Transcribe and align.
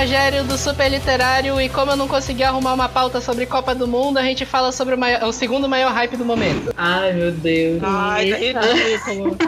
Rogério 0.00 0.44
do 0.44 0.58
Super 0.58 0.90
Literário 0.90 1.58
e 1.58 1.70
como 1.70 1.92
eu 1.92 1.96
não 1.96 2.06
consegui 2.06 2.42
arrumar 2.44 2.74
uma 2.74 2.86
pauta 2.86 3.18
sobre 3.18 3.46
Copa 3.46 3.74
do 3.74 3.88
Mundo, 3.88 4.18
a 4.18 4.22
gente 4.22 4.44
fala 4.44 4.70
sobre 4.70 4.94
o, 4.94 4.98
maior- 4.98 5.24
o 5.24 5.32
segundo 5.32 5.66
maior 5.66 5.90
hype 5.90 6.18
do 6.18 6.24
momento. 6.24 6.70
Ai, 6.76 7.14
meu 7.14 7.32
Deus. 7.32 7.80
Ai, 7.82 8.30
tá 8.30 8.38
Eita. 8.38 8.60
ridículo. 8.74 9.38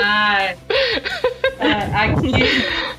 Ai. 0.00 0.56
Aqui, 1.92 2.32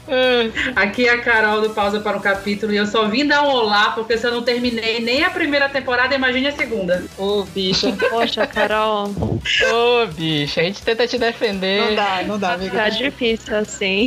aqui 0.76 1.08
é 1.08 1.12
a 1.12 1.18
Carol 1.20 1.62
do 1.62 1.70
Pausa 1.70 2.00
para 2.00 2.18
um 2.18 2.20
Capítulo 2.20 2.74
e 2.74 2.78
eu 2.78 2.86
só 2.88 3.08
vim 3.08 3.26
dar 3.26 3.44
um 3.44 3.52
olá 3.52 3.92
porque 3.92 4.18
se 4.18 4.26
eu 4.26 4.32
não 4.32 4.42
terminei 4.42 5.00
nem 5.00 5.24
a 5.24 5.30
primeira 5.30 5.70
temporada, 5.70 6.16
imagine 6.16 6.48
a 6.48 6.52
segunda. 6.52 7.04
Ô, 7.18 7.44
bicha. 7.44 7.96
Poxa, 8.10 8.48
Carol, 8.48 9.10
Ô, 9.10 10.08
bicho, 10.08 10.60
a 10.60 10.64
gente 10.64 10.82
tenta 10.82 11.08
te 11.08 11.18
defender. 11.18 11.82
Não 11.82 11.96
dá, 11.96 12.24
não 12.26 12.40
dá, 12.40 12.54
amiga. 12.54 12.78
tá 12.78 12.90
difícil 12.90 13.56
assim. 13.56 14.06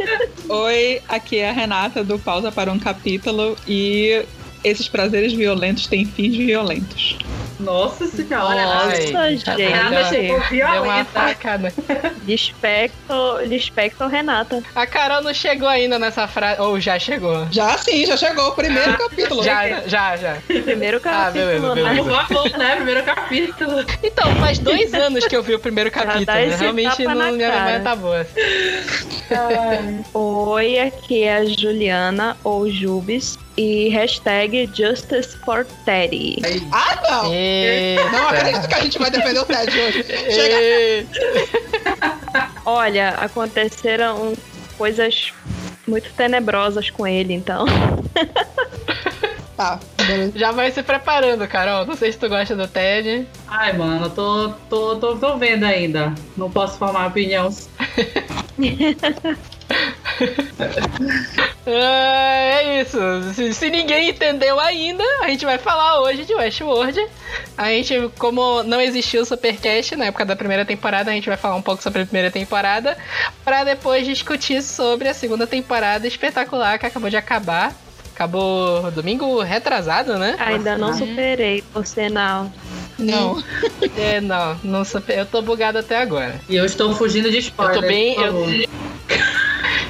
Oi, 0.48 1.00
aqui 1.08 1.38
é 1.38 1.50
a 1.50 1.52
Renata 1.52 2.02
do 2.02 2.18
Pausa 2.18 2.50
para 2.50 2.72
um 2.72 2.78
Capítulo 2.78 3.56
e 3.66 4.24
esses 4.64 4.88
prazeres 4.88 5.32
violentos 5.32 5.86
têm 5.86 6.04
fins 6.04 6.36
violentos. 6.36 7.18
Nossa 7.60 8.06
senhora. 8.06 8.64
Nossa, 8.64 9.18
Ai, 9.18 9.36
gente. 9.36 9.50
Renata 9.50 10.04
chegou 10.08 10.40
Deu 10.50 10.66
uma 10.66 10.72
violenta. 10.72 11.04
facada. 11.20 11.72
Lispecto, 12.24 13.38
Lispecto 13.44 14.06
Renata. 14.06 14.62
A 14.74 14.86
Carol 14.86 15.22
não 15.22 15.34
chegou 15.34 15.68
ainda 15.68 15.98
nessa 15.98 16.26
frase. 16.26 16.60
Ou 16.60 16.80
já 16.80 16.98
chegou? 16.98 17.46
Já 17.50 17.76
sim, 17.78 18.06
já 18.06 18.16
chegou 18.16 18.48
o 18.48 18.52
primeiro 18.52 18.96
capítulo. 18.98 19.42
Já, 19.42 19.80
já, 19.86 20.16
já. 20.16 20.36
Primeiro 20.46 21.00
Ah, 21.04 21.30
beleza, 21.30 21.60
capítulo, 21.68 21.74
beleza. 21.74 22.02
né? 22.02 22.24
Favor, 22.28 22.58
né? 22.58 22.76
Primeiro 22.76 23.02
capítulo. 23.04 23.84
Então, 24.02 24.34
faz 24.36 24.58
dois 24.58 24.94
anos 24.94 25.26
que 25.26 25.36
eu 25.36 25.42
vi 25.42 25.54
o 25.54 25.58
primeiro 25.58 25.90
capítulo, 25.92 26.24
né? 26.36 26.56
Realmente 26.56 27.04
não, 27.04 27.32
minha 27.32 27.48
memória 27.50 27.80
tá 27.80 27.96
boa. 27.96 28.26
Oi, 30.14 30.78
aqui 30.78 31.22
é 31.24 31.36
a 31.36 31.44
Juliana 31.44 32.36
ou 32.42 32.68
Jubes 32.70 33.38
e 33.60 33.90
hashtag 33.90 34.70
Justice 34.72 35.36
for 35.44 35.66
Teddy. 35.84 36.40
Ah, 36.72 36.98
não! 37.02 37.30
Eita. 37.30 38.10
Não 38.10 38.28
acredito 38.28 38.66
que 38.66 38.74
a 38.74 38.80
gente 38.80 38.98
vai 38.98 39.10
defender 39.10 39.38
o 39.38 39.44
Ted 39.44 39.78
hoje. 39.78 40.02
Chega. 40.32 41.06
Olha, 42.64 43.10
aconteceram 43.10 44.32
coisas 44.78 45.34
muito 45.86 46.10
tenebrosas 46.14 46.88
com 46.88 47.06
ele, 47.06 47.34
então. 47.34 47.66
Tá, 49.60 49.78
beleza. 49.94 50.38
Já 50.38 50.52
vai 50.52 50.70
se 50.70 50.82
preparando, 50.82 51.46
Carol. 51.46 51.84
Não 51.84 51.94
sei 51.94 52.10
se 52.10 52.18
tu 52.18 52.30
gosta 52.30 52.56
do 52.56 52.66
Ted. 52.66 53.28
Ai, 53.46 53.74
mano, 53.74 54.06
eu 54.06 54.10
tô, 54.10 54.48
tô, 54.70 54.96
tô, 54.96 55.16
tô 55.16 55.36
vendo 55.36 55.64
ainda. 55.64 56.14
Não 56.34 56.50
posso 56.50 56.78
formar 56.78 57.08
opinião. 57.08 57.50
Ah, 61.66 62.60
é 62.62 62.80
isso. 62.82 62.98
Se, 63.34 63.52
se 63.54 63.70
ninguém 63.70 64.10
entendeu 64.10 64.58
ainda, 64.58 65.04
a 65.22 65.28
gente 65.28 65.44
vai 65.44 65.58
falar 65.58 66.00
hoje 66.00 66.24
de 66.24 66.34
Westworld. 66.34 67.00
A 67.56 67.68
gente, 67.70 68.10
como 68.18 68.62
não 68.62 68.80
existiu 68.80 69.22
o 69.22 69.24
Supercast 69.24 69.94
na 69.96 70.06
época 70.06 70.24
da 70.24 70.34
primeira 70.36 70.64
temporada, 70.64 71.10
a 71.10 71.14
gente 71.14 71.28
vai 71.28 71.36
falar 71.36 71.56
um 71.56 71.62
pouco 71.62 71.82
sobre 71.82 72.02
a 72.02 72.06
primeira 72.06 72.30
temporada, 72.30 72.96
pra 73.44 73.64
depois 73.64 74.04
discutir 74.06 74.62
sobre 74.62 75.08
a 75.08 75.14
segunda 75.14 75.46
temporada 75.46 76.06
espetacular 76.06 76.78
que 76.78 76.86
acabou 76.86 77.10
de 77.10 77.16
acabar. 77.16 77.72
Acabou 78.14 78.90
domingo 78.90 79.40
retrasado, 79.40 80.18
né? 80.18 80.36
Ainda 80.38 80.76
não 80.76 80.92
superei, 80.94 81.62
por 81.72 81.86
sinal. 81.86 82.50
Não. 82.98 83.42
É, 83.96 84.20
não, 84.20 84.56
não 84.62 84.84
super, 84.84 85.18
eu 85.18 85.26
tô 85.26 85.40
bugado 85.42 85.78
até 85.78 86.00
agora. 86.00 86.38
E 86.48 86.54
eu 86.56 86.64
estou 86.64 86.94
fugindo 86.94 87.30
de 87.30 87.38
spoiler. 87.38 87.76
Eu 87.76 87.80
tô 87.80 87.86
bem- 87.86 88.14
por 88.14 88.24
eu-. 88.24 88.68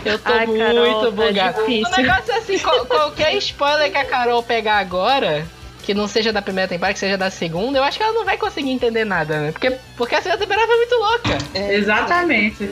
Eu 0.05 0.19
tô 0.19 0.33
Ai, 0.33 0.47
muito 0.47 0.65
Carol, 0.65 1.01
tá 1.05 1.11
bugado. 1.11 1.61
difícil. 1.61 1.93
O 1.95 1.97
negócio 2.03 2.33
é 2.33 2.37
assim, 2.39 2.59
qual- 2.59 2.87
qualquer 2.87 3.35
spoiler 3.37 3.91
que 3.91 3.99
a 3.99 4.05
Carol 4.05 4.43
pegar 4.43 4.79
agora, 4.79 5.47
que 5.83 5.93
não 5.95 6.07
seja 6.09 6.33
da 6.33 6.41
primeira 6.41 6.69
temporada, 6.69 6.95
que 6.95 7.01
seja 7.01 7.19
da 7.19 7.31
segunda, 7.31 7.79
eu 7.79 7.83
acho 7.85 7.99
que 7.99 8.03
ela 8.03 8.13
não 8.13 8.25
vai 8.25 8.39
conseguir 8.39 8.71
entender 8.71 9.05
nada, 9.05 9.39
né? 9.41 9.53
Porque, 9.53 9.77
porque 9.97 10.15
a 10.15 10.23
segunda 10.23 10.39
temporada 10.41 10.67
foi 10.67 10.77
muito 10.77 10.95
louca. 10.95 11.39
É, 11.55 11.75
Exatamente. 11.75 12.71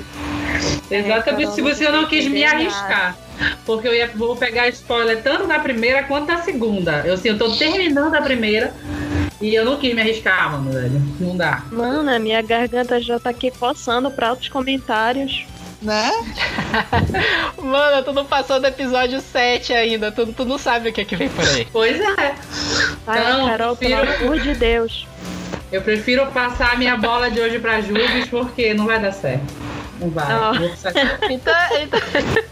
Exatamente. 0.91 1.25
Carol, 1.47 1.55
Se 1.55 1.63
você 1.63 1.87
eu 1.87 1.93
não 1.93 2.07
quis 2.07 2.27
me 2.27 2.45
arriscar. 2.45 3.17
Porque 3.65 3.87
eu 3.87 3.95
ia, 3.95 4.09
vou 4.15 4.35
pegar 4.35 4.67
spoiler 4.69 5.23
tanto 5.23 5.47
da 5.47 5.59
primeira 5.61 6.03
quanto 6.03 6.27
da 6.27 6.39
segunda. 6.39 7.03
Eu 7.05 7.15
assim, 7.15 7.29
eu 7.29 7.39
tô 7.39 7.51
terminando 7.57 8.15
a 8.17 8.21
primeira 8.23 8.75
e 9.41 9.55
eu 9.55 9.65
não 9.65 9.77
quis 9.77 9.95
me 9.95 10.01
arriscar, 10.01 10.51
mano, 10.51 10.73
velho. 10.73 11.01
Não 11.21 11.37
dá. 11.37 11.63
Mano, 11.71 12.11
a 12.11 12.19
minha 12.19 12.43
garganta 12.43 13.01
já 13.01 13.19
tá 13.21 13.31
aqui 13.31 13.53
coçando 13.53 14.11
pra 14.11 14.31
outros 14.31 14.49
comentários. 14.49 15.47
Né? 15.81 16.11
Mano, 17.63 18.03
tu 18.03 18.13
não 18.13 18.25
passou 18.25 18.61
do 18.61 18.67
episódio 18.67 19.21
7 19.21 19.73
ainda, 19.73 20.11
tu, 20.11 20.27
tu 20.33 20.45
não 20.45 20.59
sabe 20.59 20.89
o 20.89 20.93
que 20.93 21.01
é 21.03 21.05
que 21.05 21.15
vem 21.17 21.29
por 21.29 21.45
aí. 21.49 21.67
Pois 21.73 22.01
é. 22.01 22.35
Ai, 23.07 23.33
Não, 23.33 23.47
Carol, 23.49 23.77
pelo 23.77 23.97
prefiro- 23.97 24.25
amor 24.25 24.41
de 24.41 24.55
Deus. 24.55 25.07
Eu 25.71 25.83
prefiro 25.83 26.27
passar 26.29 26.73
a 26.73 26.77
minha 26.77 26.97
bola 26.97 27.31
de 27.31 27.41
hoje 27.41 27.59
pra 27.59 27.81
Jubes 27.81 28.27
porque 28.29 28.73
não 28.75 28.87
vai 28.87 28.99
dar 28.99 29.13
certo. 29.13 29.45
Não 30.01 30.09
vai. 30.11 30.25
Ah. 30.27 30.53
Vou 30.59 30.75
sacar. 30.77 31.19
Então, 31.31 31.55
então, 31.83 32.01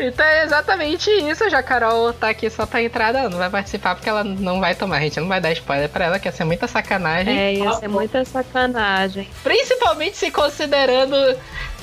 então 0.01 0.25
é 0.27 0.45
exatamente 0.45 1.09
isso. 1.11 1.49
Já 1.49 1.61
a 1.61 1.63
Carol 1.63 2.13
tá 2.13 2.29
aqui 2.29 2.51
só 2.51 2.67
pra 2.67 2.83
entrada, 2.83 3.21
ela 3.21 3.31
não 3.31 3.39
vai 3.39 3.49
participar 3.49 3.95
porque 3.95 4.09
ela 4.09 4.23
não 4.23 4.61
vai 4.61 4.75
tomar. 4.75 4.99
A 4.99 5.01
gente 5.01 5.19
não 5.19 5.29
vai 5.29 5.41
dar 5.41 5.51
spoiler 5.53 5.89
pra 5.89 6.05
ela, 6.07 6.19
que 6.19 6.29
ia 6.29 6.33
ser 6.33 6.45
muita 6.45 6.67
sacanagem. 6.69 7.39
É, 7.39 7.55
ia 7.55 7.71
Ah, 7.71 7.75
ser 7.75 7.89
pô. 7.89 7.95
muita 7.95 8.25
sacanagem. 8.25 9.29
Principalmente 9.43 10.17
se 10.17 10.31
considerando 10.31 11.17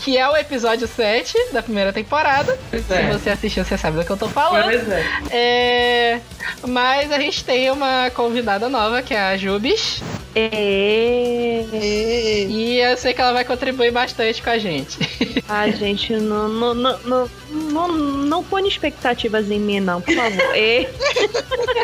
que 0.03 0.17
é 0.17 0.29
o 0.29 0.35
episódio 0.35 0.85
7 0.85 1.53
da 1.53 1.63
primeira 1.63 1.93
temporada. 1.93 2.59
Pois 2.69 2.85
Se 2.85 2.93
é. 2.93 3.09
você 3.13 3.29
assistiu, 3.29 3.63
você 3.63 3.77
sabe 3.77 3.97
do 3.97 4.03
que 4.05 4.11
eu 4.11 4.17
tô 4.17 4.27
falando. 4.27 4.65
Pois 4.65 4.89
é. 4.89 5.03
É, 5.31 6.19
Mas 6.67 7.09
a 7.09 7.17
gente 7.17 7.43
tem 7.45 7.71
uma 7.71 8.09
convidada 8.13 8.67
nova, 8.67 9.01
que 9.01 9.13
é 9.13 9.21
a 9.21 9.37
Jubes. 9.37 10.01
E... 10.35 11.65
E... 12.49 12.79
Eu 12.79 12.97
sei 12.97 13.13
que 13.13 13.21
ela 13.21 13.31
vai 13.31 13.45
contribuir 13.45 13.91
bastante 13.91 14.41
com 14.41 14.49
a 14.49 14.57
gente. 14.57 14.97
Ai, 15.47 15.71
gente, 15.71 16.11
não, 16.13 16.49
não, 16.49 16.73
não, 16.73 16.99
não, 16.99 17.29
não, 17.49 17.87
não 17.87 18.43
põe 18.43 18.67
expectativas 18.67 19.49
em 19.49 19.59
mim, 19.59 19.79
não, 19.79 20.01
por 20.01 20.13
favor. 20.13 20.55
E... 20.55 20.85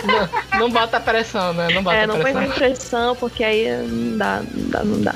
não, 0.03 0.59
não 0.59 0.69
bota 0.69 0.99
pressão, 0.99 1.53
né? 1.53 1.69
Não 1.73 1.81
bota 1.81 1.95
É, 1.95 2.05
não 2.05 2.19
põe 2.19 2.33
pressão. 2.33 2.53
pressão, 2.53 3.15
porque 3.15 3.45
aí 3.45 3.65
não 3.87 4.17
dá, 4.17 4.41
não 4.53 4.69
dá, 4.69 4.83
não 4.83 5.01
dá. 5.01 5.15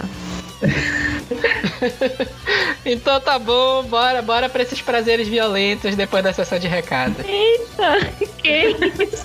Então 2.86 3.20
tá 3.22 3.40
bom, 3.40 3.84
bora, 3.84 4.22
bora 4.22 4.50
pra 4.50 4.62
esses 4.64 4.82
prazeres 4.82 5.28
violentos 5.28 5.96
depois 5.96 6.22
da 6.24 6.34
sessão 6.34 6.60
de 6.60 6.68
recado. 6.68 7.16
Eita, 7.26 8.12
que 8.38 8.68
isso? 8.68 9.24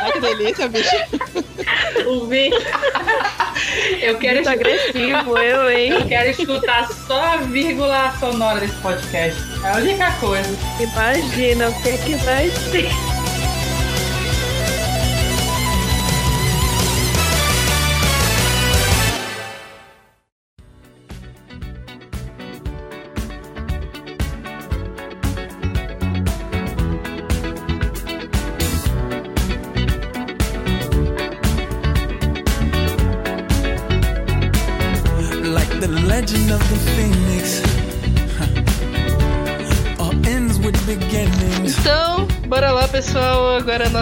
Ai, 0.00 0.12
que 0.12 0.20
delícia, 0.20 0.68
bicho. 0.68 0.96
O 2.06 2.26
Vitor. 2.26 2.62
eu 4.00 4.18
quero 4.18 4.36
Muito 4.36 4.48
agressivo, 4.48 5.38
eu, 5.38 5.70
hein? 5.70 5.92
Eu 5.92 6.06
quero 6.06 6.30
escutar 6.30 6.88
só 6.88 7.20
a 7.20 7.36
vírgula 7.38 8.14
sonora 8.20 8.60
desse 8.60 8.76
podcast. 8.76 9.40
É 9.64 9.68
a 9.68 9.76
única 9.78 10.12
coisa. 10.12 10.56
Imagina 10.80 11.68
o 11.68 11.82
que 11.82 11.88
é 11.88 11.96
que 11.98 12.14
vai 12.16 12.50
ser. 12.50 13.21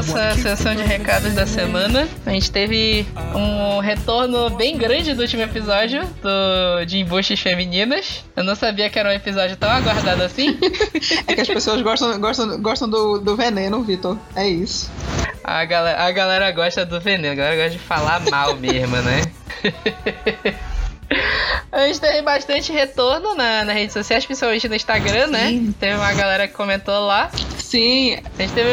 Nossa 0.01 0.35
sessão 0.35 0.75
de 0.75 0.83
recados 0.83 1.35
da 1.35 1.47
semana. 1.47 2.09
A 2.25 2.31
gente 2.31 2.51
teve 2.51 3.07
um 3.35 3.81
retorno 3.81 4.49
bem 4.49 4.79
grande 4.79 5.13
do 5.13 5.21
último 5.21 5.43
episódio 5.43 6.03
do, 6.23 6.85
de 6.87 6.99
embuches 6.99 7.39
femininas. 7.39 8.25
Eu 8.35 8.43
não 8.43 8.57
sabia 8.57 8.89
que 8.89 8.99
era 8.99 9.11
um 9.11 9.13
episódio 9.13 9.59
tão 9.59 9.69
aguardado 9.69 10.23
assim. 10.23 10.59
É 11.27 11.35
que 11.35 11.41
as 11.43 11.49
pessoas 11.49 11.83
gostam, 11.83 12.19
gostam, 12.19 12.61
gostam 12.63 12.89
do, 12.89 13.19
do 13.19 13.37
veneno, 13.37 13.83
Vitor. 13.83 14.17
É 14.35 14.49
isso. 14.49 14.91
A 15.45 15.65
galera, 15.65 16.03
a 16.03 16.11
galera 16.11 16.51
gosta 16.51 16.87
do 16.87 17.01
veneno, 17.01 17.33
a 17.33 17.37
galera 17.37 17.57
gosta 17.57 17.71
de 17.71 17.79
falar 17.79 18.21
mal 18.31 18.57
mesmo, 18.57 18.97
né? 18.97 19.23
A 21.73 21.87
gente 21.87 22.01
teve 22.01 22.23
bastante 22.23 22.73
retorno 22.73 23.35
na, 23.35 23.65
nas 23.65 23.75
redes 23.75 23.93
sociais, 23.93 24.25
principalmente 24.25 24.69
no 24.69 24.75
Instagram, 24.75 25.27
né? 25.29 25.49
Sim. 25.49 25.75
Teve 25.79 25.95
uma 25.95 26.13
galera 26.13 26.47
que 26.47 26.55
comentou 26.55 27.07
lá. 27.07 27.31
Sim, 27.71 28.15
A 28.15 28.43
gente 28.43 28.53
teve. 28.53 28.69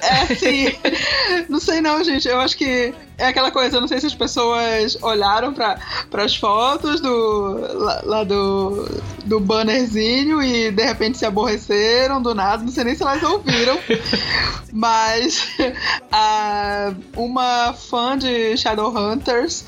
é 0.00 0.34
sim. 0.34 0.78
não 1.50 1.60
sei 1.60 1.82
não, 1.82 2.02
gente. 2.02 2.26
Eu 2.26 2.40
acho 2.40 2.56
que 2.56 2.94
É 3.18 3.26
aquela 3.26 3.50
coisa, 3.50 3.76
eu 3.76 3.80
não 3.80 3.88
sei 3.88 3.98
se 3.98 4.06
as 4.06 4.14
pessoas 4.14 4.96
olharam 5.02 5.52
para 5.52 5.76
as 6.12 6.36
fotos 6.36 7.00
do, 7.00 7.58
lá, 7.74 8.00
lá 8.04 8.24
do, 8.24 8.88
do 9.24 9.40
bannerzinho 9.40 10.40
e 10.40 10.70
de 10.70 10.84
repente 10.84 11.18
se 11.18 11.26
aborreceram 11.26 12.22
do 12.22 12.32
nada, 12.32 12.62
não 12.62 12.70
sei 12.70 12.84
nem 12.84 12.94
se 12.94 13.02
elas 13.02 13.20
ouviram. 13.24 13.76
Mas 14.72 15.48
a, 16.12 16.94
uma 17.16 17.72
fã 17.72 18.16
de 18.16 18.56
Shadowhunters 18.56 19.64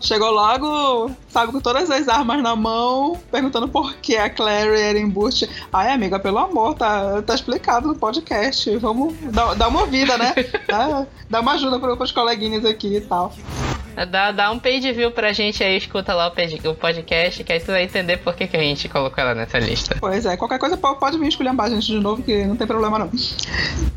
chegou 0.00 0.32
logo, 0.32 1.12
sabe, 1.28 1.52
com 1.52 1.60
todas 1.60 1.88
as 1.90 2.08
armas 2.08 2.42
na 2.42 2.56
mão, 2.56 3.16
perguntando 3.30 3.68
por 3.68 3.94
que 3.96 4.16
a 4.16 4.28
Clary 4.28 4.80
era 4.80 4.98
embuste. 4.98 5.48
Ai, 5.72 5.92
amiga, 5.92 6.18
pelo 6.18 6.38
amor, 6.38 6.74
tá, 6.74 7.22
tá 7.22 7.34
explicado 7.34 7.86
no 7.86 7.94
podcast. 7.94 8.76
Vamos 8.78 9.14
dar, 9.30 9.54
dar 9.54 9.68
uma 9.68 9.86
vida, 9.86 10.18
né? 10.18 10.34
Dá, 10.66 11.06
dá 11.30 11.40
uma 11.40 11.52
ajuda 11.52 11.78
para 11.78 11.94
os 12.02 12.12
coleguinhas 12.12 12.64
aqui 12.64 12.87
e 12.96 13.00
tal. 13.00 13.32
Dá, 14.10 14.30
dá 14.30 14.50
um 14.52 14.58
page 14.58 14.92
view 14.92 15.10
pra 15.10 15.32
gente 15.32 15.62
aí, 15.62 15.76
escuta 15.76 16.14
lá 16.14 16.28
o, 16.28 16.74
podcast, 16.74 17.42
que 17.42 17.52
aí 17.52 17.58
tu 17.58 17.66
vai 17.66 17.82
entender 17.82 18.18
por 18.18 18.34
que, 18.34 18.46
que 18.46 18.56
a 18.56 18.60
gente 18.60 18.88
colocou 18.88 19.22
ela 19.22 19.34
nessa 19.34 19.58
lista. 19.58 19.96
Pois 19.98 20.24
é, 20.24 20.36
qualquer 20.36 20.58
coisa 20.58 20.76
po- 20.76 20.94
pode 20.96 21.18
vir 21.18 21.28
esculhambar 21.28 21.66
a 21.66 21.70
gente 21.70 21.86
de 21.86 21.98
novo, 21.98 22.22
que 22.22 22.44
não 22.44 22.56
tem 22.56 22.66
problema 22.66 22.98
não. 22.98 23.10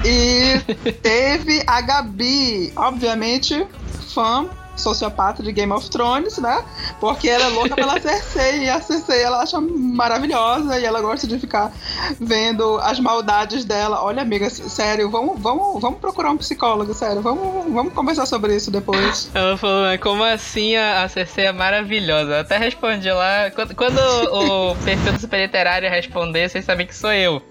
E 0.03 0.59
teve 1.03 1.63
a 1.67 1.81
Gabi, 1.81 2.73
obviamente, 2.75 3.65
fã 4.13 4.49
sociopata 4.75 5.43
de 5.43 5.51
Game 5.51 5.71
of 5.71 5.89
Thrones, 5.89 6.37
né? 6.37 6.63
Porque 6.99 7.29
ela 7.29 7.45
é 7.45 7.49
louca 7.49 7.75
pela 7.75 7.99
Cersei 8.01 8.63
e 8.63 8.69
a 8.69 8.81
Cersei 8.81 9.21
ela 9.21 9.41
acha 9.41 9.59
maravilhosa 9.61 10.79
e 10.79 10.85
ela 10.85 11.01
gosta 11.01 11.27
de 11.27 11.37
ficar 11.39 11.71
vendo 12.19 12.77
as 12.79 12.99
maldades 12.99 13.65
dela. 13.65 14.03
Olha, 14.03 14.21
amiga, 14.21 14.49
sério, 14.49 15.09
vamos, 15.09 15.39
vamos, 15.39 15.81
vamos 15.81 15.99
procurar 15.99 16.31
um 16.31 16.37
psicólogo, 16.37 16.93
sério, 16.93 17.21
vamos, 17.21 17.71
vamos 17.71 17.93
conversar 17.93 18.25
sobre 18.25 18.55
isso 18.55 18.71
depois. 18.71 19.29
Ela 19.35 19.57
falou, 19.57 19.83
mas 19.83 19.99
como 19.99 20.23
assim 20.23 20.75
a, 20.75 21.07
Cersei 21.07 21.45
é 21.45 21.51
maravilhosa? 21.51 22.31
Eu 22.31 22.39
até 22.39 22.57
respondi 22.57 23.11
lá. 23.11 23.51
Quando, 23.51 23.75
quando 23.75 23.97
o, 23.97 24.71
o 24.71 24.75
perfil 24.83 25.13
do 25.13 25.19
Super 25.19 25.41
Literário 25.41 25.89
responder, 25.89 26.49
vocês 26.49 26.65
sabem 26.65 26.87
que 26.87 26.95
sou 26.95 27.11
eu. 27.11 27.41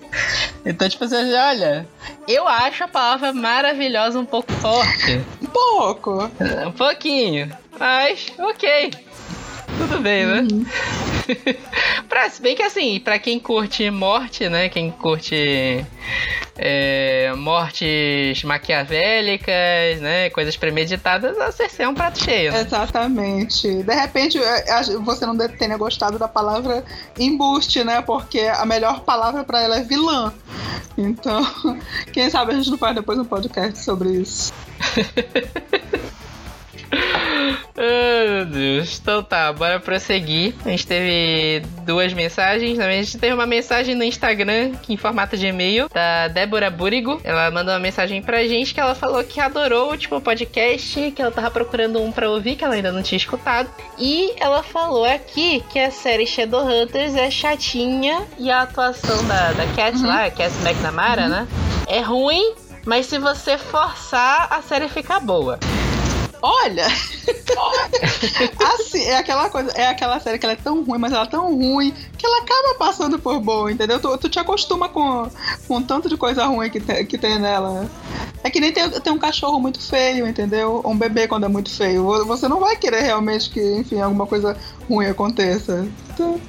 Então, 0.64 0.88
tipo 0.88 1.04
assim, 1.04 1.16
olha, 1.16 1.86
eu 2.30 2.46
acho 2.46 2.84
a 2.84 2.88
palavra 2.88 3.32
maravilhosa 3.32 4.18
um 4.18 4.24
pouco 4.24 4.52
forte. 4.54 5.20
Um 5.42 5.46
pouco. 5.46 6.30
Um 6.66 6.72
pouquinho. 6.72 7.50
Mas, 7.78 8.32
ok. 8.38 8.90
Tudo 9.78 10.00
bem, 10.00 10.26
né? 10.26 10.46
pra, 12.08 12.28
se 12.28 12.40
bem 12.42 12.54
que 12.56 12.62
assim, 12.62 13.00
pra 13.00 13.18
quem 13.18 13.38
curte 13.38 13.90
morte, 13.90 14.48
né? 14.48 14.68
Quem 14.68 14.90
curte 14.90 15.84
é, 16.56 17.32
mortes 17.36 18.42
maquiavélicas, 18.44 20.00
né? 20.00 20.28
Coisas 20.30 20.56
premeditadas, 20.56 21.38
a 21.38 21.50
Cersei 21.52 21.86
é 21.86 21.88
um 21.88 21.94
prato 21.94 22.22
cheio. 22.22 22.52
né? 22.52 22.60
Exatamente. 22.60 23.82
De 23.82 23.94
repente, 23.94 24.38
você 25.04 25.24
não 25.26 25.36
deve- 25.36 25.56
tenha 25.56 25.76
gostado 25.76 26.18
da 26.18 26.28
palavra 26.28 26.84
embuste, 27.18 27.82
né? 27.84 28.02
Porque 28.02 28.40
a 28.40 28.66
melhor 28.66 29.00
palavra 29.00 29.44
pra 29.44 29.62
ela 29.62 29.78
é 29.78 29.82
vilã. 29.82 30.32
Então, 30.98 31.46
quem 32.12 32.28
sabe 32.28 32.52
a 32.52 32.56
gente 32.56 32.70
não 32.70 32.78
faz 32.78 32.94
depois 32.94 33.18
um 33.18 33.24
podcast 33.24 33.82
sobre 33.82 34.10
isso. 34.10 34.52
Ai, 36.92 38.28
meu 38.28 38.44
Deus. 38.46 38.98
Então 39.00 39.22
tá, 39.22 39.52
bora 39.52 39.80
prosseguir. 39.80 40.54
A 40.64 40.68
gente 40.68 40.86
teve 40.86 41.62
duas 41.86 42.12
mensagens. 42.12 42.76
né? 42.76 42.86
A 42.86 42.92
gente 42.92 43.16
teve 43.18 43.32
uma 43.32 43.46
mensagem 43.46 43.94
no 43.94 44.04
Instagram, 44.04 44.72
que 44.82 44.92
em 44.92 44.96
formato 44.96 45.36
de 45.36 45.46
e-mail, 45.46 45.88
da 45.88 46.28
Débora 46.28 46.70
Burigo. 46.70 47.20
Ela 47.24 47.50
mandou 47.50 47.72
uma 47.72 47.80
mensagem 47.80 48.20
pra 48.22 48.44
gente 48.44 48.74
que 48.74 48.80
ela 48.80 48.94
falou 48.94 49.22
que 49.24 49.40
adorou 49.40 49.88
o 49.88 49.90
último 49.92 50.20
podcast, 50.20 51.10
que 51.12 51.22
ela 51.22 51.30
tava 51.30 51.50
procurando 51.50 52.02
um 52.02 52.12
pra 52.12 52.28
ouvir, 52.30 52.56
que 52.56 52.64
ela 52.64 52.74
ainda 52.74 52.92
não 52.92 53.02
tinha 53.02 53.16
escutado. 53.16 53.70
E 53.98 54.34
ela 54.38 54.62
falou 54.62 55.04
aqui 55.04 55.62
que 55.70 55.78
a 55.78 55.90
série 55.90 56.26
Shadowhunters 56.26 57.14
é 57.14 57.30
chatinha 57.30 58.22
e 58.38 58.50
a 58.50 58.62
atuação 58.62 59.24
da, 59.26 59.52
da 59.52 59.66
Cat 59.74 59.96
lá, 60.04 60.26
a 60.26 60.30
Cat 60.30 60.52
McNamara, 60.62 61.28
né? 61.28 61.48
É 61.86 62.00
ruim, 62.00 62.54
mas 62.84 63.06
se 63.06 63.18
você 63.18 63.56
forçar, 63.56 64.48
a 64.50 64.60
série 64.62 64.88
fica 64.88 65.18
boa. 65.18 65.58
Olha! 66.42 66.86
assim, 68.74 69.02
é 69.04 69.16
aquela 69.18 69.50
coisa, 69.50 69.70
é 69.72 69.88
aquela 69.88 70.18
série 70.20 70.38
que 70.38 70.46
ela 70.46 70.52
é 70.54 70.56
tão 70.56 70.82
ruim, 70.82 70.98
mas 70.98 71.12
ela 71.12 71.24
é 71.24 71.28
tão 71.28 71.54
ruim 71.54 71.92
que 72.16 72.24
ela 72.26 72.42
acaba 72.42 72.74
passando 72.78 73.18
por 73.18 73.40
boa, 73.40 73.70
entendeu? 73.70 73.98
Tu, 74.00 74.18
tu 74.18 74.28
te 74.28 74.38
acostuma 74.38 74.88
com, 74.88 75.28
com 75.68 75.82
tanto 75.82 76.08
de 76.08 76.16
coisa 76.16 76.44
ruim 76.46 76.70
que, 76.70 76.80
te- 76.80 77.04
que 77.04 77.18
tem 77.18 77.38
nela. 77.38 77.88
É 78.42 78.48
que 78.50 78.60
nem 78.60 78.72
tem, 78.72 78.88
tem 78.88 79.12
um 79.12 79.18
cachorro 79.18 79.60
muito 79.60 79.80
feio, 79.80 80.26
entendeu? 80.26 80.80
Um 80.84 80.96
bebê 80.96 81.28
quando 81.28 81.44
é 81.44 81.48
muito 81.48 81.70
feio. 81.70 82.04
Vo- 82.04 82.24
Você 82.24 82.48
não 82.48 82.58
vai 82.60 82.76
querer 82.76 83.02
realmente 83.02 83.50
que, 83.50 83.60
enfim, 83.76 84.00
alguma 84.00 84.26
coisa 84.26 84.56
ruim 84.88 85.06
aconteça. 85.06 85.86
Então, 86.20 86.40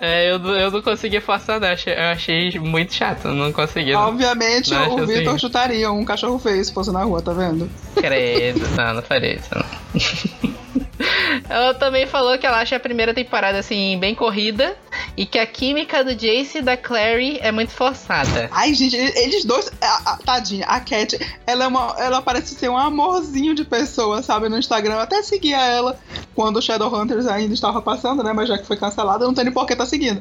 É, 0.00 0.30
eu, 0.30 0.38
não- 0.38 0.54
eu 0.54 0.70
não 0.70 0.82
consegui 0.82 1.18
forçar, 1.20 1.58
não. 1.60 1.68
Achei- 1.68 1.94
Eu 1.94 2.02
achei 2.12 2.58
muito 2.58 2.92
chato, 2.92 3.28
não 3.28 3.52
consegui. 3.52 3.92
Não. 3.92 4.08
obviamente, 4.08 4.70
Não, 4.70 4.96
o 4.96 5.06
Vitor 5.06 5.28
assim. 5.30 5.38
chutaria 5.38 5.90
um 5.90 6.04
cachorro 6.04 6.38
feio 6.38 6.62
se 6.64 6.74
fosse 6.74 6.90
na 6.92 7.04
rua, 7.04 7.22
tá 7.22 7.32
vendo? 7.32 7.70
Credo, 7.94 8.60
não, 8.76 8.94
não 8.94 9.02
farei 9.02 9.36
isso. 9.36 9.48
Não. 9.54 9.64
ela 11.48 11.74
também 11.74 12.06
falou 12.06 12.36
que 12.38 12.46
ela 12.46 12.60
acha 12.60 12.76
a 12.76 12.80
primeira 12.80 13.14
temporada, 13.14 13.58
assim, 13.58 13.96
bem 13.98 14.14
corrida. 14.14 14.76
E 15.16 15.24
que 15.24 15.38
a 15.38 15.46
química 15.46 16.02
do 16.02 16.12
Jace 16.14 16.58
e 16.58 16.62
da 16.62 16.76
Clary 16.76 17.38
é 17.40 17.52
muito 17.52 17.70
forçada. 17.70 18.48
Ai, 18.50 18.74
gente, 18.74 18.96
eles 18.96 19.44
dois. 19.44 19.70
A, 19.80 20.12
a- 20.12 20.16
tadinha, 20.16 20.66
a 20.66 20.80
Cat, 20.80 21.16
ela, 21.46 21.64
é 21.64 21.66
uma, 21.68 21.94
ela 21.98 22.20
parece 22.20 22.54
ser 22.56 22.68
um 22.68 22.76
amorzinho 22.76 23.54
de 23.54 23.64
pessoa, 23.64 24.22
sabe? 24.22 24.48
No 24.48 24.58
Instagram. 24.58 24.94
Eu 24.94 25.00
até 25.00 25.22
seguia 25.22 25.60
ela 25.60 25.96
quando 26.34 26.56
o 26.56 26.62
Shadowhunters 26.62 27.26
ainda 27.28 27.54
estava 27.54 27.80
passando, 27.80 28.24
né? 28.24 28.32
Mas 28.32 28.48
já 28.48 28.58
que 28.58 28.66
foi 28.66 28.76
cancelada, 28.76 29.22
eu 29.22 29.28
não 29.28 29.34
tem 29.34 29.44
nem 29.44 29.54
por 29.54 29.66
que 29.66 29.76
tá 29.76 29.86
seguindo. 29.86 30.20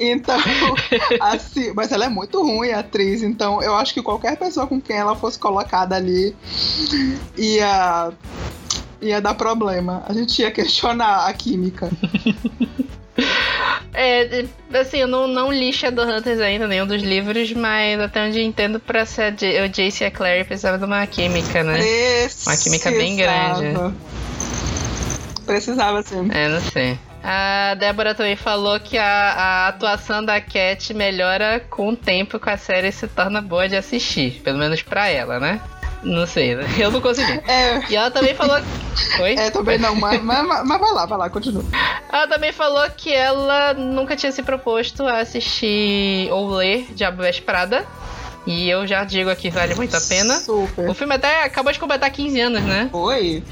Então, 0.00 0.38
assim. 1.20 1.72
Mas 1.74 1.92
ela 1.92 2.06
é 2.06 2.08
muito 2.08 2.40
ruim, 2.42 2.70
a 2.70 2.78
atriz. 2.80 3.22
Então, 3.22 3.62
eu 3.62 3.74
acho 3.74 3.92
que 3.92 4.00
qualquer 4.00 4.38
pessoa 4.38 4.66
com 4.66 4.80
quem 4.80 4.96
ela 4.96 5.14
fosse 5.14 5.38
colocada 5.38 5.96
ali 5.96 6.34
ia. 7.36 8.10
Ia 9.02 9.20
dar 9.20 9.34
problema. 9.34 10.02
A 10.08 10.14
gente 10.14 10.40
ia 10.40 10.50
questionar 10.50 11.26
a 11.26 11.32
química. 11.34 11.90
É, 13.96 14.44
assim, 14.76 14.98
eu 14.98 15.06
não, 15.06 15.28
não 15.28 15.52
li 15.52 15.72
Shadowhunters 15.72 16.40
ainda, 16.40 16.66
nenhum 16.66 16.84
dos 16.84 17.00
livros, 17.00 17.52
mas 17.52 18.00
até 18.00 18.26
onde 18.26 18.42
entendo, 18.42 18.80
pra 18.80 19.06
ser 19.06 19.32
o 19.64 19.68
Jace 19.68 20.02
e 20.02 20.06
a 20.06 20.10
Clary 20.10 20.42
precisava 20.42 20.78
de 20.78 20.84
uma 20.84 21.06
química, 21.06 21.62
né? 21.62 21.78
Uma 22.44 22.56
química 22.56 22.90
bem 22.90 23.14
grande. 23.14 23.60
Precisava. 23.60 23.94
Precisava, 25.46 26.02
sim. 26.02 26.28
É, 26.32 26.48
não 26.48 26.60
sei. 26.60 26.98
A 27.22 27.74
Débora 27.76 28.14
também 28.14 28.36
falou 28.36 28.78
que 28.80 28.98
a, 28.98 29.04
a 29.04 29.68
atuação 29.68 30.22
da 30.22 30.40
Cat 30.40 30.92
melhora 30.92 31.60
com 31.70 31.90
o 31.90 31.96
tempo 31.96 32.38
que 32.38 32.50
a 32.50 32.58
série 32.58 32.92
se 32.92 33.06
torna 33.06 33.40
boa 33.40 33.68
de 33.68 33.76
assistir. 33.76 34.42
Pelo 34.42 34.58
menos 34.58 34.82
pra 34.82 35.08
ela, 35.08 35.38
né? 35.38 35.60
Não 36.04 36.26
sei, 36.26 36.54
né? 36.54 36.64
eu 36.78 36.90
não 36.90 37.00
consegui. 37.00 37.40
É, 37.48 37.80
E 37.90 37.96
ela 37.96 38.10
também 38.10 38.34
falou. 38.34 38.56
Oi? 39.20 39.34
É, 39.34 39.50
também 39.50 39.78
não, 39.78 39.94
mas, 39.96 40.22
mas, 40.22 40.46
mas 40.64 40.80
vai 40.80 40.92
lá, 40.92 41.06
vai 41.06 41.18
lá, 41.18 41.30
continua. 41.30 41.64
Ela 42.12 42.28
também 42.28 42.52
falou 42.52 42.88
que 42.90 43.12
ela 43.12 43.74
nunca 43.74 44.14
tinha 44.14 44.30
se 44.30 44.42
proposto 44.42 45.06
a 45.06 45.18
assistir 45.20 46.28
ou 46.30 46.50
ler 46.54 46.86
Diabo 46.94 47.22
Veste 47.22 47.42
Prada. 47.42 47.84
E 48.46 48.68
eu 48.68 48.86
já 48.86 49.04
digo 49.04 49.30
aqui, 49.30 49.48
vale 49.48 49.74
muito 49.74 49.96
a 49.96 50.00
pena. 50.00 50.34
Super. 50.38 50.88
O 50.88 50.94
filme 50.94 51.14
até 51.14 51.44
acabou 51.44 51.72
de 51.72 51.78
completar 51.80 52.10
15 52.10 52.40
anos, 52.40 52.62
né? 52.62 52.88
Foi? 52.92 53.42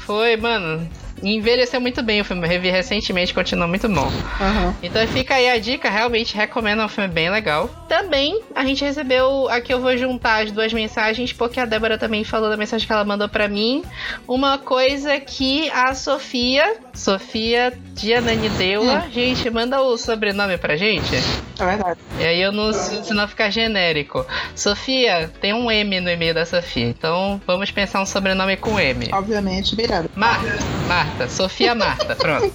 Foi, 0.00 0.36
mano. 0.36 0.88
Envelheceu 1.22 1.80
muito 1.80 2.02
bem 2.02 2.20
o 2.20 2.24
filme. 2.24 2.44
Eu 2.46 2.50
revi 2.50 2.70
recentemente, 2.70 3.32
continua 3.32 3.66
muito 3.66 3.88
bom. 3.88 4.10
Aham. 4.40 4.74
Então 4.82 5.06
fica 5.08 5.34
aí 5.34 5.50
a 5.50 5.58
dica, 5.58 5.88
realmente 5.88 6.36
recomendo, 6.36 6.82
é 6.82 6.84
um 6.84 6.88
filme 6.88 7.08
bem 7.08 7.30
legal. 7.30 7.68
Também 7.88 8.40
a 8.54 8.64
gente 8.64 8.84
recebeu, 8.84 9.48
aqui 9.48 9.72
eu 9.72 9.80
vou 9.80 9.96
juntar 9.96 10.44
as 10.44 10.50
duas 10.50 10.72
mensagens, 10.72 11.32
porque 11.32 11.58
a 11.60 11.64
Débora 11.64 11.96
também 11.98 12.24
falou 12.24 12.50
da 12.50 12.56
mensagem 12.56 12.86
que 12.86 12.92
ela 12.92 13.04
mandou 13.04 13.28
pra 13.28 13.48
mim. 13.48 13.82
Uma 14.26 14.58
coisa 14.58 15.18
que 15.20 15.70
a 15.70 15.94
Sofia, 15.94 16.76
Sofia 16.92 17.72
Dianani 17.94 18.48
Deula, 18.50 19.06
gente, 19.12 19.48
manda 19.50 19.80
o 19.80 19.96
sobrenome 19.96 20.58
pra 20.58 20.76
gente. 20.76 21.16
É 21.58 21.64
verdade. 21.64 21.98
E 22.20 22.24
aí 22.24 22.42
eu 22.42 22.52
não, 22.52 22.72
senão 22.72 23.26
fica 23.26 23.50
genérico. 23.50 24.26
Sofia, 24.54 25.30
tem 25.40 25.54
um 25.54 25.70
M 25.70 26.00
no 26.00 26.10
e-mail 26.10 26.34
da 26.34 26.44
Sofia, 26.44 26.86
então 26.86 27.40
vamos 27.46 27.70
pensar 27.70 28.02
um 28.02 28.06
sobrenome 28.06 28.56
com 28.56 28.78
M. 28.78 29.08
Obviamente, 29.12 29.74
virado. 29.74 30.10
Marta, 30.14 30.58
Marta, 31.06 31.28
Sofia 31.28 31.74
Marta, 31.74 32.16
pronto. 32.16 32.52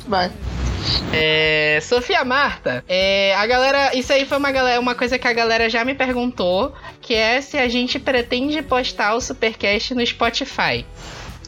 É, 1.14 1.80
Sofia 1.82 2.26
Marta, 2.26 2.84
é, 2.88 3.36
a 3.36 3.46
galera. 3.46 3.96
Isso 3.96 4.12
aí 4.12 4.26
foi 4.26 4.38
uma, 4.38 4.52
galera, 4.52 4.80
uma 4.80 4.96
coisa 4.96 5.18
que 5.18 5.28
a 5.28 5.34
galera 5.34 5.70
já 5.70 5.86
me 5.86 5.94
perguntou: 5.94 6.74
que 7.02 7.14
é 7.14 7.40
se 7.42 7.58
a 7.58 7.68
gente 7.68 8.00
pretende 8.00 8.62
postar 8.62 9.16
o 9.16 9.22
Supercast 9.22 9.94
no 9.94 10.06
Spotify. 10.06 10.86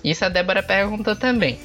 Isso 0.03 0.25
a 0.25 0.29
Débora 0.29 0.61
perguntou 0.61 1.15
também. 1.15 1.59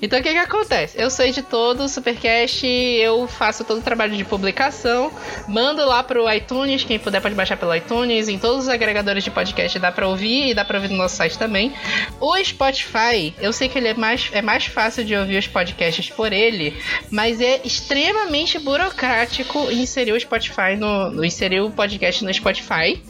Então 0.00 0.18
o 0.18 0.22
que 0.22 0.32
que 0.32 0.38
acontece? 0.38 1.00
Eu 1.00 1.10
sou 1.10 1.24
editor 1.24 1.74
do 1.74 1.88
Supercast, 1.88 2.66
eu 2.66 3.26
faço 3.26 3.64
todo 3.64 3.78
o 3.78 3.82
trabalho 3.82 4.16
de 4.16 4.24
publicação, 4.24 5.12
mando 5.48 5.84
lá 5.84 6.02
pro 6.02 6.30
iTunes, 6.30 6.84
quem 6.84 6.98
puder 6.98 7.20
pode 7.20 7.34
baixar 7.34 7.56
pelo 7.56 7.74
iTunes, 7.74 8.28
em 8.28 8.38
todos 8.38 8.64
os 8.64 8.68
agregadores 8.68 9.24
de 9.24 9.30
podcast 9.30 9.78
dá 9.78 9.90
pra 9.90 10.06
ouvir 10.06 10.50
e 10.50 10.54
dá 10.54 10.64
pra 10.64 10.78
ouvir 10.78 10.90
no 10.90 10.96
nosso 10.96 11.16
site 11.16 11.38
também. 11.38 11.72
O 12.20 12.36
Spotify, 12.42 13.34
eu 13.40 13.52
sei 13.52 13.68
que 13.68 13.78
ele 13.78 13.88
é 13.88 13.94
mais, 13.94 14.30
é 14.32 14.42
mais 14.42 14.66
fácil 14.66 15.04
de 15.04 15.14
ouvir 15.16 15.38
os 15.38 15.46
podcasts 15.46 16.10
por 16.10 16.32
ele, 16.32 16.76
mas 17.10 17.40
é 17.40 17.60
extremamente 17.64 18.58
burocrático 18.58 19.70
inserir 19.70 20.12
o 20.12 20.20
Spotify 20.20 20.76
no, 20.76 21.10
no 21.10 21.24
inserir 21.24 21.60
o 21.60 21.70
podcast 21.70 22.24
no 22.24 22.32
Spotify. 22.32 23.02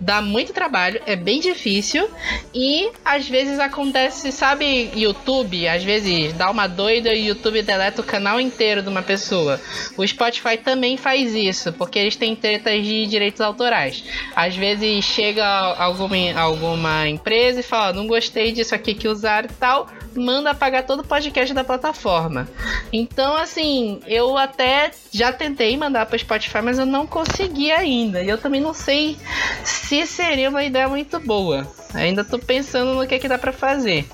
Dá 0.00 0.20
muito 0.20 0.52
trabalho, 0.52 1.00
é 1.06 1.14
bem 1.14 1.40
difícil 1.40 2.08
e 2.52 2.90
às 3.04 3.28
vezes 3.28 3.58
acontece, 3.58 4.11
sabe, 4.12 4.90
YouTube, 4.94 5.66
às 5.68 5.82
vezes 5.82 6.32
dá 6.34 6.50
uma 6.50 6.66
doida 6.66 7.14
e 7.14 7.22
o 7.22 7.26
YouTube 7.28 7.62
deleta 7.62 8.00
o 8.00 8.04
canal 8.04 8.40
inteiro 8.40 8.82
de 8.82 8.88
uma 8.88 9.02
pessoa. 9.02 9.60
O 9.96 10.06
Spotify 10.06 10.56
também 10.56 10.96
faz 10.96 11.34
isso, 11.34 11.72
porque 11.72 11.98
eles 11.98 12.16
têm 12.16 12.36
tretas 12.36 12.84
de 12.84 13.06
direitos 13.06 13.40
autorais. 13.40 14.04
Às 14.34 14.56
vezes 14.56 15.04
chega 15.04 15.44
alguma, 15.46 16.16
alguma 16.36 17.08
empresa 17.08 17.60
e 17.60 17.62
fala: 17.62 17.92
não 17.92 18.06
gostei 18.06 18.52
disso 18.52 18.74
aqui 18.74 18.94
que 18.94 19.08
usaram 19.08 19.48
e 19.50 19.54
tal, 19.54 19.88
manda 20.14 20.50
apagar 20.50 20.84
todo 20.84 21.00
o 21.00 21.04
podcast 21.04 21.54
da 21.54 21.64
plataforma. 21.64 22.48
Então, 22.92 23.36
assim, 23.36 24.00
eu 24.06 24.36
até 24.36 24.90
já 25.10 25.32
tentei 25.32 25.76
mandar 25.76 26.06
para 26.06 26.18
Spotify, 26.18 26.60
mas 26.62 26.78
eu 26.78 26.86
não 26.86 27.06
consegui 27.06 27.70
ainda. 27.70 28.22
E 28.22 28.28
eu 28.28 28.38
também 28.38 28.60
não 28.60 28.74
sei 28.74 29.16
se 29.64 30.06
seria 30.06 30.48
uma 30.50 30.64
ideia 30.64 30.88
muito 30.88 31.18
boa. 31.20 31.66
Ainda 31.94 32.24
tô 32.24 32.38
pensando 32.38 32.94
no 32.94 33.06
que, 33.06 33.18
que 33.18 33.28
dá 33.28 33.38
para 33.38 33.52
fazer. 33.52 34.06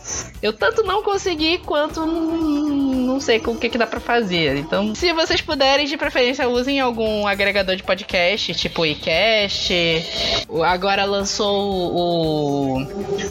Eu 0.42 0.52
tanto 0.52 0.82
não 0.82 1.02
consegui 1.02 1.58
quanto 1.58 2.04
não 2.06 3.20
sei 3.20 3.42
o 3.44 3.56
que, 3.56 3.68
que 3.68 3.78
dá 3.78 3.86
para 3.86 4.00
fazer. 4.00 4.56
Então, 4.56 4.94
se 4.94 5.12
vocês 5.12 5.40
puderem, 5.40 5.86
de 5.86 5.96
preferência, 5.96 6.48
usem 6.48 6.80
algum 6.80 7.26
agregador 7.26 7.74
de 7.74 7.82
podcast, 7.82 8.54
tipo 8.54 8.82
o 8.82 8.86
iCast. 8.86 9.74
Agora 10.64 11.04
lançou 11.04 11.94
o, 11.94 12.82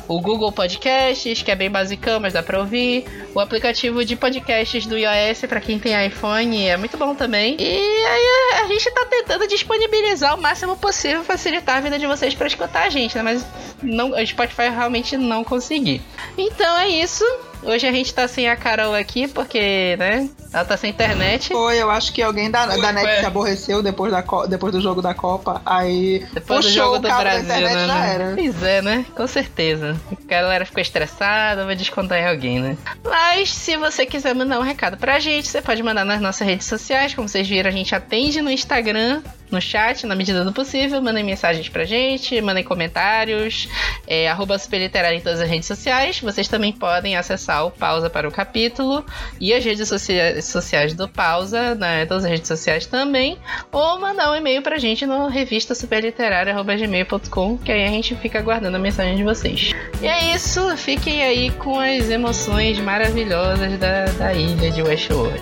o 0.08 0.22
Google 0.22 0.52
Podcasts, 0.52 1.42
que 1.42 1.52
é 1.52 1.56
bem 1.56 1.70
basicão, 1.70 2.20
mas 2.20 2.34
dá 2.34 2.44
para 2.44 2.60
ouvir. 2.60 3.06
O 3.34 3.40
aplicativo 3.40 4.04
de 4.04 4.16
podcasts 4.16 4.86
do 4.86 4.98
iOS 4.98 5.42
para 5.48 5.62
quem 5.62 5.80
tem 5.80 6.06
iPhone 6.08 6.68
é 6.68 6.76
muito 6.76 6.98
bom 6.98 7.16
também. 7.16 7.56
E 7.60 7.64
aí 7.64 8.64
a 8.64 8.68
gente 8.68 8.92
tá 8.92 9.06
tentando 9.06 9.48
disponibilizar 9.48 10.36
o 10.36 10.42
máximo 10.42 10.76
possível, 10.78 11.24
facilitar 11.24 11.78
a 11.78 11.82
vida 11.82 12.00
de 12.00 12.08
vocês 12.08 12.34
para 12.34 12.48
escutar 12.48 12.84
a 12.84 12.90
gente, 12.90 13.16
né? 13.16 13.24
Mas 13.24 13.46
não, 13.82 14.12
o 14.12 14.20
Spotify 14.38 14.70
realmente 14.70 15.18
não 15.18 15.44
consegui. 15.44 16.00
Então 16.38 16.78
é 16.78 16.88
isso. 16.90 17.24
Hoje 17.68 17.86
a 17.86 17.92
gente 17.92 18.14
tá 18.14 18.30
sem 18.30 18.48
a 18.48 18.56
Carol 18.56 18.96
aqui, 18.96 19.28
porque, 19.28 19.98
né? 20.00 20.30
Ela 20.54 20.64
tá 20.64 20.78
sem 20.78 20.90
internet. 20.90 21.50
Foi, 21.50 21.78
eu 21.78 21.92
acho 21.92 22.14
que 22.14 22.22
alguém 22.22 22.50
da, 22.50 22.66
da 22.66 22.94
net 22.94 23.20
se 23.20 23.26
aborreceu 23.26 23.84
depois, 23.84 24.10
da, 24.10 24.24
depois 24.48 24.72
do 24.72 24.80
jogo 24.80 25.02
da 25.02 25.14
Copa. 25.14 25.62
Aí 25.66 26.26
Depois 26.34 26.62
do 26.62 26.70
puxou 26.70 26.72
jogo 26.72 26.96
o 26.96 27.00
do 27.00 27.08
cabo 27.10 27.24
da 27.26 27.30
Brasil, 27.30 27.44
internet 27.44 27.76
né? 27.76 27.88
já 27.88 28.00
né? 28.00 28.14
era. 28.14 28.34
Pois 28.36 28.64
é, 28.64 28.82
né? 28.82 29.06
Com 29.14 29.28
certeza. 29.28 30.00
A 30.10 30.28
galera 30.30 30.66
ficou 30.66 30.82
estressada, 30.82 31.66
vai 31.66 31.76
descontar 31.76 32.18
em 32.20 32.26
alguém, 32.26 32.60
né? 32.62 32.78
Mas 33.04 33.54
se 33.54 33.76
você 33.76 34.06
quiser 34.06 34.34
mandar 34.34 34.60
um 34.60 34.64
recado 34.64 34.96
pra 34.96 35.20
gente, 35.20 35.50
você 35.50 35.62
pode 35.62 35.84
mandar 35.84 36.06
nas 36.06 36.22
nossas 36.22 36.48
redes 36.48 36.68
sociais. 36.68 37.14
Como 37.14 37.28
vocês 37.28 37.46
viram, 37.46 37.70
a 37.70 37.74
gente 37.74 37.94
atende 37.94 38.42
no 38.42 38.50
Instagram, 38.50 39.22
no 39.52 39.62
chat, 39.62 40.08
na 40.08 40.16
medida 40.16 40.46
do 40.46 40.54
possível. 40.54 41.02
Mandem 41.02 41.24
mensagens 41.24 41.68
pra 41.68 41.84
gente, 41.84 42.40
mandem 42.40 42.64
comentários. 42.64 43.68
É, 44.08 44.30
arroba 44.30 44.58
Superliterário 44.58 45.18
em 45.18 45.22
todas 45.22 45.42
as 45.42 45.50
redes 45.50 45.68
sociais. 45.68 46.22
Vocês 46.22 46.48
também 46.48 46.72
podem 46.72 47.18
acessar 47.18 47.57
Pausa 47.72 48.10
para 48.10 48.28
o 48.28 48.32
Capítulo 48.32 49.06
e 49.40 49.54
as 49.54 49.64
redes 49.64 49.88
socia- 49.88 50.42
sociais 50.42 50.94
do 50.94 51.08
Pausa, 51.08 51.76
né, 51.76 52.06
todas 52.06 52.24
as 52.26 52.30
redes 52.32 52.48
sociais 52.48 52.86
também, 52.86 53.38
ou 53.72 54.00
mandar 54.00 54.32
um 54.32 54.36
e-mail 54.36 54.62
pra 54.62 54.78
gente 54.78 55.06
no 55.06 55.28
revista 55.28 55.74
superliterária.gmail.com, 55.76 57.58
que 57.58 57.72
aí 57.72 57.84
a 57.86 57.90
gente 57.90 58.16
fica 58.16 58.40
aguardando 58.40 58.78
a 58.78 58.80
mensagem 58.80 59.16
de 59.16 59.24
vocês. 59.24 59.72
E 60.02 60.08
é 60.08 60.36
isso, 60.36 60.76
fiquem 60.78 61.24
aí 61.24 61.52
com 61.52 61.80
as 61.80 62.10
emoções 62.10 62.80
maravilhosas 62.80 63.78
da, 63.80 64.06
da 64.06 64.34
ilha 64.34 64.72
de 64.72 64.82
Westworld. 64.82 65.42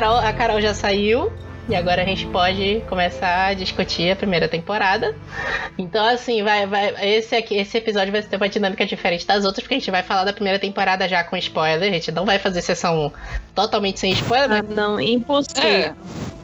Carol, 0.00 0.16
a 0.16 0.32
Carol 0.32 0.60
já 0.62 0.72
saiu. 0.72 1.30
E 1.68 1.74
agora 1.74 2.00
a 2.02 2.04
gente 2.06 2.26
pode 2.26 2.82
começar 2.88 3.48
a 3.48 3.54
discutir 3.54 4.10
a 4.10 4.16
primeira 4.16 4.48
temporada. 4.48 5.14
Então, 5.76 6.04
assim, 6.04 6.42
vai, 6.42 6.66
vai. 6.66 6.94
Esse, 7.06 7.36
aqui, 7.36 7.54
esse 7.56 7.76
episódio 7.76 8.10
vai 8.10 8.22
ter 8.22 8.36
uma 8.36 8.48
dinâmica 8.48 8.86
diferente 8.86 9.26
das 9.26 9.44
outras, 9.44 9.62
porque 9.62 9.74
a 9.74 9.78
gente 9.78 9.90
vai 9.90 10.02
falar 10.02 10.24
da 10.24 10.32
primeira 10.32 10.58
temporada 10.58 11.06
já 11.06 11.22
com 11.22 11.36
spoiler. 11.36 11.90
A 11.90 11.92
gente 11.92 12.10
não 12.10 12.24
vai 12.24 12.38
fazer 12.38 12.62
sessão 12.62 13.12
totalmente 13.62 14.00
sem 14.00 14.12
spoiler, 14.12 14.50
Ah, 14.58 14.64
mas 14.66 14.76
não, 14.76 15.00
impossível. 15.00 15.62
É. 15.68 15.94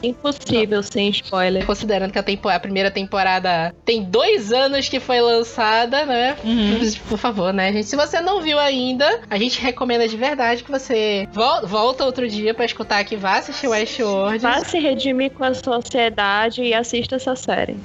Impossível 0.03 0.83
sem 0.83 1.09
spoiler. 1.09 1.65
considerando 1.65 2.11
que 2.11 2.19
a, 2.19 2.23
tempo- 2.23 2.47
a 2.49 2.59
primeira 2.59 2.91
temporada 2.91 3.73
tem 3.83 4.03
dois 4.03 4.53
anos 4.53 4.87
que 4.87 4.99
foi 4.99 5.19
lançada, 5.19 6.05
né? 6.05 6.35
Por 7.09 7.17
favor, 7.17 7.51
né, 7.51 7.73
gente? 7.73 7.85
Se 7.87 7.95
você 7.95 8.21
não 8.21 8.39
viu 8.41 8.59
ainda, 8.59 9.21
a 9.27 9.37
gente 9.39 9.59
recomenda 9.59 10.07
de 10.07 10.15
verdade 10.15 10.63
que 10.63 10.69
você 10.71 11.27
vol- 11.31 11.65
volta 11.65 12.05
outro 12.05 12.27
dia 12.29 12.53
pra 12.53 12.63
escutar 12.65 12.99
aqui, 12.99 13.15
vá 13.15 13.37
assistir 13.37 13.67
Westworld. 13.67 14.37
Vá 14.37 14.63
se 14.63 14.77
redimir 14.79 15.31
com 15.31 15.43
a 15.43 15.53
sociedade 15.55 16.61
e 16.61 16.75
assista 16.75 17.15
essa 17.15 17.35
série. 17.35 17.75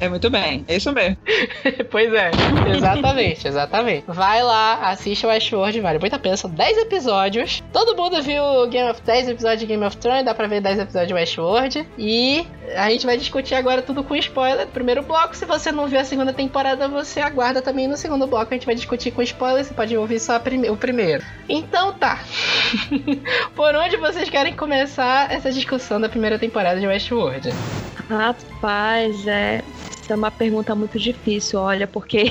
É 0.00 0.08
muito 0.08 0.30
bem, 0.30 0.64
é 0.66 0.76
isso 0.76 0.90
mesmo. 0.92 1.16
pois 1.90 2.12
é, 2.14 2.30
exatamente, 2.74 3.46
exatamente. 3.46 4.04
Vai 4.08 4.42
lá, 4.42 4.74
assiste 4.90 5.26
Westworld, 5.26 5.78
vale 5.80 5.98
muito 5.98 6.14
a 6.16 6.18
pena. 6.18 6.36
São 6.38 6.50
10 6.50 6.78
episódios. 6.78 7.62
Todo 7.72 7.94
mundo 7.94 8.22
viu 8.22 8.42
Game 8.70 8.90
of 8.90 9.00
10 9.02 9.28
episódios 9.28 9.60
de 9.60 9.66
Game 9.66 9.84
of 9.84 9.96
Thrones, 9.96 10.24
dá 10.24 10.34
pra 10.34 10.46
ver 10.46 10.60
10 10.60 10.78
episódios 10.78 11.08
de 11.08 11.14
Westworld. 11.14 11.86
E 11.98 12.46
a 12.76 12.90
gente 12.90 13.04
vai 13.04 13.16
discutir 13.16 13.54
agora 13.54 13.82
tudo 13.82 14.02
com 14.02 14.16
spoiler. 14.16 14.66
Primeiro 14.68 15.02
bloco, 15.02 15.36
se 15.36 15.44
você 15.44 15.70
não 15.72 15.86
viu 15.88 16.00
a 16.00 16.04
segunda 16.04 16.32
temporada, 16.32 16.88
você 16.88 17.20
aguarda 17.20 17.60
também 17.60 17.86
no 17.88 17.96
segundo 17.96 18.26
bloco. 18.26 18.52
A 18.52 18.54
gente 18.54 18.66
vai 18.66 18.74
discutir 18.74 19.10
com 19.10 19.22
spoiler, 19.22 19.64
você 19.64 19.74
pode 19.74 19.96
ouvir 19.96 20.18
só 20.20 20.38
prime- 20.38 20.70
o 20.70 20.76
primeiro. 20.76 21.22
Então 21.48 21.92
tá. 21.92 22.20
Por 23.54 23.74
onde 23.74 23.96
vocês 23.96 24.28
querem 24.30 24.54
começar 24.54 25.30
essa 25.32 25.50
discussão 25.50 26.00
da 26.00 26.08
primeira 26.08 26.38
temporada 26.38 26.78
de 26.80 26.86
Westworld? 26.86 27.50
Rapaz, 28.10 29.24
é. 29.28 29.62
É 30.08 30.14
uma 30.16 30.32
pergunta 30.32 30.74
muito 30.74 30.98
difícil, 30.98 31.60
olha, 31.60 31.86
porque 31.86 32.24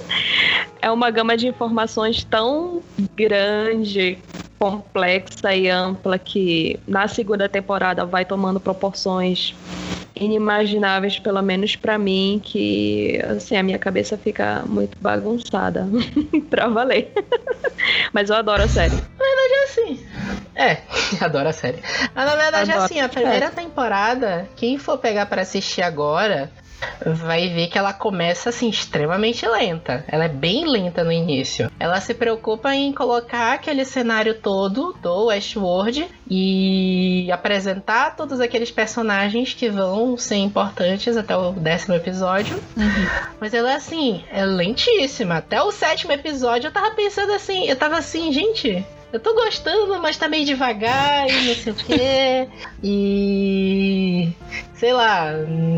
é 0.80 0.90
uma 0.90 1.10
gama 1.10 1.36
de 1.36 1.46
informações 1.46 2.24
tão 2.24 2.82
grande, 3.14 4.16
complexa 4.58 5.54
e 5.54 5.68
ampla 5.68 6.18
que 6.18 6.80
na 6.88 7.06
segunda 7.06 7.46
temporada 7.46 8.06
vai 8.06 8.24
tomando 8.24 8.58
proporções 8.58 9.54
inimagináveis, 10.18 11.18
pelo 11.18 11.42
menos 11.42 11.76
pra 11.76 11.98
mim, 11.98 12.40
que 12.42 13.20
assim 13.28 13.56
a 13.56 13.62
minha 13.62 13.78
cabeça 13.78 14.16
fica 14.16 14.62
muito 14.66 14.96
bagunçada 15.00 15.86
pra 16.50 16.68
valer. 16.68 17.12
Mas 18.12 18.30
eu 18.30 18.36
adoro 18.36 18.62
a 18.62 18.68
série. 18.68 18.96
assim. 19.66 20.00
É, 20.54 20.78
adoro 21.20 21.48
a 21.48 21.52
série. 21.52 21.78
Mas 22.14 22.26
na 22.26 22.36
verdade, 22.36 22.70
Adoro. 22.70 22.84
assim, 22.86 23.00
a 23.00 23.08
primeira 23.08 23.50
temporada, 23.50 24.48
quem 24.56 24.78
for 24.78 24.98
pegar 24.98 25.26
pra 25.26 25.42
assistir 25.42 25.82
agora, 25.82 26.50
vai 27.04 27.48
ver 27.48 27.68
que 27.68 27.78
ela 27.78 27.92
começa 27.92 28.50
assim 28.50 28.68
extremamente 28.68 29.46
lenta. 29.46 30.04
Ela 30.08 30.24
é 30.24 30.28
bem 30.28 30.66
lenta 30.66 31.04
no 31.04 31.12
início. 31.12 31.70
Ela 31.78 32.00
se 32.00 32.14
preocupa 32.14 32.74
em 32.74 32.92
colocar 32.92 33.52
aquele 33.52 33.84
cenário 33.84 34.34
todo 34.34 34.94
do 35.00 35.26
Westworld 35.26 36.08
e 36.28 37.30
apresentar 37.30 38.16
todos 38.16 38.40
aqueles 38.40 38.70
personagens 38.70 39.54
que 39.54 39.68
vão 39.68 40.16
ser 40.16 40.36
importantes 40.36 41.16
até 41.16 41.36
o 41.36 41.52
décimo 41.52 41.94
episódio. 41.94 42.60
Mas 43.40 43.54
ela 43.54 43.72
é 43.72 43.76
assim, 43.76 44.24
é 44.30 44.44
lentíssima. 44.44 45.36
Até 45.36 45.60
o 45.62 45.70
sétimo 45.70 46.12
episódio 46.12 46.68
eu 46.68 46.72
tava 46.72 46.90
pensando 46.92 47.32
assim, 47.32 47.68
eu 47.68 47.76
tava 47.76 47.96
assim, 47.96 48.32
gente, 48.32 48.84
eu 49.12 49.20
tô 49.20 49.34
gostando, 49.34 50.00
mas 50.00 50.16
tá 50.16 50.28
meio 50.28 50.44
devagar 50.44 51.28
e 51.30 51.48
não 51.48 51.54
sei 51.54 51.72
o 51.72 51.76
quê. 51.76 52.48
E. 52.82 54.32
sei 54.76 54.92
lá, 54.92 55.32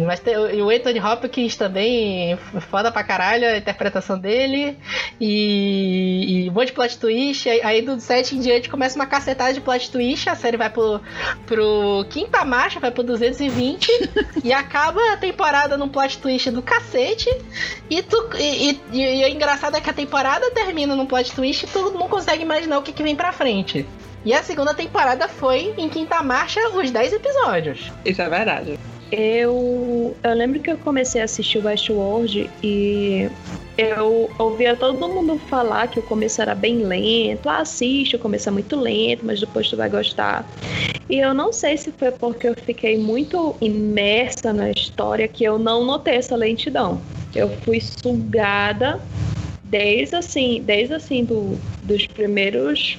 mas 0.06 0.18
tem, 0.20 0.36
o 0.36 0.70
Anthony 0.70 1.00
Hopkins 1.00 1.54
também, 1.56 2.36
foda 2.68 2.90
pra 2.90 3.04
caralho 3.04 3.46
a 3.46 3.56
interpretação 3.56 4.18
dele, 4.18 4.76
e, 5.20 6.44
e 6.46 6.50
um 6.50 6.52
monte 6.52 6.66
de 6.66 6.72
plot 6.72 6.98
twist, 6.98 7.48
aí, 7.48 7.60
aí 7.62 7.82
do 7.82 8.00
7 8.00 8.36
em 8.36 8.40
diante 8.40 8.68
começa 8.68 8.96
uma 8.96 9.06
cacetada 9.06 9.52
de 9.52 9.60
plot 9.60 9.90
twist, 9.90 10.28
a 10.28 10.34
série 10.34 10.56
vai 10.56 10.68
pro, 10.68 11.00
pro 11.46 12.04
quinta 12.10 12.44
marcha, 12.44 12.80
vai 12.80 12.90
pro 12.90 13.04
220, 13.04 13.88
e 14.42 14.52
acaba 14.52 15.00
a 15.12 15.16
temporada 15.16 15.76
num 15.76 15.88
plot 15.88 16.18
twist 16.18 16.50
do 16.50 16.60
cacete, 16.60 17.30
e, 17.88 18.02
tu, 18.02 18.30
e, 18.36 18.80
e, 18.92 19.00
e 19.00 19.24
o 19.24 19.28
engraçado 19.28 19.76
é 19.76 19.80
que 19.80 19.90
a 19.90 19.94
temporada 19.94 20.50
termina 20.50 20.96
num 20.96 21.06
plot 21.06 21.32
twist 21.32 21.64
e 21.64 21.68
tu 21.68 21.90
não 21.92 22.08
consegue 22.08 22.42
imaginar 22.42 22.78
o 22.78 22.82
que, 22.82 22.92
que 22.92 23.02
vem 23.02 23.14
pra 23.14 23.32
frente. 23.32 23.86
E 24.28 24.34
a 24.34 24.42
segunda 24.42 24.74
temporada 24.74 25.26
foi, 25.26 25.72
em 25.78 25.88
quinta 25.88 26.22
marcha, 26.22 26.60
os 26.76 26.90
10 26.90 27.14
episódios. 27.14 27.90
Isso 28.04 28.20
é 28.20 28.28
verdade. 28.28 28.78
Eu, 29.10 30.14
eu 30.22 30.34
lembro 30.34 30.60
que 30.60 30.70
eu 30.70 30.76
comecei 30.76 31.22
a 31.22 31.24
assistir 31.24 31.64
Westworld 31.64 32.50
e 32.62 33.30
eu 33.78 34.30
ouvia 34.38 34.76
todo 34.76 35.08
mundo 35.08 35.40
falar 35.48 35.88
que 35.88 35.98
o 35.98 36.02
começo 36.02 36.42
era 36.42 36.54
bem 36.54 36.82
lento. 36.82 37.48
Ah, 37.48 37.60
assiste, 37.60 38.16
o 38.16 38.18
começo 38.18 38.50
é 38.50 38.52
muito 38.52 38.78
lento, 38.78 39.24
mas 39.24 39.40
depois 39.40 39.70
tu 39.70 39.78
vai 39.78 39.88
gostar. 39.88 40.46
E 41.08 41.18
eu 41.18 41.32
não 41.32 41.50
sei 41.50 41.78
se 41.78 41.90
foi 41.92 42.10
porque 42.10 42.48
eu 42.48 42.54
fiquei 42.54 42.98
muito 42.98 43.56
imersa 43.62 44.52
na 44.52 44.70
história 44.70 45.26
que 45.26 45.42
eu 45.42 45.58
não 45.58 45.86
notei 45.86 46.16
essa 46.16 46.36
lentidão. 46.36 47.00
Eu 47.34 47.48
fui 47.62 47.80
sugada 47.80 49.00
desde 49.64 50.16
assim, 50.16 50.62
desde 50.66 50.92
assim 50.92 51.24
do, 51.24 51.58
dos 51.84 52.06
primeiros 52.06 52.98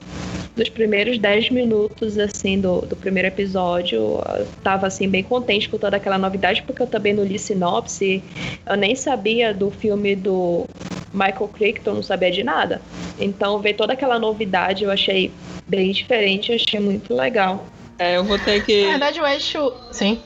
dos 0.60 0.70
primeiros 0.70 1.18
10 1.18 1.50
minutos 1.50 2.20
assim 2.20 2.60
do, 2.60 2.82
do 2.82 2.96
primeiro 2.96 3.28
episódio, 3.28 3.98
eu 3.98 4.48
tava 4.64 4.88
assim 4.88 5.08
bem 5.08 5.24
contente 5.24 5.70
com 5.70 5.78
toda 5.78 5.98
aquela 5.98 6.18
novidade 6.18 6.62
porque 6.64 6.82
eu 6.82 6.88
também 6.88 7.14
não 7.14 7.24
li 7.24 7.40
sinopse, 7.40 8.22
eu 8.68 8.76
nem 8.76 8.94
sabia 8.94 9.54
do 9.54 9.72
filme 9.72 10.16
do 10.16 10.66
Michael 11.14 11.48
Crichton, 11.48 11.94
não 11.96 12.04
sabia 12.04 12.30
de 12.30 12.44
nada. 12.44 12.82
Então 13.18 13.60
ver 13.60 13.74
toda 13.74 13.94
aquela 13.94 14.20
novidade 14.20 14.84
eu 14.84 14.92
achei 14.92 15.32
bem 15.68 15.92
diferente, 15.92 16.52
eu 16.52 16.56
achei 16.56 16.80
muito 16.80 17.14
legal. 17.16 17.66
É, 17.98 18.16
eu 18.16 18.24
vou 18.24 18.40
ter 18.40 18.64
que. 18.64 18.84
Na 18.84 18.92
verdade, 18.92 19.20
o 19.20 19.26
Ash. 19.26 19.54
Sim. 19.92 20.20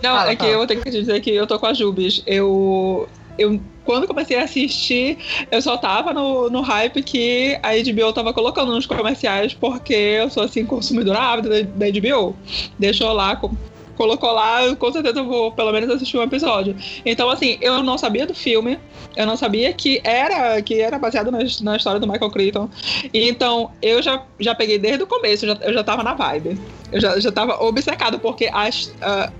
Não, 0.00 0.16
Fala, 0.16 0.30
é 0.30 0.36
que 0.36 0.42
fala. 0.42 0.52
eu 0.52 0.58
vou 0.58 0.66
ter 0.66 0.80
que 0.80 0.88
dizer 0.90 1.20
que 1.20 1.30
eu 1.34 1.44
tô 1.44 1.58
com 1.58 1.66
a 1.66 1.74
Jubes. 1.74 2.22
Eu. 2.24 3.08
Eu, 3.36 3.60
quando 3.86 4.06
comecei 4.06 4.36
a 4.36 4.42
assistir, 4.44 5.16
eu 5.50 5.62
só 5.62 5.78
tava 5.78 6.12
no, 6.12 6.50
no 6.50 6.60
hype 6.60 7.02
que 7.02 7.58
a 7.62 7.70
HBO 7.72 8.12
tava 8.12 8.34
colocando 8.34 8.72
nos 8.72 8.84
comerciais, 8.84 9.54
porque 9.54 9.94
eu 9.94 10.28
sou 10.28 10.42
assim, 10.42 10.66
consumidora 10.66 11.18
ávida 11.20 11.62
da, 11.64 11.86
da 11.86 12.00
HBO. 12.00 12.36
Deixou 12.78 13.12
lá, 13.12 13.36
co- 13.36 13.56
colocou 13.96 14.32
lá, 14.32 14.74
com 14.76 14.92
certeza 14.92 15.20
eu 15.20 15.24
vou 15.24 15.52
pelo 15.52 15.72
menos 15.72 15.88
assistir 15.88 16.18
um 16.18 16.22
episódio. 16.22 16.76
Então, 17.04 17.30
assim, 17.30 17.56
eu 17.60 17.82
não 17.82 17.96
sabia 17.96 18.26
do 18.26 18.34
filme, 18.34 18.78
eu 19.16 19.24
não 19.24 19.36
sabia 19.36 19.72
que 19.72 20.00
era 20.04 20.60
que 20.60 20.80
era 20.80 20.98
baseado 20.98 21.30
na, 21.30 21.38
na 21.62 21.76
história 21.76 21.98
do 22.00 22.06
Michael 22.06 22.30
Crichton. 22.30 22.68
Então, 23.14 23.70
eu 23.80 24.02
já, 24.02 24.22
já 24.38 24.54
peguei 24.54 24.78
desde 24.78 25.04
o 25.04 25.06
começo, 25.06 25.46
eu 25.46 25.54
já, 25.54 25.60
eu 25.62 25.72
já 25.72 25.84
tava 25.84 26.02
na 26.02 26.12
vibe. 26.12 26.58
Eu 26.92 27.00
já, 27.00 27.18
já 27.18 27.32
tava 27.32 27.62
obcecado, 27.62 28.18
porque 28.18 28.48
a, 28.52 28.68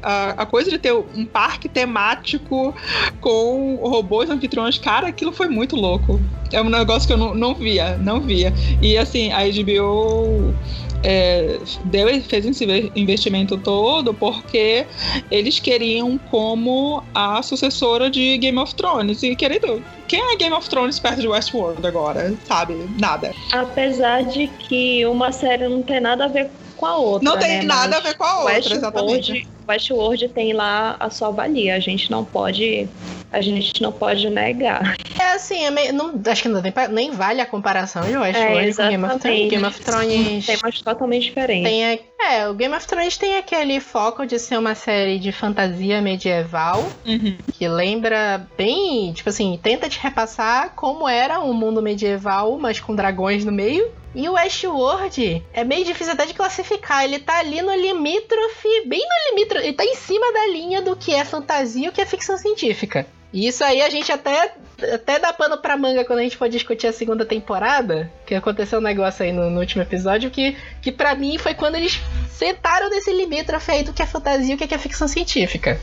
a, 0.02 0.30
a 0.42 0.46
coisa 0.46 0.70
de 0.70 0.78
ter 0.78 0.92
um 0.92 1.24
parque 1.24 1.68
temático 1.68 2.74
com 3.20 3.76
robôs 3.76 4.28
anfitriões, 4.28 4.78
cara, 4.78 5.08
aquilo 5.08 5.32
foi 5.32 5.48
muito 5.48 5.76
louco. 5.76 6.20
É 6.52 6.60
um 6.60 6.68
negócio 6.68 7.06
que 7.06 7.12
eu 7.12 7.18
não, 7.18 7.34
não 7.34 7.54
via, 7.54 7.96
não 7.98 8.20
via. 8.20 8.52
E 8.82 8.96
assim, 8.96 9.32
a 9.32 9.40
HBO 9.44 10.54
é, 11.02 11.58
deu, 11.84 12.08
fez 12.22 12.44
esse 12.46 12.64
inve- 12.64 12.92
investimento 12.96 13.56
todo 13.58 14.12
porque 14.12 14.86
eles 15.30 15.60
queriam 15.60 16.18
como 16.30 17.02
a 17.14 17.42
sucessora 17.42 18.10
de 18.10 18.38
Game 18.38 18.58
of 18.58 18.74
Thrones. 18.74 19.22
E 19.22 19.36
querido, 19.36 19.82
quem 20.08 20.32
é 20.32 20.36
Game 20.36 20.54
of 20.54 20.68
Thrones 20.68 20.98
perto 20.98 21.20
de 21.20 21.28
Westworld 21.28 21.86
agora? 21.86 22.34
Sabe? 22.44 22.74
Nada. 22.98 23.32
Apesar 23.52 24.24
de 24.24 24.48
que 24.48 25.06
uma 25.06 25.30
série 25.32 25.68
não 25.68 25.82
tem 25.82 26.00
nada 26.00 26.24
a 26.24 26.28
ver 26.28 26.46
com 26.46 26.65
a 26.84 26.96
outra. 26.96 27.30
Não 27.30 27.38
tem 27.38 27.58
né? 27.58 27.62
nada 27.62 27.96
Mas 27.96 28.04
a 28.04 28.08
ver 28.08 28.14
com 28.16 28.24
a 28.24 28.40
outra, 28.40 28.74
exatamente. 28.74 29.32
Westworld, 29.32 29.48
Westworld 29.68 30.28
tem 30.30 30.52
lá 30.52 30.96
a 31.00 31.08
sua 31.08 31.30
valia. 31.30 31.76
A 31.76 31.80
gente 31.80 32.10
não 32.10 32.24
pode, 32.24 32.86
a 33.32 33.40
gente 33.40 33.80
não 33.80 33.92
pode 33.92 34.28
negar. 34.28 34.96
É 35.18 35.32
assim, 35.34 35.64
é 35.64 35.70
meio, 35.70 35.92
não, 35.94 36.20
acho 36.26 36.42
que 36.42 36.48
não 36.48 36.60
tem, 36.60 36.72
nem 36.90 37.10
vale 37.10 37.40
a 37.40 37.46
comparação 37.46 38.02
de 38.04 38.16
Westworld 38.16 38.74
com 38.76 38.82
Game 38.88 39.04
of 39.04 39.18
Thrones. 39.20 39.50
Game 39.50 39.64
of 39.66 39.80
Thrones 39.80 40.46
Temas 40.46 40.80
totalmente 40.82 41.22
diferentes. 41.24 41.70
tem 41.70 41.84
a- 41.86 41.98
é, 42.28 42.48
o 42.48 42.54
Game 42.54 42.74
of 42.74 42.86
Thrones 42.86 43.16
tem 43.16 43.36
aquele 43.36 43.78
foco 43.80 44.26
de 44.26 44.38
ser 44.38 44.58
uma 44.58 44.74
série 44.74 45.18
de 45.18 45.30
fantasia 45.32 46.02
medieval 46.02 46.84
Uhum. 47.06 47.36
que 47.52 47.66
lembra 47.68 48.46
bem, 48.58 49.12
tipo 49.12 49.28
assim, 49.28 49.58
tenta 49.62 49.88
te 49.88 49.98
repassar 50.02 50.74
como 50.74 51.08
era 51.08 51.40
um 51.40 51.52
mundo 51.54 51.80
medieval, 51.80 52.58
mas 52.58 52.78
com 52.80 52.94
dragões 52.94 53.44
no 53.44 53.52
meio. 53.52 53.86
E 54.16 54.26
o 54.30 54.32
Westworld 54.32 55.44
é 55.52 55.62
meio 55.62 55.84
difícil 55.84 56.14
até 56.14 56.24
de 56.24 56.32
classificar. 56.32 57.04
Ele 57.04 57.18
tá 57.18 57.38
ali 57.38 57.60
no 57.60 57.74
limítrofe, 57.74 58.86
bem 58.86 58.98
no 58.98 59.30
limítrofe. 59.30 59.66
Ele 59.66 59.76
tá 59.76 59.84
em 59.84 59.94
cima 59.94 60.32
da 60.32 60.46
linha 60.46 60.80
do 60.80 60.96
que 60.96 61.14
é 61.14 61.22
fantasia 61.22 61.84
e 61.84 61.88
o 61.90 61.92
que 61.92 62.00
é 62.00 62.06
ficção 62.06 62.38
científica. 62.38 63.06
E 63.36 63.46
isso 63.46 63.62
aí 63.62 63.82
a 63.82 63.90
gente 63.90 64.10
até, 64.10 64.54
até 64.94 65.18
dá 65.18 65.30
pano 65.30 65.58
pra 65.58 65.76
manga 65.76 66.06
quando 66.06 66.20
a 66.20 66.22
gente 66.22 66.38
for 66.38 66.48
discutir 66.48 66.86
a 66.86 66.92
segunda 66.92 67.22
temporada. 67.26 68.10
Que 68.24 68.34
aconteceu 68.34 68.78
um 68.78 68.82
negócio 68.82 69.22
aí 69.22 69.30
no, 69.30 69.50
no 69.50 69.60
último 69.60 69.82
episódio 69.82 70.30
que, 70.30 70.56
que 70.80 70.90
para 70.90 71.14
mim 71.14 71.36
foi 71.36 71.52
quando 71.52 71.74
eles 71.74 72.00
sentaram 72.30 72.88
nesse 72.88 73.12
limítrofe 73.12 73.70
aí 73.70 73.82
do 73.82 73.92
que 73.92 74.02
é 74.02 74.06
fantasia 74.06 74.52
e 74.52 74.54
o 74.54 74.56
que 74.56 74.74
é 74.74 74.78
ficção 74.78 75.06
científica. 75.06 75.78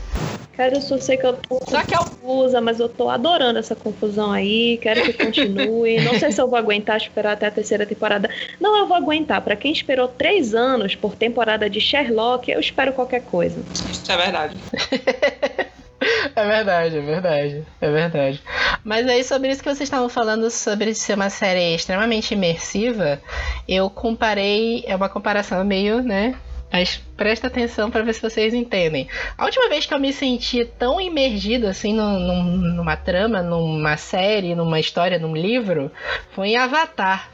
Cara, 0.56 0.74
eu 0.74 0.80
só 0.80 0.98
sei 0.98 1.16
que 1.16 1.24
eu 1.24 1.34
tô 1.34 1.60
Só 1.68 1.80
que 1.84 1.94
é 1.94 1.98
o 1.98 2.04
confusa, 2.04 2.60
mas 2.60 2.80
eu 2.80 2.88
tô 2.88 3.08
adorando 3.08 3.60
essa 3.60 3.76
confusão 3.76 4.32
aí. 4.32 4.76
Quero 4.82 5.04
que 5.04 5.12
continue. 5.12 6.00
Não 6.02 6.18
sei 6.18 6.32
se 6.32 6.40
eu 6.40 6.48
vou 6.48 6.58
aguentar 6.58 6.96
esperar 6.96 7.34
até 7.34 7.46
a 7.46 7.52
terceira 7.52 7.86
temporada. 7.86 8.28
Não, 8.58 8.76
eu 8.76 8.88
vou 8.88 8.96
aguentar. 8.96 9.40
Pra 9.42 9.54
quem 9.54 9.70
esperou 9.70 10.08
três 10.08 10.56
anos 10.56 10.96
por 10.96 11.14
temporada 11.14 11.70
de 11.70 11.80
Sherlock, 11.80 12.50
eu 12.50 12.58
espero 12.58 12.92
qualquer 12.92 13.22
coisa. 13.22 13.62
Isso 13.92 14.10
é 14.10 14.16
verdade. 14.16 14.56
É 16.36 16.44
verdade, 16.46 16.98
é 16.98 17.00
verdade, 17.00 17.64
é 17.80 17.90
verdade. 17.90 18.42
Mas 18.82 19.06
aí, 19.08 19.22
sobre 19.22 19.50
isso 19.50 19.62
que 19.62 19.68
vocês 19.68 19.82
estavam 19.82 20.08
falando, 20.08 20.50
sobre 20.50 20.94
ser 20.94 21.14
uma 21.14 21.30
série 21.30 21.74
extremamente 21.74 22.34
imersiva, 22.34 23.20
eu 23.68 23.88
comparei, 23.88 24.84
é 24.86 24.96
uma 24.96 25.08
comparação 25.08 25.64
meio, 25.64 26.02
né? 26.02 26.34
Mas 26.72 26.96
presta 27.16 27.46
atenção 27.46 27.88
pra 27.90 28.02
ver 28.02 28.14
se 28.14 28.20
vocês 28.22 28.52
entendem. 28.52 29.06
A 29.38 29.44
última 29.44 29.68
vez 29.68 29.86
que 29.86 29.94
eu 29.94 30.00
me 30.00 30.12
senti 30.12 30.64
tão 30.64 31.00
imergido 31.00 31.68
assim 31.68 31.92
num- 31.94 32.18
num- 32.18 32.74
numa 32.74 32.96
trama, 32.96 33.42
numa 33.42 33.96
série, 33.96 34.54
numa 34.56 34.80
história, 34.80 35.18
num 35.18 35.36
livro, 35.36 35.90
foi 36.32 36.48
em 36.48 36.56
Avatar. 36.56 37.30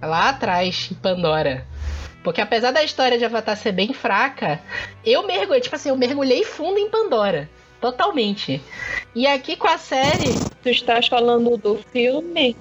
Lá 0.00 0.30
atrás, 0.30 0.88
em 0.90 0.94
Pandora. 0.94 1.66
Porque 2.24 2.40
apesar 2.40 2.70
da 2.70 2.82
história 2.82 3.18
de 3.18 3.24
Avatar 3.24 3.56
ser 3.56 3.72
bem 3.72 3.92
fraca, 3.92 4.60
eu 5.04 5.26
mergulhei, 5.26 5.60
tipo 5.60 5.76
assim, 5.76 5.90
eu 5.90 5.96
mergulhei 5.96 6.42
fundo 6.44 6.78
em 6.78 6.88
Pandora. 6.88 7.48
Totalmente. 7.80 8.60
E 9.14 9.26
aqui 9.26 9.56
com 9.56 9.68
a 9.68 9.78
série 9.78 10.34
Tu 10.62 10.70
estás 10.70 11.06
falando 11.06 11.56
do 11.56 11.78
filme? 11.92 12.56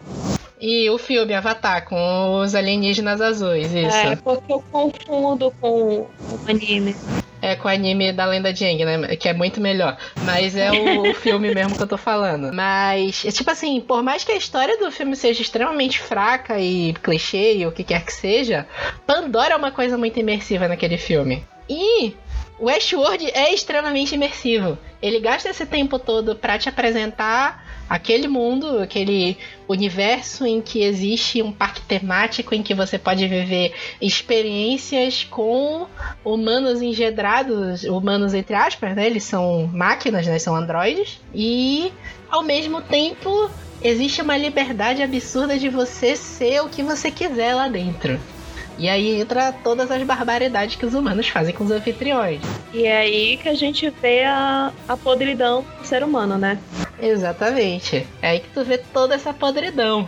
e 0.60 0.90
o 0.90 0.98
filme 0.98 1.34
Avatar 1.34 1.86
com 1.86 2.40
os 2.42 2.56
alienígenas 2.56 3.22
azuis, 3.22 3.72
isso. 3.74 3.96
É, 3.96 4.16
porque 4.16 4.52
eu 4.52 4.64
confundo 4.72 5.54
com 5.62 6.02
o 6.02 6.10
anime. 6.48 6.96
É 7.42 7.56
com 7.56 7.68
o 7.68 7.72
anime 7.72 8.12
da 8.12 8.26
lenda 8.26 8.52
de 8.52 8.66
Aang, 8.66 8.84
né? 8.84 9.16
Que 9.16 9.30
é 9.30 9.34
muito 9.34 9.62
melhor. 9.62 9.96
Mas 10.24 10.56
é 10.56 10.72
o 10.72 11.14
filme 11.16 11.54
mesmo 11.54 11.76
que 11.76 11.84
eu 11.84 11.88
tô 11.88 11.98
falando. 11.98 12.52
Mas, 12.52 13.24
é 13.24 13.32
tipo 13.32 13.52
assim, 13.52 13.80
por 13.80 14.02
mais 14.02 14.24
que 14.24 14.32
a 14.32 14.36
história 14.36 14.78
do 14.78 14.92
filme 14.92 15.16
seja 15.16 15.42
extremamente 15.42 16.00
fraca 16.00 16.60
e 16.60 16.94
clichê 16.94 17.58
e 17.58 17.68
o 17.68 17.72
que 17.72 17.84
quer 17.84 18.04
que 18.04 18.14
seja, 18.14 18.66
Pandora 19.06 19.54
é 19.54 19.58
uma 19.58 19.72
coisa 19.72 19.98
muito 19.98 20.20
imersiva 20.20 20.68
naquele 20.68 20.98
filme. 20.98 21.46
E 21.70 22.16
Westworld 22.60 23.30
é 23.32 23.54
extremamente 23.54 24.16
imersivo. 24.16 24.78
Ele 25.02 25.20
gasta 25.20 25.50
esse 25.50 25.66
tempo 25.66 26.00
todo 26.00 26.36
pra 26.36 26.58
te 26.58 26.68
apresentar 26.68 27.66
aquele 27.90 28.28
mundo, 28.28 28.80
aquele 28.80 29.38
universo 29.68 30.46
em 30.46 30.62
que 30.62 30.82
existe 30.82 31.42
um 31.42 31.52
parque 31.52 31.82
temático 31.82 32.54
em 32.54 32.64
que 32.64 32.74
você 32.74 32.98
pode 32.98 33.26
viver 33.28 33.74
experiências 34.02 35.24
com 35.24 35.88
humanos 36.24 36.82
engedrados, 36.82 37.84
humanos 37.84 38.34
entre 38.34 38.56
aspas, 38.56 38.96
né? 38.96 39.06
Eles 39.06 39.24
são 39.24 39.70
máquinas, 39.72 40.26
né? 40.26 40.40
São 40.40 40.56
androides. 40.56 41.20
E 41.34 41.94
ao 42.30 42.44
mesmo 42.44 42.82
tempo 42.82 43.50
existe 43.82 44.22
uma 44.22 44.36
liberdade 44.36 45.04
absurda 45.04 45.58
de 45.58 45.70
você 45.70 46.16
ser 46.16 46.62
o 46.62 46.70
que 46.70 46.84
você 46.84 47.12
quiser 47.12 47.54
lá 47.54 47.68
dentro. 47.68 48.20
E 48.78 48.88
aí 48.88 49.20
entra 49.20 49.52
todas 49.52 49.90
as 49.90 50.04
barbaridades 50.04 50.76
que 50.76 50.86
os 50.86 50.94
humanos 50.94 51.28
fazem 51.28 51.54
com 51.54 51.64
os 51.64 51.72
anfitriões. 51.72 52.42
E 52.74 52.86
é 52.86 52.98
aí 52.98 53.38
que 53.38 53.50
a 53.50 53.56
gente 53.56 53.90
vê 54.02 54.24
a, 54.24 54.72
a 54.88 54.96
podridão 54.96 55.66
do 55.80 55.86
ser 55.86 56.04
humano, 56.04 56.38
né? 56.38 56.60
Exatamente. 57.00 58.06
É 58.22 58.30
aí 58.30 58.40
que 58.40 58.50
tu 58.50 58.64
vê 58.64 58.78
toda 58.78 59.16
essa 59.16 59.34
podridão. 59.34 60.08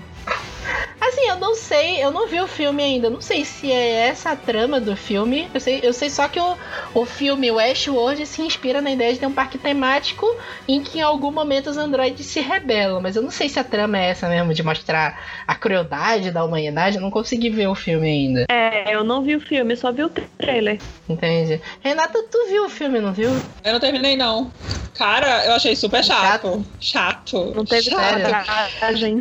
Assim, 1.01 1.27
eu 1.27 1.37
não 1.37 1.55
sei, 1.55 2.03
eu 2.03 2.11
não 2.11 2.27
vi 2.27 2.39
o 2.39 2.47
filme 2.47 2.83
ainda. 2.83 3.09
Não 3.09 3.21
sei 3.21 3.43
se 3.45 3.71
é 3.71 4.07
essa 4.07 4.31
a 4.31 4.35
trama 4.35 4.79
do 4.79 4.95
filme. 4.95 5.49
Eu 5.53 5.59
sei, 5.59 5.79
eu 5.81 5.93
sei 5.93 6.09
só 6.09 6.27
que 6.27 6.39
o, 6.39 6.57
o 6.93 7.05
filme 7.05 7.49
Westworld 7.49 8.25
se 8.25 8.41
inspira 8.41 8.81
na 8.81 8.91
ideia 8.91 9.13
de 9.13 9.19
ter 9.19 9.25
um 9.25 9.33
parque 9.33 9.57
temático 9.57 10.27
em 10.67 10.83
que 10.83 10.99
em 10.99 11.01
algum 11.01 11.31
momento 11.31 11.69
os 11.69 11.77
androides 11.77 12.25
se 12.25 12.41
rebelam. 12.41 13.01
Mas 13.01 13.15
eu 13.15 13.21
não 13.21 13.31
sei 13.31 13.49
se 13.49 13.59
a 13.59 13.63
trama 13.63 13.97
é 13.97 14.09
essa 14.09 14.27
mesmo, 14.27 14.53
de 14.53 14.61
mostrar 14.61 15.19
a 15.47 15.55
crueldade 15.55 16.31
da 16.31 16.43
humanidade. 16.43 16.97
Eu 16.97 17.01
não 17.01 17.11
consegui 17.11 17.49
ver 17.49 17.67
o 17.67 17.75
filme 17.75 18.07
ainda. 18.07 18.45
É, 18.49 18.93
eu 18.93 19.03
não 19.03 19.23
vi 19.23 19.35
o 19.35 19.41
filme, 19.41 19.75
só 19.75 19.91
vi 19.91 20.03
o 20.03 20.11
trailer. 20.37 20.79
Entende? 21.07 21.61
Renata, 21.81 22.23
tu 22.29 22.47
viu 22.49 22.65
o 22.65 22.69
filme, 22.69 22.99
não 22.99 23.13
viu? 23.13 23.31
Eu 23.63 23.73
não 23.73 23.79
terminei, 23.79 24.15
não. 24.15 24.51
Cara, 24.99 25.45
eu 25.45 25.53
achei 25.53 25.75
super 25.77 26.03
chato. 26.03 26.63
Chato. 26.79 27.53
Não 27.55 27.63
teve 27.63 27.89
chato. 27.89 28.21
coragem. 28.79 29.19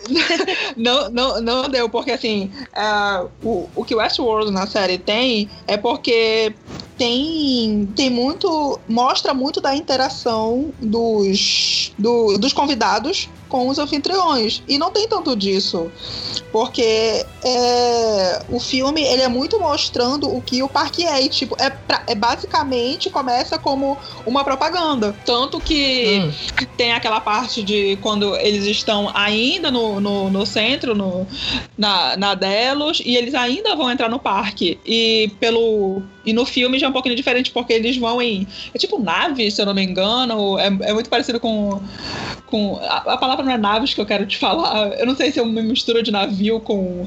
não, 0.80 1.10
não, 1.10 1.40
não 1.40 1.68
deu, 1.68 1.88
porque 1.88 2.10
assim, 2.10 2.50
uh, 2.74 3.28
o, 3.42 3.68
o 3.76 3.84
que 3.84 3.94
Westworld 3.94 4.50
na 4.50 4.66
série 4.66 4.98
tem 4.98 5.48
é 5.66 5.76
porque 5.76 6.54
tem, 7.00 7.88
tem 7.96 8.10
muito. 8.10 8.78
mostra 8.86 9.32
muito 9.32 9.58
da 9.58 9.74
interação 9.74 10.70
dos, 10.78 11.94
do, 11.96 12.36
dos 12.36 12.52
convidados 12.52 13.26
com 13.48 13.68
os 13.68 13.78
anfitriões. 13.78 14.62
E 14.68 14.76
não 14.76 14.90
tem 14.90 15.08
tanto 15.08 15.34
disso. 15.34 15.90
Porque 16.52 17.24
é, 17.44 18.42
o 18.48 18.60
filme 18.60 19.02
ele 19.02 19.22
é 19.22 19.28
muito 19.28 19.58
mostrando 19.58 20.28
o 20.28 20.42
que 20.42 20.62
o 20.62 20.68
parque 20.68 21.06
é. 21.06 21.22
E, 21.22 21.28
tipo, 21.28 21.56
é, 21.58 21.70
pra, 21.70 22.02
é 22.06 22.14
basicamente 22.14 23.08
começa 23.08 23.58
como 23.58 23.96
uma 24.26 24.44
propaganda. 24.44 25.14
Tanto 25.24 25.58
que 25.58 26.22
hum. 26.22 26.66
tem 26.76 26.92
aquela 26.92 27.20
parte 27.20 27.62
de 27.62 27.96
quando 28.02 28.36
eles 28.36 28.64
estão 28.64 29.10
ainda 29.14 29.70
no, 29.70 30.00
no, 30.00 30.30
no 30.30 30.44
centro, 30.44 30.94
no, 30.94 31.26
na, 31.78 32.16
na 32.16 32.34
Delos, 32.34 33.00
e 33.04 33.16
eles 33.16 33.34
ainda 33.34 33.74
vão 33.74 33.90
entrar 33.90 34.08
no 34.08 34.18
parque. 34.18 34.78
E 34.84 35.32
pelo. 35.40 36.02
E 36.30 36.32
no 36.32 36.46
filme 36.46 36.78
já 36.78 36.86
é 36.86 36.88
um 36.88 36.92
pouquinho 36.92 37.16
diferente, 37.16 37.50
porque 37.50 37.72
eles 37.72 37.96
vão 37.96 38.22
em. 38.22 38.46
É 38.72 38.78
tipo 38.78 39.02
nave, 39.02 39.50
se 39.50 39.60
eu 39.60 39.66
não 39.66 39.74
me 39.74 39.82
engano. 39.82 40.56
É, 40.60 40.66
é 40.66 40.92
muito 40.92 41.10
parecido 41.10 41.40
com. 41.40 41.82
com 42.46 42.78
a, 42.82 42.98
a 42.98 43.16
palavra 43.16 43.44
não 43.44 43.52
é 43.52 43.58
naves 43.58 43.92
que 43.92 44.00
eu 44.00 44.06
quero 44.06 44.24
te 44.26 44.38
falar. 44.38 44.92
Eu 44.92 45.06
não 45.06 45.16
sei 45.16 45.32
se 45.32 45.40
é 45.40 45.42
uma 45.42 45.60
mistura 45.60 46.04
de 46.04 46.12
navio 46.12 46.60
com, 46.60 47.04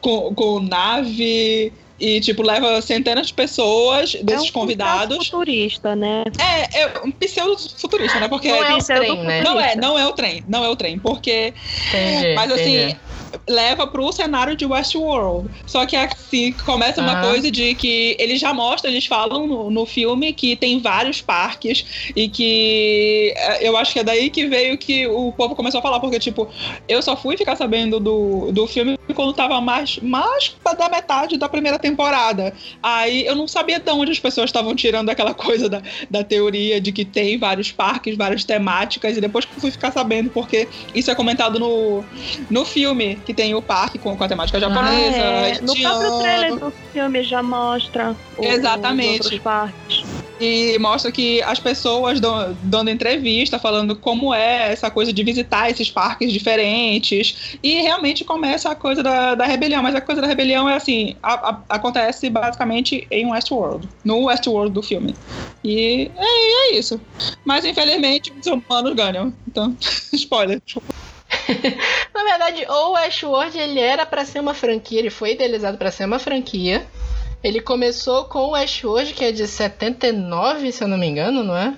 com, 0.00 0.34
com 0.34 0.60
nave. 0.60 1.74
E, 2.00 2.20
tipo, 2.20 2.42
leva 2.42 2.80
centenas 2.80 3.26
de 3.26 3.34
pessoas, 3.34 4.14
desses 4.22 4.46
é 4.46 4.50
um 4.50 4.52
convidados. 4.52 5.26
futurista, 5.26 5.96
né? 5.96 6.22
É, 6.38 6.82
é 6.82 7.00
um 7.04 7.10
pseudo-futurista, 7.10 8.20
né? 8.20 8.28
Porque 8.28 8.48
não 8.48 8.64
é 8.64 8.76
o 8.76 8.78
trem, 8.78 9.22
né? 9.24 9.42
Não 9.42 9.60
é, 9.60 9.76
não 9.76 9.98
é 9.98 10.06
o 10.06 10.12
trem, 10.12 10.44
não 10.48 10.64
é 10.64 10.68
o 10.68 10.76
trem. 10.76 10.98
Porque. 10.98 11.52
Entendi, 11.88 12.34
mas 12.34 12.52
assim, 12.52 12.76
entendi 12.76 13.07
leva 13.48 13.86
pro 13.86 14.10
cenário 14.12 14.56
de 14.56 14.64
Westworld. 14.66 15.48
Só 15.66 15.86
que 15.86 15.96
assim, 15.96 16.52
começa 16.64 17.00
uma 17.00 17.22
uhum. 17.22 17.30
coisa 17.30 17.50
de 17.50 17.74
que 17.74 18.16
eles 18.18 18.40
já 18.40 18.52
mostram, 18.52 18.90
eles 18.90 19.06
falam 19.06 19.46
no, 19.46 19.70
no, 19.70 19.86
filme 19.86 20.32
que 20.32 20.54
tem 20.56 20.80
vários 20.80 21.20
parques 21.20 22.12
e 22.14 22.28
que 22.28 23.32
é, 23.36 23.66
eu 23.66 23.76
acho 23.76 23.92
que 23.92 23.98
é 24.00 24.04
daí 24.04 24.30
que 24.30 24.46
veio 24.46 24.76
que 24.76 25.06
o 25.06 25.32
povo 25.32 25.54
começou 25.54 25.78
a 25.78 25.82
falar, 25.82 26.00
porque, 26.00 26.18
tipo, 26.18 26.48
eu 26.88 27.00
só 27.00 27.16
fui 27.16 27.36
ficar 27.36 27.56
sabendo 27.56 27.98
do, 27.98 28.52
do 28.52 28.66
filme 28.66 28.98
quando 29.14 29.32
tava 29.32 29.60
mais, 29.60 29.98
mais 29.98 30.54
da 30.76 30.88
metade 30.88 31.38
da 31.38 31.48
primeira 31.48 31.78
temporada. 31.78 32.52
Aí 32.82 33.26
eu 33.26 33.34
não 33.34 33.48
sabia 33.48 33.80
de 33.80 33.90
onde 33.90 34.12
as 34.12 34.18
pessoas 34.18 34.48
estavam 34.50 34.74
tirando 34.74 35.08
aquela 35.10 35.32
coisa 35.34 35.68
da, 35.68 35.82
da 36.10 36.22
teoria 36.22 36.80
de 36.80 36.92
que 36.92 37.04
tem 37.04 37.38
vários 37.38 37.72
parques, 37.72 38.16
várias 38.16 38.44
temáticas, 38.44 39.16
e 39.16 39.20
depois 39.20 39.44
que 39.44 39.56
eu 39.56 39.60
fui 39.60 39.70
ficar 39.70 39.90
sabendo, 39.92 40.30
porque 40.30 40.68
isso 40.94 41.10
é 41.10 41.14
comentado 41.14 41.58
no, 41.58 42.04
no 42.50 42.64
filme, 42.64 43.17
que 43.24 43.34
tem 43.34 43.54
o 43.54 43.62
parque 43.62 43.98
com, 43.98 44.16
com 44.16 44.24
a 44.24 44.28
temática 44.28 44.58
japonesa. 44.58 45.16
Ah, 45.16 45.48
é. 45.48 45.60
No 45.60 45.74
próprio 45.74 46.18
trailer 46.20 46.56
do 46.56 46.72
filme 46.92 47.22
já 47.22 47.42
mostra 47.42 48.14
o, 48.36 48.44
Exatamente. 48.44 49.20
os 49.20 49.26
outros 49.26 49.40
parques. 49.40 50.04
E 50.40 50.78
mostra 50.78 51.10
que 51.10 51.42
as 51.42 51.58
pessoas 51.58 52.20
dão, 52.20 52.56
dando 52.62 52.90
entrevista, 52.90 53.58
falando 53.58 53.96
como 53.96 54.32
é 54.32 54.72
essa 54.72 54.88
coisa 54.90 55.12
de 55.12 55.24
visitar 55.24 55.68
esses 55.68 55.90
parques 55.90 56.32
diferentes. 56.32 57.58
E 57.62 57.82
realmente 57.82 58.24
começa 58.24 58.70
a 58.70 58.74
coisa 58.74 59.02
da, 59.02 59.34
da 59.34 59.44
rebelião. 59.46 59.82
Mas 59.82 59.96
a 59.96 60.00
coisa 60.00 60.20
da 60.20 60.28
rebelião 60.28 60.68
é 60.68 60.76
assim: 60.76 61.16
a, 61.22 61.50
a, 61.50 61.60
acontece 61.68 62.30
basicamente 62.30 63.06
em 63.10 63.26
Westworld. 63.30 63.88
No 64.04 64.26
Westworld 64.26 64.72
do 64.72 64.82
filme. 64.82 65.14
E 65.64 66.10
é, 66.16 66.74
é 66.74 66.78
isso. 66.78 67.00
Mas 67.44 67.64
infelizmente 67.64 68.32
os 68.32 68.46
humanos 68.46 68.94
ganham. 68.94 69.34
Então, 69.48 69.76
spoiler. 70.12 70.62
Na 72.14 72.22
verdade, 72.24 72.66
o 72.68 72.92
Westworld 72.92 73.58
ele 73.58 73.80
era 73.80 74.04
para 74.04 74.24
ser 74.24 74.40
uma 74.40 74.54
franquia, 74.54 74.98
ele 74.98 75.10
foi 75.10 75.32
idealizado 75.32 75.78
para 75.78 75.90
ser 75.90 76.04
uma 76.04 76.18
franquia. 76.18 76.86
Ele 77.42 77.60
começou 77.60 78.24
com 78.24 78.40
o 78.40 78.50
Westworld, 78.50 79.14
que 79.14 79.24
é 79.24 79.32
de 79.32 79.46
79, 79.46 80.72
se 80.72 80.82
eu 80.82 80.88
não 80.88 80.98
me 80.98 81.06
engano, 81.06 81.44
não 81.44 81.56
é? 81.56 81.74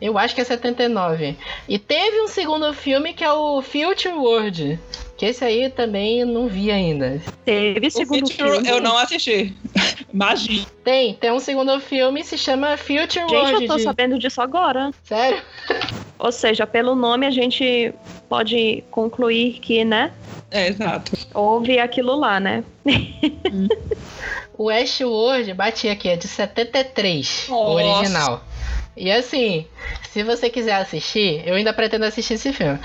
Eu 0.00 0.18
acho 0.18 0.34
que 0.34 0.40
é 0.40 0.44
79. 0.44 1.36
E 1.68 1.78
teve 1.78 2.20
um 2.20 2.26
segundo 2.26 2.72
filme 2.74 3.14
que 3.14 3.22
é 3.22 3.32
o 3.32 3.62
Future 3.62 4.14
World. 4.14 4.78
Que 5.24 5.28
esse 5.28 5.42
aí 5.42 5.70
também 5.70 6.22
não 6.22 6.48
vi 6.48 6.70
ainda. 6.70 7.18
Teve 7.46 7.90
segundo 7.90 8.30
filme. 8.30 8.68
Eu 8.68 8.78
não 8.78 8.98
assisti. 8.98 9.54
Magia. 10.12 10.66
Tem, 10.84 11.14
tem 11.14 11.32
um 11.32 11.40
segundo 11.40 11.80
filme 11.80 12.22
se 12.22 12.36
chama 12.36 12.76
Future 12.76 13.20
gente, 13.20 13.32
World. 13.32 13.50
Gente, 13.52 13.62
eu 13.62 13.68
tô 13.68 13.76
de... 13.76 13.82
sabendo 13.84 14.18
disso 14.18 14.42
agora. 14.42 14.90
Sério? 15.02 15.40
Ou 16.18 16.30
seja, 16.30 16.66
pelo 16.66 16.94
nome 16.94 17.26
a 17.26 17.30
gente 17.30 17.94
pode 18.28 18.84
concluir 18.90 19.60
que, 19.60 19.82
né? 19.82 20.12
É, 20.50 20.68
exato. 20.68 21.12
Houve 21.32 21.78
aquilo 21.78 22.14
lá, 22.16 22.38
né? 22.38 22.62
Hum. 22.84 23.66
o 24.58 24.64
Westworld, 24.64 25.54
bati 25.54 25.88
aqui, 25.88 26.10
é 26.10 26.16
de 26.16 26.28
73, 26.28 27.46
Nossa. 27.48 27.62
o 27.62 27.72
original. 27.72 28.44
E 28.94 29.10
assim, 29.10 29.64
se 30.10 30.22
você 30.22 30.50
quiser 30.50 30.74
assistir, 30.74 31.42
eu 31.46 31.54
ainda 31.54 31.72
pretendo 31.72 32.04
assistir 32.04 32.34
esse 32.34 32.52
filme. 32.52 32.78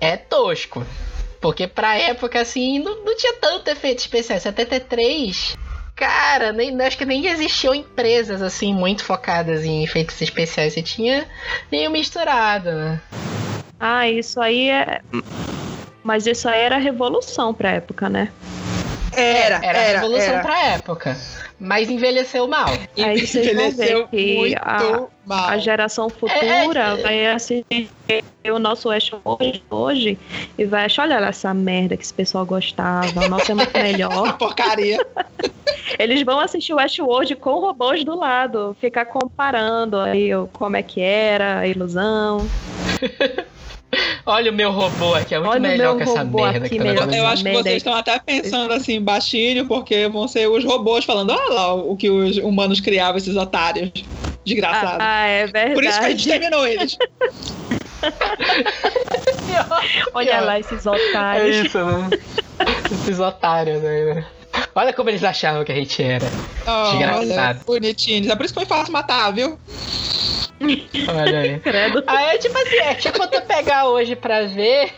É 0.00 0.16
tosco. 0.16 0.84
Porque 1.44 1.66
pra 1.66 1.94
época, 1.98 2.40
assim, 2.40 2.78
não, 2.78 3.04
não 3.04 3.14
tinha 3.14 3.34
tanto 3.34 3.68
efeito 3.68 3.98
especial. 3.98 4.40
73, 4.40 5.54
cara, 5.94 6.54
nem, 6.54 6.80
acho 6.80 6.96
que 6.96 7.04
nem 7.04 7.26
existiam 7.26 7.74
empresas, 7.74 8.40
assim, 8.40 8.72
muito 8.72 9.04
focadas 9.04 9.62
em 9.62 9.84
efeitos 9.84 10.18
especiais. 10.22 10.72
Você 10.72 10.80
tinha 10.80 11.26
meio 11.70 11.90
misturado, 11.90 12.72
né? 12.72 13.00
Ah, 13.78 14.08
isso 14.08 14.40
aí 14.40 14.70
é. 14.70 15.02
Mas 16.02 16.26
isso 16.26 16.48
aí 16.48 16.62
era 16.62 16.78
revolução 16.78 17.52
pra 17.52 17.72
época, 17.72 18.08
né? 18.08 18.32
Era, 19.12 19.56
era, 19.56 19.78
era 19.78 20.00
revolução 20.00 20.34
era. 20.36 20.42
pra 20.42 20.64
época. 20.64 21.16
Mas 21.64 21.90
envelheceu 21.90 22.46
mal. 22.46 22.68
Aí 22.98 23.26
vocês 23.26 23.46
envelheceu 23.46 24.00
vão 24.00 24.08
ver 24.10 24.48
que 24.48 24.54
a, 24.56 25.06
mal. 25.24 25.48
a 25.48 25.58
geração 25.58 26.10
futura 26.10 26.80
é, 26.80 27.00
é, 27.00 27.02
vai 27.02 27.26
assistir 27.26 27.88
o 28.50 28.58
nosso 28.58 28.90
Westworld 28.90 29.64
hoje 29.70 30.18
e 30.58 30.64
vai 30.64 30.84
achar, 30.84 31.04
olha 31.04 31.26
essa 31.26 31.54
merda 31.54 31.96
que 31.96 32.02
esse 32.02 32.12
pessoal 32.12 32.44
gostava, 32.44 33.24
o 33.24 33.28
nosso 33.28 33.50
é 33.50 33.54
muito 33.54 33.72
melhor. 33.72 34.36
Porcaria. 34.38 34.98
Eles 35.98 36.22
vão 36.22 36.38
assistir 36.38 36.74
o 36.74 36.76
Westworld 36.76 37.34
com 37.36 37.60
robôs 37.60 38.04
do 38.04 38.14
lado, 38.14 38.76
ficar 38.80 39.06
comparando 39.06 39.98
aí 39.98 40.30
como 40.52 40.76
é 40.76 40.82
que 40.82 41.00
era 41.00 41.60
a 41.60 41.66
ilusão. 41.66 42.46
Olha 44.26 44.50
o 44.50 44.54
meu 44.54 44.70
robô 44.70 45.14
aqui, 45.14 45.34
é 45.34 45.38
muito 45.38 45.50
Olha 45.50 45.60
melhor 45.60 45.96
que 45.96 46.02
essa 46.02 46.24
merda 46.24 46.66
aqui, 46.66 46.78
que 46.78 46.84
tá 46.84 47.16
Eu 47.16 47.26
acho 47.26 47.44
que 47.44 47.52
vocês 47.52 47.76
estão 47.76 47.94
até 47.94 48.18
pensando 48.18 48.72
assim, 48.72 49.00
baixinho, 49.00 49.66
porque 49.66 50.08
vão 50.08 50.28
ser 50.28 50.48
os 50.48 50.64
robôs 50.64 51.04
falando, 51.04 51.30
olha 51.30 51.52
lá 51.52 51.74
o 51.74 51.96
que 51.96 52.10
os 52.10 52.36
humanos 52.38 52.80
criavam, 52.80 53.16
esses 53.16 53.36
otários. 53.36 53.90
Desgraçado. 54.44 55.00
Ah, 55.00 55.22
ah 55.22 55.26
é 55.26 55.46
verdade. 55.46 55.74
Por 55.74 55.84
isso 55.84 55.98
que 55.98 56.04
a 56.04 56.10
gente 56.10 56.28
terminou 56.28 56.66
eles. 56.66 56.98
Olha 60.12 60.40
lá 60.40 60.60
esses 60.60 60.84
otários. 60.84 61.56
É 61.56 61.60
isso, 61.62 61.78
né? 61.78 62.10
esses 62.92 63.18
otários 63.18 63.82
aí, 63.82 64.14
né? 64.14 64.26
Olha 64.74 64.92
como 64.92 65.10
eles 65.10 65.24
achavam 65.24 65.64
que 65.64 65.72
a 65.72 65.74
gente 65.74 66.02
era. 66.02 66.26
Oh, 66.66 66.90
Desgraçado. 66.90 67.64
Bonitinhos. 67.64 68.28
É 68.28 68.36
por 68.36 68.44
isso 68.44 68.54
que 68.54 68.60
foi 68.60 68.66
fácil 68.66 68.92
matar, 68.92 69.32
viu? 69.32 69.58
Olha 70.60 71.38
aí. 71.38 71.58
Credo. 71.60 72.04
Aí, 72.06 72.38
tipo 72.38 72.56
assim, 72.56 72.76
é 72.76 72.94
tipo 72.94 73.26
tu 73.28 73.42
pegar 73.42 73.86
hoje 73.88 74.16
pra 74.16 74.42
ver 74.42 74.92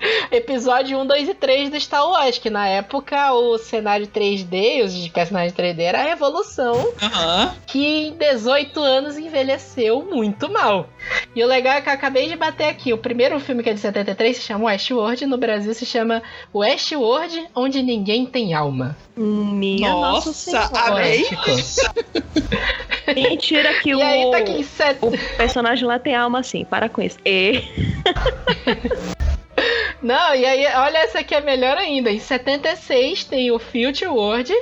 episódio 0.30 0.98
1, 0.98 1.06
2 1.06 1.28
e 1.28 1.34
3 1.34 1.70
do 1.70 1.80
Star 1.80 2.06
Wars, 2.08 2.38
que 2.38 2.50
na 2.50 2.66
época 2.66 3.32
o 3.32 3.58
cenário 3.58 4.06
3D, 4.06 4.84
os 4.84 5.08
personagens 5.08 5.52
3D 5.52 5.80
era 5.80 6.00
a 6.00 6.04
revolução, 6.04 6.74
uhum. 6.76 7.50
que 7.66 8.08
em 8.08 8.12
18 8.12 8.80
anos 8.80 9.16
envelheceu 9.18 10.02
muito 10.02 10.50
mal. 10.50 10.88
E 11.34 11.42
o 11.42 11.46
legal 11.46 11.74
é 11.74 11.80
que 11.80 11.88
eu 11.88 11.92
acabei 11.92 12.28
de 12.28 12.36
bater 12.36 12.68
aqui, 12.68 12.92
o 12.92 12.98
primeiro 12.98 13.38
filme 13.40 13.62
que 13.62 13.70
é 13.70 13.74
de 13.74 13.80
73 13.80 14.36
se 14.36 14.42
chama 14.42 14.66
Westworld, 14.66 15.26
no 15.26 15.38
Brasil 15.38 15.74
se 15.74 15.86
chama 15.86 16.22
Westworld, 16.54 17.48
onde 17.54 17.82
ninguém 17.82 18.26
tem 18.26 18.54
alma. 18.54 18.96
Minha 19.16 19.90
nossa, 19.90 20.52
nossa 20.52 20.80
amei. 20.80 21.26
Mentira 23.14 23.74
que 23.80 23.90
e 23.90 23.94
o, 23.94 24.02
aí, 24.02 24.30
tá 24.30 24.38
aqui 24.38 24.62
set... 24.62 24.98
o 25.00 25.10
personagem 25.36 25.86
lá 25.86 25.98
tem 25.98 26.14
alma 26.14 26.40
assim, 26.40 26.64
para 26.64 26.88
com 26.88 27.00
isso. 27.02 27.18
E... 27.24 27.62
Não, 30.02 30.34
e 30.34 30.44
aí, 30.44 30.66
olha, 30.76 30.98
essa 30.98 31.20
aqui 31.20 31.34
é 31.34 31.40
melhor 31.40 31.76
ainda. 31.76 32.10
Em 32.10 32.18
76 32.18 33.24
tem 33.24 33.50
o 33.50 33.58
Future 33.58 34.08
World, 34.08 34.52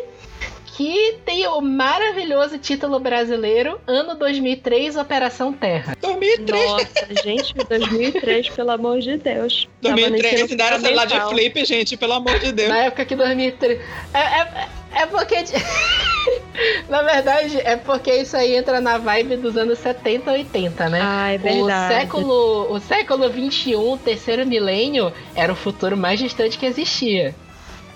que 0.76 1.18
tem 1.24 1.46
o 1.46 1.60
maravilhoso 1.62 2.58
título 2.58 3.00
brasileiro, 3.00 3.80
ano 3.86 4.14
2003, 4.14 4.96
Operação 4.96 5.52
Terra. 5.52 5.96
2003. 6.00 6.70
Nossa, 6.70 7.22
gente, 7.24 7.54
2003, 7.54 8.50
pelo 8.50 8.70
amor 8.70 9.00
de 9.00 9.16
Deus. 9.16 9.66
Tava 9.80 9.94
no 9.94 10.00
2003, 10.02 10.32
ensino 10.34 10.46
ensinaram 10.46 10.78
celular 10.78 11.06
de 11.06 11.20
flip, 11.28 11.64
gente, 11.64 11.96
pelo 11.96 12.12
amor 12.12 12.38
de 12.38 12.52
Deus. 12.52 12.68
Na 12.68 12.78
época 12.78 13.06
que 13.06 13.16
2003. 13.16 13.80
É, 14.12 14.18
é, 14.18 14.68
é 15.02 15.06
porque. 15.06 15.36
Na 16.88 17.02
verdade, 17.02 17.58
é 17.62 17.76
porque 17.76 18.12
isso 18.12 18.36
aí 18.36 18.56
entra 18.56 18.80
na 18.80 18.98
vibe 18.98 19.36
dos 19.36 19.56
anos 19.56 19.78
70, 19.78 20.30
80, 20.32 20.88
né? 20.88 20.98
Ah, 21.02 21.32
é 21.32 21.36
O 21.36 21.38
verdade. 21.38 21.94
século, 21.94 22.72
o 22.72 22.80
século 22.80 23.28
21, 23.28 23.92
o 23.92 23.96
terceiro 23.98 24.44
milênio, 24.46 25.12
era 25.34 25.52
o 25.52 25.56
futuro 25.56 25.96
mais 25.96 26.18
distante 26.18 26.58
que 26.58 26.66
existia. 26.66 27.34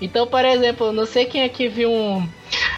Então, 0.00 0.26
por 0.26 0.44
exemplo, 0.44 0.92
não 0.92 1.06
sei 1.06 1.24
quem 1.24 1.42
aqui 1.42 1.68
viu 1.68 1.90
um, 1.90 2.26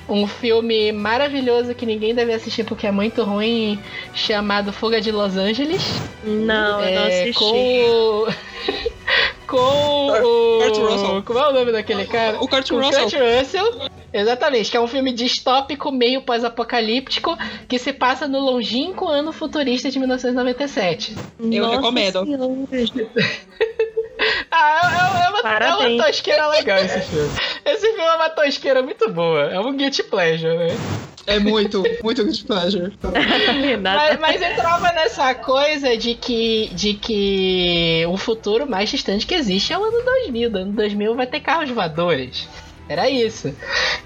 um 0.09 0.27
filme 0.27 0.91
maravilhoso 0.93 1.75
que 1.75 1.85
ninguém 1.87 2.15
deve 2.15 2.33
assistir 2.33 2.65
porque 2.65 2.87
é 2.87 2.91
muito 2.91 3.23
ruim, 3.25 3.79
chamado 4.15 4.73
Fuga 4.73 5.01
de 5.01 5.13
Los 5.13 5.37
Angeles. 5.37 5.83
Não, 6.25 6.81
eu 6.83 6.95
não 6.95 7.07
É, 7.07 7.23
assisti. 7.23 7.39
Com 7.39 7.85
o. 7.85 8.27
com 9.47 9.57
o. 10.09 10.59
Kurt 10.63 10.79
Russell. 10.79 11.23
Como 11.25 11.39
é 11.39 11.49
o 11.49 11.53
nome 11.53 11.73
daquele 11.73 12.07
cara? 12.07 12.39
O 12.41 12.49
Kurt 12.49 12.71
O 12.71 12.81
Russell. 12.81 13.03
Kurt 13.03 13.15
Russell. 13.15 13.91
Exatamente, 14.13 14.71
que 14.71 14.77
é 14.77 14.81
um 14.81 14.87
filme 14.87 15.13
distópico, 15.13 15.91
meio 15.91 16.23
pós-apocalíptico, 16.23 17.37
que 17.67 17.79
se 17.79 17.93
passa 17.93 18.29
no 18.29 18.39
longínquo 18.41 19.09
ano 19.09 19.33
futurista 19.33 19.91
de 19.91 19.99
1997. 19.99 21.15
Eu 21.41 21.63
Nossa 21.65 21.77
recomendo. 21.77 22.25
Ah, 24.51 24.91
é, 24.93 25.23
é- 25.23 25.25
é 25.25 25.29
uma, 25.31 25.41
é 25.65 25.97
uma 25.97 26.05
tosqueira 26.05 26.47
legal 26.49 26.79
esse 26.79 27.01
filme. 27.01 27.31
Esse 27.65 27.87
filme 27.87 28.01
é 28.03 28.13
uma 28.15 28.31
tosqueira 28.31 28.83
muito 28.83 29.11
boa. 29.11 29.45
É 29.51 29.59
um 29.59 29.73
guilty 29.77 30.03
pleasure, 30.05 30.57
né? 30.57 30.69
É 31.27 31.39
muito, 31.39 31.83
muito 32.03 32.25
good 32.25 32.45
pleasure. 32.45 32.93
Mas, 33.97 34.21
mas 34.21 34.43
entrava 34.43 34.93
nessa 34.93 35.35
coisa 35.35 35.97
de 35.97 36.15
que, 36.15 36.69
de 36.73 36.95
que 36.95 38.05
o 38.09 38.17
futuro 38.17 38.69
mais 38.69 38.91
distante 38.91 39.27
que 39.27 39.35
existe 39.35 39.73
é 39.73 39.79
o 39.79 39.85
ano 39.85 40.05
2000. 40.05 40.51
No 40.51 40.59
ano 40.59 40.73
2000 40.73 41.15
vai 41.15 41.27
ter 41.27 41.41
carros 41.41 41.71
voadores. 41.71 42.49
Era 42.93 43.09
isso. 43.09 43.55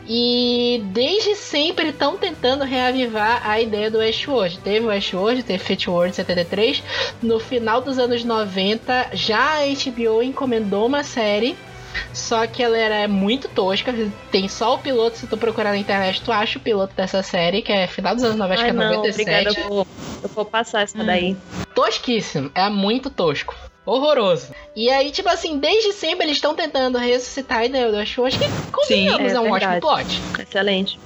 E 0.08 0.80
desde 0.92 1.34
sempre 1.34 1.88
estão 1.88 2.16
tentando 2.16 2.62
reavivar 2.62 3.42
a 3.44 3.60
ideia 3.60 3.90
do 3.90 3.98
Westworld. 3.98 4.58
Teve 4.58 4.86
o 4.86 4.88
Westworld, 4.88 5.42
teve 5.42 5.58
Fate 5.62 5.90
World 5.90 6.14
73. 6.14 6.82
No 7.20 7.40
final 7.40 7.80
dos 7.80 7.98
anos 7.98 8.22
90, 8.22 9.10
já 9.12 9.58
a 9.58 9.66
HBO 9.66 10.22
encomendou 10.22 10.86
uma 10.86 11.02
série. 11.02 11.56
Só 12.12 12.46
que 12.46 12.62
ela 12.62 12.76
era 12.76 13.08
muito 13.08 13.48
tosca. 13.48 13.92
Tem 14.30 14.46
só 14.48 14.74
o 14.74 14.78
piloto. 14.78 15.16
Se 15.16 15.26
tu 15.26 15.36
procurar 15.36 15.70
na 15.70 15.78
internet, 15.78 16.22
tu 16.22 16.30
acha 16.30 16.58
o 16.58 16.62
piloto 16.62 16.94
dessa 16.94 17.22
série, 17.22 17.62
que 17.62 17.72
é 17.72 17.88
final 17.88 18.14
dos 18.14 18.22
anos 18.22 18.36
90, 18.36 18.54
acho 18.54 18.62
Ai, 18.62 18.70
que 18.70 18.76
é 18.76 18.78
não, 18.78 18.94
97 18.96 19.20
obrigada. 19.22 19.60
Eu 19.60 19.68
vou, 19.68 19.86
eu 20.22 20.28
vou 20.28 20.44
passar 20.44 20.82
essa 20.82 21.02
daí. 21.02 21.36
tosquíssimo. 21.74 22.52
É 22.54 22.68
muito 22.68 23.10
tosco. 23.10 23.54
Horroroso. 23.86 24.52
E 24.74 24.90
aí, 24.90 25.12
tipo 25.12 25.28
assim, 25.28 25.58
desde 25.58 25.92
sempre 25.92 26.26
eles 26.26 26.38
estão 26.38 26.54
tentando 26.54 26.98
ressuscitar 26.98 27.58
a 27.58 27.64
ideia 27.64 27.90
do 27.90 27.96
Westworld, 27.96 28.36
que, 28.36 28.44
convenhamos, 28.72 29.30
Sim, 29.30 29.36
é, 29.36 29.36
é 29.36 29.40
um 29.40 29.52
verdade. 29.52 29.66
ótimo 29.66 29.80
plot. 29.80 30.42
Excelente. 30.42 30.98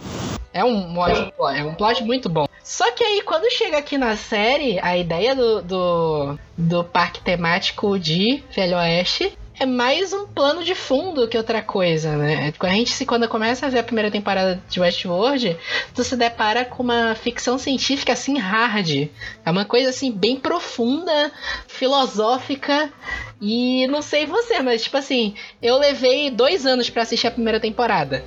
É 0.52 0.64
um 0.64 0.98
ótimo 0.98 1.30
plot, 1.32 1.58
é 1.58 1.64
um 1.64 1.74
plot 1.74 2.02
muito 2.02 2.28
bom. 2.28 2.46
Só 2.64 2.90
que 2.92 3.04
aí, 3.04 3.22
quando 3.22 3.50
chega 3.52 3.78
aqui 3.78 3.98
na 3.98 4.16
série, 4.16 4.78
a 4.80 4.96
ideia 4.96 5.34
do, 5.34 5.60
do, 5.62 6.38
do 6.56 6.84
parque 6.84 7.20
temático 7.20 7.98
de 7.98 8.42
Velho 8.54 8.76
Oeste 8.76 9.36
é 9.60 9.66
mais 9.66 10.14
um 10.14 10.26
plano 10.26 10.64
de 10.64 10.74
fundo 10.74 11.28
que 11.28 11.36
outra 11.36 11.60
coisa, 11.60 12.16
né? 12.16 12.50
A 12.58 12.68
gente, 12.70 12.92
se 12.92 13.04
quando 13.04 13.28
começa 13.28 13.66
a 13.66 13.68
ver 13.68 13.80
a 13.80 13.82
primeira 13.82 14.10
temporada 14.10 14.58
de 14.66 14.80
Westworld, 14.80 15.54
tu 15.94 16.02
se 16.02 16.16
depara 16.16 16.64
com 16.64 16.82
uma 16.82 17.14
ficção 17.14 17.58
científica 17.58 18.14
assim 18.14 18.38
hard. 18.38 19.10
É 19.44 19.50
uma 19.50 19.66
coisa 19.66 19.90
assim 19.90 20.10
bem 20.10 20.36
profunda, 20.36 21.30
filosófica. 21.68 22.90
E 23.38 23.86
não 23.88 24.00
sei 24.00 24.24
você, 24.24 24.62
mas 24.62 24.82
tipo 24.82 24.96
assim, 24.96 25.34
eu 25.60 25.76
levei 25.76 26.30
dois 26.30 26.64
anos 26.64 26.88
pra 26.88 27.02
assistir 27.02 27.26
a 27.26 27.30
primeira 27.30 27.60
temporada. 27.60 28.24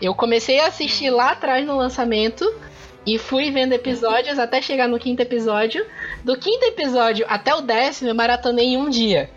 Eu 0.00 0.14
comecei 0.14 0.60
a 0.60 0.68
assistir 0.68 1.10
lá 1.10 1.32
atrás 1.32 1.66
no 1.66 1.76
lançamento. 1.76 2.48
E 3.04 3.16
fui 3.16 3.50
vendo 3.50 3.72
episódios 3.72 4.38
até 4.38 4.60
chegar 4.60 4.86
no 4.86 4.98
quinto 4.98 5.22
episódio. 5.22 5.84
Do 6.22 6.36
quinto 6.36 6.66
episódio 6.66 7.24
até 7.26 7.54
o 7.54 7.62
décimo, 7.62 8.10
eu 8.10 8.14
maratonei 8.14 8.66
em 8.66 8.76
um 8.76 8.90
dia. 8.90 9.30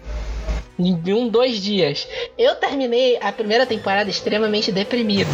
Em 0.88 1.14
um, 1.14 1.28
dois 1.28 1.62
dias. 1.62 2.08
Eu 2.38 2.56
terminei 2.56 3.18
a 3.22 3.32
primeira 3.32 3.66
temporada 3.66 4.10
extremamente 4.10 4.72
deprimido. 4.72 5.30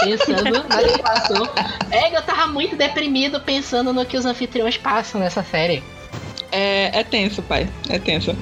Pensando 0.00 0.50
na 0.68 0.88
situação. 0.88 1.48
É, 1.90 2.16
eu 2.16 2.22
tava 2.22 2.48
muito 2.48 2.76
deprimido 2.76 3.40
pensando 3.40 3.92
no 3.92 4.04
que 4.04 4.16
os 4.16 4.26
anfitriões 4.26 4.76
passam 4.76 5.20
nessa 5.20 5.42
série. 5.42 5.82
É, 6.50 7.00
é 7.00 7.04
tenso, 7.04 7.42
pai. 7.42 7.68
É 7.88 7.98
tenso. 7.98 8.36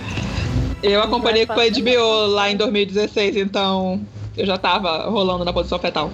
Eu 0.83 1.03
acompanhei 1.03 1.47
com 1.47 1.53
a 1.53 1.68
HBO 1.68 2.27
lá 2.27 2.51
em 2.51 2.57
2016, 2.57 3.37
então 3.37 4.01
eu 4.37 4.47
já 4.47 4.59
tava 4.59 5.09
rolando 5.09 5.45
na 5.45 5.53
posição 5.53 5.79
fetal. 5.79 6.11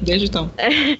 Desde 0.00 0.26
então. 0.26 0.50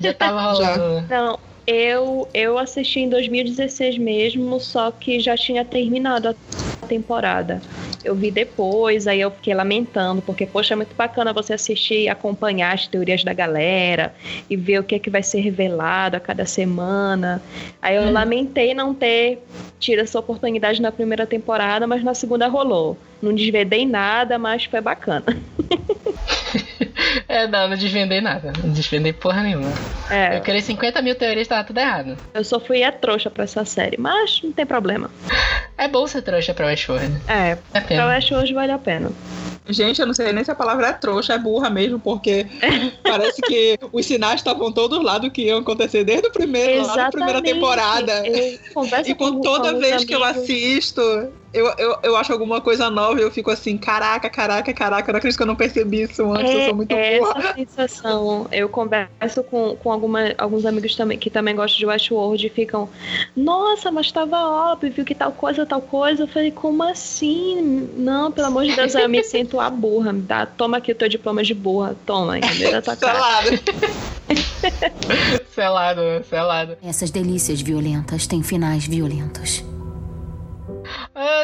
Já 0.00 0.14
tava 0.14 0.52
rolando. 0.52 1.06
Não, 1.08 1.38
eu, 1.66 2.28
eu 2.34 2.58
assisti 2.58 3.00
em 3.00 3.08
2016 3.08 3.98
mesmo, 3.98 4.60
só 4.60 4.90
que 4.90 5.18
já 5.18 5.36
tinha 5.36 5.64
terminado 5.64 6.28
a 6.28 6.86
temporada. 6.86 7.60
Eu 8.04 8.14
vi 8.14 8.30
depois, 8.30 9.06
aí 9.06 9.20
eu 9.20 9.30
fiquei 9.30 9.54
lamentando, 9.54 10.20
porque, 10.20 10.44
poxa, 10.44 10.74
é 10.74 10.76
muito 10.76 10.94
bacana 10.94 11.32
você 11.32 11.54
assistir 11.54 12.02
e 12.02 12.08
acompanhar 12.08 12.74
as 12.74 12.86
teorias 12.86 13.24
da 13.24 13.32
galera 13.32 14.14
e 14.48 14.56
ver 14.56 14.78
o 14.80 14.84
que, 14.84 14.94
é 14.94 14.98
que 14.98 15.08
vai 15.08 15.22
ser 15.22 15.40
revelado 15.40 16.16
a 16.16 16.20
cada 16.20 16.44
semana. 16.44 17.42
Aí 17.80 17.96
eu 17.96 18.12
lamentei 18.12 18.74
não 18.74 18.94
ter 18.94 19.42
tido 19.80 20.00
essa 20.00 20.18
oportunidade 20.18 20.82
na 20.82 20.92
primeira 20.92 21.26
temporada, 21.26 21.86
mas 21.86 22.04
na 22.04 22.12
segunda 22.12 22.46
rolou. 22.46 22.98
Não 23.22 23.34
desvendei 23.34 23.86
nada, 23.86 24.38
mas 24.38 24.64
foi 24.64 24.82
bacana. 24.82 25.24
É, 27.34 27.48
não, 27.48 27.68
não 27.68 27.76
desvendei 27.76 28.20
nada. 28.20 28.52
Não 28.62 28.72
desvendei 28.72 29.12
porra 29.12 29.42
nenhuma. 29.42 29.72
É, 30.08 30.36
Eu 30.36 30.40
criei 30.40 30.60
50 30.60 31.02
mil 31.02 31.14
teorias, 31.16 31.48
tava 31.48 31.64
tudo 31.64 31.78
errado. 31.78 32.16
eu 32.32 32.44
só 32.44 32.60
fui 32.60 32.82
a 32.84 32.92
trouxa 32.92 33.28
pra 33.28 33.42
essa 33.44 33.64
série, 33.64 33.96
mas 33.98 34.40
não 34.42 34.52
tem 34.52 34.64
problema. 34.64 35.10
É 35.76 35.88
bom 35.88 36.06
ser 36.06 36.22
trouxa 36.22 36.54
pra 36.54 36.66
Westworld. 36.66 37.20
É, 37.26 37.50
É 37.50 37.56
pra 37.72 37.80
pena. 37.80 38.06
West 38.06 38.30
hoje 38.30 38.54
vale 38.54 38.70
a 38.70 38.78
pena. 38.78 39.10
Gente, 39.66 39.98
eu 40.00 40.06
não 40.06 40.12
sei 40.14 40.30
nem 40.32 40.44
se 40.44 40.50
a 40.50 40.54
palavra 40.54 40.88
é 40.88 40.92
trouxa, 40.92 41.32
é 41.32 41.38
burra 41.38 41.70
mesmo, 41.70 41.98
porque 41.98 42.46
parece 43.02 43.40
que 43.42 43.78
os 43.92 44.04
sinais 44.06 44.36
estavam 44.36 44.70
todos 44.70 45.02
lá 45.02 45.16
do 45.18 45.30
que 45.30 45.42
iam 45.46 45.58
acontecer 45.58 46.04
desde 46.04 46.28
o 46.28 46.30
primeiro, 46.30 46.86
lá 46.86 46.94
da 46.94 47.10
primeira 47.10 47.42
temporada. 47.42 48.22
E 48.28 48.60
com 48.74 48.86
com 49.16 49.40
toda 49.40 49.72
vez 49.78 50.04
que 50.04 50.14
eu 50.14 50.22
amigos. 50.22 50.42
assisto, 50.44 51.32
eu, 51.54 51.72
eu, 51.78 51.96
eu 52.02 52.16
acho 52.16 52.32
alguma 52.32 52.60
coisa 52.60 52.90
nova 52.90 53.18
e 53.18 53.22
eu 53.22 53.30
fico 53.30 53.50
assim, 53.50 53.78
caraca, 53.78 54.28
caraca, 54.28 54.72
caraca, 54.74 55.08
eu 55.08 55.12
não 55.12 55.18
acredito 55.18 55.36
que 55.36 55.42
eu 55.42 55.46
não 55.46 55.56
percebi 55.56 56.02
isso 56.02 56.32
antes, 56.32 56.52
eu 56.52 56.64
sou 56.64 56.74
muito 56.74 56.92
é 56.92 57.18
burra. 57.18 57.38
essa 57.38 57.54
sensação. 57.54 58.48
Eu 58.50 58.68
converso 58.68 59.42
com, 59.44 59.76
com 59.76 59.92
alguma, 59.92 60.34
alguns 60.36 60.66
amigos 60.66 60.96
também 60.96 61.16
que 61.16 61.30
também 61.30 61.54
gostam 61.54 61.78
de 61.78 61.86
Westworld 61.86 62.46
e 62.46 62.50
ficam, 62.50 62.88
nossa, 63.36 63.90
mas 63.92 64.10
tava 64.10 64.36
óbvio 64.36 65.04
que 65.04 65.14
tal 65.14 65.30
coisa, 65.32 65.64
tal 65.64 65.80
coisa. 65.80 66.24
Eu 66.24 66.28
falei, 66.28 66.50
como 66.50 66.82
assim? 66.82 67.88
Não, 67.96 68.32
pelo 68.32 68.48
amor 68.48 68.64
de 68.64 68.74
Deus, 68.74 68.94
eu 68.94 69.08
me 69.08 69.22
sinto 69.22 69.60
a 69.60 69.70
burra. 69.70 70.12
Me 70.12 70.22
dá, 70.22 70.44
toma 70.44 70.78
aqui 70.78 70.90
o 70.90 70.94
teu 70.94 71.08
diploma 71.08 71.44
de 71.44 71.54
burra, 71.54 71.96
toma, 72.04 72.38
entendeu? 72.38 72.72
Da 72.72 72.82
tua. 72.82 72.96
Selado. 72.96 73.48
Selado, 75.54 76.00
selado. 76.28 76.76
Essas 76.82 77.10
delícias 77.10 77.60
violentas 77.60 78.26
têm 78.26 78.42
finais 78.42 78.86
violentos. 78.86 79.62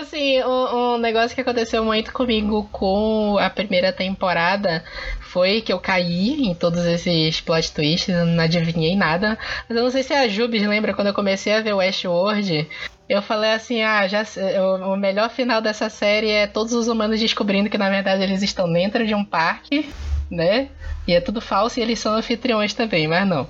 Assim, 0.01 0.43
um, 0.43 0.95
um 0.95 0.99
negócio 0.99 1.35
que 1.35 1.41
aconteceu 1.41 1.85
muito 1.85 2.13
comigo 2.13 2.69
com 2.73 3.39
a 3.39 3.49
primeira 3.49 3.93
temporada 3.93 4.83
foi 5.21 5.61
que 5.61 5.73
eu 5.73 5.79
caí 5.79 6.49
em 6.49 6.55
todos 6.55 6.85
esses 6.85 7.41
plot 7.41 7.73
twists, 7.73 8.15
não 8.27 8.43
adivinhei 8.43 8.97
nada. 8.97 9.39
Mas 9.69 9.77
eu 9.77 9.85
não 9.85 9.91
sei 9.91 10.03
se 10.03 10.13
a 10.13 10.29
Jubes 10.29 10.67
lembra 10.67 10.95
quando 10.95 11.09
eu 11.09 11.15
comecei 11.15 11.53
a 11.55 11.61
ver 11.61 11.75
Westworld. 11.75 12.69
Eu 13.09 13.23
falei 13.23 13.53
assim, 13.53 13.83
ah, 13.83 14.07
já 14.07 14.25
o 14.87 14.97
melhor 14.97 15.31
final 15.31 15.61
dessa 15.61 15.89
série 15.89 16.31
é 16.31 16.47
todos 16.47 16.73
os 16.73 16.87
humanos 16.87 17.19
descobrindo 17.19 17.69
que 17.69 17.79
na 17.79 17.91
verdade 17.91 18.23
eles 18.23 18.43
estão 18.43 18.73
dentro 18.73 19.05
de 19.05 19.15
um 19.15 19.25
parque, 19.25 19.91
né? 20.31 20.69
E 21.07 21.15
é 21.15 21.21
tudo 21.21 21.41
falso 21.41 21.79
e 21.81 21.83
eles 21.83 21.99
são 21.99 22.15
anfitriões 22.15 22.73
também, 22.75 23.09
mas 23.09 23.27
não. 23.27 23.49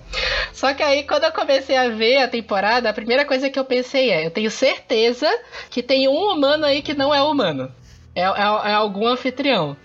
Só 0.53 0.73
que 0.73 0.83
aí, 0.83 1.03
quando 1.03 1.25
eu 1.25 1.33
comecei 1.33 1.77
a 1.77 1.88
ver 1.88 2.19
a 2.19 2.29
temporada, 2.29 2.88
a 2.88 2.93
primeira 2.93 3.25
coisa 3.25 3.51
que 3.51 3.59
eu 3.59 3.64
pensei 3.64 4.11
é: 4.11 4.27
eu 4.27 4.31
tenho 4.31 4.51
certeza 4.51 5.29
que 5.69 5.83
tem 5.83 6.09
um 6.09 6.33
humano 6.33 6.64
aí 6.64 6.81
que 6.83 6.95
não 6.95 7.14
é 7.14 7.21
humano. 7.23 7.71
É, 8.14 8.23
é- 8.23 8.71
é 8.71 8.73
algum 8.75 9.07
anfitrião. 9.07 9.77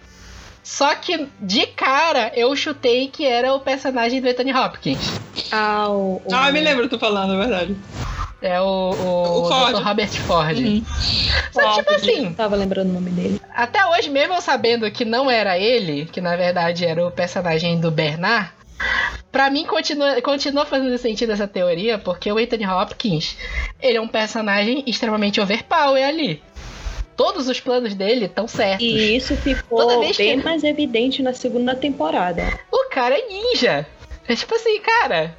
Só 0.63 0.95
que, 0.95 1.27
de 1.39 1.67
cara, 1.67 2.31
eu 2.35 2.55
chutei 2.55 3.07
que 3.07 3.23
era 3.25 3.53
o 3.53 3.59
personagem 3.59 4.19
do 4.19 4.27
Anthony 4.27 4.51
Hopkins. 4.51 5.11
Ah, 5.51 5.89
o- 5.89 6.21
Ah, 6.33 6.47
eu 6.47 6.53
me 6.53 6.59
lembro 6.61 6.89
tu 6.89 6.97
falando, 6.97 7.33
é 7.35 7.37
verdade. 7.37 7.75
É 8.47 8.61
o, 8.61 8.65
o, 8.65 9.41
O 9.41 9.47
Ford. 9.47 9.75
Dr. 9.75 9.81
Robert 9.83 10.09
Ford. 10.11 10.57
Uhum. 10.59 10.83
Só 11.51 11.61
que, 11.69 11.75
tipo 11.79 11.93
assim, 11.93 12.33
Tava 12.33 12.55
lembrando 12.55 12.89
o 12.89 12.93
nome 12.93 13.09
dele. 13.11 13.41
até 13.53 13.85
hoje, 13.87 14.09
mesmo 14.09 14.33
eu 14.35 14.41
sabendo 14.41 14.89
que 14.91 15.03
não 15.03 15.29
era 15.31 15.57
ele, 15.57 16.05
que 16.05 16.21
na 16.21 16.35
verdade 16.35 16.85
era 16.85 17.05
o 17.05 17.09
personagem 17.11 17.79
do 17.79 17.89
Bernard, 17.89 18.49
pra 19.31 19.49
mim 19.49 19.65
continua, 19.65 20.21
continua 20.21 20.65
fazendo 20.65 20.97
sentido 20.97 21.31
essa 21.31 21.47
teoria, 21.47 21.97
porque 21.97 22.31
o 22.31 22.37
Anthony 22.37 22.67
Hopkins, 22.67 23.35
ele 23.81 23.97
é 23.97 24.01
um 24.01 24.07
personagem 24.07 24.83
extremamente 24.85 25.41
overpower 25.41 26.05
ali. 26.07 26.41
Todos 27.17 27.47
os 27.47 27.59
planos 27.61 27.95
dele 27.95 28.25
estão 28.25 28.45
certos. 28.47 28.85
E 28.85 29.15
isso 29.15 29.35
Toda 29.37 29.55
ficou 29.55 29.99
vez 30.01 30.17
bem 30.17 30.37
que- 30.37 30.43
mais 30.45 30.63
evidente 30.65 31.23
na 31.23 31.33
segunda 31.33 31.73
temporada. 31.73 32.43
O 32.71 32.89
cara 32.89 33.17
é 33.17 33.25
ninja. 33.27 33.87
É 34.27 34.35
tipo 34.35 34.53
assim, 34.55 34.79
cara. 34.81 35.33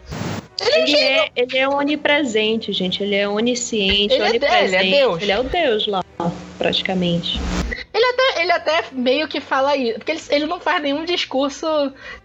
Ele 0.61 0.97
é, 0.97 1.29
ele 1.37 1.59
é 1.59 1.69
onipresente, 1.69 2.73
gente. 2.73 3.03
Ele 3.03 3.14
é 3.14 3.29
onisciente, 3.29 4.14
Ele 4.14 4.23
é 4.23 4.25
de- 4.25 4.31
onipresente. 4.38 4.75
ele 4.87 4.95
é 4.95 4.99
Deus. 4.99 5.23
Ele 5.23 5.33
é 5.33 5.38
o 5.38 5.45
Deus 5.45 5.87
lá, 5.87 6.01
praticamente. 6.59 7.38
Ele 7.96 8.04
até, 8.04 8.42
ele 8.42 8.52
até 8.52 8.85
meio 8.92 9.26
que 9.26 9.40
fala 9.40 9.74
isso. 9.74 9.94
Porque 9.94 10.12
ele, 10.12 10.20
ele 10.28 10.46
não 10.46 10.61
faz 10.61 10.82
nenhum 10.82 11.02
discurso 11.06 11.66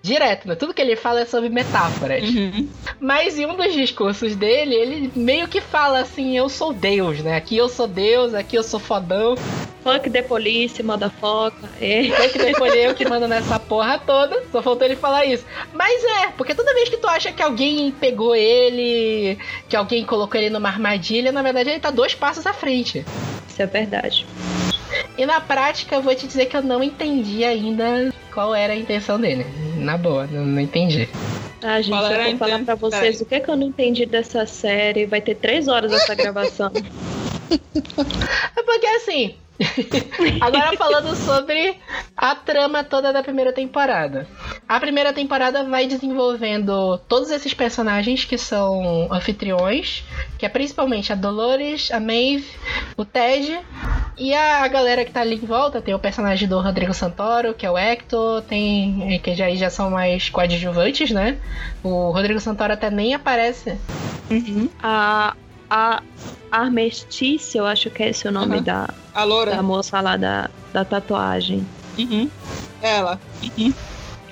direto, 0.01 0.45
né? 0.45 0.53
Tudo 0.53 0.73
que 0.73 0.81
ele 0.81 0.97
fala 0.97 1.21
é 1.21 1.25
sobre 1.25 1.47
metáforas. 1.47 2.27
Uhum. 2.27 2.67
Mas 2.99 3.39
em 3.39 3.45
um 3.45 3.55
dos 3.55 3.73
discursos 3.73 4.35
dele, 4.35 4.75
ele 4.75 5.11
meio 5.15 5.47
que 5.47 5.61
fala 5.61 6.01
assim: 6.01 6.37
Eu 6.37 6.49
sou 6.49 6.73
Deus, 6.73 7.19
né? 7.21 7.37
Aqui 7.37 7.55
eu 7.55 7.69
sou 7.69 7.87
Deus, 7.87 8.33
aqui 8.33 8.57
eu 8.57 8.63
sou 8.63 8.81
fodão. 8.81 9.35
Fuck 9.81 10.09
the 10.09 10.21
police, 10.21 10.83
motherfucker. 10.83 11.69
É. 11.79 12.09
Foi 12.11 12.29
que 12.29 12.37
depois 12.37 12.75
eu 12.75 12.93
que 12.93 13.07
manda 13.07 13.27
nessa 13.27 13.57
porra 13.57 13.97
toda. 13.97 14.43
Só 14.51 14.61
faltou 14.61 14.85
ele 14.85 14.97
falar 14.97 15.25
isso. 15.25 15.45
Mas 15.73 16.03
é, 16.03 16.27
porque 16.37 16.53
toda 16.53 16.73
vez 16.73 16.89
que 16.89 16.97
tu 16.97 17.07
acha 17.07 17.31
que 17.31 17.41
alguém 17.41 17.91
pegou 17.91 18.35
ele, 18.35 19.39
que 19.69 19.75
alguém 19.75 20.05
colocou 20.05 20.39
ele 20.39 20.49
numa 20.49 20.67
armadilha, 20.67 21.31
na 21.31 21.41
verdade 21.41 21.69
ele 21.69 21.79
tá 21.79 21.89
dois 21.89 22.13
passos 22.13 22.45
à 22.45 22.53
frente. 22.53 23.05
Isso 23.47 23.61
é 23.61 23.65
verdade. 23.65 24.27
E 25.17 25.25
na 25.25 25.39
prática, 25.39 25.95
eu 25.95 26.01
vou 26.01 26.15
te 26.15 26.27
dizer 26.27 26.45
que 26.45 26.55
eu 26.55 26.63
não 26.63 26.83
entendi 26.83 27.43
ainda 27.43 28.13
qual 28.33 28.55
era 28.55 28.73
a 28.73 28.75
intenção 28.75 29.19
dele. 29.19 29.45
Na 29.77 29.97
boa, 29.97 30.27
não, 30.27 30.45
não 30.45 30.61
entendi. 30.61 31.07
Ah, 31.61 31.79
gente, 31.81 31.91
Qual 31.91 32.11
eu 32.11 32.31
for 32.31 32.37
falar 32.37 32.65
pra 32.65 32.75
vocês 32.75 33.21
o 33.21 33.25
que, 33.25 33.35
é 33.35 33.39
que 33.39 33.49
eu 33.49 33.55
não 33.55 33.67
entendi 33.67 34.05
dessa 34.05 34.45
série, 34.47 35.05
vai 35.05 35.21
ter 35.21 35.35
três 35.35 35.67
horas 35.67 35.91
essa 35.91 36.15
gravação. 36.15 36.71
É 38.55 38.63
porque 38.63 38.87
assim. 38.87 39.35
Agora 40.41 40.75
falando 40.77 41.15
sobre 41.15 41.77
a 42.15 42.35
trama 42.35 42.83
toda 42.83 43.13
da 43.13 43.21
primeira 43.21 43.53
temporada. 43.53 44.27
A 44.67 44.79
primeira 44.79 45.13
temporada 45.13 45.63
vai 45.63 45.87
desenvolvendo 45.87 46.97
todos 47.07 47.29
esses 47.31 47.53
personagens 47.53 48.25
que 48.25 48.37
são 48.37 49.07
anfitriões, 49.11 50.03
que 50.37 50.45
é 50.45 50.49
principalmente 50.49 51.11
a 51.11 51.15
Dolores, 51.15 51.91
a 51.91 51.99
Maeve, 51.99 52.47
o 52.97 53.05
Ted 53.05 53.59
e 54.17 54.33
a, 54.33 54.67
galera 54.67 55.05
que 55.05 55.11
tá 55.11 55.21
ali 55.21 55.35
em 55.35 55.45
volta. 55.45 55.81
Tem 55.81 55.93
o 55.93 55.99
personagem 55.99 56.47
do 56.47 56.59
Rodrigo 56.59 56.93
Santoro, 56.93 57.53
que 57.53 57.65
é 57.65 57.71
o 57.71 57.77
Hector, 57.77 58.41
tem 58.43 59.19
que 59.23 59.35
já, 59.35 59.49
já 59.51 59.69
são 59.69 59.89
mais 59.89 60.29
coadjuvantes, 60.29 61.11
né? 61.11 61.37
O 61.83 62.11
Rodrigo 62.11 62.39
Santoro 62.39 62.73
até 62.73 62.89
nem 62.89 63.13
aparece. 63.13 63.77
Uhum. 64.29 64.69
A, 64.81 65.35
a 65.71 66.01
Armistícia, 66.51 67.59
eu 67.59 67.65
acho 67.65 67.89
que 67.89 68.03
é 68.03 68.09
esse 68.09 68.27
o 68.27 68.31
nome 68.31 68.55
Aham. 68.55 68.63
da, 68.63 68.87
A 69.13 69.23
Loura. 69.23 69.55
da 69.55 69.63
moça 69.63 70.01
lá 70.01 70.17
da, 70.17 70.49
da 70.73 70.83
tatuagem. 70.83 71.65
Uhum. 71.97 72.29
Ela. 72.81 73.19
Uhum. 73.41 73.73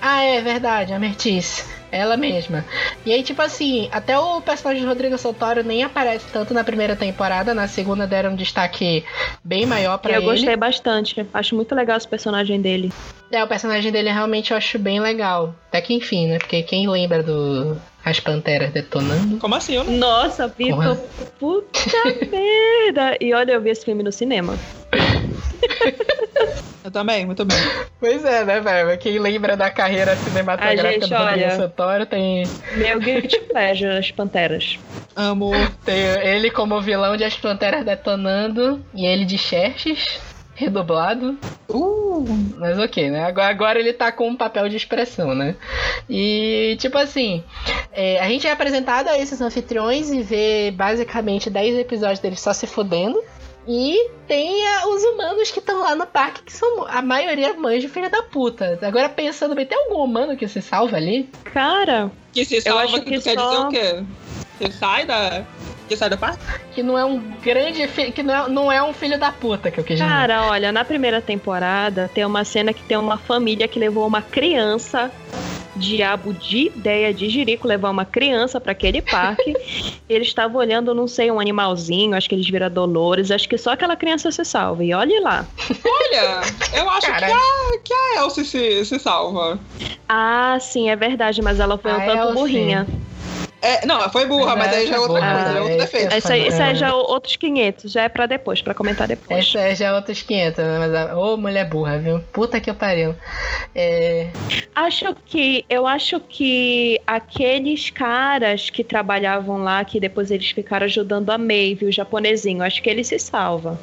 Ah, 0.02 0.24
é 0.24 0.42
verdade, 0.42 0.94
a 0.94 1.00
Mertice. 1.00 1.64
Ela 1.92 2.16
mesma. 2.16 2.66
E 3.06 3.12
aí, 3.12 3.24
tipo 3.24 3.42
assim, 3.42 3.90
até 3.92 4.18
o 4.18 4.42
personagem 4.42 4.84
do 4.84 4.90
Rodrigo 4.90 5.18
Santoro 5.18 5.64
nem 5.64 5.84
aparece 5.84 6.26
tanto 6.32 6.54
na 6.54 6.64
primeira 6.64 6.96
temporada. 6.96 7.54
Na 7.54 7.68
segunda 7.68 8.06
deram 8.06 8.32
um 8.32 8.36
destaque 8.36 9.04
bem 9.44 9.66
maior 9.66 9.96
E 9.96 10.00
pra 10.00 10.12
eu 10.14 10.18
ele. 10.22 10.26
gostei 10.32 10.56
bastante. 10.56 11.26
Acho 11.34 11.56
muito 11.56 11.74
legal 11.74 11.98
esse 11.98 12.08
personagem 12.08 12.62
dele. 12.62 12.94
É, 13.32 13.44
o 13.44 13.48
personagem 13.48 13.92
dele 13.92 14.10
realmente 14.12 14.52
eu 14.52 14.58
acho 14.58 14.78
bem 14.80 15.00
legal. 15.00 15.54
Até 15.70 15.82
que 15.82 15.94
enfim, 15.94 16.28
né? 16.28 16.38
Porque 16.38 16.62
quem 16.64 16.88
lembra 16.88 17.24
do 17.24 17.82
As 18.10 18.20
Panteras 18.20 18.72
detonando? 18.72 19.38
Como 19.38 19.56
assim? 19.56 19.76
Eu 19.76 19.84
não... 19.84 19.94
Nossa, 19.94 20.48
Vitor, 20.48 20.96
puta 21.40 21.80
merda! 22.32 23.18
E 23.22 23.34
olha, 23.34 23.54
eu 23.54 23.62
vi 23.62 23.70
esse 23.70 23.86
filme 23.86 24.04
no 24.04 24.12
cinema. 24.12 24.56
Eu 26.82 26.90
também, 26.92 27.26
muito 27.26 27.44
bem. 27.44 27.58
Pois 28.00 28.24
é, 28.24 28.44
né, 28.46 28.62
velho? 28.62 28.98
Quem 28.98 29.20
lembra 29.20 29.58
da 29.58 29.70
carreira 29.70 30.16
cinematográfica 30.16 30.88
A 30.88 30.92
gente, 30.94 31.10
do 31.10 31.16
olha- 31.16 31.52
Santoro 31.52 32.06
tem, 32.06 32.44
Meu 32.78 33.00
guilty 33.00 33.38
pleasure, 33.42 33.98
as 33.98 34.10
Panteras. 34.12 34.80
Amo. 35.16 35.52
tem 35.84 36.00
ele 36.24 36.50
como 36.50 36.82
vilão 36.82 37.18
de 37.18 37.26
As 37.26 37.36
Panteras 37.36 37.84
detonando 37.86 38.82
e 38.96 39.06
ele 39.06 39.26
de 39.26 39.38
Xerxes, 39.38 40.20
redublado. 40.60 41.38
Uh. 41.70 42.26
Mas 42.58 42.78
ok, 42.78 43.10
né? 43.10 43.24
Agora, 43.24 43.48
agora 43.48 43.80
ele 43.80 43.94
tá 43.94 44.12
com 44.12 44.28
um 44.28 44.36
papel 44.36 44.68
de 44.68 44.76
expressão, 44.76 45.34
né? 45.34 45.56
E, 46.10 46.76
tipo 46.80 46.98
assim, 46.98 47.42
é, 47.94 48.20
a 48.20 48.28
gente 48.28 48.46
é 48.46 48.52
apresentado 48.52 49.08
a 49.08 49.18
esses 49.18 49.40
anfitriões 49.40 50.12
e 50.12 50.22
vê 50.22 50.70
basicamente 50.72 51.50
10 51.50 51.80
episódios 51.80 52.20
deles 52.20 52.42
só 52.42 52.52
se 52.52 52.68
fodendo. 52.68 53.24
E 53.66 54.10
tem 54.28 54.68
ah, 54.68 54.88
os 54.88 55.04
humanos 55.04 55.50
que 55.52 55.60
estão 55.60 55.80
lá 55.80 55.96
no 55.96 56.06
parque, 56.06 56.42
que 56.44 56.52
são 56.52 56.86
a 56.88 57.02
maioria 57.02 57.54
mães 57.54 57.82
de 57.82 57.88
filha 57.88 58.10
da 58.10 58.24
puta. 58.24 58.78
Agora 58.82 59.08
pensando 59.08 59.56
bem, 59.56 59.66
tem 59.66 59.78
algum 59.78 60.04
humano 60.04 60.36
que 60.36 60.48
se 60.48 60.62
salva 60.62 60.98
ali? 60.98 61.30
Cara, 61.54 62.12
Que 62.34 62.44
se 62.44 62.60
salva, 62.60 62.84
acho 62.84 62.96
que 62.96 63.12
que 63.12 63.20
tu 63.20 63.24
quer 63.24 63.36
só- 63.36 63.50
dizer 63.50 63.62
o 63.62 63.70
quê? 63.70 64.04
Que 64.60 64.72
sai 64.74 65.06
da... 65.06 65.46
Que 65.90 65.98
sai 65.98 66.10
da 66.10 66.16
parte? 66.18 66.40
Que 66.74 66.84
não 66.84 66.96
é 66.98 67.04
um 67.04 67.20
grande 67.42 67.88
filho. 67.88 68.14
Que 68.14 68.22
não 68.22 68.34
é, 68.34 68.50
não 68.50 68.72
é 68.72 68.82
um 68.84 68.94
filho 68.94 69.20
da 69.20 69.32
puta 69.32 69.72
que 69.72 69.80
eu 69.80 69.84
quis 69.84 69.98
dizer. 69.98 70.08
cara, 70.08 70.44
olha, 70.44 70.72
na 70.72 70.86
primeira 70.86 71.20
temporada 71.20 72.10
tem 72.14 72.24
uma 72.24 72.46
cena 72.46 72.72
que 72.72 72.84
tem 72.84 72.96
uma 72.96 73.18
família 73.18 73.68
que 73.68 73.80
levou 73.80 74.06
uma 74.06 74.22
criança. 74.22 75.12
Diabo 75.76 76.34
de 76.34 76.68
ideia 76.68 77.14
de 77.14 77.30
Jerico 77.30 77.66
levar 77.68 77.90
uma 77.90 78.04
criança 78.06 78.60
pra 78.60 78.74
aquele 78.74 79.02
parque. 79.02 79.54
eles 80.10 80.28
estavam 80.28 80.60
olhando, 80.60 80.94
não 80.94 81.08
sei, 81.08 81.32
um 81.32 81.40
animalzinho, 81.40 82.16
acho 82.16 82.28
que 82.28 82.36
eles 82.36 82.50
viram 82.50 82.70
Dolores, 82.70 83.32
acho 83.32 83.48
que 83.48 83.58
só 83.58 83.72
aquela 83.72 83.96
criança 83.96 84.30
se 84.30 84.44
salva. 84.44 84.84
E 84.84 84.94
olhe 84.94 85.20
lá. 85.22 85.46
Olha, 85.86 86.42
eu 86.74 86.90
acho 86.90 87.08
que 87.08 87.24
a, 87.26 87.80
que 87.84 87.94
a 87.94 88.22
Elsie 88.22 88.46
se, 88.46 88.86
se 88.86 89.00
salva. 89.00 89.58
Ah, 90.08 90.58
sim, 90.60 90.90
é 90.90 90.96
verdade, 90.96 91.42
mas 91.42 91.60
ela 91.60 91.78
foi 91.78 91.92
um 91.94 91.96
A 91.96 92.06
tanto 92.06 92.18
Elsie. 92.18 92.34
burrinha. 92.36 92.88
É, 93.62 93.86
não, 93.86 94.10
foi 94.10 94.26
burra, 94.26 94.56
mas 94.56 94.72
aí 94.74 94.88
já 94.88 94.96
é 94.96 95.00
outra 95.00 95.20
coisa, 95.20 95.58
é 95.58 95.62
outro 95.62 95.74
é, 95.74 95.78
defeito. 95.78 96.14
é. 96.14 96.18
Isso 96.18 96.32
aí, 96.32 96.48
isso 96.48 96.62
aí 96.62 96.72
É. 96.72 96.76
já 96.76 96.88
é 96.88 96.94
outros 96.94 97.36
500, 97.36 97.92
já 97.92 98.04
é 98.04 98.10
pra 98.10 98.26
depois, 98.26 98.62
pra 98.62 98.74
comentar 98.74 99.08
depois. 99.08 99.40
Essa 99.40 99.60
é 99.60 99.76
já 99.76 99.88
é 99.88 99.94
outros 99.94 100.22
500, 100.22 100.58
né? 100.64 100.80
Mas, 100.80 100.94
a- 100.96 101.18
ô 101.18 101.36
mulher 101.38 101.68
burra, 101.70 101.98
viu? 101.98 102.20
Puta 102.32 102.60
que 102.62 102.72
pariu. 102.72 103.14
É. 103.76 104.28
Acho 104.76 105.16
que 105.26 105.66
eu 105.70 105.86
acho 105.86 106.20
que 106.22 107.00
aqueles 107.06 107.90
caras 107.90 108.70
que 108.70 108.84
trabalhavam 108.84 109.58
lá, 109.64 109.84
que 109.84 110.00
depois 110.00 110.32
eles 110.32 110.50
ficaram 110.52 110.86
ajudando 110.86 111.30
a 111.30 111.38
Maeve, 111.38 111.86
o 111.86 111.92
japonesinho, 111.92 112.64
acho 112.64 112.82
que 112.82 112.90
ele 112.90 113.04
se 113.04 113.20
salva. 113.20 113.78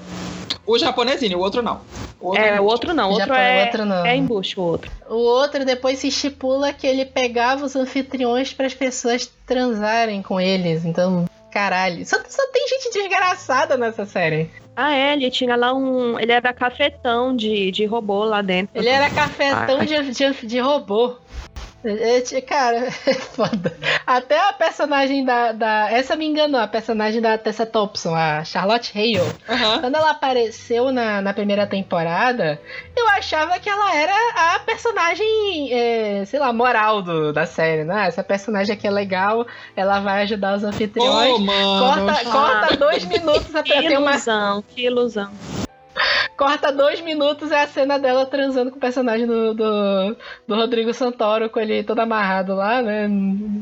O 0.67 0.77
japonesinho, 0.79 1.39
o 1.39 1.41
outro 1.41 1.63
não. 1.63 1.81
O 2.21 2.29
outro 2.29 2.43
É, 2.43 2.61
o 2.61 2.65
outro 2.65 2.95
não, 2.95 3.09
o 3.09 3.13
outro 3.13 3.27
Japão, 3.29 3.41
é, 3.41 3.65
outro 3.67 3.85
não. 3.85 4.05
é 4.07 4.17
embuste, 4.17 4.59
o 4.59 4.63
outro. 4.65 4.91
O 5.09 5.15
outro 5.15 5.65
depois 5.65 5.99
se 6.01 6.09
estipula 6.09 6.73
que 6.73 6.87
ele 6.87 7.05
pegava 7.05 7.65
os 7.65 7.77
anfitriões 7.77 8.53
para 8.53 8.67
as 8.67 8.75
pessoas 8.75 9.31
transarem 9.71 10.23
com 10.23 10.41
eles. 10.41 10.85
Então, 10.85 11.27
caralho. 11.51 12.05
Só, 12.07 12.17
só 12.29 12.43
tem 12.53 12.69
gente 12.69 12.91
desgraçada 12.93 13.77
nessa 13.77 14.07
série. 14.07 14.51
Ah, 14.77 14.95
é, 14.95 15.15
ele 15.15 15.31
tinha 15.31 15.57
lá 15.57 15.73
um. 15.73 16.19
Ele 16.21 16.33
era 16.33 16.53
cafetão 16.53 17.35
de, 17.35 17.71
de 17.71 17.87
robô 17.87 18.25
lá 18.25 18.43
dentro. 18.43 18.79
Ele 18.79 18.89
era 18.91 19.09
cafetão 19.09 19.81
Ah, 19.81 19.85
de, 19.85 20.11
de, 20.13 20.47
de 20.47 20.59
robô. 20.59 21.17
É, 21.87 22.19
é, 22.19 22.41
Cara, 22.41 22.89
é 23.07 23.15
foda. 23.15 23.77
Até 24.07 24.39
a 24.39 24.53
personagem 24.53 25.25
da, 25.25 25.53
da. 25.53 25.91
Essa 25.91 26.17
me 26.17 26.27
enganou, 26.27 26.61
a 26.61 26.67
personagem 26.67 27.21
da 27.21 27.39
Tessa 27.39 27.65
Thompson, 27.65 28.15
a 28.15 28.45
Charlotte 28.45 28.93
Hale. 28.97 29.33
Aham. 29.49 29.81
Quando 29.81 29.95
ela 29.95 30.11
apareceu 30.11 30.91
na, 30.91 31.23
na 31.23 31.33
primeira 31.33 31.67
temporada, 31.67 32.61
eu 32.97 33.09
achava 33.11 33.59
que 33.61 33.69
ela 33.69 33.95
era 33.95 34.15
a 34.55 34.59
personagem, 34.61 35.73
é, 35.73 36.25
sei 36.25 36.41
lá, 36.41 36.53
moral 36.53 37.03
do, 37.03 37.33
da 37.33 37.47
série, 37.47 37.85
né? 37.85 38.07
Essa 38.09 38.25
personagem 38.25 38.75
aqui 38.75 38.87
é 38.87 38.91
legal, 38.91 39.47
ela 39.77 40.01
vai 40.01 40.23
ajudar 40.23 40.57
os 40.57 40.65
anfitriões. 40.65 41.35
Ô, 41.35 41.39
mano. 41.39 42.07
corta, 42.07 42.31
corta 42.31 42.77
dois 42.77 43.05
minutos 43.05 43.47
Que 43.65 43.73
até 43.73 43.89
ter 43.89 43.99
uma. 43.99 44.13
ilusão, 44.13 44.65
que 44.69 44.87
ilusão. 44.87 45.31
Corta 46.37 46.73
dois 46.73 47.01
minutos 47.01 47.51
é 47.51 47.63
a 47.63 47.67
cena 47.67 47.99
dela 47.99 48.27
transando 48.27 48.71
com 48.71 48.77
o 48.77 48.81
personagem 48.81 49.27
do, 49.27 49.55
do, 49.55 50.17
do 50.47 50.55
Rodrigo 50.55 50.93
Santoro, 50.93 51.49
com 51.49 51.59
ele 51.59 51.83
todo 51.83 52.01
amarrado 52.01 52.55
lá, 52.55 52.83
né? 52.83 53.09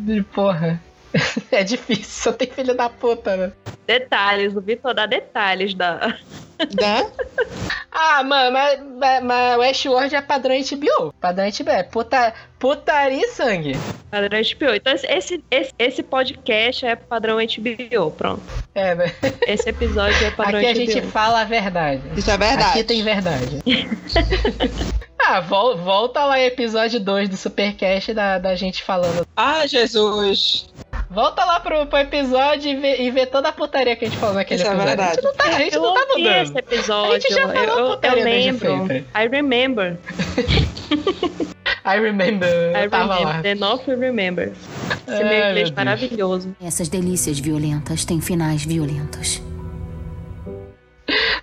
E, 0.09 0.23
Porra. 0.23 0.81
É 1.50 1.62
difícil, 1.62 2.04
só 2.04 2.33
tem 2.33 2.48
filho 2.50 2.75
da 2.75 2.88
puta, 2.88 3.37
né? 3.37 3.52
Detalhes, 3.87 4.56
o 4.56 4.60
Vitor 4.60 4.92
dá 4.94 5.06
detalhes 5.06 5.73
da. 5.75 6.17
Né? 6.81 7.10
Ah, 7.90 8.23
mano, 8.25 8.52
mas, 8.52 8.81
mas, 8.98 9.23
mas 9.23 9.58
Westworld 9.58 10.15
é 10.15 10.21
padrão 10.23 10.54
HBO. 10.56 11.12
Padrão 11.21 11.46
HBO. 11.48 11.71
É 11.71 11.83
puta, 11.85 12.35
putaria 12.58 13.21
e 13.25 13.29
sangue. 13.29 13.77
Padrão 14.10 14.40
HBO. 14.40 14.75
Então 14.75 14.94
esse, 14.94 15.44
esse, 15.50 15.75
esse 15.79 16.02
podcast 16.02 16.87
é 16.87 16.96
padrão 16.96 17.37
HBO, 17.37 18.10
pronto. 18.12 18.42
É, 18.75 18.94
né? 18.94 19.12
Esse 19.46 19.69
episódio 19.69 20.27
é 20.27 20.31
padrão 20.31 20.58
Aqui 20.58 20.67
a 20.69 20.73
HBO. 20.73 20.81
gente 20.81 21.02
fala 21.02 21.40
a 21.42 21.44
verdade. 21.44 22.02
Isso 22.17 22.31
é 22.31 22.37
verdade. 22.37 22.71
Aqui 22.71 22.85
tem 22.85 23.02
verdade. 23.02 23.58
ah, 25.19 25.40
vol- 25.40 25.77
volta 25.77 26.25
lá 26.25 26.40
episódio 26.40 26.98
2 27.00 27.29
do 27.29 27.37
Supercast 27.37 28.12
da, 28.15 28.38
da 28.38 28.54
gente 28.56 28.83
falando. 28.83 29.27
Ah, 29.37 29.67
Jesus. 29.67 30.69
Volta 31.15 31.44
lá 31.44 31.60
pro, 31.60 31.87
pro 31.87 31.98
episódio 31.98 32.71
e 32.73 32.77
vê, 32.77 33.02
e 33.02 33.10
vê 33.10 33.25
toda 33.27 33.48
a 33.50 33.52
putaria 33.52 33.94
que 33.96 34.04
a 34.04 34.08
gente 34.08 34.19
falou 34.19 34.35
naquele 34.35 34.60
Isso 34.62 34.71
é 34.71 34.75
episódio. 34.75 35.02
a 35.02 35.06
gente 35.12 35.23
não 35.23 35.35
tá, 35.35 35.44
a 35.44 35.52
gente 35.58 35.75
eu 35.77 35.83
não 35.83 35.94
tá 35.94 36.00
mudando. 36.17 36.42
esse 36.42 36.58
episódio. 36.58 37.12
A 37.12 37.19
gente 37.19 37.35
já 37.35 37.48
falou 37.48 37.79
eu, 37.79 37.90
putaria 37.90 38.19
eu 38.19 38.25
lembro. 38.25 38.87
I 39.15 39.29
remember. 39.31 39.98
I 41.87 41.98
remember. 42.00 42.73
I 42.77 42.88
tava 42.88 43.15
remember. 43.15 43.37
lá. 43.37 43.42
The 43.42 43.54
North 43.54 43.87
remembers. 43.87 44.58
Esse 45.06 45.23
Ai, 45.23 45.25
meu 45.25 45.48
inglês 45.48 45.71
Deus. 45.71 45.71
maravilhoso. 45.73 46.56
Essas 46.62 46.88
delícias 46.88 47.38
violentas 47.38 48.04
têm 48.04 48.21
finais 48.21 48.65
violentos. 48.65 49.42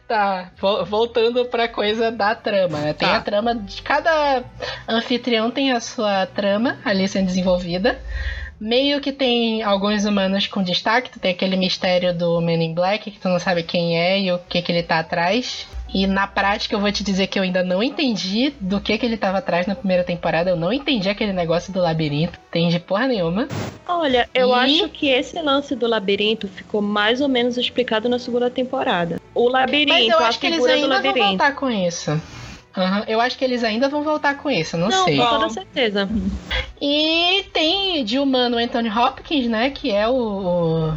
Tá, 0.07 0.51
vo- 0.59 0.84
voltando 0.84 1.45
pra 1.45 1.67
coisa 1.69 2.11
da 2.11 2.36
trama, 2.36 2.80
né? 2.80 2.93
Tem 2.93 3.07
Tá. 3.07 3.15
a 3.17 3.22
trama 3.22 3.55
de 3.55 3.82
cada 3.82 4.43
anfitrião 4.88 5.49
tem 5.49 5.72
a 5.72 5.80
sua 5.80 6.26
trama 6.26 6.80
ali 6.84 7.07
sendo 7.07 7.28
desenvolvida. 7.28 7.97
Meio 8.62 9.01
que 9.01 9.12
tem 9.12 9.64
alguns 9.64 10.05
humanos 10.05 10.45
com 10.45 10.62
destaque, 10.62 11.09
tu 11.09 11.20
tem 11.20 11.32
aquele 11.32 11.57
mistério 11.57 12.14
do 12.16 12.39
Men 12.39 12.64
in 12.64 12.76
Black, 12.76 13.09
que 13.09 13.20
tu 13.20 13.28
não 13.28 13.39
sabe 13.39 13.64
quem 13.64 13.97
é 13.99 14.22
e 14.22 14.32
o 14.32 14.38
que 14.38 14.62
que 14.62 14.72
ele 14.72 14.84
tá 14.84 14.99
atrás. 14.99 15.66
E 15.91 16.05
na 16.05 16.28
prática 16.28 16.76
eu 16.76 16.80
vou 16.80 16.91
te 16.91 17.03
dizer 17.03 17.26
que 17.26 17.39
eu 17.39 17.43
ainda 17.43 17.64
não 17.64 17.82
entendi 17.82 18.53
do 18.62 18.80
que 18.80 18.95
que 18.99 19.05
ele 19.05 19.18
tava 19.18 19.39
atrás 19.39 19.66
na 19.66 19.74
primeira 19.74 20.03
temporada. 20.03 20.51
Eu 20.51 20.55
não 20.55 20.72
entendi 20.72 21.09
aquele 21.09 21.34
negócio 21.34 21.74
do 21.74 21.80
labirinto. 21.82 22.38
Entendi 22.49 22.80
porra 22.80 23.07
nenhuma. 23.07 23.47
Olha, 23.88 24.30
eu 24.32 24.49
E- 24.49 24.53
acho 24.53 24.89
que 24.89 25.07
esse 25.09 25.41
lance 25.41 25.76
do 25.76 25.88
labirinto 25.88 26.47
ficou 26.47 26.84
mais 26.84 27.20
ou 27.20 27.28
menos 27.28 27.57
explicado 27.57 28.07
na 28.07 28.20
segunda 28.20 28.47
temporada. 28.51 29.20
O 29.34 29.49
labirinto, 29.49 29.91
Mas 29.91 30.07
eu 30.07 30.20
a 30.20 30.28
acho 30.28 30.39
que 30.39 30.45
eles 30.45 30.64
ainda 30.64 31.01
vão 31.01 31.14
voltar 31.16 31.55
com 31.55 31.68
isso. 31.68 32.12
Aham, 32.76 33.03
Eu 33.07 33.19
acho 33.19 33.38
que 33.38 33.43
eles 33.43 33.63
ainda 33.63 33.89
vão 33.89 34.01
voltar 34.03 34.36
com 34.38 34.49
isso, 34.49 34.78
não, 34.78 34.88
Não, 34.88 35.05
sei. 35.05 35.17
com 35.17 35.26
toda 35.28 35.49
certeza. 35.49 36.07
E 36.82 37.45
tem 37.53 38.03
de 38.05 38.17
humano 38.17 38.57
Anthony 38.57 38.89
Hopkins, 38.89 39.47
né? 39.47 39.69
Que 39.69 39.91
é 39.91 40.07
o, 40.07 40.93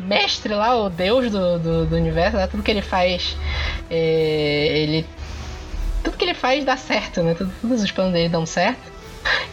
mestre 0.00 0.54
lá, 0.54 0.76
o 0.76 0.88
deus 0.88 1.30
do, 1.30 1.58
do, 1.58 1.86
do 1.86 1.96
universo, 1.96 2.36
né? 2.36 2.46
Tudo 2.46 2.62
que 2.62 2.70
ele 2.70 2.82
faz, 2.82 3.36
é, 3.90 4.68
ele. 4.78 5.06
Tudo 6.02 6.16
que 6.16 6.24
ele 6.24 6.34
faz 6.34 6.64
dá 6.64 6.76
certo, 6.76 7.22
né? 7.22 7.34
Tudo- 7.34 7.52
todos 7.60 7.82
os 7.82 7.90
planos 7.90 8.12
dele 8.12 8.28
dão 8.28 8.44
certo. 8.46 8.92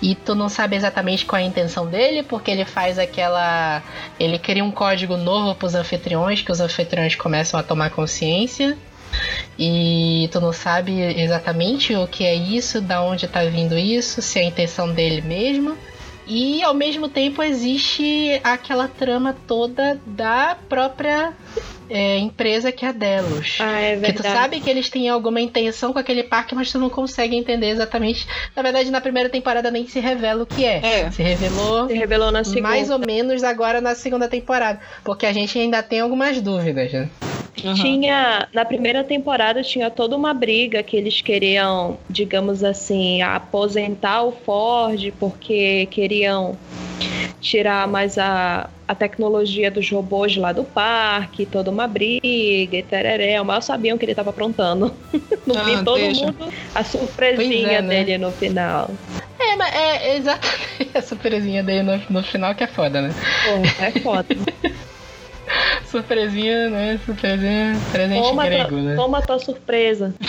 E 0.01 0.15
tu 0.15 0.35
não 0.35 0.49
sabe 0.49 0.75
exatamente 0.75 1.25
qual 1.25 1.39
é 1.39 1.43
a 1.43 1.47
intenção 1.47 1.85
dele, 1.87 2.23
porque 2.23 2.51
ele 2.51 2.65
faz 2.65 2.97
aquela. 2.99 3.81
Ele 4.19 4.37
cria 4.37 4.63
um 4.63 4.71
código 4.71 5.15
novo 5.15 5.55
pros 5.55 5.75
anfitriões, 5.75 6.41
que 6.41 6.51
os 6.51 6.59
anfitriões 6.59 7.15
começam 7.15 7.59
a 7.59 7.63
tomar 7.63 7.89
consciência. 7.91 8.77
E 9.57 10.29
tu 10.31 10.39
não 10.39 10.53
sabe 10.53 10.99
exatamente 11.21 11.95
o 11.95 12.07
que 12.07 12.25
é 12.25 12.33
isso, 12.35 12.81
da 12.81 13.03
onde 13.03 13.27
tá 13.27 13.43
vindo 13.43 13.77
isso, 13.77 14.21
se 14.21 14.39
é 14.39 14.43
a 14.43 14.45
intenção 14.45 14.91
dele 14.93 15.21
mesmo. 15.21 15.77
E 16.27 16.63
ao 16.63 16.73
mesmo 16.73 17.09
tempo 17.09 17.43
existe 17.43 18.39
aquela 18.43 18.87
trama 18.87 19.35
toda 19.47 19.99
da 20.05 20.55
própria 20.69 21.33
é, 21.89 22.19
empresa 22.19 22.71
que 22.71 22.85
é 22.85 22.89
a 22.89 22.91
Delos. 22.93 23.57
Ah, 23.59 23.79
é 23.81 23.95
Que 23.97 24.13
tu 24.13 24.21
verdade. 24.23 24.35
sabe 24.35 24.59
que 24.61 24.69
eles 24.69 24.89
têm 24.89 25.09
alguma 25.09 25.41
intenção 25.41 25.91
com 25.91 25.99
aquele 25.99 26.23
parque, 26.23 26.55
mas 26.55 26.71
tu 26.71 26.79
não 26.79 26.89
consegue 26.89 27.35
entender 27.35 27.69
exatamente. 27.71 28.25
Na 28.55 28.61
verdade, 28.61 28.89
na 28.91 29.01
primeira 29.01 29.27
temporada 29.29 29.69
nem 29.69 29.85
se 29.87 29.99
revela 29.99 30.43
o 30.43 30.45
que 30.45 30.63
é. 30.63 31.01
É. 31.01 31.11
Se 31.11 31.21
revelou 31.21 31.87
Se 31.89 31.95
revelou 31.95 32.31
na 32.31 32.43
segunda. 32.45 32.61
mais 32.69 32.89
ou 32.89 32.99
menos 32.99 33.43
agora 33.43 33.81
na 33.81 33.93
segunda 33.93 34.29
temporada. 34.29 34.79
Porque 35.03 35.25
a 35.25 35.33
gente 35.33 35.59
ainda 35.59 35.83
tem 35.83 35.99
algumas 35.99 36.39
dúvidas, 36.39 36.93
né? 36.93 37.09
Uhum. 37.63 37.73
Tinha, 37.73 38.47
na 38.53 38.63
primeira 38.63 39.03
temporada 39.03 39.61
tinha 39.61 39.89
toda 39.89 40.15
uma 40.15 40.33
briga 40.33 40.81
que 40.81 40.95
eles 40.95 41.21
queriam, 41.21 41.97
digamos 42.09 42.63
assim, 42.63 43.21
aposentar 43.21 44.23
o 44.23 44.31
Ford 44.31 45.11
porque 45.19 45.85
queriam 45.87 46.57
tirar 47.41 47.87
mais 47.87 48.17
a, 48.17 48.69
a 48.87 48.95
tecnologia 48.95 49.69
dos 49.69 49.89
robôs 49.89 50.37
lá 50.37 50.51
do 50.51 50.63
parque, 50.63 51.45
toda 51.45 51.69
uma 51.71 51.87
briga 51.87 52.77
e 52.77 52.83
tereré. 52.83 53.41
Mal 53.41 53.61
sabiam 53.61 53.97
que 53.97 54.05
ele 54.05 54.15
tava 54.15 54.29
aprontando. 54.29 54.95
No 55.43 55.57
Ah, 55.57 55.65
fim, 55.65 55.83
todo 55.83 55.95
deixa. 55.99 56.27
mundo, 56.27 56.53
a 56.75 56.83
surpresinha 56.83 57.79
é, 57.79 57.81
né? 57.81 58.03
dele 58.03 58.17
no 58.19 58.31
final. 58.31 58.91
É, 59.39 59.55
mas 59.55 59.75
é 59.75 60.15
exatamente 60.17 60.91
a 60.93 61.01
surpresinha 61.01 61.63
dele 61.63 61.81
no, 61.81 62.01
no 62.11 62.23
final 62.23 62.53
que 62.53 62.63
é 62.63 62.67
foda, 62.67 63.01
né? 63.01 63.09
Pô, 63.43 63.83
é 63.83 63.91
foda. 63.99 64.27
Surpresinha, 65.91 66.69
né? 66.69 66.99
Surpresinha, 67.05 67.73
presente 67.91 68.21
toma, 68.21 68.45
grego, 68.45 68.69
tua, 68.69 68.81
né? 68.81 68.95
toma 68.95 69.21
tua 69.21 69.39
surpresa. 69.39 70.15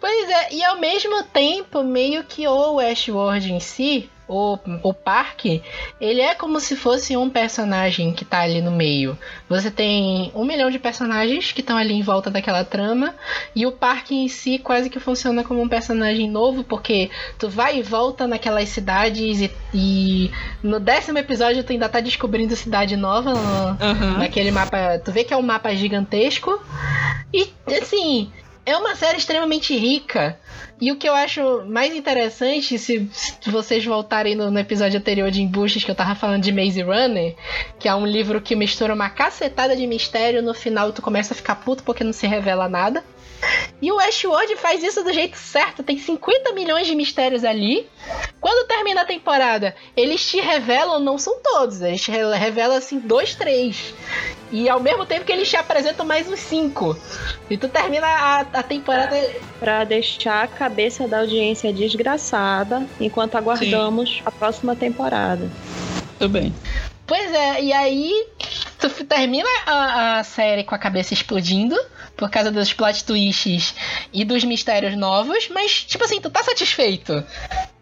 Pois 0.00 0.30
é, 0.30 0.54
e 0.54 0.64
ao 0.64 0.80
mesmo 0.80 1.22
tempo, 1.24 1.82
meio 1.82 2.24
que 2.24 2.48
o 2.48 2.76
Westworld 2.76 3.52
em 3.52 3.60
si, 3.60 4.08
o, 4.30 4.56
o 4.84 4.94
parque, 4.94 5.60
ele 6.00 6.20
é 6.20 6.36
como 6.36 6.60
se 6.60 6.76
fosse 6.76 7.16
um 7.16 7.28
personagem 7.28 8.12
que 8.12 8.24
tá 8.24 8.40
ali 8.42 8.62
no 8.62 8.70
meio. 8.70 9.18
Você 9.48 9.72
tem 9.72 10.30
um 10.36 10.44
milhão 10.44 10.70
de 10.70 10.78
personagens 10.78 11.50
que 11.50 11.60
estão 11.60 11.76
ali 11.76 11.94
em 11.94 12.02
volta 12.02 12.30
daquela 12.30 12.64
trama, 12.64 13.12
e 13.56 13.66
o 13.66 13.72
parque 13.72 14.14
em 14.14 14.28
si 14.28 14.60
quase 14.60 14.88
que 14.88 15.00
funciona 15.00 15.42
como 15.42 15.60
um 15.60 15.68
personagem 15.68 16.30
novo, 16.30 16.62
porque 16.62 17.10
tu 17.38 17.48
vai 17.48 17.78
e 17.78 17.82
volta 17.82 18.28
naquelas 18.28 18.68
cidades 18.68 19.40
e, 19.40 19.50
e 19.74 20.30
no 20.62 20.78
décimo 20.78 21.18
episódio 21.18 21.64
tu 21.64 21.72
ainda 21.72 21.88
tá 21.88 21.98
descobrindo 21.98 22.54
cidade 22.54 22.96
nova 22.96 23.32
no, 23.32 23.78
Aham. 23.80 24.18
naquele 24.18 24.52
mapa. 24.52 25.00
Tu 25.04 25.10
vê 25.10 25.24
que 25.24 25.34
é 25.34 25.36
um 25.36 25.42
mapa 25.42 25.74
gigantesco. 25.74 26.56
E 27.34 27.48
assim, 27.80 28.30
é 28.70 28.76
uma 28.76 28.94
série 28.94 29.18
extremamente 29.18 29.76
rica. 29.76 30.38
E 30.80 30.90
o 30.90 30.96
que 30.96 31.08
eu 31.08 31.14
acho 31.14 31.64
mais 31.66 31.94
interessante, 31.94 32.78
se, 32.78 33.08
se 33.12 33.50
vocês 33.50 33.84
voltarem 33.84 34.34
no, 34.34 34.50
no 34.50 34.58
episódio 34.58 34.98
anterior 34.98 35.30
de 35.30 35.42
Embustes, 35.42 35.84
que 35.84 35.90
eu 35.90 35.94
tava 35.94 36.14
falando 36.14 36.42
de 36.42 36.52
Maze 36.52 36.80
Runner, 36.80 37.34
que 37.78 37.86
é 37.86 37.94
um 37.94 38.06
livro 38.06 38.40
que 38.40 38.56
mistura 38.56 38.94
uma 38.94 39.10
cacetada 39.10 39.76
de 39.76 39.86
mistério, 39.86 40.42
no 40.42 40.54
final 40.54 40.92
tu 40.92 41.02
começa 41.02 41.34
a 41.34 41.36
ficar 41.36 41.56
puto 41.56 41.82
porque 41.82 42.02
não 42.02 42.12
se 42.12 42.26
revela 42.26 42.68
nada. 42.68 43.04
E 43.82 43.90
o 43.90 43.96
Westworld 43.96 44.56
faz 44.56 44.82
isso 44.82 45.02
do 45.02 45.12
jeito 45.12 45.36
certo, 45.38 45.82
tem 45.82 45.98
50 45.98 46.52
milhões 46.52 46.86
de 46.86 46.94
mistérios 46.94 47.44
ali. 47.44 47.88
Quando 48.40 48.66
termina 48.68 49.02
a 49.02 49.04
temporada, 49.06 49.74
eles 49.96 50.24
te 50.28 50.40
revelam, 50.40 51.00
não 51.00 51.16
são 51.18 51.40
todos, 51.42 51.80
eles 51.80 52.02
te 52.02 52.10
re- 52.10 52.34
revelam 52.36 52.76
assim, 52.76 52.98
dois, 52.98 53.34
três. 53.34 53.94
E 54.52 54.68
ao 54.68 54.80
mesmo 54.80 55.06
tempo 55.06 55.24
que 55.24 55.32
eles 55.32 55.48
te 55.48 55.56
apresentam 55.56 56.04
mais 56.04 56.28
uns 56.28 56.40
cinco. 56.40 56.98
E 57.48 57.56
tu 57.56 57.68
termina 57.68 58.06
a, 58.06 58.40
a 58.40 58.62
temporada. 58.62 59.16
Pra 59.58 59.84
deixar 59.84 60.44
a 60.44 60.48
cabeça 60.48 61.06
da 61.06 61.20
audiência 61.20 61.72
desgraçada 61.72 62.86
enquanto 62.98 63.36
aguardamos 63.36 64.20
a 64.24 64.30
próxima 64.30 64.74
temporada. 64.74 65.48
Tudo 66.18 66.30
bem. 66.32 66.54
Pois 67.06 67.32
é, 67.32 67.62
e 67.62 67.72
aí 67.72 68.26
tu 68.78 68.88
termina 69.04 69.48
a, 69.66 70.18
a 70.18 70.24
série 70.24 70.64
com 70.64 70.74
a 70.74 70.78
cabeça 70.78 71.12
explodindo 71.12 71.76
por 72.20 72.30
causa 72.30 72.50
dos 72.50 72.70
plot 72.74 73.02
twists 73.02 73.74
e 74.12 74.26
dos 74.26 74.44
mistérios 74.44 74.94
novos, 74.94 75.48
mas, 75.48 75.84
tipo 75.84 76.04
assim, 76.04 76.20
tu 76.20 76.28
tá 76.28 76.44
satisfeito. 76.44 77.24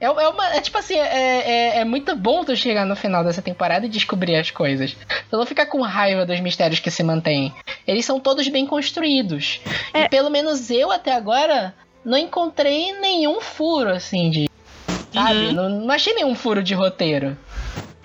É, 0.01 0.07
é 0.07 0.29
uma, 0.29 0.55
é 0.55 0.61
tipo 0.61 0.79
assim, 0.79 0.95
é, 0.95 1.77
é, 1.77 1.79
é 1.81 1.85
muito 1.85 2.15
bom 2.15 2.45
tu 2.45 2.55
chegar 2.55 2.87
no 2.87 2.95
final 2.95 3.25
dessa 3.25 3.43
temporada 3.43 3.85
e 3.85 3.89
descobrir 3.89 4.37
as 4.37 4.53
coisas. 4.53 4.97
Tu 5.29 5.37
não 5.37 5.45
fica 5.45 5.67
com 5.67 5.83
raiva 5.83 6.25
dos 6.25 6.39
mistérios 6.39 6.79
que 6.79 6.89
se 6.89 7.03
mantêm. 7.03 7.53
Eles 7.85 8.05
são 8.05 8.21
todos 8.21 8.47
bem 8.47 8.65
construídos. 8.65 9.61
É. 9.93 10.05
E 10.05 10.09
pelo 10.09 10.31
menos 10.31 10.71
eu 10.71 10.93
até 10.93 11.13
agora 11.13 11.75
não 12.05 12.17
encontrei 12.17 12.93
nenhum 12.93 13.41
furo, 13.41 13.91
assim, 13.91 14.31
de. 14.31 14.49
Sabe? 15.13 15.47
Uhum. 15.47 15.53
Não, 15.53 15.69
não 15.69 15.91
achei 15.91 16.15
nenhum 16.15 16.37
furo 16.37 16.63
de 16.63 16.75
roteiro. 16.75 17.37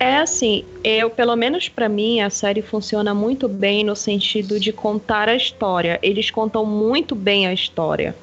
É 0.04 0.18
assim, 0.18 0.66
eu, 0.84 1.08
pelo 1.08 1.34
menos 1.34 1.70
pra 1.70 1.88
mim, 1.88 2.20
a 2.20 2.28
série 2.28 2.60
funciona 2.60 3.14
muito 3.14 3.48
bem 3.48 3.82
no 3.82 3.96
sentido 3.96 4.60
de 4.60 4.70
contar 4.70 5.30
a 5.30 5.34
história. 5.34 5.98
Eles 6.02 6.30
contam 6.30 6.66
muito 6.66 7.14
bem 7.14 7.46
a 7.46 7.54
história. 7.54 8.14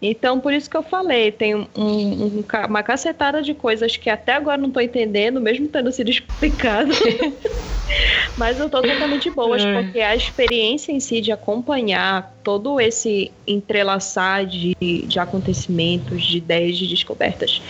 Então, 0.00 0.38
por 0.38 0.52
isso 0.52 0.70
que 0.70 0.76
eu 0.76 0.82
falei, 0.82 1.32
tem 1.32 1.54
um- 1.54 1.66
um- 1.76 2.44
uma 2.68 2.82
cacetada 2.82 3.42
de 3.42 3.52
coisas 3.52 3.96
que 3.96 4.08
até 4.08 4.34
agora 4.34 4.56
não 4.56 4.70
tô 4.70 4.80
entendendo, 4.80 5.40
mesmo 5.40 5.66
tendo 5.68 5.90
sido 5.90 6.10
explicado. 6.10 6.92
Mas 8.36 8.60
eu 8.60 8.68
tô 8.68 8.82
totalmente 8.82 9.30
boas, 9.30 9.64
Ai. 9.64 9.72
porque 9.82 10.00
a 10.00 10.14
experiência 10.14 10.92
em 10.92 11.00
si 11.00 11.20
de 11.20 11.32
acompanhar 11.32 12.36
todo 12.44 12.80
esse 12.80 13.32
entrelaçar 13.46 14.46
de, 14.46 14.74
de 14.80 15.18
acontecimentos, 15.18 16.22
de 16.22 16.38
ideias, 16.38 16.76
de 16.76 16.86
descobertas, 16.86 17.60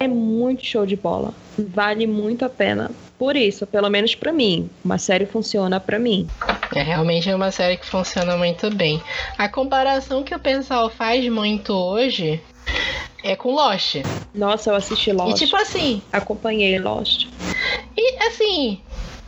é 0.00 0.08
muito 0.08 0.64
show 0.64 0.86
de 0.86 0.96
bola. 0.96 1.34
Vale 1.58 2.06
muito 2.06 2.44
a 2.44 2.48
pena. 2.48 2.90
Por 3.18 3.34
isso, 3.36 3.66
pelo 3.66 3.90
menos 3.90 4.14
pra 4.14 4.32
mim, 4.32 4.70
uma 4.84 4.96
série 4.96 5.26
funciona 5.26 5.80
pra 5.80 5.98
mim. 5.98 6.28
É 6.74 6.82
realmente 6.82 7.32
uma 7.32 7.50
série 7.50 7.76
que 7.76 7.84
funciona 7.86 8.36
muito 8.36 8.70
bem. 8.70 9.02
A 9.36 9.48
comparação 9.48 10.22
que 10.22 10.34
o 10.34 10.38
pessoal 10.38 10.88
faz 10.88 11.28
muito 11.28 11.72
hoje 11.72 12.40
é 13.24 13.34
com 13.34 13.52
Lost. 13.52 13.96
Nossa, 14.32 14.70
eu 14.70 14.76
assisti 14.76 15.10
E 15.10 15.12
Lost. 15.12 15.36
tipo 15.38 15.56
assim, 15.56 16.00
Acompanhei 16.12 16.78
Lost. 16.78 17.26
e 17.96 18.16
assim, 18.26 18.80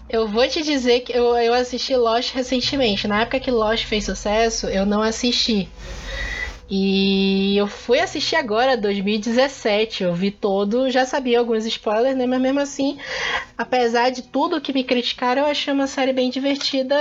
eu 0.08 0.28
vou 0.28 0.46
te 0.46 0.62
dizer 0.62 1.00
que 1.00 1.12
eu, 1.12 1.36
eu 1.38 1.52
assisti 1.52 1.96
Lost 1.96 2.32
recentemente. 2.32 3.08
Na 3.08 3.22
época 3.22 3.40
que 3.40 3.50
Lost 3.50 3.86
fez 3.86 4.04
sucesso, 4.04 4.66
eu 4.66 4.86
não 4.86 5.02
assisti. 5.02 5.68
E 6.72 7.56
eu 7.56 7.66
fui 7.66 7.98
assistir 7.98 8.36
agora, 8.36 8.76
2017. 8.76 10.04
Eu 10.04 10.14
vi 10.14 10.30
todo, 10.30 10.88
já 10.88 11.04
sabia 11.04 11.40
alguns 11.40 11.66
spoilers, 11.66 12.16
né? 12.16 12.26
Mas 12.26 12.40
mesmo 12.40 12.60
assim, 12.60 12.96
apesar 13.58 14.10
de 14.10 14.22
tudo 14.22 14.60
que 14.60 14.72
me 14.72 14.84
criticaram, 14.84 15.42
eu 15.42 15.48
achei 15.48 15.74
uma 15.74 15.88
série 15.88 16.12
bem 16.12 16.30
divertida, 16.30 16.96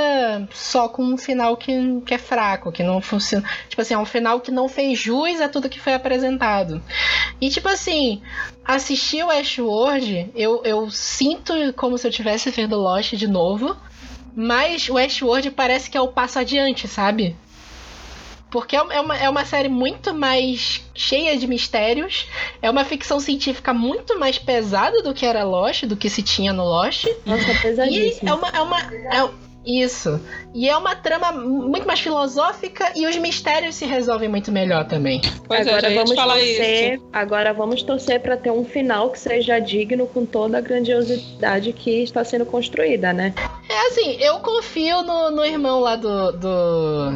só 0.52 0.90
com 0.90 1.04
um 1.04 1.18
final 1.18 1.56
que, 1.56 2.02
que 2.04 2.16
é 2.16 2.18
fraco, 2.18 2.72
que 2.72 2.82
não 2.82 3.00
funciona. 3.00 3.48
Tipo 3.70 3.84
assim, 3.84 3.94
é 3.94 3.98
um 4.00 4.06
final 4.06 4.42
que 4.42 4.50
não 4.50 4.68
fez 4.68 4.98
jus 4.98 5.40
a 5.40 5.48
tudo 5.48 5.70
que 5.70 5.80
foi 5.80 5.94
apresentado. 5.94 6.82
E 7.40 7.48
tipo 7.48 7.70
assim, 7.70 8.24
assistir 8.66 9.24
o 9.24 9.28
Westworld, 9.28 10.32
eu, 10.34 10.64
eu 10.66 10.90
sinto 10.90 11.54
como 11.76 11.96
se 11.96 12.08
eu 12.08 12.10
estivesse 12.10 12.50
vendo 12.50 12.76
Lost 12.76 13.14
de 13.14 13.28
novo. 13.28 13.78
Mas 14.36 14.90
o 14.90 14.94
Westworld 14.94 15.52
parece 15.52 15.90
que 15.90 15.98
é 15.98 16.02
o 16.02 16.08
passo 16.08 16.40
adiante, 16.40 16.88
sabe? 16.88 17.36
Porque 18.52 18.76
é 18.76 18.82
uma, 18.82 19.16
é 19.18 19.30
uma 19.30 19.46
série 19.46 19.70
muito 19.70 20.14
mais 20.14 20.82
cheia 20.96 21.38
de 21.38 21.46
mistérios. 21.46 22.28
É 22.62 22.70
uma 22.70 22.84
ficção 22.84 23.20
científica 23.20 23.74
muito 23.74 24.18
mais 24.18 24.40
pesada 24.40 25.04
do 25.04 25.14
que 25.14 25.26
era 25.26 25.44
Lost, 25.44 25.84
do 25.86 25.96
que 25.96 26.10
se 26.10 26.24
tinha 26.24 26.52
no 26.52 26.64
Lost. 26.64 27.06
Nossa, 27.26 27.52
E 27.52 27.58
pesadíssimo. 27.62 28.30
é 28.30 28.34
uma. 28.34 28.50
É 28.50 28.62
uma 28.62 28.80
é- 28.80 29.49
isso. 29.70 30.20
E 30.54 30.68
é 30.68 30.76
uma 30.76 30.96
trama 30.96 31.32
muito 31.32 31.86
mais 31.86 32.00
filosófica 32.00 32.92
e 32.96 33.06
os 33.06 33.16
mistérios 33.18 33.76
se 33.76 33.86
resolvem 33.86 34.28
muito 34.28 34.52
melhor 34.52 34.86
também. 34.86 35.22
Pois 35.48 35.68
é, 35.68 35.70
agora 35.70 35.90
te 35.90 35.96
vamos 35.96 36.14
falar 36.14 36.34
torcer, 36.36 36.94
isso. 36.96 37.04
agora 37.14 37.54
vamos 37.54 37.84
torcer 37.84 38.20
para 38.20 38.36
ter 38.36 38.52
um 38.52 38.66
final 38.66 39.12
que 39.12 39.20
seja 39.20 39.60
digno 39.60 40.08
com 40.08 40.26
toda 40.26 40.58
a 40.58 40.62
grandiosidade 40.62 41.72
que 41.74 42.04
está 42.04 42.24
sendo 42.24 42.46
construída, 42.46 43.14
né? 43.14 43.34
É 43.70 43.88
assim, 43.88 44.18
eu 44.20 44.40
confio 44.40 45.04
no, 45.04 45.32
no 45.32 45.46
irmão 45.46 45.80
lá 45.80 45.96
do. 45.96 46.32
do. 46.32 47.14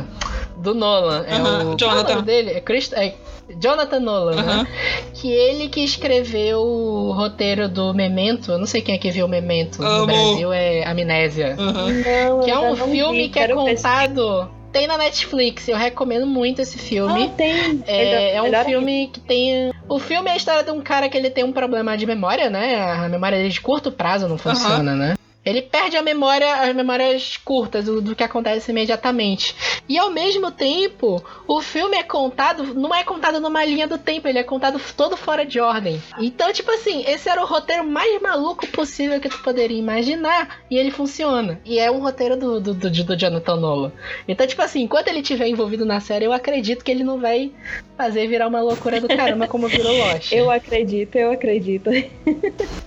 do 0.57 0.73
Nolan. 0.75 1.25
É 1.27 1.33
Aham, 1.35 1.41
o. 1.43 1.63
qual 1.63 1.69
é 1.71 1.73
o 1.73 1.77
Jonathan. 1.77 2.13
nome 2.15 2.25
dele? 2.25 2.51
É, 2.51 2.59
Christ, 2.61 2.93
é 2.93 3.15
Jonathan 3.59 3.99
Nolan, 3.99 4.41
né? 4.41 4.67
Que 5.13 5.31
ele 5.31 5.69
que 5.69 5.83
escreveu 5.83 6.61
o 6.61 7.11
roteiro 7.11 7.67
do 7.69 7.93
Memento. 7.93 8.51
Eu 8.51 8.57
não 8.57 8.65
sei 8.65 8.81
quem 8.81 8.95
é 8.95 8.97
que 8.97 9.11
viu 9.11 9.25
o 9.25 9.29
Memento. 9.29 9.83
Amo. 9.83 9.99
No 9.99 10.05
Brasil 10.07 10.53
é 10.53 10.85
Amnésia. 10.85 11.55
Aham. 11.57 11.87
Não, 11.91 12.39
Que 12.41 12.51
é 12.51 12.59
um 12.59 12.75
filme 12.75 13.23
vi, 13.23 13.29
que 13.29 13.39
é 13.39 13.47
contado. 13.47 14.49
Tem 14.71 14.87
na 14.87 14.97
Netflix, 14.97 15.67
eu 15.67 15.77
recomendo 15.77 16.25
muito 16.25 16.59
esse 16.59 16.79
filme. 16.79 17.25
Ah, 17.31 17.37
tem. 17.37 17.83
É, 17.85 18.35
é 18.35 18.41
um 18.41 18.45
Melhor 18.45 18.65
filme 18.65 19.07
que 19.13 19.19
tem. 19.19 19.71
O 19.87 19.99
filme 19.99 20.27
é 20.29 20.33
a 20.33 20.35
história 20.35 20.63
de 20.63 20.71
um 20.71 20.81
cara 20.81 21.07
que 21.07 21.15
ele 21.15 21.29
tem 21.29 21.43
um 21.43 21.51
problema 21.51 21.95
de 21.95 22.07
memória, 22.07 22.49
né? 22.49 22.81
A 22.81 23.07
memória 23.07 23.37
dele 23.37 23.49
de 23.49 23.61
curto 23.61 23.91
prazo 23.91 24.27
não 24.27 24.37
funciona, 24.37 24.95
né? 24.95 25.13
Ele 25.45 25.61
perde 25.61 25.97
a 25.97 26.01
memória, 26.01 26.61
as 26.61 26.73
memórias 26.75 27.37
curtas 27.37 27.85
do, 27.85 28.01
do 28.01 28.15
que 28.15 28.23
acontece 28.23 28.71
imediatamente. 28.71 29.55
E 29.87 29.97
ao 29.97 30.09
mesmo 30.09 30.51
tempo, 30.51 31.23
o 31.47 31.61
filme 31.61 31.97
é 31.97 32.03
contado, 32.03 32.73
não 32.73 32.93
é 32.93 33.03
contado 33.03 33.39
numa 33.39 33.63
linha 33.65 33.87
do 33.87 33.97
tempo, 33.97 34.27
ele 34.27 34.39
é 34.39 34.43
contado 34.43 34.79
todo 34.95 35.17
fora 35.17 35.45
de 35.45 35.59
ordem. 35.59 36.01
Então, 36.17 36.51
tipo 36.53 36.71
assim, 36.71 37.03
esse 37.07 37.29
era 37.29 37.41
o 37.41 37.45
roteiro 37.45 37.83
mais 37.83 38.21
maluco 38.21 38.65
possível 38.67 39.19
que 39.19 39.29
tu 39.29 39.41
poderia 39.43 39.77
imaginar. 39.77 40.61
E 40.69 40.77
ele 40.77 40.91
funciona. 40.91 41.59
E 41.65 41.79
é 41.79 41.91
um 41.91 41.99
roteiro 41.99 42.37
do, 42.37 42.59
do, 42.59 42.73
do, 42.73 42.89
do 42.89 43.15
Jonathan 43.15 43.55
Nolan. 43.55 43.91
Então, 44.27 44.47
tipo 44.47 44.61
assim, 44.61 44.81
enquanto 44.81 45.07
ele 45.09 45.19
estiver 45.19 45.47
envolvido 45.47 45.85
na 45.85 45.99
série, 45.99 46.25
eu 46.25 46.33
acredito 46.33 46.83
que 46.83 46.91
ele 46.91 47.03
não 47.03 47.19
vai 47.19 47.51
fazer 47.97 48.27
virar 48.27 48.47
uma 48.47 48.61
loucura 48.61 48.99
do 48.99 49.07
caramba 49.07 49.47
como 49.47 49.67
virou 49.67 49.95
Lost. 49.97 50.31
Eu 50.33 50.49
acredito, 50.49 51.15
eu 51.15 51.31
acredito. 51.31 51.89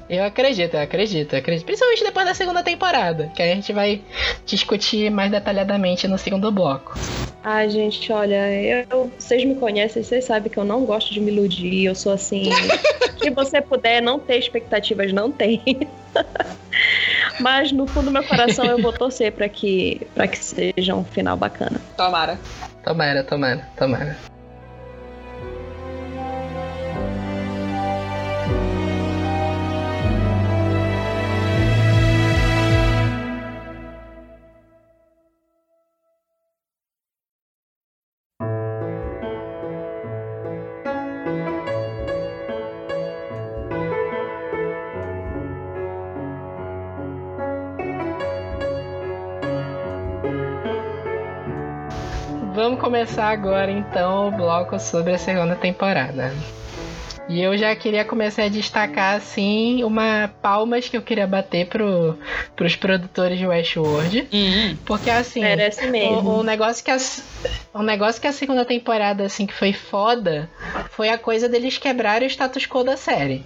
Eu 0.08 0.24
acredito, 0.24 0.74
eu 0.74 0.80
acredito, 0.80 1.32
eu 1.32 1.38
acredito. 1.38 1.64
Principalmente 1.64 2.04
depois 2.04 2.26
da 2.26 2.34
segunda 2.46 2.62
temporada, 2.62 3.28
que 3.34 3.42
aí 3.42 3.50
a 3.50 3.54
gente 3.56 3.72
vai 3.72 4.00
discutir 4.44 5.10
mais 5.10 5.32
detalhadamente 5.32 6.06
no 6.06 6.16
segundo 6.16 6.52
bloco. 6.52 6.96
Ai, 7.42 7.68
gente, 7.68 8.12
olha, 8.12 8.52
eu, 8.88 9.10
vocês 9.18 9.44
me 9.44 9.56
conhecem, 9.56 10.02
vocês 10.02 10.24
sabem 10.24 10.50
que 10.50 10.56
eu 10.56 10.64
não 10.64 10.84
gosto 10.84 11.12
de 11.12 11.20
me 11.20 11.32
iludir. 11.32 11.84
Eu 11.84 11.94
sou 11.94 12.12
assim. 12.12 12.50
se 13.20 13.30
você 13.30 13.60
puder 13.60 14.00
não 14.00 14.20
ter 14.20 14.38
expectativas, 14.38 15.12
não 15.12 15.32
tem. 15.32 15.60
Mas 17.40 17.72
no 17.72 17.86
fundo 17.86 18.06
do 18.06 18.10
meu 18.12 18.22
coração 18.22 18.64
eu 18.64 18.80
vou 18.80 18.92
torcer 18.92 19.32
para 19.32 19.48
que, 19.48 20.06
pra 20.14 20.28
que 20.28 20.38
seja 20.38 20.94
um 20.94 21.04
final 21.04 21.36
bacana. 21.36 21.80
Tomara. 21.96 22.38
Tomara, 22.84 23.24
tomara, 23.24 23.68
tomara. 23.76 24.16
Vamos 52.76 52.90
começar 52.92 53.30
agora 53.30 53.70
então 53.70 54.28
o 54.28 54.30
bloco 54.32 54.78
sobre 54.78 55.14
a 55.14 55.18
segunda 55.18 55.56
temporada. 55.56 56.30
E 57.26 57.40
eu 57.40 57.56
já 57.56 57.74
queria 57.74 58.04
começar 58.04 58.44
a 58.44 58.48
destacar 58.48 59.16
assim 59.16 59.82
uma 59.82 60.30
palmas 60.42 60.86
que 60.86 60.94
eu 60.94 61.00
queria 61.00 61.26
bater 61.26 61.66
pro, 61.68 62.18
pros 62.54 62.76
produtores 62.76 63.38
de 63.38 63.46
Westworld, 63.46 64.28
Hum. 64.30 64.76
porque 64.84 65.08
assim, 65.08 65.40
Merece 65.40 65.86
mesmo. 65.86 66.38
um, 66.38 66.42
negócio 66.42 66.84
que 66.84 66.90
a, 66.90 66.98
um 67.74 67.82
negócio 67.82 68.20
que 68.20 68.26
a 68.28 68.32
segunda 68.32 68.64
temporada 68.64 69.24
assim 69.24 69.46
que 69.46 69.54
foi 69.54 69.72
foda 69.72 70.48
foi 70.90 71.08
a 71.08 71.16
coisa 71.16 71.48
deles 71.48 71.78
quebrarem 71.78 72.28
o 72.28 72.30
status 72.30 72.66
quo 72.66 72.84
da 72.84 72.96
série. 72.98 73.42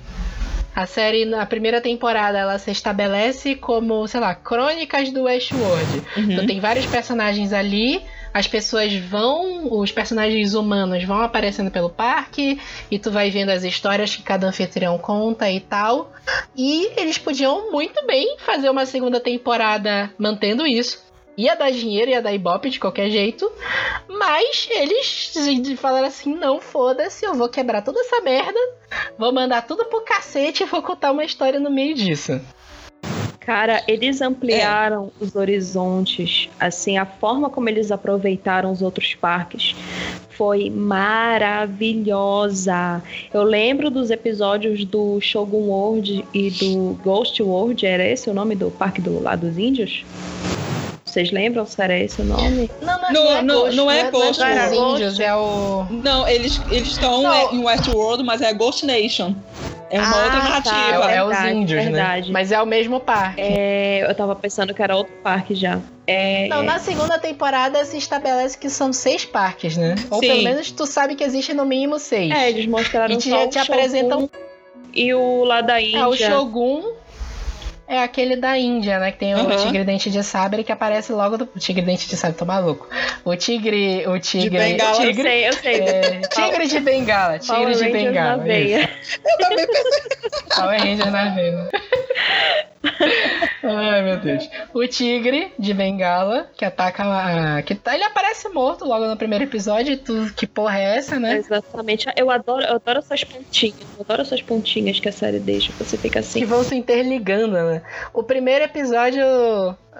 A 0.74 0.86
série, 0.86 1.24
na 1.24 1.46
primeira 1.46 1.80
temporada, 1.80 2.36
ela 2.38 2.58
se 2.58 2.70
estabelece 2.70 3.54
como, 3.56 4.06
sei 4.08 4.20
lá, 4.20 4.34
crônicas 4.34 5.10
do 5.10 5.24
Westworld. 5.24 6.02
Então 6.16 6.46
tem 6.46 6.58
vários 6.60 6.86
personagens 6.86 7.52
ali, 7.52 8.00
as 8.32 8.46
pessoas 8.46 8.94
vão, 8.94 9.72
os 9.72 9.90
personagens 9.90 10.54
humanos 10.54 11.04
vão 11.04 11.20
aparecendo 11.20 11.70
pelo 11.70 11.90
parque, 11.90 12.60
e 12.90 12.98
tu 12.98 13.10
vai 13.10 13.30
vendo 13.30 13.50
as 13.50 13.64
histórias 13.64 14.14
que 14.14 14.22
cada 14.22 14.46
anfitrião 14.46 14.98
conta 14.98 15.50
e 15.50 15.60
tal. 15.60 16.12
E 16.56 16.90
eles 16.96 17.18
podiam 17.18 17.70
muito 17.72 18.04
bem 18.06 18.36
fazer 18.38 18.70
uma 18.70 18.86
segunda 18.86 19.20
temporada 19.20 20.10
mantendo 20.18 20.66
isso. 20.66 21.10
Ia 21.36 21.54
dar 21.54 21.70
dinheiro, 21.70 22.10
ia 22.10 22.20
dar 22.20 22.34
ibope 22.34 22.68
de 22.68 22.78
qualquer 22.78 23.08
jeito. 23.08 23.50
Mas 24.06 24.68
eles 24.70 25.32
falaram 25.78 26.06
assim: 26.06 26.34
não, 26.34 26.60
foda-se, 26.60 27.24
eu 27.24 27.34
vou 27.34 27.48
quebrar 27.48 27.82
toda 27.82 28.00
essa 28.00 28.20
merda. 28.20 28.58
Vou 29.16 29.32
mandar 29.32 29.62
tudo 29.66 29.86
pro 29.86 30.04
cacete 30.04 30.62
e 30.62 30.66
vou 30.66 30.82
contar 30.82 31.12
uma 31.12 31.24
história 31.24 31.58
no 31.58 31.70
meio 31.70 31.94
disso. 31.94 32.40
Cara, 33.40 33.82
eles 33.88 34.20
ampliaram 34.20 35.10
os 35.18 35.34
horizontes. 35.34 36.48
Assim, 36.60 36.98
a 36.98 37.06
forma 37.06 37.48
como 37.50 37.68
eles 37.68 37.90
aproveitaram 37.90 38.70
os 38.70 38.82
outros 38.82 39.14
parques 39.14 39.74
foi 40.30 40.70
maravilhosa. 41.90 43.02
Eu 43.32 43.42
lembro 43.42 43.90
dos 43.90 44.10
episódios 44.10 44.84
do 44.84 45.20
Shogun 45.20 45.68
World 45.68 46.24
e 46.32 46.50
do 46.50 46.98
Ghost 47.02 47.42
World. 47.42 47.84
Era 47.86 48.04
esse 48.06 48.28
o 48.30 48.34
nome 48.34 48.54
do 48.54 48.70
parque 48.70 49.00
do 49.00 49.20
lá 49.22 49.34
dos 49.36 49.56
índios? 49.58 50.04
Vocês 51.04 51.32
lembram 51.32 51.66
se 51.66 51.82
era 51.82 51.98
esse 51.98 52.20
o 52.22 52.24
nome? 52.24 52.70
Não, 52.80 53.00
não, 53.00 53.10
Não, 53.12 53.30
é 53.36 53.42
não- 53.42 53.54
Ghost, 53.62 53.76
não 53.76 53.90
é 53.90 54.02
não 54.04 54.10
Ghost 54.12 54.40
World. 54.42 54.76
índios, 54.94 55.18
é 55.18 55.34
o. 55.34 55.86
Não, 55.90 56.28
eles 56.28 56.60
estão 56.70 57.22
Não. 57.22 57.32
é, 57.32 57.54
em 57.54 57.64
Westworld, 57.64 58.22
mas 58.22 58.40
é 58.40 58.52
Ghost 58.54 58.86
Nation. 58.86 59.34
É 59.90 60.00
uma 60.00 60.16
Ah, 60.16 60.24
outra 60.24 60.38
tá. 60.38 60.44
narrativa. 60.44 61.10
É, 61.12 61.16
é 61.16 61.24
os 61.24 61.44
índios, 61.44 61.82
verdade. 61.84 62.28
né? 62.28 62.32
Mas 62.32 62.52
é 62.52 62.62
o 62.62 62.66
mesmo 62.66 63.00
parque. 63.00 63.40
É, 63.40 64.06
eu 64.08 64.14
tava 64.14 64.36
pensando 64.36 64.72
que 64.72 64.80
era 64.82 64.94
outro 64.96 65.12
parque 65.22 65.54
já. 65.54 65.80
É, 66.06 66.46
Não, 66.48 66.62
na 66.62 66.78
segunda 66.78 67.18
temporada 67.18 67.84
se 67.84 67.96
estabelece 67.98 68.56
que 68.56 68.70
são 68.70 68.92
seis 68.92 69.24
parques, 69.24 69.76
né? 69.76 69.96
Ou 70.10 70.20
Sim. 70.20 70.28
pelo 70.28 70.42
menos 70.44 70.70
tu 70.70 70.86
sabe 70.86 71.14
que 71.16 71.24
existe 71.24 71.52
no 71.52 71.64
mínimo 71.64 71.98
seis. 71.98 72.30
é, 72.32 72.48
eles 72.50 72.66
mostraram 72.66 73.14
E 73.14 73.18
te- 73.18 73.30
só 73.30 73.46
te 73.48 73.58
apresentam- 73.58 74.30
e 74.94 75.12
o 75.14 75.44
lá 75.44 75.60
da 75.60 75.80
Índia. 75.80 75.98
É, 75.98 76.06
o 76.06 76.16
Shogun 76.16 76.92
é 77.90 78.02
aquele 78.02 78.36
da 78.36 78.56
Índia, 78.56 78.98
né? 78.98 79.12
Que 79.12 79.18
tem 79.18 79.34
o 79.34 79.38
Aham. 79.38 79.56
tigre 79.56 79.84
dente 79.84 80.10
de 80.10 80.22
sabre 80.22 80.64
que 80.64 80.72
aparece 80.72 81.12
logo 81.12 81.36
do. 81.36 81.44
O 81.54 81.58
tigre 81.58 81.82
dente 81.84 82.08
de 82.08 82.16
sabre, 82.16 82.36
tô 82.38 82.44
maluco. 82.44 82.88
O 83.24 83.34
tigre. 83.36 84.06
O 84.06 84.18
tigre. 84.18 84.58
Bengala. 84.58 84.96
o 84.98 85.02
Eu 85.02 85.06
tigre. 85.08 85.22
sei, 85.22 85.48
eu 85.48 85.52
sei. 85.52 85.74
é, 85.80 86.20
tigre 86.20 86.66
de 86.66 86.80
bengala. 86.80 87.38
Tigre 87.38 87.56
Power 87.56 87.74
de 87.74 87.82
Rangers 87.84 87.92
bengala. 88.04 88.36
na 88.36 88.42
veia. 88.42 88.90
isso. 89.02 89.20
Power 90.56 90.80
Ranger 90.80 91.10
na 91.10 91.34
veia. 91.34 91.68
Ai, 93.62 94.02
meu 94.02 94.16
Deus. 94.18 94.48
O 94.72 94.86
tigre 94.86 95.52
de 95.58 95.74
Bengala, 95.74 96.48
que 96.56 96.64
ataca 96.64 97.02
a. 97.04 97.62
Que 97.62 97.74
tá, 97.74 97.94
ele 97.94 98.04
aparece 98.04 98.48
morto 98.48 98.84
logo 98.86 99.06
no 99.06 99.16
primeiro 99.16 99.44
episódio. 99.44 99.98
Tu, 99.98 100.32
que 100.34 100.46
porra 100.46 100.78
é 100.78 100.96
essa, 100.96 101.18
né? 101.20 101.36
Exatamente. 101.36 102.06
Eu 102.16 102.30
adoro, 102.30 102.62
eu 102.64 102.76
adoro 102.76 103.00
essas 103.00 103.22
pontinhas. 103.22 103.76
Eu 103.98 104.00
adoro 104.04 104.22
essas 104.22 104.40
pontinhas 104.40 104.98
que 104.98 105.08
a 105.08 105.12
série 105.12 105.38
deixa. 105.38 105.72
Você 105.78 105.96
fica 105.98 106.14
Que 106.14 106.18
assim. 106.26 106.44
vão 106.46 106.64
se 106.64 106.74
interligando, 106.74 107.52
né? 107.52 107.79
O 108.12 108.22
primeiro 108.22 108.64
episódio 108.64 109.24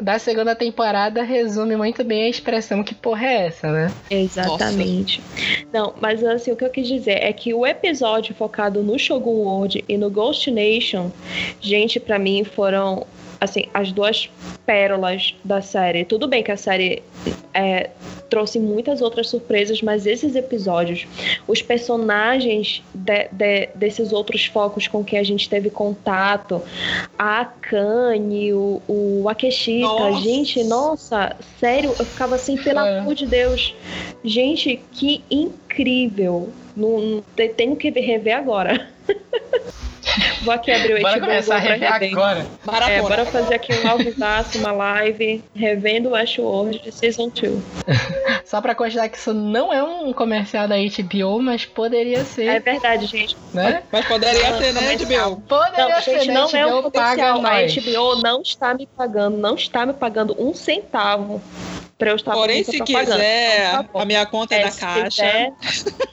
da 0.01 0.19
segunda 0.19 0.55
temporada 0.55 1.23
resume 1.23 1.77
muito 1.77 2.03
bem 2.05 2.25
a 2.25 2.29
expressão 2.29 2.83
que 2.83 2.95
porra 2.95 3.27
é 3.27 3.47
essa, 3.47 3.71
né? 3.71 3.93
Exatamente. 4.11 5.23
Não, 5.73 5.95
mas 6.01 6.25
assim, 6.25 6.53
o 6.53 6.57
que 6.57 6.65
eu 6.65 6.71
quis 6.71 6.87
dizer 6.87 7.23
é 7.23 7.33
que 7.33 7.53
o 7.53 7.67
episódio 7.67 8.35
focado 8.35 8.83
no 8.83 8.99
Shogun 8.99 9.31
World 9.31 9.85
e 9.89 9.97
no 9.97 10.11
Ghost 10.11 10.51
Nation, 10.51 11.11
gente, 11.61 12.01
pra 12.01 12.19
mim 12.19 12.45
foram 12.45 13.07
assim, 13.41 13.65
as 13.73 13.91
duas 13.91 14.29
pérolas 14.67 15.35
da 15.45 15.63
série. 15.63 16.05
Tudo 16.05 16.29
bem 16.29 16.43
que 16.43 16.53
a 16.53 16.57
série 16.57 17.03
é, 17.55 17.91
trouxe 18.29 18.61
muitas 18.61 19.01
outras 19.01 19.29
surpresas, 19.29 19.83
mas 19.83 20.07
esses 20.07 20.37
episódios, 20.37 21.07
os 21.49 21.61
personagens 21.63 22.83
de- 22.95 23.29
de- 23.33 23.69
desses 23.75 24.13
outros 24.13 24.45
focos 24.47 24.87
com 24.87 25.03
que 25.03 25.17
a 25.17 25.23
gente 25.25 25.49
teve 25.49 25.71
contato, 25.71 26.63
a 27.19 27.41
Akane, 27.41 28.53
o, 28.53 28.81
o 28.87 29.29
Akeshita, 29.29 29.87
Nossa! 29.89 30.21
gente, 30.23 30.65
nossa, 30.65 31.37
sério, 31.59 31.95
eu 31.99 32.05
ficava 32.05 32.35
assim, 32.37 32.57
pelo 32.57 32.81
É. 32.81 32.99
amor 33.01 33.15
de 33.15 33.27
Deus. 33.27 33.75
Gente, 34.23 34.81
que 34.93 35.25
incrível. 35.31 36.51
Não, 36.77 37.01
não- 37.01 37.25
te- 37.35 37.49
tenho 37.49 37.75
que 37.75 37.91
rever 37.91 38.37
agora. 38.37 38.89
Vou 40.43 40.55
aqui 40.55 40.71
abrir 40.73 40.95
o 40.95 41.01
Bora 41.03 41.17
HBO 41.19 41.27
começar 41.27 41.57
a 41.57 41.61
pra 41.61 41.75
rever 41.75 41.93
agora. 42.13 42.47
Maratona. 42.65 42.93
É, 42.97 43.01
bora 43.03 43.27
fazer 43.27 43.55
aqui 43.55 43.73
um 43.75 43.89
alvivaço, 43.89 44.59
uma 44.59 44.73
live, 44.73 45.43
revendo 45.55 46.11
Westworld 46.11 46.79
de 46.83 46.93
Season 46.93 47.29
2. 47.29 47.63
Só 48.45 48.61
pra 48.61 48.75
constar 48.75 49.09
que 49.09 49.17
isso 49.17 49.33
não 49.33 49.73
é 49.73 49.83
um 49.83 50.13
comercial 50.13 50.67
da 50.67 50.77
HBO, 50.77 51.41
mas 51.41 51.65
poderia 51.65 52.25
ser, 52.25 52.47
É 52.49 52.61
verdade, 52.61 53.07
gente. 53.07 53.37
né? 53.53 53.83
Mas 53.93 54.07
poderia 54.07 54.51
Não, 54.51 54.59
ser, 54.59 54.73
né. 54.73 54.97
HBO? 54.97 55.41
Poderia 55.43 55.89
Não, 55.89 56.03
ser, 56.03 56.13
gente, 56.21 56.29
né? 56.29 56.35
não 56.35 56.51
é 56.51 56.67
um 56.67 56.83
HBO 56.83 56.91
paga 56.91 57.33
comercial. 57.35 58.01
A. 58.01 58.11
HBO 58.15 58.23
não 58.23 58.43
está 58.43 58.75
me 58.75 58.87
pagando, 58.87 59.37
não 59.39 59.55
está 59.55 59.87
me 59.87 59.93
pagando 59.95 60.37
um 60.39 60.53
centavo 60.55 61.41
pra 61.99 62.11
eu 62.11 62.17
estar 62.17 62.33
Porém, 62.33 62.65
se 62.65 62.81
quiser, 62.81 63.69
Então, 63.75 63.85
tá 63.85 64.03
a 64.03 64.05
minha 64.07 64.25
conta 64.25 64.55
é, 64.55 64.61
É, 64.61 64.65
da 64.65 64.71
Caixa. 64.71 65.05
quiser- 65.11 65.53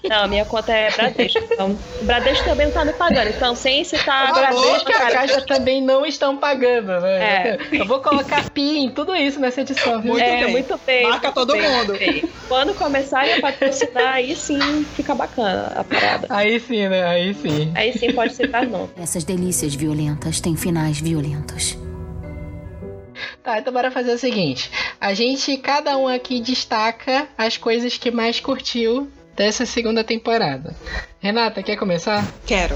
Não, 0.10 0.24
a 0.24 0.28
minha 0.28 0.44
conta 0.44 0.74
é 0.74 0.92
Bradesco. 0.92 1.40
Então, 1.50 1.80
o 2.02 2.04
Bradesco 2.06 2.44
também 2.44 2.68
não 2.68 2.74
tá 2.74 2.84
me 2.84 2.92
pagando. 2.94 3.30
Então, 3.30 3.56
sem 3.56 3.80
citar 3.88 4.30
A 4.30 4.34
Bradesco, 4.34 4.86
Bradesco 4.86 4.92
e 4.92 4.94
a. 4.94 5.12
Caixa 5.12 5.42
também 5.42 5.82
não 5.82 6.06
estão 6.06 6.38
pagando, 6.38 7.00
né? 7.00 7.18
É. 7.18 7.58
Eu 7.72 7.86
vou 7.86 8.00
colocar 8.00 8.50
pi 8.50 8.80
em 8.80 8.90
tudo 8.90 9.16
isso 9.16 9.40
nessa 9.40 9.62
edição? 9.62 10.02
Muito 10.02 10.22
é, 10.22 10.44
bem. 10.44 10.52
muito 10.52 10.80
bem. 10.86 11.04
Marca 11.04 11.28
muito 11.28 11.34
todo 11.34 11.54
bem, 11.54 11.70
mundo. 11.70 11.94
bem. 11.94 12.24
Quando 12.48 12.74
começarem 12.76 13.36
a 13.36 13.42
patrocinar, 13.42 14.14
aí 14.14 14.36
sim 14.36 14.86
fica 14.96 15.16
bacana 15.16 15.74
a 15.76 15.84
parada. 15.84 16.28
Aí 16.30 16.60
sim, 16.60 16.88
né? 16.88 17.06
Aí 17.06 17.34
sim. 17.34 17.72
Aí 17.76 17.98
sim 17.98 18.14
pode 18.14 18.34
citar 18.34 18.66
não. 18.66 18.90
Essas 19.02 19.24
delícias 19.24 19.74
violentas 19.76 20.40
têm 20.40 20.56
finais 20.56 21.00
violentos. 21.00 21.78
Tá, 23.44 23.60
então 23.60 23.72
bora 23.72 23.90
fazer 23.90 24.12
o 24.12 24.18
seguinte. 24.18 24.70
A 25.00 25.14
gente, 25.14 25.56
cada 25.58 25.98
um 25.98 26.08
aqui 26.08 26.40
destaca 26.40 27.28
as 27.38 27.58
coisas 27.58 27.98
que 27.98 28.12
mais 28.12 28.40
curtiu 28.40 29.10
dessa 29.36 29.66
segunda 29.66 30.04
temporada. 30.04 30.76
Renata, 31.20 31.64
quer 31.64 31.78
começar? 31.78 32.26
Quero. 32.46 32.76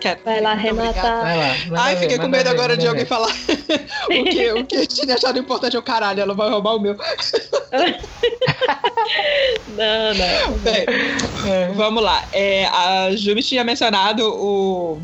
Quero. 0.00 0.20
Vai 0.24 0.40
lá. 0.40 0.54
Renata. 0.54 1.00
Vai 1.02 1.36
lá. 1.38 1.54
manda 1.68 1.82
Ai, 1.82 1.94
ver, 1.94 2.00
fiquei 2.02 2.16
com 2.16 2.22
manda 2.24 2.36
medo 2.38 2.48
ver, 2.48 2.54
agora 2.56 2.76
de 2.76 2.86
manda 2.86 2.90
alguém 2.90 3.04
ver. 3.04 3.08
falar 3.08 3.30
o 4.08 4.24
que, 4.24 4.52
o 4.52 4.66
que 4.66 4.86
tinha 4.86 5.14
achado 5.14 5.38
importante. 5.38 5.76
Eu, 5.76 5.82
caralho, 5.82 6.20
ela 6.20 6.34
vai 6.34 6.48
roubar 6.50 6.74
o 6.76 6.80
meu. 6.80 6.96
Não, 9.76 10.14
não. 10.14 10.58
Bem, 10.58 10.84
É. 11.48 11.68
vamos 11.74 12.02
lá. 12.02 12.24
É, 12.32 12.66
a 12.66 13.10
Jumi 13.16 13.42
tinha 13.42 13.64
mencionado 13.64 14.22
o, 14.28 15.00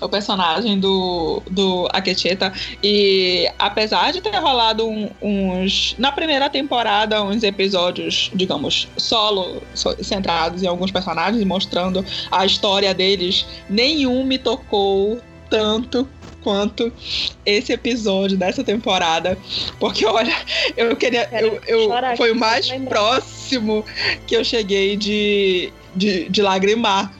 o 0.00 0.08
personagem 0.08 0.78
do, 0.78 1.42
do 1.50 1.88
Akecheta. 1.92 2.52
E 2.82 3.50
apesar 3.58 4.12
de 4.12 4.20
ter 4.20 4.36
rolado 4.36 4.86
um- 4.86 5.10
uns. 5.22 5.94
Na 5.98 6.12
primeira 6.12 6.48
temporada, 6.50 7.22
uns 7.22 7.42
episódios, 7.42 8.30
digamos, 8.34 8.88
solo, 8.96 9.62
so- 9.74 9.96
centrados 10.02 10.62
em 10.62 10.66
alguns 10.66 10.90
personagens, 10.90 11.42
mostrando 11.44 12.04
a 12.30 12.44
história 12.44 12.92
deles, 12.94 13.46
nenhum 13.68 14.24
me 14.24 14.38
tocou 14.38 15.20
tanto 15.48 16.08
quanto 16.42 16.92
esse 17.46 17.72
episódio 17.72 18.36
dessa 18.36 18.62
temporada. 18.62 19.38
Porque, 19.80 20.04
olha, 20.04 20.34
eu 20.76 20.94
queria. 20.94 21.28
Eu, 21.32 21.60
eu, 21.66 21.90
foi 22.16 22.32
o 22.32 22.36
mais 22.36 22.70
próximo 22.88 23.84
que 24.26 24.36
eu 24.36 24.44
cheguei 24.44 24.96
de, 24.96 25.72
de, 25.96 26.28
de 26.28 26.42
lagrimar 26.42 27.10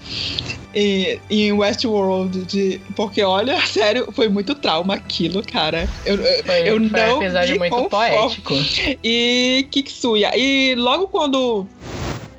em, 0.74 1.20
em 1.30 1.52
Westworld. 1.52 2.44
De, 2.44 2.80
porque, 2.96 3.22
olha, 3.22 3.58
sério, 3.66 4.08
foi 4.12 4.28
muito 4.28 4.54
trauma 4.54 4.94
aquilo, 4.94 5.42
cara. 5.46 5.88
Eu, 6.04 6.18
Foi, 6.18 6.60
eu 6.68 6.76
foi 6.88 7.00
não 7.00 7.18
um 7.18 7.22
episódio 7.22 7.58
muito 7.58 7.70
conformo. 7.76 7.90
poético. 7.90 8.54
E 9.04 9.66
Kiksuya. 9.70 10.32
E 10.36 10.74
logo 10.76 11.06
quando. 11.08 11.66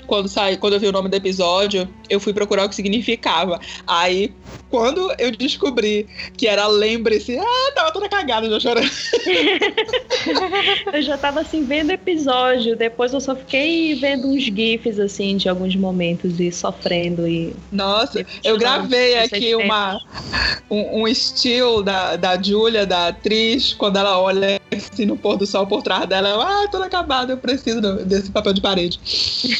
Quando, 0.07 0.27
sai, 0.29 0.55
quando 0.57 0.73
eu 0.73 0.79
vi 0.79 0.85
o 0.85 0.91
nome 0.91 1.09
do 1.09 1.15
episódio, 1.15 1.89
eu 2.07 2.19
fui 2.19 2.31
procurar 2.31 2.65
o 2.65 2.69
que 2.69 2.75
significava. 2.75 3.59
Aí, 3.87 4.31
quando 4.69 5.11
eu 5.17 5.31
descobri 5.31 6.05
que 6.37 6.47
era 6.47 6.67
lembre-se, 6.67 7.35
ah, 7.39 7.71
tava 7.73 7.91
toda 7.91 8.07
cagada 8.07 8.47
já 8.47 8.59
chorando. 8.59 8.87
Eu 10.91 11.01
já 11.01 11.17
tava 11.17 11.41
assim 11.41 11.63
vendo 11.63 11.91
episódio, 11.91 12.75
depois 12.75 13.13
eu 13.13 13.21
só 13.21 13.35
fiquei 13.35 13.95
vendo 13.95 14.27
uns 14.27 14.43
gifs 14.43 14.99
assim 14.99 15.37
de 15.37 15.49
alguns 15.49 15.75
momentos 15.75 16.39
e 16.39 16.51
sofrendo 16.51 17.27
e 17.27 17.55
Nossa, 17.71 18.21
E 18.21 18.25
eu 18.43 18.57
gravei 18.57 19.15
continuando, 19.21 19.35
aqui 19.35 19.55
uma, 19.55 19.99
um, 20.69 21.01
um 21.01 21.07
estilo 21.07 21.83
da, 21.83 22.15
da 22.15 22.41
Julia, 22.41 22.85
da 22.85 23.07
atriz, 23.07 23.73
quando 23.73 23.97
ela 23.97 24.19
olha 24.19 24.59
assim 24.75 25.05
no 25.05 25.17
pôr 25.17 25.37
do 25.37 25.45
sol 25.45 25.65
por 25.67 25.81
trás 25.81 26.05
dela, 26.07 26.29
eu, 26.29 26.41
ah, 26.41 26.67
toda 26.71 26.85
acabada, 26.85 27.33
eu 27.33 27.37
preciso 27.37 27.81
desse 28.05 28.31
papel 28.31 28.53
de 28.53 28.61
parede. 28.61 28.99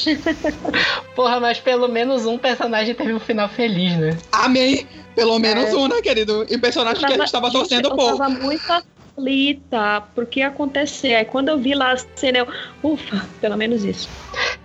Porra, 1.16 1.40
mas 1.40 1.60
pelo 1.60 1.88
menos 1.88 2.26
um 2.26 2.38
personagem 2.38 2.94
teve 2.94 3.14
um 3.14 3.20
final 3.20 3.48
feliz, 3.50 3.98
né? 3.98 4.18
Amei! 4.32 4.86
Pelo 5.16 5.40
menos 5.40 5.70
É. 5.70 5.76
um, 5.76 5.88
né, 5.88 6.02
querido? 6.02 6.46
E 6.50 6.58
personagem 6.58 7.06
que 7.06 7.14
a 7.14 7.18
gente 7.18 7.32
tava 7.32 7.50
torcendo 7.50 7.88
eu 7.88 7.96
por. 7.96 8.18
tava 8.18 8.30
muito 8.30 8.68
aflita 9.18 10.04
por 10.14 10.26
que 10.26 10.42
acontecer. 10.42 11.16
Aí 11.16 11.26
quando 11.26 11.50
eu 11.50 11.58
vi 11.58 11.74
lá 11.74 11.94
a 11.94 11.98
cena, 12.16 12.40
eu, 12.40 12.48
ufa, 12.84 13.26
pelo 13.40 13.58
menos 13.58 13.84
isso. 13.84 14.10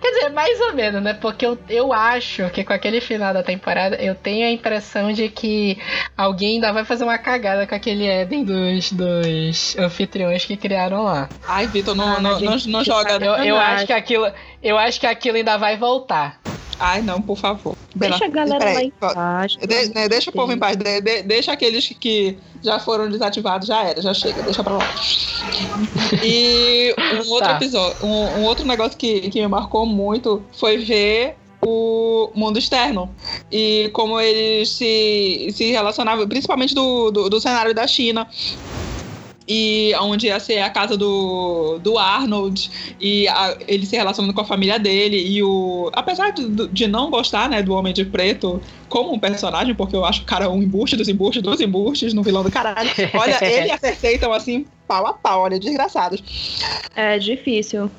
Quer 0.01 0.11
dizer, 0.11 0.29
mais 0.29 0.59
ou 0.59 0.73
menos, 0.73 1.01
né? 1.01 1.13
Porque 1.13 1.45
eu, 1.45 1.57
eu 1.69 1.93
acho 1.93 2.49
que 2.49 2.63
com 2.63 2.73
aquele 2.73 2.99
final 2.99 3.33
da 3.33 3.41
temporada, 3.41 3.95
eu 3.95 4.13
tenho 4.13 4.45
a 4.45 4.51
impressão 4.51 5.11
de 5.11 5.29
que 5.29 5.77
alguém 6.17 6.55
ainda 6.55 6.71
vai 6.73 6.83
fazer 6.83 7.03
uma 7.03 7.17
cagada 7.17 7.65
com 7.65 7.75
aquele 7.75 8.07
Eden 8.07 8.43
dos, 8.43 8.91
dos 8.91 9.77
anfitriões 9.77 10.43
que 10.45 10.57
criaram 10.57 11.03
lá. 11.03 11.29
Ai, 11.47 11.67
Vitor, 11.67 11.95
não, 11.95 12.17
Ah, 12.17 12.19
não, 12.19 12.39
não, 12.39 12.57
não 12.67 12.83
joga. 12.83 13.13
Eu, 13.23 13.35
eu 13.43 13.57
acho 13.57 13.85
que 13.85 13.93
aquilo. 13.93 14.31
Eu 14.61 14.77
acho 14.77 14.99
que 14.99 15.07
aquilo 15.07 15.37
ainda 15.37 15.57
vai 15.57 15.77
voltar. 15.77 16.39
Ai, 16.83 17.01
não, 17.03 17.21
por 17.21 17.37
favor. 17.37 17.75
Deixa 17.95 18.25
a 18.25 18.27
galera 18.27 18.73
lá 18.73 18.83
em 18.83 18.89
paz. 18.91 19.55
De- 19.55 19.67
né, 19.93 20.03
de 20.03 20.09
deixa 20.09 20.31
o 20.31 20.33
povo 20.33 20.51
em 20.51 20.57
paz. 20.57 20.75
de- 20.75 20.99
de- 21.01 21.21
deixa 21.21 21.51
aqueles 21.51 21.87
que 21.99 22.39
já 22.63 22.79
foram 22.79 23.07
desativados, 23.07 23.67
já 23.67 23.83
era, 23.83 24.01
já 24.01 24.13
chega, 24.15 24.41
deixa 24.41 24.63
pra 24.63 24.73
lá. 24.77 24.87
E 26.23 26.95
um 26.97 27.29
outro 27.31 27.49
Tá. 27.49 27.55
episódio, 27.57 27.97
um, 28.03 28.39
um 28.39 28.43
outro 28.43 28.65
negócio 28.65 28.97
que, 28.97 29.29
que 29.29 29.39
me 29.41 29.47
marcou 29.47 29.85
muito 29.85 30.41
foi 30.59 30.77
ver 30.77 31.35
o 31.63 32.31
mundo 32.33 32.57
externo 32.57 33.13
e 33.51 33.91
como 33.93 34.19
eles 34.19 34.69
se, 34.69 35.49
se 35.53 35.69
relacionavam, 35.71 36.27
principalmente 36.27 36.73
do, 36.73 37.11
do, 37.11 37.29
do 37.29 37.39
cenário 37.39 37.73
da 37.75 37.85
China. 37.85 38.27
E 39.53 39.93
onde 39.99 40.27
ia 40.27 40.39
ser 40.39 40.59
a 40.59 40.69
casa 40.69 40.95
do, 40.95 41.77
do 41.79 41.97
Arnold, 41.97 42.71
e 43.01 43.27
a- 43.27 43.57
ele 43.67 43.85
se 43.85 43.97
relacionando 43.97 44.33
com 44.33 44.39
a 44.39 44.45
família 44.45 44.79
dele, 44.79 45.17
e 45.17 45.43
o. 45.43 45.91
Apesar 45.93 46.31
de, 46.31 46.67
de 46.69 46.87
não 46.87 47.09
gostar 47.09 47.49
né, 47.49 47.61
do 47.61 47.73
Homem 47.73 47.93
de 47.93 48.05
Preto 48.05 48.61
como 48.87 49.11
um 49.13 49.19
personagem, 49.19 49.75
porque 49.75 49.93
eu 49.95 50.05
acho 50.05 50.21
o 50.21 50.25
cara 50.25 50.49
um 50.49 50.63
embuste 50.63 50.95
dos 50.95 51.09
embustes 51.09 51.43
dos 51.43 51.59
embustes 51.59 52.13
no 52.13 52.23
vilão 52.23 52.43
do 52.43 52.51
caralho. 52.51 52.89
Olha, 53.13 53.37
ele 53.43 53.67
e 53.67 53.71
a 53.71 53.77
Cersei 53.77 54.13
estão 54.15 54.31
assim, 54.31 54.65
pau 54.87 55.05
a 55.05 55.13
pau, 55.13 55.41
olha, 55.41 55.59
desgraçados. 55.59 56.21
É 56.95 57.19
difícil. 57.19 57.91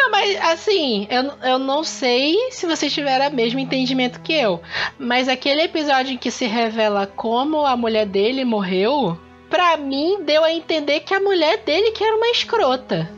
Não, 0.00 0.10
mas 0.12 0.36
assim, 0.42 1.06
eu, 1.10 1.32
eu 1.50 1.58
não 1.58 1.82
sei 1.82 2.36
se 2.50 2.66
vocês 2.66 2.92
tiveram 2.92 3.28
o 3.28 3.34
mesmo 3.34 3.58
entendimento 3.58 4.20
que 4.20 4.32
eu. 4.32 4.60
Mas 4.98 5.28
aquele 5.28 5.62
episódio 5.62 6.12
em 6.12 6.18
que 6.18 6.30
se 6.30 6.46
revela 6.46 7.06
como 7.06 7.64
a 7.66 7.76
mulher 7.76 8.06
dele 8.06 8.44
morreu, 8.44 9.18
pra 9.48 9.76
mim 9.76 10.22
deu 10.22 10.44
a 10.44 10.52
entender 10.52 11.00
que 11.00 11.14
a 11.14 11.20
mulher 11.20 11.58
dele 11.64 11.90
que 11.92 12.04
era 12.04 12.16
uma 12.16 12.28
escrota. 12.28 13.08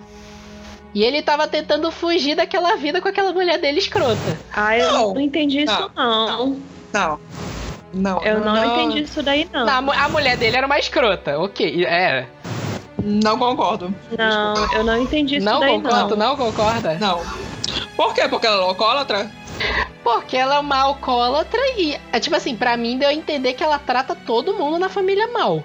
E 0.93 1.05
ele 1.05 1.23
tava 1.23 1.47
tentando 1.47 1.91
fugir 1.91 2.35
daquela 2.35 2.75
vida 2.77 3.01
com 3.01 3.09
aquela 3.09 3.33
mulher 3.33 3.59
dele 3.59 3.79
escrota. 3.79 4.39
Ah, 4.53 4.77
eu 4.77 4.93
Não, 4.93 5.15
não, 5.15 5.21
entendi 5.21 5.63
isso, 5.63 5.91
não. 5.95 6.57
Não. 6.93 7.21
Não, 7.93 8.23
Eu 8.23 8.41
não, 8.41 8.65
entendi 8.65 9.03
isso 9.03 9.23
daí, 9.23 9.49
não. 9.53 9.67
Não, 9.67 9.91
a, 9.93 10.05
a 10.05 10.09
mulher 10.09 10.37
dele 10.37 10.57
era 10.57 10.67
uma 10.67 10.79
escrota, 10.79 11.39
ok. 11.39 11.85
É. 11.85 12.27
Não 13.03 13.39
concordo. 13.39 13.95
Não, 14.17 14.73
eu 14.75 14.85
não 14.85 15.01
entendi 15.01 15.37
isso 15.37 15.47
Não 15.47 15.61
daí, 15.61 15.73
concorda, 15.73 16.17
não. 16.17 16.29
não 16.29 16.37
concorda? 16.37 16.95
Não. 17.01 17.21
Por 17.97 18.15
quê? 18.15 18.29
Porque 18.29 18.47
ela 18.47 18.63
é 18.63 18.65
alcoólatra? 18.65 19.31
Porque 20.03 20.37
ela 20.37 20.57
é 20.57 20.59
uma 20.59 20.79
alcoólatra 20.79 21.61
e, 21.77 21.99
é, 22.13 22.21
tipo 22.21 22.35
assim, 22.37 22.57
pra 22.57 22.77
mim 22.77 22.99
deu 22.99 23.09
a 23.09 23.15
entender 23.15 23.55
que 23.55 23.63
ela 23.63 23.79
trata 23.79 24.15
todo 24.15 24.55
mundo 24.55 24.79
na 24.79 24.89
família 24.89 25.29
mal. 25.29 25.63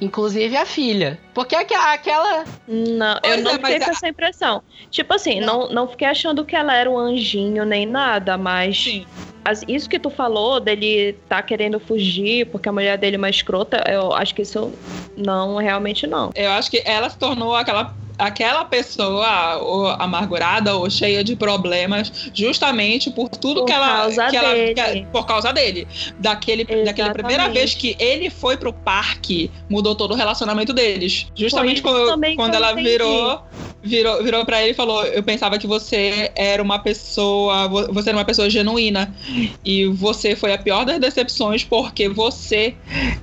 Inclusive 0.00 0.56
a 0.56 0.64
filha. 0.64 1.18
Porque 1.34 1.54
aquela. 1.54 2.44
Não, 2.66 3.18
Pois 3.22 3.36
eu 3.38 3.44
não 3.44 3.50
é, 3.52 3.54
fiquei 3.58 3.78
com 3.78 3.84
a- 3.84 3.90
essa 3.92 4.08
impressão. 4.08 4.62
Tipo 4.90 5.14
assim, 5.14 5.40
não. 5.40 5.68
Não, 5.68 5.86
fiquei 5.88 6.08
achando 6.08 6.44
que 6.44 6.56
ela 6.56 6.74
era 6.74 6.90
um 6.90 6.98
anjinho 6.98 7.64
nem 7.64 7.84
nada, 7.86 8.38
mas 8.38 8.82
Sim. 8.82 9.06
as- 9.44 9.62
isso 9.68 9.88
que 9.90 9.98
tu 9.98 10.08
falou 10.10 10.58
dele 10.60 11.18
tá 11.28 11.42
querendo 11.42 11.78
fugir 11.78 12.46
porque 12.46 12.68
a 12.68 12.72
mulher 12.72 12.96
dele 12.96 13.16
é 13.16 13.18
uma 13.18 13.28
escrota, 13.30 13.84
eu 13.88 14.12
acho 14.14 14.34
que 14.34 14.42
isso 14.42 14.72
não, 15.16 15.56
realmente 15.56 16.06
não. 16.06 16.30
Eu 16.34 16.50
acho 16.52 16.70
que 16.70 16.82
ela 16.86 17.10
se 17.10 17.18
tornou 17.18 17.54
aquela, 17.54 17.94
aquela 18.20 18.64
pessoa 18.64 19.56
ou 19.58 19.86
amargurada 19.88 20.76
ou 20.76 20.88
cheia 20.90 21.24
de 21.24 21.34
problemas 21.34 22.30
justamente 22.34 23.10
por 23.10 23.28
tudo 23.28 23.60
Por 23.60 23.66
que 23.66 23.72
ela, 23.72 23.88
causa 23.88 24.28
que 24.28 24.36
ela 24.36 24.54
que- 24.92 25.06
por 25.12 25.26
causa 25.26 25.52
dele. 25.52 25.88
Daquele, 26.18 26.64
daquela 26.84 27.12
primeira 27.12 27.44
Exatamente. 27.44 27.58
vez 27.58 27.74
que 27.74 27.96
ele 27.98 28.30
foi 28.30 28.56
pro 28.56 28.72
parque, 28.72 29.50
mudou 29.68 29.94
todo 29.94 30.12
o 30.12 30.14
relacionamento 30.14 30.72
deles. 30.72 31.26
Justamente 31.34 31.82
quando, 31.82 32.20
quando 32.36 32.54
ela 32.54 32.72
entendi. 32.72 32.88
virou 32.90 33.40
virou, 33.82 34.22
virou 34.22 34.44
para 34.44 34.60
ele 34.62 34.72
e 34.72 34.74
falou: 34.74 35.04
Eu 35.06 35.22
pensava 35.22 35.58
que 35.58 35.66
você 35.66 36.30
era 36.36 36.62
uma 36.62 36.78
pessoa, 36.78 37.66
vo- 37.68 37.92
você 37.92 38.10
era 38.10 38.18
uma 38.18 38.24
pessoa 38.24 38.48
genuína. 38.50 39.14
E 39.64 39.86
você 39.86 40.36
foi 40.36 40.52
a 40.52 40.58
pior 40.58 40.84
das 40.84 40.98
decepções 40.98 41.64
porque 41.64 42.08
você 42.08 42.74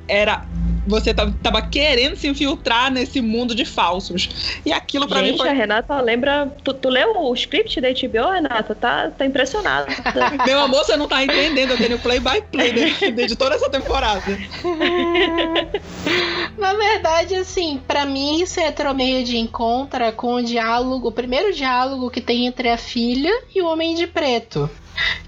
era. 0.07 0.43
Você 0.87 1.13
ta- 1.13 1.31
tava 1.43 1.61
querendo 1.61 2.15
se 2.15 2.27
infiltrar 2.27 2.91
nesse 2.91 3.21
mundo 3.21 3.53
de 3.53 3.65
falsos. 3.65 4.29
E 4.65 4.71
aquilo 4.71 5.07
pra 5.07 5.21
mim 5.21 5.27
Gente, 5.29 5.37
foi. 5.39 5.49
a 5.49 5.53
Renata 5.53 5.99
lembra. 6.01 6.51
Tu, 6.63 6.73
tu 6.73 6.89
leu 6.89 7.17
o 7.19 7.33
script 7.33 7.79
da 7.81 7.89
HBO, 7.89 8.31
Renata? 8.31 8.73
Tá, 8.73 9.11
tá 9.11 9.25
impressionada. 9.25 9.87
Meu 10.47 10.59
amor, 10.59 10.85
você 10.85 10.95
não 10.95 11.07
tá 11.07 11.23
entendendo. 11.23 11.71
Eu 11.71 11.77
tenho 11.77 11.99
play 11.99 12.19
by 12.19 12.41
play 12.51 12.71
de, 12.71 13.11
de 13.27 13.35
toda 13.35 13.55
essa 13.55 13.69
temporada. 13.69 14.23
Na 16.57 16.73
verdade, 16.73 17.35
assim, 17.35 17.79
pra 17.87 18.05
mim 18.05 18.41
isso 18.41 18.59
entrou 18.59 18.93
meio 18.93 19.23
de 19.23 19.37
encontro 19.37 20.11
com 20.13 20.35
o 20.35 20.43
diálogo, 20.43 21.09
o 21.09 21.11
primeiro 21.11 21.53
diálogo 21.53 22.09
que 22.09 22.21
tem 22.21 22.47
entre 22.47 22.69
a 22.69 22.77
filha 22.77 23.31
e 23.53 23.61
o 23.61 23.67
Homem 23.67 23.95
de 23.95 24.07
Preto. 24.07 24.69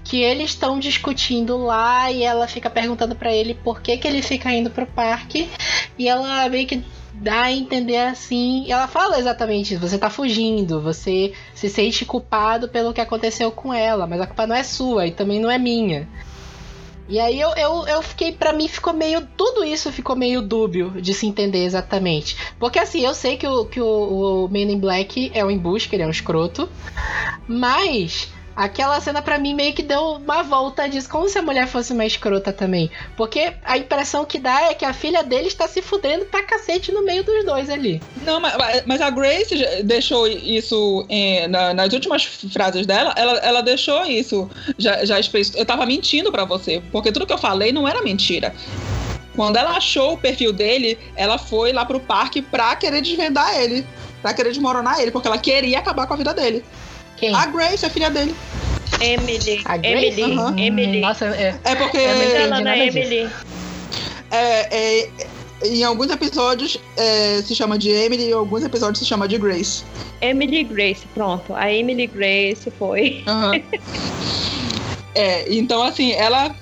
Que 0.04 0.22
eles 0.22 0.50
estão 0.50 0.78
discutindo 0.78 1.56
lá 1.56 2.10
e 2.10 2.22
ela 2.22 2.48
fica 2.48 2.68
perguntando 2.68 3.14
pra 3.14 3.32
ele 3.32 3.54
por 3.54 3.80
que, 3.80 3.96
que 3.96 4.08
ele 4.08 4.22
fica 4.22 4.52
indo 4.52 4.70
pro 4.70 4.86
parque. 4.86 5.48
E 5.98 6.08
ela 6.08 6.48
meio 6.48 6.66
que 6.66 6.84
dá 7.12 7.42
a 7.42 7.52
entender 7.52 7.98
assim. 7.98 8.70
Ela 8.70 8.88
fala 8.88 9.18
exatamente 9.18 9.74
isso: 9.74 9.80
você 9.80 9.98
tá 9.98 10.10
fugindo, 10.10 10.80
você 10.80 11.32
se 11.54 11.68
sente 11.68 12.04
culpado 12.04 12.68
pelo 12.68 12.92
que 12.92 13.00
aconteceu 13.00 13.50
com 13.50 13.72
ela, 13.72 14.06
mas 14.06 14.20
a 14.20 14.26
culpa 14.26 14.46
não 14.46 14.56
é 14.56 14.62
sua 14.62 15.06
e 15.06 15.12
também 15.12 15.40
não 15.40 15.50
é 15.50 15.58
minha. 15.58 16.08
E 17.10 17.18
aí 17.18 17.40
eu, 17.40 17.50
eu, 17.56 17.88
eu 17.88 18.02
fiquei, 18.02 18.30
pra 18.30 18.52
mim 18.52 18.68
ficou 18.68 18.92
meio. 18.92 19.26
Tudo 19.36 19.64
isso 19.64 19.90
ficou 19.90 20.14
meio 20.14 20.40
dúbio 20.40 20.92
de 21.02 21.12
se 21.12 21.26
entender 21.26 21.64
exatamente. 21.64 22.36
Porque 22.56 22.78
assim, 22.78 23.04
eu 23.04 23.14
sei 23.14 23.36
que 23.36 23.48
o, 23.48 23.64
que 23.64 23.80
o, 23.80 24.44
o 24.44 24.48
Man 24.48 24.70
in 24.70 24.78
Black 24.78 25.28
é 25.34 25.44
um 25.44 25.50
embuste, 25.50 25.92
ele 25.92 26.04
é 26.04 26.06
um 26.06 26.10
escroto. 26.10 26.68
Mas 27.48 28.28
aquela 28.64 29.00
cena 29.00 29.22
pra 29.22 29.38
mim 29.38 29.54
meio 29.54 29.72
que 29.72 29.82
deu 29.82 30.12
uma 30.16 30.42
volta 30.42 30.86
disso, 30.88 31.08
como 31.08 31.28
se 31.28 31.38
a 31.38 31.42
mulher 31.42 31.66
fosse 31.66 31.92
uma 31.92 32.04
escrota 32.04 32.52
também. 32.52 32.90
Porque 33.16 33.54
a 33.64 33.78
impressão 33.78 34.24
que 34.24 34.38
dá 34.38 34.70
é 34.70 34.74
que 34.74 34.84
a 34.84 34.92
filha 34.92 35.22
dele 35.22 35.48
está 35.48 35.66
se 35.66 35.80
fudendo 35.80 36.26
pra 36.26 36.42
cacete 36.42 36.92
no 36.92 37.02
meio 37.02 37.24
dos 37.24 37.44
dois 37.44 37.70
ali. 37.70 38.02
Não, 38.24 38.38
mas, 38.38 38.54
mas 38.84 39.00
a 39.00 39.08
Grace 39.08 39.54
deixou 39.82 40.26
isso 40.28 41.06
em- 41.08 41.48
na- 41.48 41.72
nas 41.72 41.92
últimas 41.92 42.24
frases 42.24 42.86
dela. 42.86 43.14
Ela, 43.16 43.38
ela 43.38 43.60
deixou 43.62 44.04
isso. 44.04 44.50
Já, 44.78 45.04
já. 45.04 45.16
Eu 45.54 45.64
tava 45.64 45.86
mentindo 45.86 46.30
pra 46.30 46.44
você, 46.44 46.82
porque 46.92 47.10
tudo 47.10 47.26
que 47.26 47.32
eu 47.32 47.38
falei 47.38 47.72
não 47.72 47.88
era 47.88 48.02
mentira. 48.02 48.54
Quando 49.34 49.56
ela 49.56 49.70
achou 49.76 50.14
o 50.14 50.18
perfil 50.18 50.52
dele, 50.52 50.98
ela 51.16 51.38
foi 51.38 51.72
lá 51.72 51.84
pro 51.86 52.00
parque 52.00 52.42
pra 52.42 52.76
querer 52.76 53.00
desvendar 53.00 53.58
ele. 53.58 53.86
Pra 54.20 54.34
querer 54.34 54.50
desmoronar 54.50 55.00
ele, 55.00 55.10
porque 55.10 55.26
ela 55.28 55.38
queria 55.38 55.78
acabar 55.78 56.06
com 56.06 56.12
a 56.12 56.16
vida 56.16 56.34
dele. 56.34 56.62
Quem? 57.20 57.34
A 57.34 57.46
Grace, 57.46 57.84
a 57.84 57.90
filha 57.90 58.10
dele. 58.10 58.34
Emily. 59.00 59.62
A 59.66 59.76
Grace? 59.76 60.06
Emily. 60.06 60.32
Aham. 60.32 60.58
Emily. 60.58 61.00
Nossa, 61.00 61.26
é. 61.26 61.54
É 61.64 61.74
porque 61.76 61.98
entendi 61.98 62.34
Ela 62.34 62.60
não 62.60 62.70
é. 62.70 62.86
Emily. 62.86 63.30
é, 64.30 65.02
é, 65.02 65.08
em 65.62 65.84
alguns 65.84 66.10
episódios 66.10 66.78
é, 66.96 67.42
se 67.42 67.54
chama 67.54 67.78
de 67.78 67.90
Emily 67.90 68.24
e 68.24 68.30
em 68.30 68.32
alguns 68.32 68.64
episódios 68.64 68.98
se 68.98 69.04
chama 69.04 69.28
de 69.28 69.38
Grace. 69.38 69.84
Emily 70.22 70.64
Grace, 70.64 71.06
pronto. 71.14 71.54
A 71.54 71.70
Emily 71.70 72.06
Grace 72.06 72.70
foi. 72.78 73.22
Aham. 73.26 73.52
É, 75.14 75.52
então 75.52 75.82
assim, 75.82 76.12
ela 76.12 76.54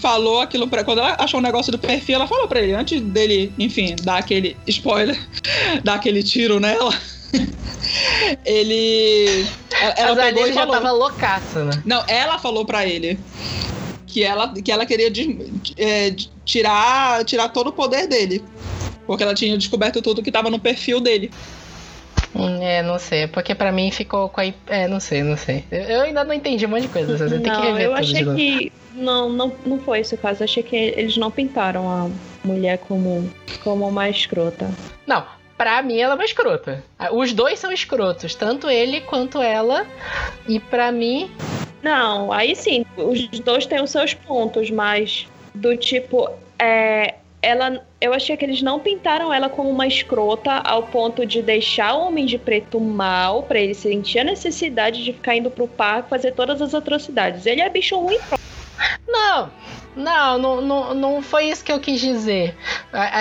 falou 0.00 0.40
aquilo 0.40 0.66
pra. 0.66 0.82
Quando 0.82 0.98
ela 0.98 1.16
achou 1.18 1.38
o 1.38 1.42
negócio 1.42 1.70
do 1.70 1.78
perfil, 1.78 2.16
ela 2.16 2.26
falou 2.26 2.48
pra 2.48 2.60
ele, 2.60 2.72
antes 2.72 3.00
dele, 3.00 3.52
enfim, 3.58 3.94
dar 4.02 4.18
aquele 4.18 4.56
spoiler, 4.66 5.18
dar 5.84 5.94
aquele 5.94 6.22
tiro 6.22 6.58
nela. 6.58 6.94
ele. 8.44 9.48
Ela, 9.80 9.94
ela 9.96 10.16
pegou 10.16 10.42
dele 10.42 10.50
e 10.50 10.54
já 10.54 10.60
falou. 10.60 10.74
tava 10.74 10.92
loucaça, 10.92 11.64
né? 11.64 11.82
Não, 11.84 12.02
ela 12.08 12.38
falou 12.38 12.64
pra 12.64 12.86
ele 12.86 13.18
que 14.06 14.22
ela, 14.24 14.52
que 14.52 14.70
ela 14.72 14.84
queria 14.84 15.10
des- 15.10 15.28
é, 15.76 16.14
tirar, 16.44 17.24
tirar 17.24 17.48
todo 17.50 17.68
o 17.68 17.72
poder 17.72 18.06
dele. 18.08 18.42
Porque 19.06 19.22
ela 19.22 19.34
tinha 19.34 19.56
descoberto 19.56 20.00
tudo 20.02 20.22
que 20.22 20.30
tava 20.30 20.50
no 20.50 20.58
perfil 20.58 21.00
dele. 21.00 21.30
Hum, 22.34 22.62
É, 22.62 22.80
não 22.82 22.96
sei, 22.98 23.26
porque 23.26 23.54
pra 23.56 23.72
mim 23.72 23.90
ficou 23.90 24.28
com 24.28 24.40
a. 24.40 24.44
É, 24.68 24.86
não 24.86 25.00
sei, 25.00 25.22
não 25.22 25.36
sei. 25.36 25.64
Eu, 25.70 25.80
eu 25.80 26.00
ainda 26.02 26.22
não 26.22 26.32
entendi 26.32 26.64
um 26.64 26.68
monte 26.68 26.82
de 26.82 26.88
coisa, 26.88 27.16
você 27.18 27.28
tem 27.28 27.42
que 27.42 27.48
Não, 27.50 27.62
rever 27.62 27.86
eu 27.86 27.94
tudo 27.94 28.04
de 28.04 28.12
achei 28.14 28.34
que. 28.34 28.72
Não, 28.92 29.28
não, 29.28 29.52
não 29.66 29.78
foi 29.80 30.00
esse 30.00 30.14
o 30.14 30.18
caso. 30.18 30.42
Eu 30.42 30.44
achei 30.44 30.62
que 30.62 30.76
eles 30.76 31.16
não 31.16 31.30
pintaram 31.30 31.88
a 31.90 32.08
mulher 32.46 32.78
como, 32.78 33.28
como 33.64 33.88
uma 33.88 34.08
escrota. 34.08 34.70
Não, 35.06 35.24
pra 35.60 35.82
mim 35.82 35.98
ela 35.98 36.14
é 36.14 36.16
uma 36.16 36.24
escrota. 36.24 36.82
Os 37.12 37.34
dois 37.34 37.58
são 37.58 37.70
escrotos, 37.70 38.34
tanto 38.34 38.70
ele 38.70 39.02
quanto 39.02 39.42
ela. 39.42 39.86
E 40.48 40.58
pra 40.58 40.90
mim, 40.90 41.30
Não, 41.82 42.32
aí 42.32 42.56
sim, 42.56 42.86
os 42.96 43.28
dois 43.40 43.66
têm 43.66 43.82
os 43.82 43.90
seus 43.90 44.14
pontos, 44.14 44.70
mas 44.70 45.28
do 45.54 45.76
tipo, 45.76 46.30
é, 46.58 47.16
ela, 47.42 47.84
eu 48.00 48.14
achei 48.14 48.38
que 48.38 48.44
eles 48.44 48.62
não 48.62 48.80
pintaram 48.80 49.30
ela 49.32 49.50
como 49.50 49.68
uma 49.68 49.86
escrota 49.86 50.50
ao 50.50 50.84
ponto 50.84 51.26
de 51.26 51.42
deixar 51.42 51.94
o 51.94 52.06
Homem 52.06 52.24
de 52.24 52.38
Preto 52.38 52.80
mal 52.80 53.42
pra 53.42 53.58
ele 53.58 53.74
sentir 53.74 54.20
a 54.20 54.24
necessidade 54.24 55.04
de 55.04 55.12
ficar 55.12 55.36
indo 55.36 55.50
pro 55.50 55.68
parque 55.68 56.08
fazer 56.08 56.32
todas 56.32 56.62
as 56.62 56.74
atrocidades. 56.74 57.44
Ele 57.44 57.60
é 57.60 57.68
bicho 57.68 57.98
ruim, 57.98 58.18
Não, 59.06 59.50
não, 59.96 60.38
não, 60.38 60.60
não, 60.60 60.94
não 60.94 61.22
foi 61.22 61.46
isso 61.46 61.64
que 61.64 61.72
eu 61.72 61.80
quis 61.80 62.00
dizer. 62.00 62.56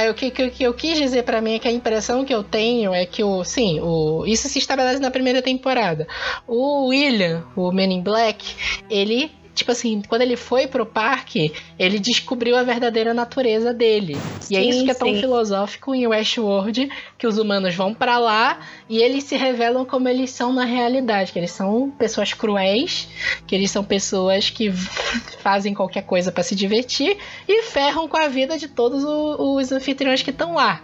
O 0.09 0.13
que, 0.13 0.31
que, 0.31 0.49
que 0.49 0.63
eu 0.63 0.73
quis 0.73 0.97
dizer 0.97 1.23
pra 1.23 1.41
mim 1.41 1.55
é 1.55 1.59
que 1.59 1.67
a 1.67 1.71
impressão 1.71 2.23
que 2.23 2.33
eu 2.33 2.43
tenho 2.43 2.93
é 2.93 3.05
que 3.05 3.23
o. 3.23 3.43
Sim, 3.43 3.79
o, 3.81 4.25
isso 4.25 4.47
se 4.47 4.59
estabelece 4.59 4.99
na 4.99 5.11
primeira 5.11 5.41
temporada. 5.41 6.07
O 6.47 6.87
William, 6.87 7.43
o 7.55 7.71
Men 7.71 7.93
in 7.93 8.01
Black, 8.01 8.55
ele. 8.89 9.31
Tipo 9.59 9.71
assim, 9.73 10.01
quando 10.07 10.21
ele 10.21 10.37
foi 10.37 10.67
pro 10.67 10.85
parque, 10.85 11.51
ele 11.77 11.99
descobriu 11.99 12.55
a 12.57 12.63
verdadeira 12.63 13.13
natureza 13.13 13.73
dele. 13.73 14.17
e 14.49 14.55
é 14.55 14.61
Sim, 14.61 14.69
isso 14.69 14.85
que 14.85 14.91
é 14.91 14.93
tão 14.93 15.09
sim. 15.09 15.19
filosófico 15.19 15.93
em 15.93 16.07
Westworld, 16.07 16.89
que 17.17 17.27
os 17.27 17.37
humanos 17.37 17.75
vão 17.75 17.93
pra 17.93 18.17
lá 18.17 18.59
e 18.87 18.99
eles 18.99 19.25
se 19.25 19.35
revelam 19.35 19.83
como 19.85 20.07
eles 20.07 20.31
são 20.31 20.53
na 20.53 20.63
realidade, 20.63 21.33
que 21.33 21.39
eles 21.39 21.51
são 21.51 21.91
pessoas 21.91 22.33
cruéis, 22.33 23.09
que 23.45 23.53
eles 23.53 23.69
são 23.69 23.83
pessoas 23.83 24.49
que 24.49 24.71
fazem 25.43 25.73
qualquer 25.73 26.03
coisa 26.03 26.31
pra 26.31 26.41
se 26.41 26.55
divertir 26.55 27.17
e 27.47 27.63
ferram 27.63 28.07
com 28.07 28.17
a 28.17 28.27
vida 28.29 28.57
de 28.57 28.67
todos 28.69 29.03
os 29.03 29.71
anfitriões 29.73 30.21
que 30.23 30.29
estão 30.29 30.53
lá. 30.55 30.81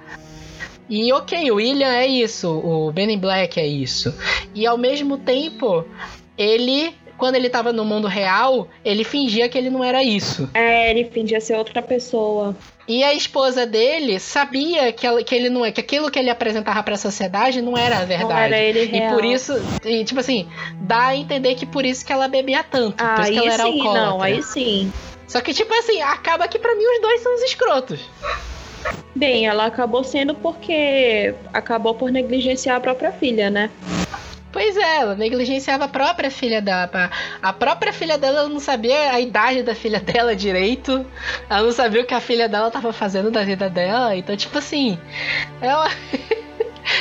E 0.90 1.12
ok, 1.14 1.50
o 1.50 1.56
William 1.56 1.88
é 1.92 2.06
isso, 2.06 2.50
o 2.50 2.92
Ben 2.92 3.10
in 3.12 3.18
Black 3.18 3.60
é 3.60 3.66
isso. 3.66 4.14
E 4.54 4.68
ao 4.68 4.78
mesmo 4.78 5.18
tempo, 5.18 5.84
ele, 6.38 6.94
quando 7.18 7.36
ele 7.36 7.50
tava 7.50 7.72
no 7.74 7.86
mundo 7.86 8.08
real, 8.08 8.68
ele 8.84 9.04
fingia 9.04 9.48
que 9.50 9.58
ele 9.58 9.70
não 9.70 9.84
era 9.84 10.04
isso. 10.04 10.50
É, 10.54 10.90
ele 10.92 11.06
fingia 11.06 11.40
ser 11.42 11.56
outra 11.58 11.82
pessoa. 11.82 12.56
E 12.88 13.04
a 13.04 13.14
esposa 13.14 13.66
dele 13.66 14.20
sabia 14.20 14.92
que, 14.94 15.08
ela- 15.08 15.24
que 15.24 15.34
ele 15.34 15.50
não 15.50 15.66
é, 15.66 15.72
que 15.72 15.82
aquilo 15.82 16.12
que 16.12 16.20
ele 16.20 16.30
apresentava 16.30 16.84
pra 16.84 16.96
sociedade 16.98 17.60
não 17.62 17.76
era 17.76 17.98
a 18.00 18.06
verdade. 18.06 18.30
Não 18.32 18.38
era 18.38 18.60
ele 18.60 18.82
E 18.82 18.86
real. 18.86 19.14
por 19.16 19.26
isso, 19.26 19.54
e, 19.84 20.04
tipo 20.04 20.20
assim, 20.20 20.48
dá 20.82 21.08
a 21.08 21.16
entender 21.16 21.56
que 21.56 21.66
por 21.66 21.84
isso 21.86 22.06
que 22.06 22.14
ela 22.14 22.28
bebia 22.28 22.64
tanto. 22.64 23.04
por 23.04 23.24
isso 23.24 23.32
que 23.32 23.38
ela 23.40 23.54
era 23.54 23.64
sim, 23.64 23.80
alcoólatra. 23.80 24.06
não, 24.06 24.22
aí 24.22 24.44
sim. 24.44 24.94
Só 25.28 25.42
que, 25.42 25.52
tipo 25.54 25.74
assim, 25.74 26.00
acaba 26.04 26.48
que 26.48 26.60
pra 26.60 26.76
mim 26.76 26.86
os 26.86 27.02
dois 27.02 27.22
são 27.22 27.34
os 27.34 27.42
escrotos. 27.42 28.00
Bem, 29.16 29.48
ela 29.48 29.66
acabou 29.66 30.04
sendo 30.04 30.36
porque 30.36 31.34
acabou 31.52 31.96
por 31.96 32.12
negligenciar 32.12 32.76
a 32.78 32.80
própria 32.80 33.12
filha, 33.12 33.50
né? 33.50 33.72
Pois 34.56 34.78
é, 34.78 35.00
ela 35.00 35.16
negligenciava 35.16 35.84
a 35.84 35.88
própria 35.90 36.32
filha 36.32 36.62
dela. 36.62 37.12
A 37.42 37.52
própria 37.52 37.92
filha 37.92 38.18
dela 38.18 38.48
não 38.48 38.62
sabia 38.62 39.12
a 39.12 39.20
idade 39.20 39.62
da 39.64 39.76
filha 39.76 40.00
dela 40.00 40.34
direito. 40.34 41.06
Ela 41.50 41.64
não 41.64 41.74
sabia 41.74 42.02
o 42.02 42.06
que 42.06 42.14
a 42.14 42.22
filha 42.22 42.48
dela 42.48 42.72
tava 42.72 42.94
fazendo 42.94 43.30
da 43.30 43.44
vida 43.44 43.70
dela. 43.70 44.16
Então, 44.16 44.34
tipo 44.38 44.58
assim, 44.58 44.98
ela. 45.62 45.92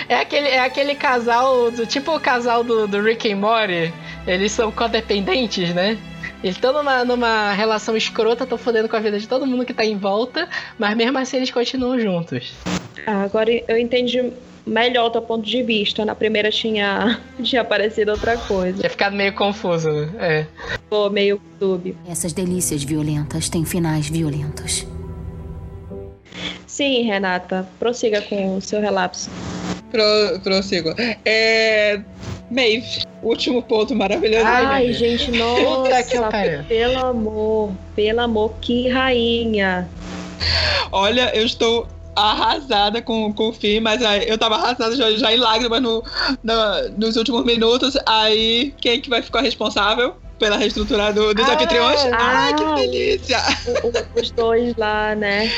É 0.09 0.16
aquele, 0.16 0.48
é 0.48 0.61
aquele 0.61 0.94
casal, 0.94 1.70
do, 1.70 1.86
tipo 1.86 2.16
o 2.16 2.18
casal 2.18 2.64
do, 2.64 2.88
do 2.88 3.02
Rick 3.02 3.30
and 3.30 3.36
Morty. 3.36 3.92
Eles 4.26 4.50
são 4.50 4.72
codependentes, 4.72 5.74
né? 5.74 5.98
Eles 6.42 6.57
estão 6.57 6.72
numa, 6.72 7.05
numa 7.05 7.52
relação 7.52 7.94
escrota, 7.94 8.44
estão 8.44 8.57
fodendo 8.57 8.88
com 8.88 8.96
a 8.96 9.00
vida 9.00 9.18
de 9.18 9.28
todo 9.28 9.46
mundo 9.46 9.64
que 9.64 9.74
tá 9.74 9.84
em 9.84 9.96
volta, 9.96 10.48
mas 10.78 10.96
mesmo 10.96 11.18
assim 11.18 11.36
eles 11.36 11.50
continuam 11.50 12.00
juntos. 12.00 12.55
Ah, 13.07 13.24
agora 13.24 13.50
eu 13.68 13.76
entendi 13.76 14.32
melhor 14.66 15.06
o 15.06 15.10
teu 15.10 15.22
ponto 15.22 15.44
de 15.44 15.62
vista. 15.62 16.04
Na 16.04 16.14
primeira 16.14 16.50
tinha, 16.50 17.20
tinha 17.42 17.62
aparecido 17.62 18.12
outra 18.12 18.36
coisa. 18.36 18.78
Tinha 18.78 18.90
ficado 18.90 19.14
meio 19.14 19.34
confuso, 19.34 19.90
né? 19.90 20.10
É. 20.18 20.46
Ficou 20.72 21.10
meio 21.10 21.40
dúbio. 21.58 21.96
Essas 22.08 22.32
delícias 22.32 22.82
violentas 22.82 23.48
têm 23.48 23.64
finais 23.64 24.08
violentos. 24.08 24.86
Sim, 26.66 27.02
Renata, 27.02 27.68
prossiga 27.78 28.20
com 28.22 28.56
o 28.56 28.60
seu 28.60 28.80
relapso. 28.80 29.30
Pro, 29.90 30.40
prossigo. 30.42 30.92
É. 31.24 32.00
Maeve, 32.50 33.04
último 33.22 33.62
ponto 33.62 33.94
maravilhoso. 33.94 34.44
Ai, 34.44 34.92
gente, 34.92 35.30
nossa, 35.30 36.02
que 36.02 36.18
pelo 36.68 36.98
amor, 36.98 37.72
pelo 37.96 38.20
amor, 38.20 38.54
que 38.60 38.88
rainha. 38.88 39.88
Olha, 40.92 41.34
eu 41.34 41.44
estou 41.46 41.88
arrasada 42.16 43.00
com, 43.02 43.32
com 43.32 43.48
o 43.48 43.52
fim, 43.52 43.80
mas 43.80 44.02
aí 44.02 44.28
eu 44.28 44.38
tava 44.38 44.56
arrasada 44.56 44.94
já, 44.96 45.10
já 45.12 45.32
em 45.32 45.36
lágrimas 45.36 45.80
no, 45.82 46.02
no- 46.42 46.88
nos 46.98 47.16
últimos 47.16 47.44
minutos. 47.44 47.96
Aí, 48.06 48.74
quem 48.80 49.00
que 49.00 49.10
vai 49.10 49.22
ficar 49.22 49.40
responsável 49.40 50.16
pela 50.38 50.56
reestrutura 50.56 51.12
do, 51.12 51.32
dos 51.34 51.48
Ah, 51.48 51.54
anfitriões? 51.54 52.00
Ai, 52.12 52.52
ah. 52.52 52.54
que 52.54 52.64
delícia! 52.88 53.38
O- 53.82 53.88
o- 53.88 54.20
os 54.20 54.30
dois 54.30 54.74
lá, 54.76 55.14
né? 55.14 55.50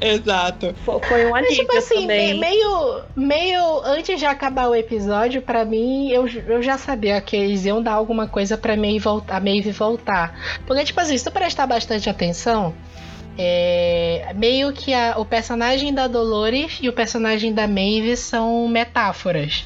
Exato. 0.00 0.74
Fo- 0.84 1.00
Foi 1.06 1.26
um 1.26 1.34
alívio 1.34 1.56
tipo 1.56 1.76
assim, 1.76 2.00
também. 2.02 2.34
me- 2.34 2.40
meio, 2.40 3.00
meio 3.14 3.80
antes 3.84 4.18
de 4.18 4.24
acabar 4.24 4.68
o 4.68 4.74
episódio, 4.74 5.42
pra 5.42 5.64
mim, 5.64 6.10
eu, 6.10 6.26
eu 6.46 6.62
já 6.62 6.78
sabia 6.78 7.20
que 7.20 7.36
eles 7.36 7.64
iam 7.66 7.82
dar 7.82 7.92
alguma 7.92 8.26
coisa 8.26 8.56
pra 8.56 8.76
Maeve 8.76 8.98
voltar, 8.98 9.36
a 9.36 9.40
Maeve 9.40 9.72
voltar. 9.72 10.34
Porque, 10.66 10.84
tipo 10.84 11.00
assim, 11.00 11.18
se 11.18 11.24
tu 11.24 11.30
prestar 11.30 11.66
bastante 11.66 12.08
atenção, 12.08 12.74
é, 13.42 14.32
meio 14.36 14.70
que 14.72 14.92
a- 14.92 15.14
o 15.16 15.24
personagem 15.24 15.94
da 15.94 16.06
Dolores 16.06 16.78
e 16.82 16.88
o 16.88 16.92
personagem 16.92 17.54
da 17.54 17.66
Maeve 17.66 18.14
são 18.16 18.68
metáforas. 18.68 19.64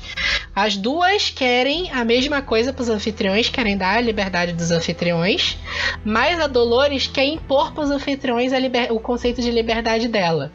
As 0.54 0.76
duas 0.76 1.30
querem 1.30 1.90
a 1.90 2.04
mesma 2.04 2.40
coisa 2.40 2.72
pros 2.72 2.88
anfitriões, 2.88 3.48
querem 3.48 3.76
dar 3.76 3.96
a 3.96 4.00
liberdade 4.00 4.52
dos 4.52 4.70
anfitriões, 4.70 5.58
mas 6.04 6.40
a 6.40 6.46
Dolores 6.46 7.08
quer 7.08 7.24
impor 7.24 7.72
pros 7.72 7.90
anfitriões 7.90 8.52
a 8.52 8.58
liber- 8.60 8.92
o 8.92 9.00
conceito 9.00 9.42
de 9.42 9.50
liberdade 9.50 10.06
dela. 10.06 10.52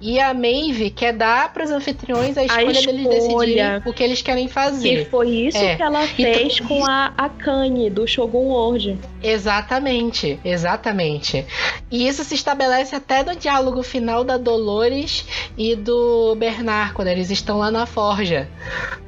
E 0.00 0.20
a 0.20 0.32
Maeve 0.32 0.90
quer 0.90 1.12
dar 1.12 1.52
pros 1.52 1.70
anfitriões 1.70 2.36
a 2.38 2.44
escolha, 2.44 2.66
deles 2.66 2.86
escolha. 2.86 3.10
decidirem 3.10 3.82
o 3.86 3.92
que 3.92 4.02
eles 4.02 4.22
querem 4.22 4.46
Que 4.46 4.52
fazer. 4.52 5.08
foi 5.10 5.28
isso 5.28 5.58
É. 5.58 5.76
que 5.76 5.82
ela 5.82 6.06
fez 6.06 6.60
com 6.60 6.84
a, 6.84 7.12
a 7.16 7.28
Kanye 7.28 7.90
do 7.90 8.06
Shogun 8.06 8.46
World. 8.48 8.98
Exatamente, 9.22 10.38
exatamente. 10.44 11.44
E 11.90 12.06
isso 12.06 12.22
se 12.22 12.34
estabelece 12.34 12.94
até 12.94 13.22
no 13.24 13.34
diálogo 13.34 13.82
final 13.82 14.22
da 14.22 14.36
Dolores 14.36 15.24
e 15.56 15.74
do 15.74 16.34
Bernard, 16.36 16.92
quando 16.94 17.08
eles 17.08 17.30
estão 17.30 17.58
lá 17.58 17.70
na 17.70 17.86
forja. 17.86 18.48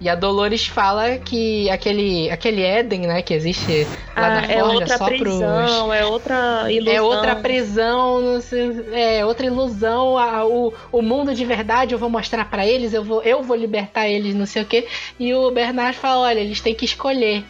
E 0.00 0.08
a 0.08 0.14
Dolores 0.14 0.66
fala 0.66 1.18
que 1.18 1.68
aquele, 1.70 2.30
aquele 2.30 2.62
Éden, 2.62 3.02
né, 3.02 3.22
que 3.22 3.32
existe 3.34 3.86
lá 4.16 4.26
Ah, 4.26 4.30
na 4.40 4.42
é 4.44 4.58
forja 4.60 4.74
outra 4.74 4.98
só 4.98 5.04
pros. 5.06 5.20
prisão, 5.20 5.92
é 5.92 6.04
outra 6.04 6.72
ilusão. 6.72 6.94
É 6.94 7.02
outra 7.02 7.36
prisão, 7.36 8.40
sei- 8.40 8.80
é 8.92 9.24
outra 9.24 9.46
ilusão. 9.46 10.16
a- 10.18 10.44
o, 10.50 10.98
o 10.98 11.02
mundo 11.02 11.34
de 11.34 11.44
verdade 11.44 11.94
eu 11.94 11.98
vou 11.98 12.10
mostrar 12.10 12.44
pra 12.50 12.66
eles, 12.66 12.92
eu 12.92 13.04
vou, 13.04 13.22
eu 13.22 13.42
vou 13.42 13.56
libertar 13.56 14.08
eles, 14.08 14.34
não 14.34 14.46
sei 14.46 14.62
o 14.62 14.66
quê. 14.66 14.86
E 15.18 15.32
o 15.34 15.50
Bernard 15.50 15.96
fala: 15.96 16.22
olha, 16.28 16.40
eles 16.40 16.60
têm 16.60 16.74
que 16.74 16.84
escolher. 16.84 17.44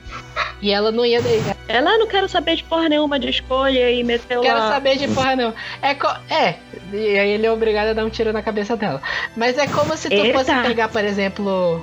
E 0.62 0.70
ela 0.70 0.92
não 0.92 1.04
ia. 1.06 1.20
Ela 1.66 1.96
não 1.98 2.06
quero 2.06 2.28
saber 2.28 2.56
de 2.56 2.64
porra 2.64 2.88
nenhuma 2.88 3.18
de 3.18 3.28
escolha 3.30 3.90
e 3.90 4.04
meteu 4.04 4.42
Quero 4.42 4.58
lá. 4.58 4.68
saber 4.68 4.96
de 4.98 5.08
porra 5.08 5.34
não. 5.34 5.54
É, 5.80 5.94
co- 5.94 6.14
é, 6.28 6.56
e 6.92 7.18
aí 7.18 7.30
ele 7.30 7.46
é 7.46 7.50
obrigado 7.52 7.88
a 7.88 7.92
dar 7.94 8.04
um 8.04 8.10
tiro 8.10 8.32
na 8.32 8.42
cabeça 8.42 8.76
dela. 8.76 9.00
Mas 9.36 9.56
é 9.56 9.66
como 9.66 9.96
se 9.96 10.08
tu 10.08 10.14
Eita. 10.14 10.38
fosse 10.38 10.54
pegar, 10.62 10.88
por 10.88 11.02
exemplo, 11.02 11.82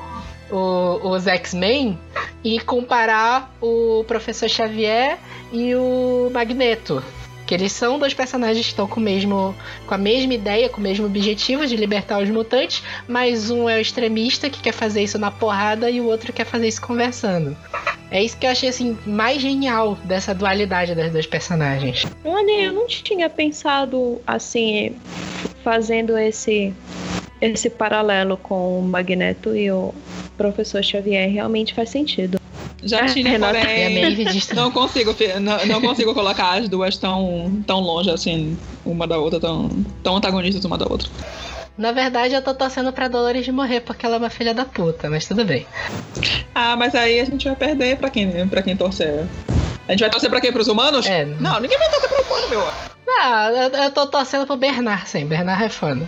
o- 0.51 1.09
os 1.09 1.25
X-Men 1.27 1.97
e 2.43 2.59
comparar 2.59 3.51
o 3.61 4.03
Professor 4.07 4.47
Xavier 4.47 5.17
e 5.51 5.73
o 5.75 6.29
Magneto. 6.31 7.03
Que 7.47 7.55
eles 7.55 7.71
são 7.71 7.97
dois 7.97 8.13
personagens 8.13 8.65
que 8.65 8.71
estão 8.71 8.85
com, 8.85 8.99
o 8.99 9.03
mesmo, 9.03 9.55
com 9.87 9.93
a 9.93 9.97
mesma 9.97 10.33
ideia, 10.33 10.69
com 10.69 10.79
o 10.79 10.83
mesmo 10.83 11.05
objetivo 11.05 11.65
de 11.65 11.75
libertar 11.75 12.21
os 12.21 12.29
mutantes, 12.29 12.83
mas 13.07 13.49
um 13.49 13.67
é 13.67 13.77
o 13.77 13.81
extremista 13.81 14.49
que 14.49 14.61
quer 14.61 14.73
fazer 14.73 15.01
isso 15.01 15.17
na 15.17 15.31
porrada 15.31 15.89
e 15.89 16.01
o 16.01 16.05
outro 16.05 16.33
quer 16.33 16.45
fazer 16.45 16.67
isso 16.67 16.81
conversando. 16.81 17.57
É 18.11 18.21
isso 18.21 18.37
que 18.37 18.45
eu 18.45 18.51
achei 18.51 18.69
assim 18.69 18.97
mais 19.05 19.41
genial 19.41 19.97
dessa 20.03 20.35
dualidade 20.35 20.93
das 20.93 21.11
duas 21.11 21.25
personagens. 21.25 22.05
Olha, 22.23 22.61
eu 22.63 22.73
não 22.73 22.85
tinha 22.85 23.29
pensado 23.29 24.21
assim, 24.27 24.95
fazendo 25.63 26.17
esse 26.17 26.73
esse 27.39 27.69
paralelo 27.69 28.35
com 28.37 28.79
o 28.79 28.81
Magneto 28.81 29.55
e 29.55 29.71
o 29.71 29.93
Professor 30.35 30.83
Xavier. 30.83 31.29
Realmente 31.29 31.73
faz 31.73 31.89
sentido. 31.89 32.39
Já 32.83 33.01
Ah, 33.01 33.05
tinha, 33.05 33.29
Renata. 33.29 33.59
Porém. 33.59 34.15
Não 34.55 34.71
consigo, 34.71 35.15
não, 35.41 35.65
não 35.65 35.81
consigo 35.81 36.13
colocar 36.13 36.57
as 36.59 36.69
duas 36.69 36.95
tão, 36.97 37.63
tão 37.65 37.79
longe 37.79 38.09
assim, 38.11 38.57
uma 38.85 39.07
da 39.07 39.17
outra, 39.17 39.39
tão, 39.39 39.69
tão 40.03 40.17
antagonistas 40.17 40.63
uma 40.63 40.77
da 40.77 40.85
outra. 40.85 41.09
Na 41.77 41.91
verdade, 41.91 42.33
eu 42.33 42.41
tô 42.41 42.53
torcendo 42.53 42.91
pra 42.91 43.07
Dolores 43.07 43.45
de 43.45 43.51
morrer 43.51 43.81
porque 43.81 44.05
ela 44.05 44.15
é 44.15 44.17
uma 44.19 44.29
filha 44.29 44.53
da 44.53 44.65
puta, 44.65 45.09
mas 45.09 45.27
tudo 45.27 45.45
bem. 45.45 45.65
Ah, 46.55 46.75
mas 46.75 46.95
aí 46.95 47.19
a 47.19 47.25
gente 47.25 47.47
vai 47.47 47.55
perder 47.55 47.97
pra 47.97 48.09
quem, 48.09 48.47
pra 48.47 48.61
quem 48.61 48.75
torcer. 48.75 49.25
A 49.87 49.91
gente 49.91 50.01
vai 50.01 50.09
torcer 50.09 50.29
pra 50.29 50.41
quem? 50.41 50.51
Pros 50.51 50.67
humanos? 50.67 51.05
É. 51.05 51.25
Não, 51.25 51.59
ninguém 51.59 51.77
vai 51.77 51.89
torcer 51.89 52.09
pro 52.09 52.23
humano, 52.23 52.49
meu. 52.49 52.67
Ah, 53.21 53.49
eu, 53.51 53.83
eu 53.83 53.91
tô 53.91 54.05
torcendo 54.07 54.45
pro 54.45 54.57
Bernard, 54.57 55.07
sim. 55.07 55.25
Bernard 55.25 55.63
é 55.63 55.69
foda. 55.69 56.07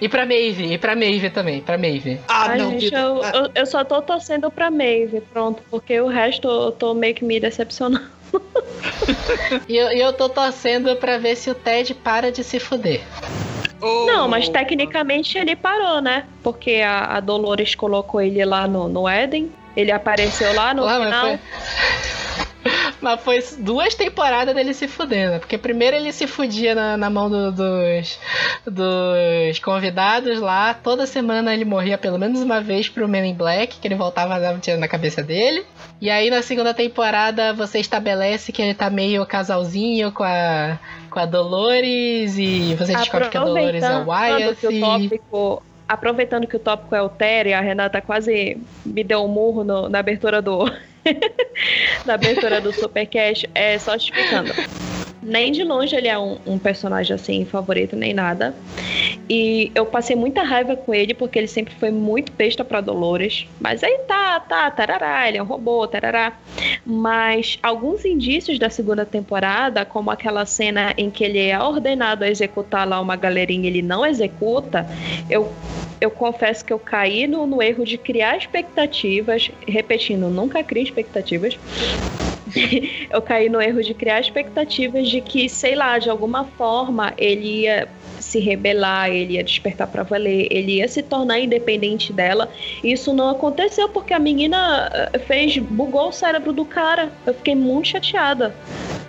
E 0.00 0.08
pra 0.08 0.24
Maeve, 0.24 0.72
e 0.72 0.78
pra 0.78 0.96
Maeve 0.96 1.28
também, 1.30 1.60
pra 1.60 1.76
Maeve. 1.76 2.18
Ah, 2.26 2.46
Ai, 2.50 2.58
não, 2.58 2.70
gente, 2.70 2.94
eu, 2.94 3.22
eu, 3.22 3.50
eu 3.54 3.66
só 3.66 3.84
tô 3.84 4.00
torcendo 4.00 4.50
pra 4.50 4.70
Maeve, 4.70 5.20
pronto, 5.32 5.62
porque 5.70 6.00
o 6.00 6.06
resto 6.06 6.48
eu 6.48 6.72
tô 6.72 6.94
meio 6.94 7.14
que 7.14 7.24
me 7.24 7.38
decepcionando. 7.38 8.00
E 9.68 9.76
eu, 9.76 9.92
e 9.92 10.00
eu 10.00 10.12
tô 10.12 10.28
torcendo 10.28 10.94
pra 10.96 11.18
ver 11.18 11.36
se 11.36 11.50
o 11.50 11.54
Ted 11.54 11.94
para 11.94 12.30
de 12.30 12.44
se 12.44 12.60
fuder. 12.60 13.00
oh. 13.80 14.06
Não, 14.06 14.28
mas 14.28 14.48
tecnicamente 14.48 15.36
ele 15.36 15.56
parou, 15.56 16.00
né? 16.00 16.24
Porque 16.42 16.76
a, 16.76 17.16
a 17.16 17.20
Dolores 17.20 17.74
colocou 17.74 18.20
ele 18.20 18.44
lá 18.44 18.66
no, 18.68 18.88
no 18.88 19.08
Éden, 19.08 19.50
ele 19.76 19.90
apareceu 19.92 20.54
lá 20.54 20.72
no 20.72 20.84
mas 20.86 21.04
final. 21.04 21.26
foi... 21.26 21.38
Mas 23.00 23.20
foi 23.22 23.42
duas 23.58 23.94
temporadas 23.94 24.54
dele 24.54 24.74
se 24.74 24.86
fudendo. 24.86 25.38
Porque 25.40 25.56
primeiro 25.56 25.96
ele 25.96 26.12
se 26.12 26.26
fudia 26.26 26.74
na, 26.74 26.96
na 26.96 27.08
mão 27.08 27.30
do- 27.30 27.50
dos, 27.52 28.18
dos 28.66 29.58
convidados 29.58 30.40
lá. 30.40 30.74
Toda 30.74 31.06
semana 31.06 31.52
ele 31.54 31.64
morria 31.64 31.96
pelo 31.98 32.18
menos 32.18 32.40
uma 32.40 32.60
vez 32.60 32.88
pro 32.88 33.08
Men 33.08 33.30
in 33.30 33.34
Black, 33.34 33.78
que 33.78 33.88
ele 33.88 33.94
voltava 33.94 34.34
a 34.34 34.38
dar 34.38 34.54
um 34.54 34.58
tiro 34.58 34.78
na 34.78 34.88
cabeça 34.88 35.22
dele. 35.22 35.64
E 36.00 36.08
aí 36.10 36.30
na 36.30 36.42
segunda 36.42 36.72
temporada 36.74 37.52
você 37.52 37.78
estabelece 37.78 38.52
que 38.52 38.60
ele 38.62 38.74
tá 38.74 38.88
meio 38.90 39.24
casalzinho 39.26 40.12
com 40.12 40.24
a, 40.24 40.78
com 41.10 41.18
a 41.20 41.26
Dolores. 41.26 42.36
E 42.38 42.74
você 42.74 42.92
descobre 42.94 43.28
que 43.28 43.36
a 43.36 43.40
Dolores 43.44 43.82
é 43.82 43.96
o 43.98 44.08
Wyatt. 44.08 44.56
que 44.56 44.66
o 44.66 44.80
tópico, 44.80 45.62
aproveitando 45.88 46.46
que 46.46 46.56
o 46.56 46.60
tópico 46.60 46.94
é 46.94 47.02
o 47.02 47.08
Terry, 47.08 47.52
a 47.52 47.60
Renata 47.60 48.00
quase 48.00 48.56
me 48.84 49.02
deu 49.02 49.24
um 49.24 49.28
murro 49.28 49.64
no- 49.64 49.88
na 49.88 49.98
abertura 49.98 50.40
do 50.40 50.70
na 52.04 52.14
abertura 52.14 52.60
do 52.60 52.72
Supercast, 52.72 53.48
é 53.54 53.78
só 53.78 53.94
explicando. 53.94 54.52
Nem 55.22 55.52
de 55.52 55.62
longe 55.62 55.94
ele 55.94 56.08
é 56.08 56.18
um, 56.18 56.38
um 56.46 56.58
personagem 56.58 57.14
assim 57.14 57.44
favorito 57.44 57.94
nem 57.94 58.14
nada. 58.14 58.54
E 59.28 59.70
eu 59.74 59.84
passei 59.84 60.16
muita 60.16 60.42
raiva 60.42 60.74
com 60.76 60.94
ele 60.94 61.12
porque 61.14 61.38
ele 61.38 61.46
sempre 61.46 61.74
foi 61.74 61.90
muito 61.90 62.32
besta 62.32 62.64
pra 62.64 62.80
Dolores. 62.80 63.46
Mas 63.60 63.84
aí 63.84 63.98
tá, 64.08 64.40
tá, 64.40 64.70
tarará, 64.70 65.28
ele 65.28 65.38
é 65.38 65.42
um 65.42 65.46
robô, 65.46 65.86
tarará. 65.86 66.32
Mas 66.84 67.58
alguns 67.62 68.04
indícios 68.04 68.58
da 68.58 68.70
segunda 68.70 69.04
temporada, 69.04 69.84
como 69.84 70.10
aquela 70.10 70.46
cena 70.46 70.94
em 70.96 71.10
que 71.10 71.22
ele 71.22 71.38
é 71.38 71.58
ordenado 71.58 72.24
a 72.24 72.28
executar 72.28 72.88
lá 72.88 73.00
uma 73.00 73.16
galerinha 73.16 73.68
ele 73.68 73.82
não 73.82 74.04
executa, 74.06 74.86
eu, 75.28 75.52
eu 76.00 76.10
confesso 76.10 76.64
que 76.64 76.72
eu 76.72 76.78
caí 76.78 77.26
no, 77.26 77.46
no 77.46 77.62
erro 77.62 77.84
de 77.84 77.98
criar 77.98 78.36
expectativas. 78.36 79.50
Repetindo, 79.66 80.28
nunca 80.28 80.64
crie 80.64 80.82
expectativas. 80.82 81.58
eu 83.10 83.22
caí 83.22 83.48
no 83.48 83.60
erro 83.60 83.82
de 83.82 83.94
criar 83.94 84.20
expectativas 84.20 85.08
de 85.10 85.20
que, 85.20 85.48
sei 85.48 85.74
lá, 85.74 85.98
de 85.98 86.08
alguma 86.08 86.44
forma 86.44 87.12
ele 87.18 87.62
ia 87.62 87.88
se 88.20 88.38
rebelar, 88.38 89.10
ele 89.10 89.34
ia 89.34 89.44
despertar 89.44 89.86
pra 89.88 90.02
valer, 90.02 90.46
ele 90.50 90.76
ia 90.76 90.88
se 90.88 91.02
tornar 91.02 91.40
independente 91.40 92.12
dela. 92.12 92.48
Isso 92.84 93.12
não 93.12 93.30
aconteceu 93.30 93.88
porque 93.88 94.14
a 94.14 94.18
menina 94.18 94.90
eh, 95.12 95.18
fez, 95.18 95.56
bugou 95.58 96.08
o 96.08 96.12
cérebro 96.12 96.52
do 96.52 96.64
cara. 96.64 97.10
Eu 97.26 97.34
fiquei 97.34 97.54
muito 97.54 97.88
chateada 97.88 98.54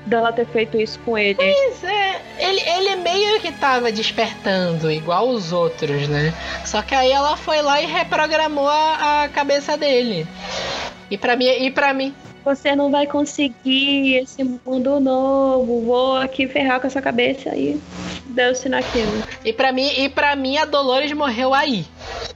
dela 0.06 0.32
ter 0.34 0.48
feito 0.48 0.80
isso 0.80 1.00
com 1.06 1.18
ele. 1.18 1.36
Pois 1.36 1.84
é, 1.84 2.22
ele, 2.40 2.62
ele 2.62 2.96
meio 2.98 3.40
que 3.40 3.52
tava 3.52 3.92
despertando, 3.92 4.92
igual 4.92 5.30
os 5.30 5.54
outros, 5.54 6.08
né? 6.08 6.34
Só 6.66 6.82
que 6.82 6.96
aí 6.96 7.12
ela 7.12 7.38
foi 7.38 7.62
lá 7.62 7.82
e 7.82 7.86
reprogramou 7.86 8.68
a, 8.68 9.24
a 9.24 9.30
cabeça 9.30 9.78
dele. 9.78 10.26
E 11.10 11.18
pra 11.18 11.36
mim, 11.36 11.46
e 11.46 11.70
para 11.70 11.94
mim, 11.94 12.14
Você 12.44 12.76
não 12.76 12.90
vai 12.90 13.06
conseguir 13.06 14.16
esse 14.16 14.44
mundo 14.44 15.00
novo. 15.00 15.82
Vou 15.82 16.16
aqui 16.16 16.48
ferrar 16.48 16.80
com 16.80 16.88
essa 16.88 17.02
cabeça 17.02 17.52
aí. 17.52 17.80
Deu-se 18.26 18.68
naquilo. 18.70 19.24
e 19.44 19.52
para 19.54 19.72
mim, 19.72 19.90
e 19.98 20.10
para 20.10 20.36
mim 20.36 20.58
a 20.58 20.66
Dolores 20.66 21.12
morreu 21.14 21.54
aí. 21.54 21.86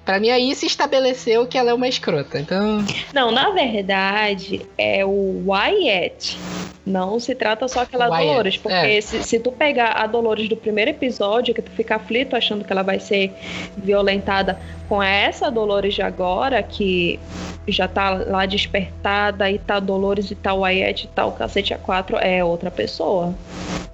Pra 0.04 0.20
mim 0.20 0.30
aí 0.30 0.54
se 0.54 0.68
estabeleceu 0.68 1.48
que 1.48 1.58
ela 1.58 1.72
é 1.72 1.74
uma 1.74 1.88
escrota. 1.88 2.40
Então, 2.40 2.86
Não, 3.14 3.32
na 3.32 3.50
verdade, 3.50 4.62
é 4.78 5.04
o 5.06 5.44
Wyatt. 5.48 6.38
Não 6.86 7.20
se 7.20 7.34
trata 7.34 7.68
só 7.68 7.82
aquela 7.82 8.08
Wyatt, 8.10 8.28
Dolores, 8.28 8.58
porque 8.58 8.76
é. 8.76 9.02
se, 9.02 9.24
se 9.24 9.40
tu 9.40 9.52
pegar 9.52 9.94
a 9.94 10.06
Dolores 10.06 10.48
do 10.48 10.56
primeiro 10.56 10.92
episódio, 10.92 11.54
que 11.54 11.62
tu 11.62 11.72
fica 11.72 11.96
aflito 11.96 12.36
achando 12.36 12.64
que 12.64 12.72
ela 12.72 12.84
vai 12.84 13.00
ser 13.00 13.34
violentada 13.76 14.60
com 14.88 15.02
essa 15.02 15.50
Dolores 15.50 15.96
de 15.96 16.02
agora, 16.04 16.62
que 16.62 17.20
já 17.68 17.88
tá 17.88 18.12
lá 18.12 18.46
despertada 18.46 19.50
e 19.50 19.58
tá 19.58 19.80
Dolores 19.80 20.30
e 20.30 20.36
tá 20.36 20.54
Wyatt 20.54 21.06
e 21.06 21.08
tá 21.08 21.26
o 21.26 21.32
cacete 21.32 21.74
a 21.74 21.78
quatro, 21.78 22.18
é 22.18 22.44
outra 22.44 22.70
pessoa. 22.70 23.34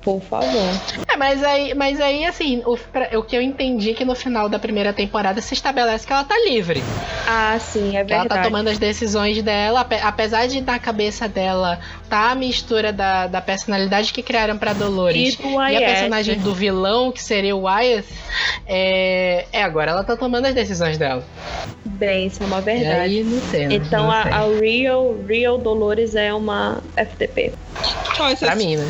Por 0.01 0.19
favor. 0.19 0.49
É, 1.07 1.15
mas 1.15 1.43
aí, 1.43 1.75
mas 1.75 2.01
aí 2.01 2.25
assim, 2.25 2.63
o, 2.65 2.75
pra- 2.75 3.09
o 3.19 3.21
que 3.21 3.37
eu 3.37 3.41
entendi 3.41 3.91
é 3.91 3.93
que 3.93 4.03
no 4.03 4.15
final 4.15 4.49
da 4.49 4.57
primeira 4.57 4.91
temporada 4.91 5.39
se 5.41 5.53
estabelece 5.53 6.07
que 6.07 6.11
ela 6.11 6.23
tá 6.23 6.33
livre. 6.43 6.81
Ah, 7.27 7.55
sim, 7.59 7.95
é 7.95 8.03
Que 8.03 8.11
ela 8.11 8.23
tá 8.23 8.33
verdade. 8.35 8.43
tomando 8.49 8.67
as 8.69 8.79
decisões 8.79 9.43
dela, 9.43 9.81
ape- 9.81 9.99
apesar 10.01 10.47
de 10.47 10.59
na 10.59 10.79
cabeça 10.79 11.27
dela 11.29 11.79
tá 12.09 12.31
a 12.31 12.35
mistura 12.81 12.91
da, 12.93 13.27
da 13.27 13.41
personalidade 13.41 14.11
que 14.11 14.21
criaram 14.23 14.57
pra 14.57 14.73
Dolores. 14.73 15.37
E 15.39 15.41
E 15.41 15.45
a 15.45 15.57
Wyatt. 15.57 15.85
personagem 15.85 16.39
do 16.39 16.53
vilão, 16.53 17.11
que 17.11 17.21
seria 17.21 17.55
o 17.55 17.63
Wyeth, 17.63 18.05
é, 18.67 19.45
é 19.53 19.63
agora 19.63 19.91
ela 19.91 20.03
tá 20.03 20.15
tomando 20.17 20.45
as 20.47 20.53
decisões 20.55 20.97
dela. 20.97 21.23
Bem, 21.85 22.27
isso 22.27 22.41
é 22.43 22.45
uma 22.45 22.59
E 22.59 22.61
verdade. 22.61 22.99
aí 22.99 23.23
não 23.23 23.39
sei. 23.49 23.67
né? 23.67 23.75
Então 23.75 24.03
não 24.05 24.11
a, 24.11 24.23
sei. 24.23 24.31
a 24.31 24.59
Real, 24.59 25.15
Real 25.27 25.57
Dolores 25.57 26.15
é 26.15 26.33
uma 26.33 26.81
FTP. 26.97 27.53
Choices. 28.15 28.39
Pra 28.39 28.55
mim, 28.55 28.75
né? 28.77 28.87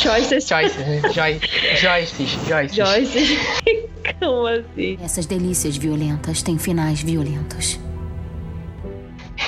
Choices. 0.00 0.46
Choices, 0.46 0.76
né? 0.78 1.02
Joy, 1.12 1.40
Joyces, 1.80 2.30
Joyces. 2.48 2.76
Joyce. 2.76 3.38
Como 4.20 4.46
assim? 4.46 4.98
Essas 5.02 5.26
delícias 5.26 5.76
violentas 5.76 6.42
têm 6.42 6.56
finais 6.58 7.00
violentos. 7.02 7.78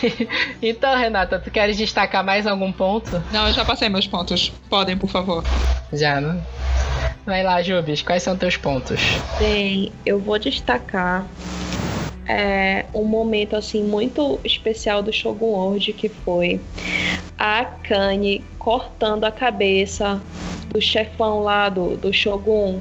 Então, 0.60 0.96
Renata, 0.96 1.38
tu 1.38 1.50
queres 1.50 1.76
destacar 1.76 2.24
mais 2.24 2.46
algum 2.46 2.72
ponto? 2.72 3.22
Não, 3.32 3.46
eu 3.46 3.52
já 3.52 3.64
passei 3.64 3.88
meus 3.88 4.06
pontos. 4.06 4.52
Podem, 4.68 4.96
por 4.96 5.08
favor. 5.08 5.44
Já, 5.92 6.20
né? 6.20 6.40
Vai 7.24 7.42
lá, 7.42 7.62
Jubes, 7.62 8.02
quais 8.02 8.22
são 8.22 8.36
teus 8.36 8.56
pontos? 8.56 9.00
Bem, 9.38 9.92
eu 10.04 10.18
vou 10.18 10.38
destacar 10.38 11.26
é, 12.26 12.86
um 12.94 13.04
momento 13.04 13.56
assim 13.56 13.82
muito 13.82 14.38
especial 14.44 15.02
do 15.02 15.12
Shogun 15.12 15.46
World 15.46 15.92
que 15.94 16.08
foi 16.08 16.60
a 17.38 17.60
Akane 17.60 18.44
cortando 18.58 19.24
a 19.24 19.30
cabeça 19.30 20.20
do 20.68 20.80
chefão 20.80 21.40
lá 21.40 21.68
do, 21.68 21.96
do 21.96 22.12
Shogun. 22.12 22.80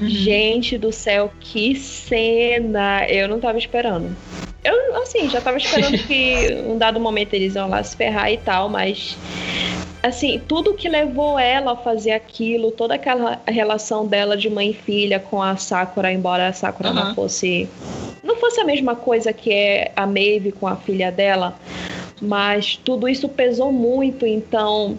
Gente 0.00 0.78
do 0.78 0.90
céu, 0.90 1.30
que 1.38 1.76
cena! 1.76 3.06
Eu 3.06 3.28
não 3.28 3.38
tava 3.38 3.58
esperando. 3.58 4.16
Eu, 4.62 4.96
assim, 5.02 5.28
já 5.30 5.40
tava 5.40 5.56
esperando 5.56 5.96
que 6.06 6.62
um 6.66 6.76
dado 6.76 7.00
momento 7.00 7.32
eles 7.34 7.54
iam 7.54 7.68
lá 7.68 7.82
se 7.82 7.96
ferrar 7.96 8.30
e 8.30 8.36
tal, 8.36 8.68
mas 8.68 9.16
assim, 10.02 10.40
tudo 10.46 10.74
que 10.74 10.88
levou 10.88 11.38
ela 11.38 11.72
a 11.72 11.76
fazer 11.76 12.12
aquilo, 12.12 12.70
toda 12.70 12.94
aquela 12.94 13.40
relação 13.46 14.06
dela 14.06 14.36
de 14.36 14.50
mãe 14.50 14.70
e 14.70 14.74
filha 14.74 15.18
com 15.18 15.42
a 15.42 15.56
Sakura, 15.56 16.12
embora 16.12 16.48
a 16.48 16.52
Sakura 16.52 16.92
não 16.92 17.02
Aham. 17.02 17.14
fosse 17.14 17.68
não 18.22 18.36
fosse 18.36 18.60
a 18.60 18.64
mesma 18.64 18.94
coisa 18.94 19.32
que 19.32 19.50
é 19.50 19.92
a 19.96 20.06
Maeve 20.06 20.52
com 20.52 20.66
a 20.66 20.76
filha 20.76 21.10
dela, 21.10 21.58
mas 22.20 22.76
tudo 22.76 23.08
isso 23.08 23.28
pesou 23.30 23.72
muito, 23.72 24.26
então 24.26 24.98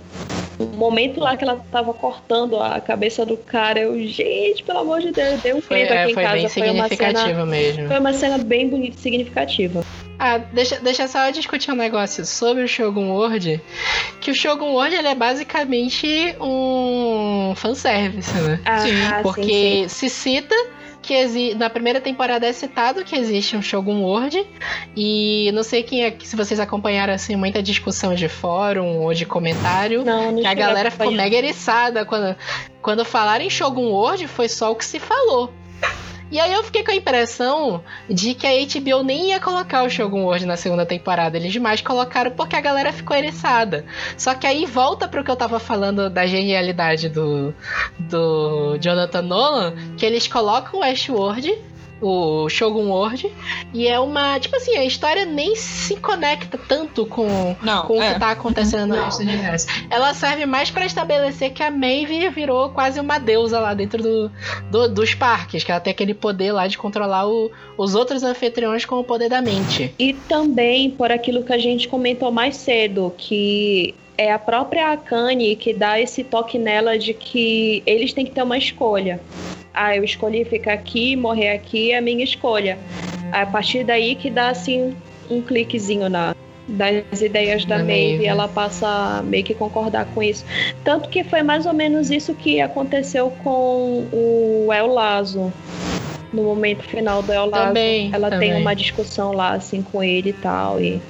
o 0.64 0.78
momento 0.78 1.20
lá 1.20 1.36
que 1.36 1.44
ela 1.44 1.64
tava 1.72 1.94
cortando 1.94 2.60
a 2.60 2.80
cabeça 2.80 3.26
do 3.26 3.38
cara, 3.38 3.80
eu, 3.80 3.98
gente, 4.08 4.64
pelo 4.64 4.80
amor 4.80 5.02
de 5.02 5.12
Deus, 5.12 5.42
deu 5.42 5.58
um 5.58 5.62
Foi, 5.62 5.78
grito 5.80 5.94
é, 5.94 6.02
aqui 6.04 6.12
em 6.12 6.14
foi 6.14 6.24
casa, 6.24 6.36
bem 6.36 6.50
foi 6.50 6.62
uma 6.70 6.74
cena 6.74 6.90
significativo 6.90 7.46
mesmo. 7.46 7.88
foi 7.88 8.00
uma 8.00 8.14
cena 8.14 8.38
bem 8.38 8.70
bonita, 8.70 8.98
significativa. 8.98 9.84
Ah, 10.20 10.38
deixa, 10.38 10.80
deixa 10.80 11.08
só 11.08 11.26
eu 11.28 11.32
discutir 11.32 11.72
um 11.72 11.76
negócio 11.76 12.24
sobre 12.28 12.64
o 12.64 12.68
Shogun 12.68 13.10
World. 13.10 13.60
Que 14.20 14.30
o 14.30 14.36
Shogun 14.36 14.72
World 14.74 14.96
ele 14.96 15.08
é 15.08 15.16
basicamente 15.16 16.36
um 16.40 17.54
fanservice, 17.56 18.32
né? 18.36 18.60
Ah, 18.64 18.78
Sim, 18.82 18.90
sim, 18.90 19.24
Porque 19.24 19.86
sim. 19.88 19.88
se 19.88 20.10
cita 20.10 20.56
que 21.02 21.56
na 21.56 21.70
primeira 21.70 22.00
temporada 22.00 22.46
é 22.46 22.54
citado 22.54 23.04
que 23.04 23.16
existe 23.16 23.58
um 23.58 23.62
Shogun 23.62 24.02
World. 24.04 24.46
E 24.96 25.52
não 25.54 25.64
sei 25.64 25.84
quem 25.84 26.06
é, 26.06 26.16
se 26.24 26.36
vocês 26.36 26.60
acompanharam 26.60 27.14
assim 27.14 27.36
muita 27.36 27.62
discussão 27.62 28.14
de 28.14 28.30
fórum 28.30 29.00
ou 29.00 29.14
de 29.14 29.26
comentário. 29.26 30.04
Não, 30.04 30.32
não 30.32 30.42
Que 30.42 30.48
a 30.48 30.54
galera 30.54 30.92
ficou 30.92 31.12
mega 31.12 31.36
eriçada 31.36 32.06
quando, 32.06 32.36
quando 32.82 33.04
falaram 33.04 33.44
em 33.44 33.50
Shogun 33.50 33.90
World, 33.90 34.28
foi 34.28 34.48
só 34.48 34.72
o 34.72 34.76
que 34.76 34.86
se 34.86 35.00
falou. 35.00 35.52
E 36.32 36.40
aí 36.40 36.54
eu 36.54 36.64
fiquei 36.64 36.82
com 36.82 36.92
a 36.92 36.96
impressão 36.96 37.84
de 38.10 38.34
que 38.34 38.48
a 38.48 38.52
HBO 38.52 39.04
nem 39.04 39.32
ia 39.32 39.40
colocar 39.40 39.84
o 39.84 39.90
Shogun 39.90 40.24
World 40.24 40.46
na 40.46 40.56
segunda 40.56 40.86
temporada. 40.86 41.38
Eles 41.38 41.56
mais 41.58 41.82
colocaram 41.82 42.32
porque 42.32 42.56
a 42.56 42.62
galera 42.62 42.94
ficou 42.94 43.18
eriçada. 43.18 43.86
Só 44.18 44.34
que 44.34 44.48
aí 44.48 44.66
volta 44.66 45.10
pro 45.10 45.26
que 45.26 45.30
eu 45.30 45.36
tava 45.36 45.60
falando 45.60 46.10
da 46.10 46.26
genialidade 46.26 47.10
do, 47.10 47.54
do 48.00 48.78
Jonathan 48.80 49.22
Nolan, 49.22 49.74
que 49.98 50.06
eles 50.06 50.26
colocam 50.26 50.80
o 50.80 50.84
Westworld, 50.84 51.54
o 52.02 52.50
Shogun 52.50 52.90
World, 52.90 53.32
e 53.74 53.88
é 53.88 54.00
uma. 54.00 54.40
Tipo 54.40 54.56
assim, 54.56 54.76
a 54.78 54.84
história 54.84 55.24
nem 55.26 55.56
se 55.56 55.96
conecta 55.98 56.58
tanto 56.58 57.06
com, 57.06 57.56
Não, 57.62 57.84
com 57.86 58.00
o 58.00 58.02
é. 58.02 58.14
que 58.14 58.20
tá 58.20 58.32
acontecendo 58.32 58.96
no 58.96 59.04
resto 59.04 59.24
do 59.24 59.30
universo. 59.30 59.68
Ela 59.90 60.14
serve 60.14 60.46
mais 60.46 60.72
pra 60.72 60.86
estabelecer 60.86 61.52
que 61.52 61.62
a 61.62 61.70
Maeve 61.70 62.28
virou 62.30 62.70
quase 62.70 63.00
uma 63.00 63.20
deusa 63.20 63.60
lá 63.60 63.74
dentro 63.74 64.02
do, 64.02 64.32
do- 64.72 64.90
dos 64.90 65.14
parques, 65.14 65.64
que 65.64 65.72
ela 65.72 65.80
tem 65.80 65.92
aquele 65.92 66.14
poder 66.14 66.52
lá 66.52 66.68
de 66.68 66.78
controlar 66.78 67.28
o- 67.28 67.52
os 67.78 67.94
outros 67.96 68.24
anfitriões 68.24 68.84
com 68.86 68.96
o 69.00 69.04
poder 69.04 69.30
da 69.30 69.42
mente. 69.42 69.94
E 70.00 70.14
também 70.14 70.90
por 70.90 71.12
aquilo 71.12 71.44
que 71.44 71.54
a 71.54 71.58
gente 71.58 71.88
comentou 71.88 72.32
mais 72.32 72.56
cedo, 72.58 73.14
que 73.18 73.94
é 74.18 74.32
a 74.32 74.40
própria 74.40 74.92
Akane 74.92 75.56
que 75.56 75.74
dá 75.74 76.00
esse 76.00 76.24
toque 76.24 76.58
nela 76.58 76.98
de 76.98 77.14
que 77.14 77.82
eles 77.86 78.14
têm 78.14 78.26
que 78.26 78.32
ter 78.32 78.44
uma 78.44 78.58
escolha. 78.58 79.20
Ah, 79.74 79.96
eu 79.96 80.04
escolhi 80.04 80.44
ficar 80.46 80.74
aqui, 80.74 81.16
morrer 81.16 81.50
aqui, 81.50 81.92
é 81.92 81.98
a 81.98 82.02
minha 82.02 82.24
escolha. 82.24 82.78
A 83.32 83.46
partir 83.46 83.84
daí 83.84 84.16
que 84.16 84.30
dá 84.30 84.50
assim 84.50 84.96
um 85.30 85.42
cliquezinho 85.42 86.10
na 86.10 86.36
das 86.68 87.22
ideias 87.22 87.66
da 87.66 87.80
Maeve. 87.80 88.26
ela 88.26 88.48
passa 88.48 88.88
a 88.88 89.24
meio 89.24 89.44
que 89.44 89.54
concordar 89.54 90.06
com 90.14 90.24
isso. 90.24 90.46
Tanto 90.84 91.10
que 91.10 91.24
foi 91.24 91.44
mais 91.44 91.66
ou 91.66 91.74
menos 91.74 92.10
isso 92.10 92.34
que 92.34 92.62
aconteceu 92.62 93.32
com 93.44 94.08
o 94.12 94.72
El 94.72 94.88
Lazo. 94.88 95.52
No 96.34 96.44
momento 96.44 96.84
final 96.84 97.22
do 97.22 97.32
El 97.32 97.50
Também, 97.52 98.10
ela 98.14 98.30
tem 98.30 98.50
também. 98.50 98.62
uma 98.62 98.74
discussão 98.76 99.34
lá 99.34 99.52
assim 99.52 99.82
com 99.82 100.02
ele 100.04 100.30
e 100.30 100.34
tal 100.34 100.80
e 100.82 101.02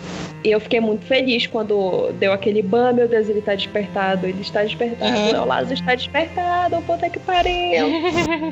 e 0.44 0.50
eu 0.50 0.60
fiquei 0.60 0.80
muito 0.80 1.06
feliz 1.06 1.46
quando 1.46 2.12
deu 2.14 2.34
aquele 2.34 2.64
ban, 2.64 2.94
meu 2.94 3.08
Deus, 3.08 3.30
ele 3.30 3.42
tá 3.42 3.54
despertado, 3.54 4.26
ele 4.26 4.42
está 4.42 4.64
despertado, 4.64 5.12
Uhum. 5.12 5.48
o 5.48 5.54
El 5.54 5.72
está 5.72 5.94
despertado, 5.94 6.82
puta 6.82 7.10
que 7.10 7.20
pariu. 7.20 7.86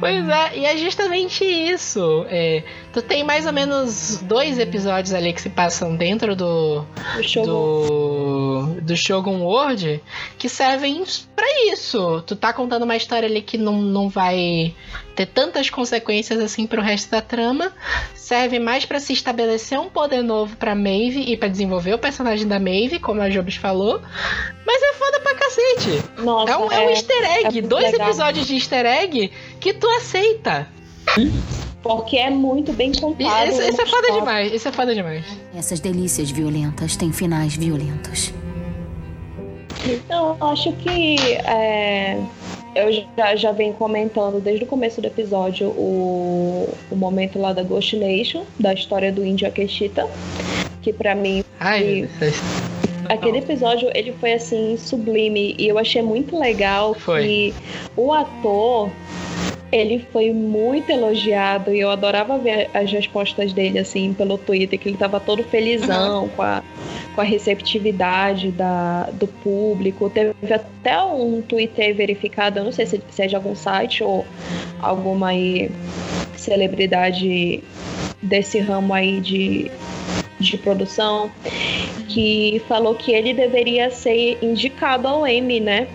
Pois 0.00 0.28
é, 0.28 0.58
e 0.58 0.64
é 0.66 0.76
justamente 0.76 1.42
isso. 1.44 2.26
É, 2.28 2.62
tu 2.92 3.00
tem 3.00 3.24
mais 3.24 3.46
ou 3.46 3.52
menos 3.52 4.20
dois 4.22 4.58
episódios 4.58 5.14
ali 5.14 5.32
que 5.32 5.40
se 5.40 5.48
passam 5.48 5.96
dentro 5.96 6.36
do, 6.36 6.84
O 7.18 7.22
Shogun. 8.66 8.84
do, 8.84 8.96
Shogun 8.96 9.42
World 9.42 10.02
que 10.38 10.48
servem 10.48 11.04
pra 11.34 11.46
isso. 11.72 12.22
Tu 12.26 12.34
tá 12.36 12.52
contando 12.52 12.82
uma 12.84 12.96
história 12.96 13.28
ali 13.28 13.42
que 13.42 13.56
não, 13.58 13.80
não 13.80 14.08
vai 14.08 14.74
ter 15.14 15.26
tantas 15.26 15.70
consequências 15.70 16.38
assim 16.40 16.66
pro 16.66 16.82
resto 16.82 17.10
da 17.10 17.20
trama. 17.20 17.72
Serve 18.14 18.58
mais 18.58 18.84
pra 18.84 18.98
se 19.00 19.12
estabelecer 19.12 19.78
um 19.78 19.88
poder 19.88 20.22
novo 20.22 20.56
pra 20.56 20.74
Maeve 20.74 21.20
e 21.26 21.36
pra 21.36 21.48
desenvolver 21.48 21.94
o 21.94 21.98
personagem 21.98 22.46
da 22.46 22.58
Maeve, 22.58 22.98
como 22.98 23.20
a 23.20 23.28
Jobs 23.28 23.56
falou. 23.56 24.00
Mas 24.66 24.82
é 24.82 24.92
foda 24.94 25.20
pra 25.20 25.34
cacete. 25.34 26.02
Nossa, 26.18 26.52
É 26.52 26.56
um, 26.56 26.72
é 26.72 26.80
um 26.86 26.90
easter 26.90 27.24
egg. 27.38 27.58
é 27.58 27.62
dois 27.62 27.92
legal. 27.92 28.08
episódios 28.08 28.46
de 28.46 28.54
easter 28.54 28.84
egg 28.84 29.30
que 29.60 29.72
tu 29.72 29.88
aceita. 29.88 30.68
porque 31.82 32.16
é 32.16 32.28
muito 32.30 32.72
bem 32.72 32.92
contado. 32.92 33.48
Isso, 33.48 33.62
isso 33.62 33.80
é 33.80 33.86
foda 33.86 34.12
demais. 34.12 34.52
Isso 34.52 34.68
é 34.68 34.72
foda 34.72 34.94
demais. 34.94 35.24
Essas 35.54 35.78
delícias 35.78 36.30
violentas 36.30 36.96
têm 36.96 37.12
finais 37.12 37.54
violentos. 37.54 38.32
Então, 39.88 40.36
eu 40.40 40.46
acho 40.48 40.72
que 40.72 41.16
é, 41.46 42.16
eu 42.74 42.92
já, 43.16 43.36
já 43.36 43.52
venho 43.52 43.72
comentando 43.74 44.40
desde 44.40 44.64
o 44.64 44.66
começo 44.66 45.00
do 45.00 45.06
episódio 45.06 45.68
o, 45.68 46.68
o 46.90 46.96
momento 46.96 47.38
lá 47.38 47.52
da 47.52 47.62
Ghost 47.62 47.96
Nation, 47.96 48.42
da 48.58 48.72
história 48.74 49.12
do 49.12 49.24
índio 49.24 49.46
Akeshita, 49.48 50.08
que 50.82 50.92
pra 50.92 51.14
mim 51.14 51.42
Ai, 51.60 52.08
foi- 52.18 52.32
aquele 53.08 53.38
episódio 53.38 53.90
ele 53.94 54.12
foi 54.20 54.34
assim 54.34 54.76
sublime 54.76 55.54
e 55.58 55.68
eu 55.68 55.78
achei 55.78 56.02
muito 56.02 56.38
legal 56.38 56.94
Foi. 56.94 57.22
que 57.22 57.54
o 57.96 58.12
ator 58.12 58.90
ele 59.76 60.04
foi 60.12 60.32
muito 60.32 60.90
elogiado 60.90 61.72
e 61.72 61.80
eu 61.80 61.90
adorava 61.90 62.38
ver 62.38 62.70
as 62.72 62.90
respostas 62.90 63.52
dele 63.52 63.78
assim 63.78 64.12
pelo 64.12 64.38
Twitter 64.38 64.78
que 64.78 64.88
ele 64.88 64.96
tava 64.96 65.20
todo 65.20 65.42
felizão 65.44 66.28
com 66.28 66.42
a 66.42 66.62
com 67.16 67.22
a 67.22 67.24
receptividade 67.24 68.52
da, 68.52 69.04
do 69.14 69.26
público. 69.26 70.10
Teve 70.10 70.34
até 70.52 71.02
um 71.02 71.40
Twitter 71.40 71.94
verificado, 71.96 72.58
eu 72.58 72.64
não 72.64 72.72
sei 72.72 72.84
se, 72.84 73.00
se 73.10 73.22
é 73.22 73.26
de 73.26 73.34
algum 73.34 73.56
site 73.56 74.04
ou 74.04 74.24
alguma 74.78 75.28
aí 75.28 75.70
celebridade 76.36 77.64
desse 78.22 78.58
ramo 78.58 78.92
aí 78.92 79.20
de, 79.20 79.70
de 80.38 80.58
produção, 80.58 81.30
que 82.08 82.62
falou 82.68 82.94
que 82.94 83.12
ele 83.12 83.32
deveria 83.32 83.90
ser 83.90 84.38
indicado 84.42 85.08
ao 85.08 85.26
Emmy, 85.26 85.58
né? 85.58 85.88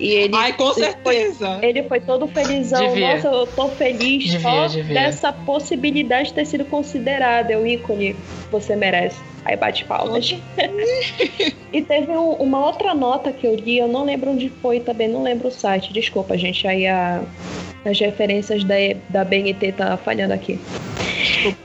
E 0.00 0.08
ele, 0.12 0.34
Ai, 0.34 0.54
com 0.54 0.64
ele 0.64 0.74
foi- 0.74 0.82
certeza. 1.14 1.58
ele 1.62 1.82
foi 1.82 2.00
todo 2.00 2.26
felizão. 2.26 2.88
Devia. 2.88 3.14
Nossa, 3.16 3.28
eu 3.28 3.46
tô 3.46 3.68
feliz 3.68 4.24
Devia, 4.24 4.40
só 4.40 4.66
devia. 4.66 4.94
dessa 4.94 5.30
possibilidade 5.32 6.28
de 6.30 6.34
ter 6.34 6.46
sido 6.46 6.64
considerada. 6.64 7.52
Eu 7.52 7.66
ícone, 7.66 8.16
você 8.50 8.74
merece. 8.74 9.20
Aí 9.44 9.56
bate 9.56 9.84
palmas. 9.84 10.34
e 11.72 11.82
teve 11.82 12.12
um- 12.12 12.32
uma 12.32 12.64
outra 12.66 12.94
nota 12.94 13.30
que 13.32 13.46
eu 13.46 13.54
li, 13.54 13.78
eu 13.78 13.88
não 13.88 14.04
lembro 14.04 14.30
onde 14.30 14.48
foi, 14.48 14.80
também 14.80 15.06
não 15.08 15.22
lembro 15.22 15.48
o 15.48 15.50
site. 15.50 15.92
Desculpa, 15.92 16.36
gente. 16.38 16.66
Aí 16.66 16.86
a- 16.86 17.22
as 17.84 17.98
referências 18.00 18.64
da, 18.64 18.74
da 19.08 19.24
BNT 19.24 19.72
tá 19.72 19.96
falhando 19.98 20.32
aqui. 20.34 20.58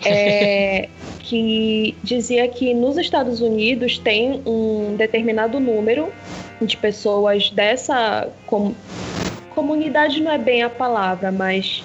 É, 0.05 0.87
que 1.19 1.95
dizia 2.03 2.47
que 2.47 2.73
nos 2.73 2.97
Estados 2.97 3.41
Unidos 3.41 3.97
tem 3.97 4.41
um 4.45 4.95
determinado 4.97 5.59
número 5.59 6.09
de 6.61 6.77
pessoas 6.77 7.49
dessa 7.49 8.27
com- 8.45 8.73
comunidade 9.49 10.21
não 10.21 10.31
é 10.31 10.37
bem 10.37 10.63
a 10.63 10.69
palavra, 10.69 11.31
mas 11.31 11.83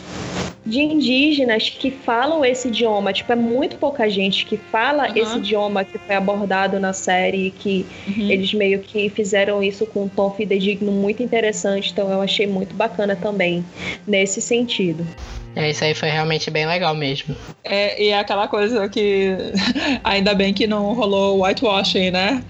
de 0.67 0.81
indígenas 0.81 1.69
que 1.71 1.91
falam 1.91 2.45
esse 2.45 2.69
idioma. 2.69 3.13
Tipo, 3.13 3.33
é 3.33 3.37
muito 3.37 3.77
pouca 3.77 4.09
gente 4.09 4.45
que 4.45 4.57
fala 4.57 5.05
Aham. 5.07 5.13
esse 5.17 5.39
idioma 5.39 5.85
que 5.85 5.99
foi 5.99 6.15
abordado 6.15 6.79
na 6.79 6.93
série 6.93 7.47
e 7.47 7.51
que 7.51 7.87
Uhum. 8.07 8.31
eles 8.31 8.53
meio 8.53 8.79
que 8.81 9.09
fizeram 9.09 9.63
isso 9.63 9.87
com 9.87 10.05
um 10.05 10.09
tom 10.09 10.31
fidedigno 10.31 10.93
muito 10.93 11.23
interessante. 11.23 11.91
Então 11.91 12.11
eu 12.13 12.21
achei 12.21 12.47
muito 12.47 12.75
bacana 12.75 13.17
também 13.17 13.65
nesse 14.07 14.41
sentido. 14.41 15.05
É, 15.57 15.69
isso 15.71 15.85
aí 15.85 15.95
foi 15.95 16.09
realmente 16.09 16.51
bem 16.51 16.65
legal 16.67 16.95
mesmo. 16.95 17.35
É, 17.65 18.03
e 18.03 18.09
é 18.09 18.19
aquela 18.19 18.47
coisa 18.47 18.89
que 18.89 19.37
ainda 20.05 20.35
bem 20.35 20.55
que 20.55 20.67
não 20.67 20.93
rolou 20.95 21.43
whitewashing, 21.45 22.11
né? 22.13 22.43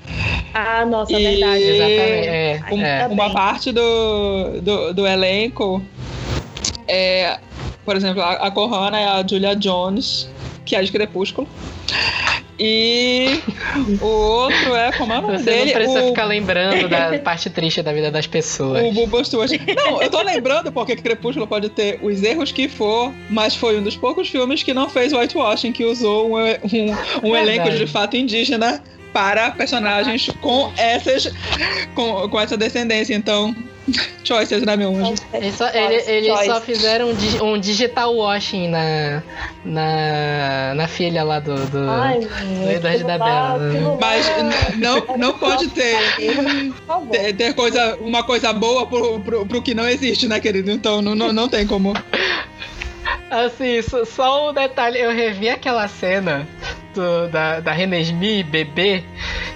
Ah, 0.53 0.85
nossa, 0.85 1.13
E- 1.19 1.23
verdade. 1.23 1.63
Exatamente. 1.63 2.29
É, 2.29 2.61
Um- 2.71 2.83
é. 2.85 3.07
Uma 3.07 3.31
parte 3.33 3.73
do, 3.73 4.61
do, 4.61 4.93
do 4.95 5.07
elenco 5.07 5.83
é, 6.87 7.39
por 7.85 7.97
exemplo, 7.97 8.21
a, 8.23 8.33
a 8.33 8.51
Corhana 8.51 8.99
é 8.99 9.07
a 9.07 9.27
Julia 9.27 9.55
Jones, 9.57 10.29
que 10.67 10.75
é 10.77 10.83
de 10.83 10.91
Crepúsculo. 10.93 11.49
E 12.63 13.41
o 14.03 14.07
outro 14.07 14.75
é, 14.75 14.93
como 14.93 15.15
é 15.15 15.19
o 15.19 15.23
nome 15.23 15.39
Você 15.39 15.45
dele? 15.45 15.65
não 15.65 15.73
precisa 15.73 16.03
o, 16.03 16.09
ficar 16.09 16.25
lembrando 16.27 16.89
da 16.91 17.19
parte 17.25 17.49
triste 17.49 17.83
da 17.83 17.91
vida 17.91 18.11
das 18.11 18.27
pessoas. 18.27 18.85
o 18.85 18.93
Bubba 18.93 19.25
Stewart. 19.25 19.51
Não, 19.75 20.03
eu 20.03 20.11
tô 20.11 20.21
lembrando 20.21 20.71
porque 20.71 20.95
Crepúsculo 20.95 21.47
pode 21.47 21.71
ter 21.71 21.99
os 22.03 22.23
erros 22.23 22.53
que 22.53 22.69
for, 22.69 23.15
mas 23.31 23.57
foi 23.57 23.81
um 23.81 23.83
dos 23.83 23.97
poucos 23.97 24.29
filmes 24.29 24.63
que 24.63 24.75
não 24.75 24.91
fez 24.91 25.15
whitewashing, 25.15 25.73
que 25.73 25.87
usou 25.87 26.29
um, 26.31 26.37
um, 26.37 27.31
um 27.31 27.35
elenco 27.35 27.71
de 27.71 27.87
fato 27.87 28.15
indígena 28.15 28.83
para 29.11 29.51
personagens 29.53 30.29
com 30.43 30.71
essas 30.77 31.33
com, 31.95 32.29
com 32.29 32.41
essa 32.41 32.59
descendência. 32.59 33.15
Então, 33.15 33.57
choices, 34.25 34.63
né, 34.63 34.77
meu 34.77 34.95
anjo? 34.95 35.15
Eles 35.33 35.55
só, 35.55 35.69
ele- 35.69 36.03
eles 36.07 36.47
só 36.47 36.61
fizeram 36.61 37.11
um, 37.11 37.45
um 37.55 37.59
digital 37.59 38.15
washing 38.15 38.69
na, 38.69 39.23
na, 39.65 40.73
na 40.75 40.89
filha 40.89 41.23
lá 41.25 41.39
do. 41.41 41.55
do- 41.67 41.91
Ai, 41.91 42.21
da 42.65 42.73
idade 42.75 43.05
da 43.05 43.19
Bela, 43.19 43.59
né? 43.59 43.97
Mas 44.01 44.27
não, 44.77 45.17
não 45.17 45.33
pode 45.39 45.69
ter, 45.69 45.97
ter, 47.11 47.33
ter 47.35 47.55
coisa, 47.55 47.97
uma 48.01 48.23
coisa 48.23 48.53
boa 48.53 48.87
pro, 48.87 49.21
pro, 49.21 49.47
pro 49.47 49.63
que 49.63 49.75
não 49.75 49.89
existe, 49.89 50.27
né, 50.29 50.41
querido? 50.41 50.71
Então 50.71 51.01
não, 51.03 51.15
não, 51.15 51.33
não 51.33 51.49
tem 51.49 51.67
como. 51.67 51.93
Assim, 53.31 53.81
só, 53.83 54.05
só 54.05 54.51
um 54.51 54.53
detalhe, 54.53 54.99
eu 54.99 55.11
revi 55.11 55.49
aquela 55.49 55.87
cena 55.87 56.47
do, 56.95 57.29
da, 57.29 57.61
da 57.61 57.73
Renesmi 57.73 58.43
bebê, 58.43 59.05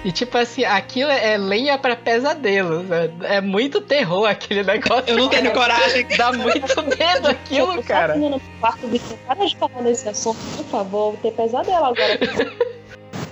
e 0.03 0.11
tipo 0.11 0.37
assim, 0.37 0.63
aquilo 0.63 1.11
é 1.11 1.37
lenha 1.37 1.77
pra 1.77 1.95
pesadelos. 1.95 2.85
É, 2.91 3.37
é 3.37 3.41
muito 3.41 3.81
terror 3.81 4.25
aquele 4.25 4.63
negócio. 4.63 5.03
Eu 5.07 5.17
não 5.17 5.29
tenho 5.29 5.51
coragem. 5.51 6.07
Dá 6.15 6.31
muito 6.31 6.81
medo 6.97 7.27
aquilo, 7.27 7.73
Eu 7.73 7.77
tô 7.77 7.83
cara. 7.83 8.13
sozinha 8.13 8.29
no 8.29 8.39
quarto, 8.59 8.87
Vitor. 8.87 9.17
Para 9.27 9.45
de 9.45 9.55
falar 9.57 9.81
nesse 9.81 10.07
assunto, 10.07 10.37
por 10.55 10.65
favor. 10.65 11.11
Vou 11.11 11.17
ter 11.21 11.31
pesadelo 11.31 11.85
agora. 11.85 12.19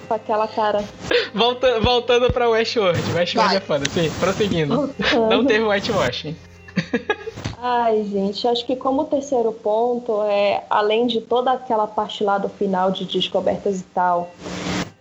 com 0.08 0.14
aquela 0.14 0.48
cara. 0.48 0.84
Volta, 1.34 1.80
voltando 1.80 2.32
pra 2.32 2.50
Westworld. 2.50 3.00
Westworld 3.14 3.54
Vai. 3.54 3.58
é 3.58 3.60
foda, 3.60 3.90
sim, 3.90 4.12
prosseguindo. 4.20 4.94
Não 5.30 5.46
teve 5.46 5.64
whitewashing. 5.64 6.36
Ai, 7.66 8.04
gente, 8.12 8.46
acho 8.46 8.66
que 8.66 8.76
como 8.76 9.06
terceiro 9.06 9.54
ponto 9.54 10.22
é, 10.24 10.66
além 10.70 11.08
de 11.08 11.22
toda 11.22 11.54
aquela 11.54 11.88
parte 11.88 12.22
lá 12.22 12.38
do 12.38 12.50
final 12.50 12.92
de 12.92 13.06
descobertas 13.06 13.80
e 13.80 13.84
tal, 13.84 14.32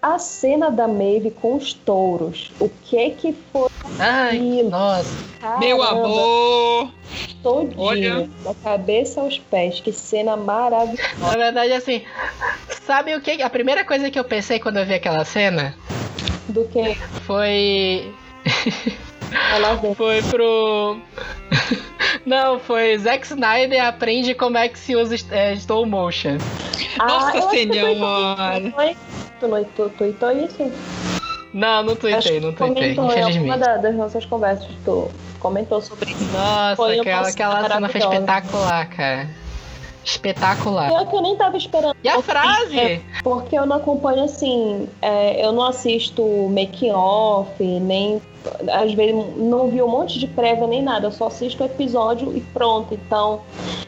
a 0.01 0.17
cena 0.21 0.71
da 0.71 0.87
Maeve 0.87 1.33
com 1.33 1.57
os 1.57 1.73
touros. 1.73 2.53
O 2.61 2.69
que 2.85 3.11
que 3.11 3.37
foi 3.53 3.69
Ai, 3.99 4.37
aquilo? 4.37 4.71
nossa. 4.71 5.11
Meu 5.59 5.79
Caramba, 5.79 6.07
amor! 6.07 6.93
Todinho, 7.43 7.81
olha. 7.81 8.31
da 8.45 8.55
cabeça 8.55 9.21
aos 9.21 9.41
pés. 9.41 9.81
Que 9.81 9.91
cena 9.93 10.37
maravilhosa. 10.37 11.03
Na 11.19 11.31
verdade, 11.37 11.73
assim, 11.73 12.03
sabe 12.87 13.13
o 13.17 13.21
que? 13.21 13.43
A 13.43 13.51
primeira 13.51 13.85
coisa 13.85 14.09
que 14.09 14.19
eu 14.21 14.25
pensei 14.25 14.61
quando 14.61 14.77
eu 14.77 14.87
vi 14.87 14.95
aquela 14.95 15.25
cena 15.25 15.75
Do 16.49 16.65
que 16.67 16.95
foi. 17.27 18.09
Foi 19.95 20.23
pro. 20.23 20.97
Não, 22.27 22.59
foi 22.61 22.97
Zack 22.99 23.27
Snyder 23.27 23.85
aprende 23.85 24.35
como 24.35 24.57
é 24.57 24.69
que 24.69 24.79
se 24.79 24.95
usa 24.95 25.17
é, 25.31 25.55
slow 25.55 25.85
motion. 25.87 26.39
Nossa 26.99 27.29
Ah, 27.29 27.33
que 27.33 27.43
senhora! 27.51 28.73
Tu 29.77 29.89
tuitou 29.99 30.31
isso? 30.31 30.71
Não, 31.53 31.83
não 31.83 31.97
tuitei, 31.97 32.41
não 32.41 32.53
tuitei, 32.53 32.93
infelizmente. 32.93 33.59
da- 33.59 33.77
das 33.77 33.95
nossas 33.95 34.25
conversas. 34.25 34.69
Tu 34.85 35.11
comentou 35.41 35.81
sobre 35.83 36.11
isso. 36.13 36.25
Nossa, 36.33 36.77
Foi 36.77 36.95
uma 36.95 37.03
aquela, 37.03 37.29
aquela 37.29 37.69
cena 37.69 37.89
foi 37.89 38.01
espetacular, 38.01 38.89
cara. 38.89 39.29
Espetacular. 40.05 40.89
Pior 40.89 41.07
que 41.09 41.17
eu 41.17 41.23
nem 41.23 41.37
tava 41.37 41.57
esperando. 41.57 41.97
E 42.03 42.09
a 42.09 42.15
Porque- 42.15 42.31
frase? 42.31 43.03
Porque 43.23 43.57
eu 43.59 43.67
não 43.67 43.77
acompanho 43.77 44.25
assim, 44.25 44.89
é, 45.01 45.45
eu 45.45 45.53
não 45.53 45.65
assisto 45.65 46.23
making 46.51 46.91
off, 46.93 47.63
nem 47.63 48.21
às 48.73 48.93
vezes 48.95 49.15
não 49.37 49.69
vi 49.69 49.83
um 49.83 49.89
monte 49.89 50.19
de 50.19 50.27
prévia 50.27 50.67
nem 50.67 50.83
nada, 50.83 51.07
eu 51.07 51.13
só 51.13 51.27
assisto 51.27 51.63
o 51.63 51.67
episódio 51.67 52.37
e 52.37 52.41
pronto. 52.41 52.93
Então, 52.95 53.41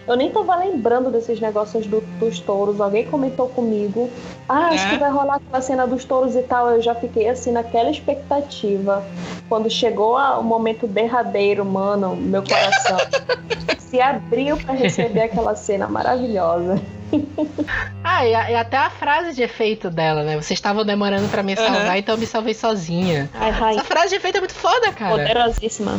eu 0.07 0.16
nem 0.16 0.30
tava 0.30 0.55
lembrando 0.57 1.11
desses 1.11 1.40
negócios 1.40 1.86
do- 1.86 2.02
dos 2.20 2.38
touros. 2.40 2.80
Alguém 2.80 3.05
comentou 3.07 3.48
comigo, 3.48 4.11
ah, 4.48 4.68
acho 4.68 4.86
É? 4.86 4.90
que 4.90 4.96
vai 4.98 5.11
rolar 5.11 5.36
aquela 5.36 5.61
cena 5.62 5.86
dos 5.86 6.05
touros 6.05 6.36
e 6.36 6.42
tal. 6.42 6.70
Eu 6.70 6.82
já 6.82 6.94
fiquei 6.94 7.28
assim 7.28 7.52
naquela 7.52 7.90
expectativa. 7.90 9.05
Quando 9.48 9.68
chegou 9.70 10.16
a- 10.16 10.38
o 10.38 10.42
momento 10.44 10.86
derradeiro, 10.86 11.64
mano, 11.64 12.14
meu 12.16 12.42
coração 12.42 12.96
se 13.78 14.00
abriu 14.00 14.57
pra 14.57 14.74
receber 14.74 15.22
aquela 15.22 15.55
cena 15.55 15.86
maravilhosa. 15.88 16.80
Ah, 18.03 18.27
e, 18.27 18.35
a- 18.35 18.51
e 18.51 18.55
até 18.55 18.77
a 18.77 18.91
frase 18.91 19.35
de 19.35 19.43
efeito 19.43 19.91
dela, 19.91 20.23
né? 20.23 20.35
Vocês 20.35 20.53
estavam 20.59 20.85
demorando 20.85 21.29
pra 21.29 21.43
me 21.43 21.57
salvar, 21.57 21.87
Aham. 21.87 21.97
então 21.99 22.15
eu 22.15 22.19
me 22.19 22.27
salvei 22.27 22.55
sozinha. 22.55 23.31
Ai, 23.35 23.51
rainha, 23.51 23.81
Essa 23.81 23.85
frase 23.89 24.09
de 24.11 24.15
efeito 24.17 24.37
é 24.37 24.41
muito 24.41 24.55
foda, 24.55 24.93
cara. 24.93 25.11
poderosíssima. 25.11 25.99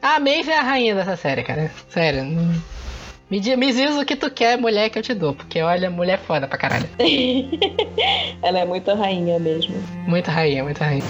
A 0.00 0.18
Maeve 0.18 0.50
é 0.50 0.58
a 0.58 0.62
rainha 0.62 0.94
dessa 0.94 1.16
série, 1.16 1.42
cara. 1.44 1.70
Sério. 1.88 2.24
Me, 3.30 3.38
di- 3.40 3.56
me 3.56 3.72
diz 3.72 3.96
o 3.96 4.04
que 4.04 4.16
tu 4.16 4.30
quer, 4.30 4.58
mulher, 4.58 4.88
que 4.90 4.98
eu 4.98 5.02
te 5.02 5.14
dou. 5.14 5.34
Porque 5.34 5.60
olha, 5.62 5.88
mulher 5.90 6.14
é 6.14 6.18
foda 6.18 6.46
pra 6.48 6.58
caralho. 6.58 6.88
Ela 8.42 8.58
é 8.60 8.64
muito 8.64 8.92
rainha 8.94 9.38
mesmo. 9.38 9.74
Muito 10.06 10.30
rainha, 10.30 10.64
muito 10.64 10.78
rainha. 10.78 11.04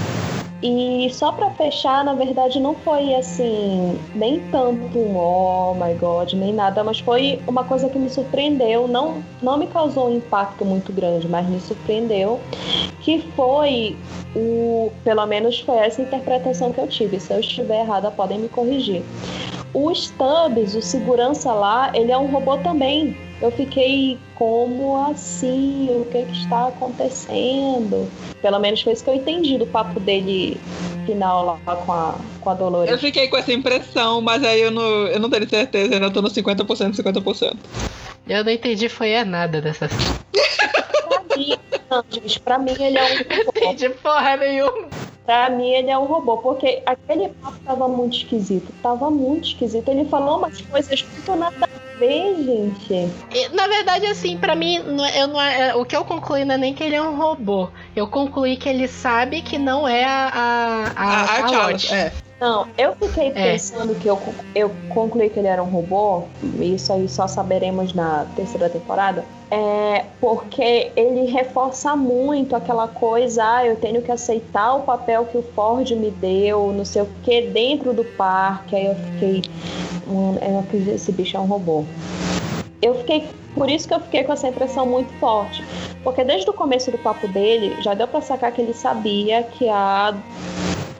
E 0.62 1.10
só 1.10 1.32
pra 1.32 1.50
fechar, 1.50 2.04
na 2.04 2.14
verdade, 2.14 2.60
não 2.60 2.72
foi 2.72 3.14
assim, 3.16 3.98
nem 4.14 4.38
tanto 4.50 4.96
um 4.96 5.16
oh 5.16 5.74
my 5.74 5.92
god, 5.94 6.32
nem 6.34 6.52
nada, 6.52 6.84
mas 6.84 7.00
foi 7.00 7.40
uma 7.48 7.64
coisa 7.64 7.88
que 7.88 7.98
me 7.98 8.08
surpreendeu, 8.08 8.86
não, 8.86 9.24
não 9.42 9.58
me 9.58 9.66
causou 9.66 10.08
um 10.08 10.16
impacto 10.16 10.64
muito 10.64 10.92
grande, 10.92 11.26
mas 11.26 11.48
me 11.48 11.60
surpreendeu, 11.60 12.40
que 13.00 13.18
foi 13.34 13.96
o, 14.36 14.92
pelo 15.02 15.26
menos 15.26 15.58
foi 15.58 15.78
essa 15.78 16.00
interpretação 16.00 16.72
que 16.72 16.80
eu 16.80 16.86
tive. 16.86 17.18
Se 17.18 17.32
eu 17.32 17.40
estiver 17.40 17.80
errada, 17.80 18.12
podem 18.12 18.38
me 18.38 18.48
corrigir. 18.48 19.02
O 19.74 19.94
Stubbs, 19.94 20.74
o 20.74 20.82
segurança 20.82 21.52
lá, 21.52 21.90
ele 21.94 22.12
é 22.12 22.18
um 22.18 22.26
robô 22.26 22.58
também. 22.58 23.16
Eu 23.40 23.50
fiquei, 23.50 24.18
como 24.34 25.04
assim? 25.10 25.88
O 25.90 26.04
que, 26.04 26.24
que 26.24 26.32
está 26.32 26.68
acontecendo? 26.68 28.08
Pelo 28.40 28.58
menos 28.58 28.82
foi 28.82 28.92
isso 28.92 29.02
que 29.02 29.10
eu 29.10 29.14
entendi 29.14 29.58
do 29.58 29.66
papo 29.66 29.98
dele 29.98 30.60
final 31.06 31.44
lá 31.44 31.76
com 31.76 31.92
a, 31.92 32.14
com 32.40 32.50
a 32.50 32.54
Dolores. 32.54 32.90
Eu 32.90 32.98
fiquei 32.98 33.28
com 33.28 33.36
essa 33.36 33.52
impressão, 33.52 34.20
mas 34.20 34.44
aí 34.44 34.60
eu 34.60 34.70
não, 34.70 34.82
eu 34.82 35.18
não 35.18 35.30
tenho 35.30 35.48
certeza, 35.48 35.94
ainda 35.94 36.10
tô 36.10 36.22
no 36.22 36.28
50%, 36.28 36.94
50%. 36.94 37.56
Eu 38.28 38.44
não 38.44 38.52
entendi 38.52 38.88
foi 38.88 39.10
é 39.10 39.24
nada 39.24 39.60
dessa 39.60 39.88
Pra 41.08 41.36
mim, 41.36 41.56
não, 41.90 42.04
gente, 42.08 42.40
pra 42.40 42.58
mim 42.58 42.76
ele 42.78 42.98
é 42.98 43.02
um 43.02 43.16
robô. 43.46 43.52
entendi 43.56 43.88
porra 43.88 44.36
nenhuma. 44.36 44.88
Pra 45.24 45.48
mim 45.50 45.70
ele 45.70 45.90
é 45.90 45.98
um 45.98 46.06
robô, 46.06 46.38
porque 46.38 46.82
aquele 46.84 47.28
papo 47.28 47.56
tava 47.64 47.88
muito 47.88 48.16
esquisito. 48.16 48.72
Tava 48.82 49.10
muito 49.10 49.48
esquisito. 49.48 49.88
Ele 49.88 50.04
falou 50.06 50.38
umas 50.38 50.60
coisas 50.62 51.04
muito 51.12 51.36
nada 51.36 51.54
a 51.62 51.98
ver, 51.98 52.34
gente. 52.42 53.08
Na 53.54 53.66
verdade, 53.68 54.06
assim, 54.06 54.36
pra 54.36 54.54
mim, 54.56 54.80
não 54.80 55.04
é- 55.04 55.22
eu 55.22 55.28
não 55.28 55.40
é- 55.40 55.74
o 55.76 55.84
que 55.84 55.96
eu 55.96 56.04
concluí 56.04 56.44
não 56.44 56.56
é 56.56 56.58
nem 56.58 56.74
que 56.74 56.82
ele 56.82 56.96
é 56.96 57.02
um 57.02 57.16
robô. 57.16 57.68
Eu 57.94 58.08
concluí 58.08 58.56
que 58.56 58.68
ele 58.68 58.88
sabe 58.88 59.42
que 59.42 59.58
não 59.58 59.86
é 59.86 60.04
a, 60.04 60.28
a, 60.28 60.86
a, 60.96 61.22
A, 61.22 61.66
a 61.68 61.96
é. 61.96 62.12
Não, 62.42 62.66
eu 62.76 62.92
fiquei 63.00 63.28
É. 63.36 63.52
pensando 63.52 63.94
que 63.94 64.10
eu, 64.10 64.18
eu 64.52 64.72
concluí 64.88 65.30
que 65.30 65.38
ele 65.38 65.46
era 65.46 65.62
um 65.62 65.68
robô, 65.68 66.24
isso 66.60 66.92
aí 66.92 67.08
só 67.08 67.28
saberemos 67.28 67.94
na 67.94 68.26
terceira 68.34 68.68
temporada, 68.68 69.24
é 69.48 70.04
porque 70.20 70.90
ele 70.96 71.26
reforça 71.26 71.94
muito 71.94 72.56
aquela 72.56 72.88
coisa, 72.88 73.44
ah, 73.44 73.64
eu 73.64 73.76
tenho 73.76 74.02
que 74.02 74.10
aceitar 74.10 74.74
o 74.74 74.80
papel 74.80 75.24
que 75.26 75.38
o 75.38 75.42
Ford 75.54 75.88
me 75.92 76.10
deu, 76.10 76.72
não 76.72 76.84
sei 76.84 77.02
o 77.02 77.08
que, 77.22 77.42
dentro 77.42 77.92
do 77.92 78.02
parque. 78.02 78.74
Aí 78.74 78.86
eu 78.86 78.96
fiquei, 78.96 79.42
hum, 80.08 80.34
eu 80.42 80.58
acredito 80.58 80.88
que 80.88 80.94
esse 80.96 81.12
bicho 81.12 81.36
é 81.36 81.40
um 81.40 81.46
robô. 81.46 81.84
Eu 82.82 82.96
fiquei, 82.96 83.28
por 83.54 83.70
isso 83.70 83.86
que 83.86 83.94
eu 83.94 84.00
fiquei 84.00 84.24
com 84.24 84.32
essa 84.32 84.48
impressão 84.48 84.84
muito 84.84 85.12
forte. 85.20 85.62
Porque 86.02 86.24
desde 86.24 86.50
o 86.50 86.54
começo 86.54 86.90
do 86.90 86.98
papo 86.98 87.28
dele, 87.28 87.76
já 87.80 87.94
deu 87.94 88.08
pra 88.08 88.20
sacar 88.20 88.50
que 88.50 88.60
ele 88.60 88.74
sabia 88.74 89.44
que 89.44 89.68
a 89.68 90.12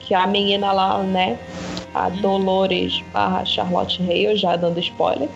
que 0.05 0.13
a 0.13 0.27
menina 0.27 0.71
lá, 0.71 1.01
né, 1.03 1.37
a 1.93 2.09
Dolores 2.09 3.01
barra 3.13 3.45
Charlotte 3.45 4.01
Hale, 4.01 4.35
já 4.35 4.55
dando 4.55 4.79
spoiler, 4.79 5.29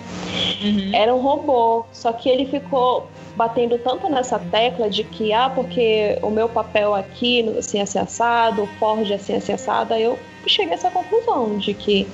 Uhum. 0.63 0.91
era 0.93 1.13
um 1.13 1.21
robô. 1.21 1.85
Só 1.91 2.11
que 2.11 2.27
ele 2.29 2.45
ficou 2.45 3.09
batendo 3.35 3.77
tanto 3.77 4.09
nessa 4.09 4.39
tecla 4.39 4.89
de 4.89 5.03
que, 5.03 5.31
ah, 5.31 5.49
porque 5.49 6.17
o 6.23 6.29
meu 6.29 6.49
papel 6.49 6.95
aqui, 6.95 7.47
assim, 7.57 7.79
assim, 7.79 7.99
assado, 7.99 8.63
o 8.63 8.67
Ford, 8.79 9.09
assim, 9.11 9.35
assim, 9.35 9.53
assado, 9.53 9.93
aí 9.93 10.03
eu 10.03 10.17
cheguei 10.47 10.71
a 10.71 10.75
essa 10.75 10.89
conclusão 10.89 11.57
de 11.57 11.73
que 11.73 12.07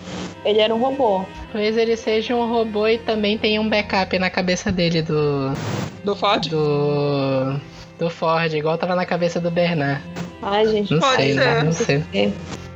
ele 0.43 0.59
era 0.59 0.73
um 0.75 0.79
robô. 0.79 1.21
Talvez 1.51 1.77
ele 1.77 1.95
seja 1.95 2.35
um 2.35 2.49
robô 2.51 2.87
e 2.87 2.97
também 2.97 3.37
tenha 3.37 3.61
um 3.61 3.69
backup 3.69 4.17
na 4.19 4.29
cabeça 4.29 4.71
dele 4.71 5.01
do. 5.01 5.53
Do 6.03 6.15
Ford? 6.15 6.49
do. 6.49 7.61
Do 7.99 8.09
Ford, 8.09 8.53
igual 8.53 8.77
tava 8.77 8.95
na 8.95 9.05
cabeça 9.05 9.39
do 9.39 9.49
Bernard. 9.51 10.01
Ai, 10.41 10.67
gente, 10.67 10.91
Não 10.93 10.99
Pode 10.99 11.15
sei, 11.15 11.33
ser. 11.33 11.39
né? 11.39 11.63
Não 11.63 11.71
sei. 11.71 12.33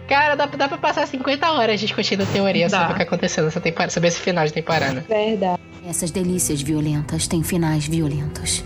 Cara, 0.08 0.36
dá, 0.36 0.46
dá 0.46 0.70
pra 0.70 0.78
passar 0.78 1.06
50 1.06 1.52
horas 1.52 1.80
discutindo 1.82 2.26
teoria 2.32 2.70
Dá. 2.70 2.80
sobre 2.80 2.94
o 2.94 2.96
que 2.98 3.04
aconteceu 3.04 3.44
nessa 3.44 3.60
temporada, 3.60 3.92
sobre 3.92 4.08
esse 4.08 4.20
final 4.20 4.46
de 4.46 4.54
temporada. 4.54 5.04
verdade. 5.08 5.60
Essas 5.90 6.12
delícias 6.12 6.62
violentas 6.62 7.28
têm 7.28 7.44
finais 7.44 7.86
violentos. 7.88 8.64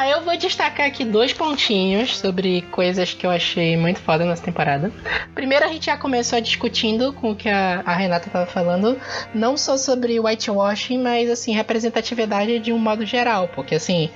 Ah, 0.00 0.08
eu 0.08 0.22
vou 0.22 0.36
destacar 0.36 0.86
aqui 0.86 1.04
dois 1.04 1.32
pontinhos 1.32 2.18
sobre 2.18 2.62
coisas 2.70 3.12
que 3.14 3.26
eu 3.26 3.30
achei 3.32 3.76
muito 3.76 3.98
foda 3.98 4.24
nessa 4.24 4.44
temporada. 4.44 4.92
Primeiro, 5.34 5.64
a 5.64 5.68
gente 5.68 5.86
já 5.86 5.96
começou 5.96 6.40
discutindo 6.40 7.12
com 7.12 7.32
o 7.32 7.34
que 7.34 7.48
a, 7.48 7.82
a 7.84 7.96
Renata 7.96 8.30
tava 8.30 8.46
falando, 8.46 8.96
não 9.34 9.56
só 9.56 9.76
sobre 9.76 10.20
whitewashing, 10.20 11.02
mas 11.02 11.28
assim, 11.28 11.52
representatividade 11.52 12.60
de 12.60 12.72
um 12.72 12.78
modo 12.78 13.04
geral. 13.04 13.48
Porque 13.48 13.74
assim, 13.74 14.08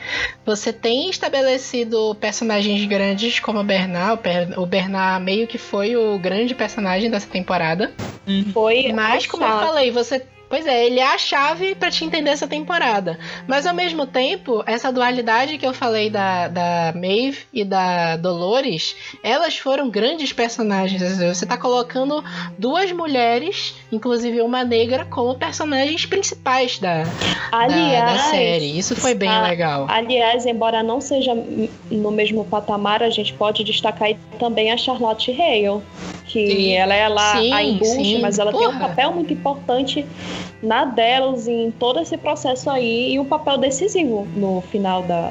você 0.47 0.73
tem 0.73 1.11
estabelecido 1.11 2.15
personagens 2.15 2.85
grandes 2.85 3.41
como 3.41 3.59
o 3.59 3.65
Bernard, 3.65 4.23
o 4.57 4.65
Bernard 4.65 5.25
meio 5.25 5.49
que 5.49 5.59
foi 5.59 5.97
o 5.97 6.17
grande 6.17 6.55
personagem 6.55 7.11
dessa 7.11 7.27
temporada. 7.27 7.93
Foi 8.53 8.93
Mas, 8.93 9.27
como 9.27 9.43
eu 9.43 9.51
falei, 9.51 9.91
você. 9.91 10.25
Pois 10.53 10.66
é, 10.66 10.85
ele 10.85 11.01
é 11.01 11.07
a 11.07 11.16
chave 11.16 11.74
pra 11.74 11.91
te 11.91 12.05
entender 12.05 12.29
essa 12.29 12.47
temporada. 12.47 13.19
Mas 13.49 13.66
ao 13.66 13.73
mesmo 13.73 14.07
tempo, 14.07 14.62
essa 14.66 14.93
dualidade 14.93 15.57
que 15.57 15.66
eu 15.66 15.73
falei 15.73 16.11
da, 16.11 16.47
da 16.49 16.93
Maeve 16.95 17.39
e 17.55 17.65
da 17.65 18.19
Dolores, 18.19 18.95
elas 19.24 19.57
foram 19.57 19.89
grandes 19.89 20.31
personagens. 20.31 21.01
Você 21.19 21.47
tá 21.47 21.57
colocando 21.57 22.23
duas 22.59 22.93
mulheres, 22.93 23.74
inclusive 23.91 24.43
uma 24.43 24.62
negra, 24.62 25.07
como 25.07 25.35
personagens 25.37 26.05
principais 26.05 26.79
da, 26.79 27.05
da, 27.05 27.09
Aliás, 27.51 28.12
da 28.12 28.19
série. 28.29 28.79
Isso 28.79 28.95
foi 28.95 29.15
bem 29.15 29.31
a- 29.31 29.45
legal. 29.49 29.87
Aliás, 29.89 30.45
embora 30.45 30.83
não 30.83 31.01
seja 31.01 31.33
no 31.91 32.11
mesmo 32.11 32.45
patamar, 32.45 33.03
a 33.03 33.09
gente 33.09 33.33
pode 33.33 33.65
destacar 33.65 34.11
também 34.39 34.70
a 34.70 34.77
Charlotte 34.77 35.31
Hale, 35.33 35.81
que 36.33 36.47
Sim. 36.47 36.73
ela 36.73 36.95
é 36.95 37.09
lá 37.09 37.37
Sim, 37.37 37.53
a 37.53 37.63
embuste, 37.63 38.19
mas 38.21 38.39
ela 38.39 38.51
tem 38.53 38.67
um 38.67 38.73
Porra. 38.73 38.89
papel 38.89 39.13
muito 39.13 39.33
importante 39.33 40.07
na 40.63 40.85
delas 40.87 41.47
em 41.47 41.71
todo 41.71 42.01
esse 42.01 42.17
processo 42.17 42.71
aí 42.71 43.13
e 43.15 43.21
um 43.21 43.25
papel 43.25 43.59
decisivo 43.59 44.27
no 44.35 44.61
final 44.63 45.03
da, 45.03 45.31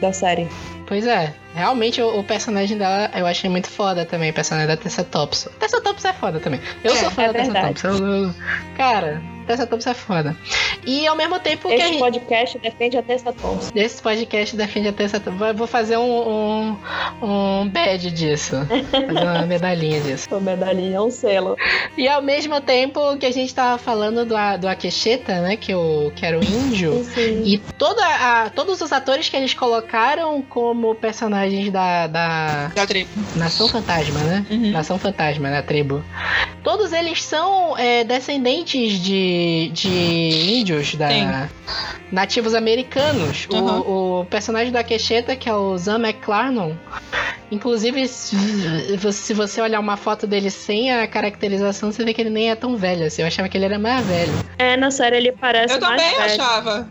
da 0.00 0.12
série. 0.12 0.46
Pois 0.86 1.06
é, 1.06 1.32
realmente 1.54 2.02
o, 2.02 2.18
o 2.18 2.24
personagem 2.24 2.76
dela 2.76 3.10
eu 3.14 3.26
achei 3.26 3.48
muito 3.48 3.68
foda 3.70 4.04
também, 4.04 4.30
o 4.30 4.34
personagem 4.34 4.68
da 4.68 4.76
Tessa 4.76 5.02
Thompson. 5.02 5.48
Tessa 5.58 5.80
Thompson 5.80 6.08
é 6.08 6.12
foda 6.12 6.38
também. 6.40 6.60
Eu 6.84 6.92
É, 6.92 6.96
sou 6.96 7.10
fã 7.10 7.22
é 7.22 7.26
da 7.28 7.32
Tessa. 7.32 7.52
Thompson. 7.52 7.88
Eu- 8.04 8.34
cara, 8.76 9.22
Tessa 9.42 9.66
Thompson 9.66 9.90
é 9.90 9.94
foda. 9.94 10.36
E 10.86 11.06
ao 11.06 11.16
mesmo 11.16 11.38
tempo 11.38 11.68
que 11.68 11.74
a 11.74 11.76
Este 11.78 11.88
gente. 11.90 11.98
podcast 12.00 12.58
defende 12.58 12.96
a 12.98 13.02
Tessa 13.02 13.32
Thompson. 13.32 13.70
Esse 13.74 14.02
podcast 14.02 14.56
defende 14.56 14.88
a 14.88 14.92
Tessa 14.92 15.20
Thompson. 15.20 15.52
Vou- 15.54 15.66
fazer 15.72 15.96
um, 15.96 16.28
um, 16.28 16.76
um 17.22 17.68
badge 17.68 18.10
disso. 18.10 18.56
Fazer 18.90 19.12
uma 19.22 19.46
medalhinha 19.46 20.00
disso. 20.00 20.28
Sua 20.28 20.40
medalhinha 20.40 20.96
é 20.96 21.00
um 21.00 21.10
selo. 21.10 21.56
E 21.96 22.06
ao 22.08 22.20
mesmo 22.20 22.60
tempo 22.60 23.16
que 23.16 23.24
a 23.26 23.30
gente 23.30 23.54
tava 23.54 23.78
falando 23.78 24.24
do, 24.26 24.36
A- 24.36 24.56
do 24.56 24.68
Akesheta, 24.68 25.40
né? 25.40 25.56
Que, 25.56 25.74
o, 25.74 26.12
que 26.14 26.26
era 26.26 26.38
o 26.38 26.44
índio. 26.44 27.04
Sim. 27.04 27.42
E 27.44 27.58
toda 27.78 28.04
a, 28.04 28.50
todos 28.50 28.80
os 28.80 28.92
atores 28.92 29.28
que 29.28 29.36
eles 29.36 29.54
colocaram 29.54 30.42
como 30.42 30.94
personagens 30.94 31.70
da, 31.70 32.06
da 32.06 32.66
Da 32.74 32.86
tribo. 32.86 33.08
Nação 33.36 33.68
Fantasma, 33.68 34.20
né? 34.20 34.46
Uhum. 34.50 34.70
Nação 34.72 34.98
Fantasma, 34.98 35.48
né? 35.48 35.58
A 35.58 35.62
tribo. 35.62 36.04
Todos 36.62 36.92
eles 36.92 37.22
são 37.22 37.76
é, 37.78 38.04
descendentes 38.04 38.92
de, 39.00 39.31
de 39.72 39.88
índios, 39.88 40.94
da, 40.94 41.08
Sim. 41.08 41.28
nativos 42.10 42.54
americanos. 42.54 43.46
O- 43.50 43.56
Uhum. 43.56 44.20
O, 44.20 44.24
personagem 44.26 44.72
da 44.72 44.82
Quecheta, 44.84 45.34
que 45.36 45.48
é 45.48 45.54
o 45.54 45.76
Zan 45.78 45.98
McClarnon, 46.00 46.72
inclusive, 47.50 48.06
se 48.08 49.34
você 49.34 49.60
olhar 49.60 49.80
uma 49.80 49.96
foto 49.96 50.26
dele 50.26 50.50
sem 50.50 50.90
a 50.92 51.06
caracterização, 51.06 51.92
você 51.92 52.04
vê 52.04 52.12
que 52.14 52.20
ele 52.20 52.30
nem 52.30 52.50
é 52.50 52.54
tão 52.54 52.76
velho 52.76 53.06
assim. 53.06 53.22
Eu 53.22 53.28
achava 53.28 53.48
que 53.48 53.56
ele 53.56 53.64
era 53.66 53.78
mais 53.78 54.06
velho. 54.06 54.32
É, 54.58 54.76
na 54.76 54.90
série 54.90 55.16
ele 55.16 55.32
parece 55.32 55.74
Eu 55.74 55.80
mais 55.80 56.00
também 56.02 56.16
velho. 56.18 56.42
achava. 56.42 56.88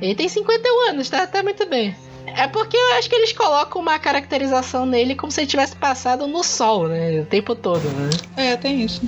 Ele 0.00 0.14
tem 0.14 0.28
51 0.28 0.90
anos, 0.90 1.08
tá, 1.08 1.26
tá 1.26 1.42
muito 1.42 1.64
bem. 1.66 1.94
É 2.34 2.46
porque 2.48 2.76
eu 2.76 2.94
acho 2.98 3.10
que 3.10 3.14
eles 3.16 3.32
colocam 3.32 3.82
uma 3.82 3.98
caracterização 3.98 4.86
nele 4.86 5.14
como 5.14 5.30
se 5.30 5.40
ele 5.40 5.46
tivesse 5.48 5.76
passado 5.76 6.26
no 6.26 6.42
sol, 6.42 6.88
né? 6.88 7.20
O 7.20 7.26
tempo 7.26 7.54
todo, 7.54 7.82
né? 7.90 8.08
É, 8.36 8.56
tem 8.56 8.82
isso. 8.82 9.02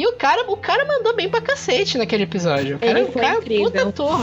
E 0.00 0.06
o 0.06 0.14
cara, 0.14 0.50
o 0.50 0.56
cara 0.56 0.86
mandou 0.86 1.14
bem 1.14 1.28
pra 1.28 1.42
cacete 1.42 1.98
naquele 1.98 2.22
episódio. 2.22 2.76
O 2.76 2.78
cara, 2.78 3.00
Ele 3.00 3.08
o 3.10 3.12
foi 3.12 3.20
cara 3.20 3.34
é 3.34 3.36
incrível. 3.36 3.64
puta 3.66 3.82
ator. 3.90 4.20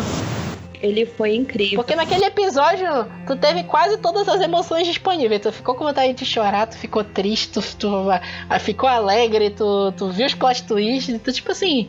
Ele 0.82 1.06
foi 1.06 1.36
incrível. 1.36 1.76
Porque 1.78 1.96
naquele 1.96 2.26
episódio, 2.26 2.88
tu 3.28 3.36
teve 3.36 3.64
quase 3.64 3.96
todas 4.00 4.28
as 4.28 4.42
emoções 4.42 4.88
disponíveis. 4.88 5.40
Tu 5.40 5.52
ficou 5.52 5.76
com 5.76 5.84
vontade 5.86 6.14
de 6.14 6.26
chorar, 6.26 6.66
tu 6.66 6.76
ficou 6.80 7.04
triste, 7.04 7.50
tu, 7.50 7.62
tu 7.78 8.08
ficou 8.60 8.90
alegre, 8.90 9.52
tu, 9.52 9.92
tu 9.96 10.10
viu 10.10 10.26
os 10.26 10.34
plot 10.34 10.64
twists. 10.64 11.22
Tu, 11.24 11.32
tipo 11.32 11.52
assim, 11.52 11.88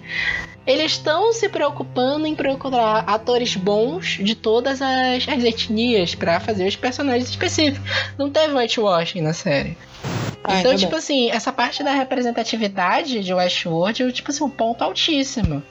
eles 0.66 0.93
estão 0.93 1.32
se 1.32 1.48
preocupando 1.48 2.27
em 2.27 2.35
procurar 2.35 3.05
atores 3.06 3.56
bons 3.56 4.19
de 4.20 4.35
todas 4.35 4.82
as, 4.82 5.27
as 5.27 5.44
etnias 5.44 6.15
pra 6.15 6.40
fazer 6.40 6.69
os 6.69 6.77
personagens 6.77 7.31
específicos. 7.31 7.90
Não 8.19 8.28
teve 8.28 8.52
whitewashing 8.52 9.23
na 9.23 9.32
série. 9.32 9.78
Ah, 10.44 10.60
então, 10.60 10.73
é 10.73 10.77
tipo 10.77 10.94
assim, 10.97 11.31
essa 11.31 11.52
parte 11.52 11.82
da 11.82 11.93
representatividade 11.93 13.23
de 13.23 13.35
Westworld 13.35 14.02
é, 14.02 14.12
tipo 14.12 14.31
assim, 14.31 14.44
um 14.44 14.51
ponto 14.51 14.82
altíssimo. 14.82 15.62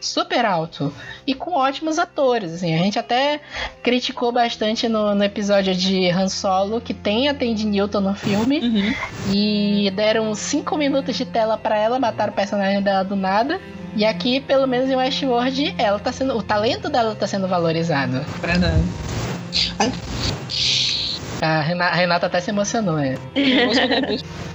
Super 0.00 0.44
alto. 0.44 0.92
E 1.26 1.34
com 1.34 1.52
ótimos 1.54 1.98
atores, 1.98 2.52
assim. 2.52 2.74
A 2.74 2.78
gente 2.78 2.98
até 2.98 3.40
criticou 3.82 4.30
bastante 4.30 4.86
no, 4.86 5.14
no 5.14 5.24
episódio 5.24 5.74
de 5.74 6.10
Han 6.10 6.28
Solo, 6.28 6.80
que 6.80 6.92
tem 6.92 7.28
a 7.28 7.34
Tandy 7.34 7.64
Newton 7.64 8.00
no 8.00 8.14
filme. 8.14 8.60
Uhum. 8.60 8.94
E 9.32 9.90
deram 9.96 10.34
cinco 10.34 10.76
minutos 10.76 11.16
de 11.16 11.24
tela 11.24 11.56
pra 11.56 11.78
ela, 11.78 11.98
mataram 11.98 12.32
o 12.32 12.36
personagem 12.36 12.82
dela 12.82 13.02
do 13.02 13.16
nada. 13.16 13.58
E 13.96 14.04
aqui, 14.04 14.40
pelo 14.40 14.66
menos 14.66 14.90
em 14.90 14.96
Westworld, 14.96 15.74
ela 15.78 15.98
tá 15.98 16.12
sendo. 16.12 16.36
O 16.36 16.42
talento 16.42 16.90
dela 16.90 17.14
tá 17.14 17.26
sendo 17.26 17.48
valorizado. 17.48 18.20
Verdade. 18.42 18.82
A 21.40 21.60
Rena- 21.60 21.88
a 21.88 21.94
Renata 21.94 22.26
até 22.26 22.40
se 22.40 22.50
emocionou, 22.50 22.98
é. 22.98 23.16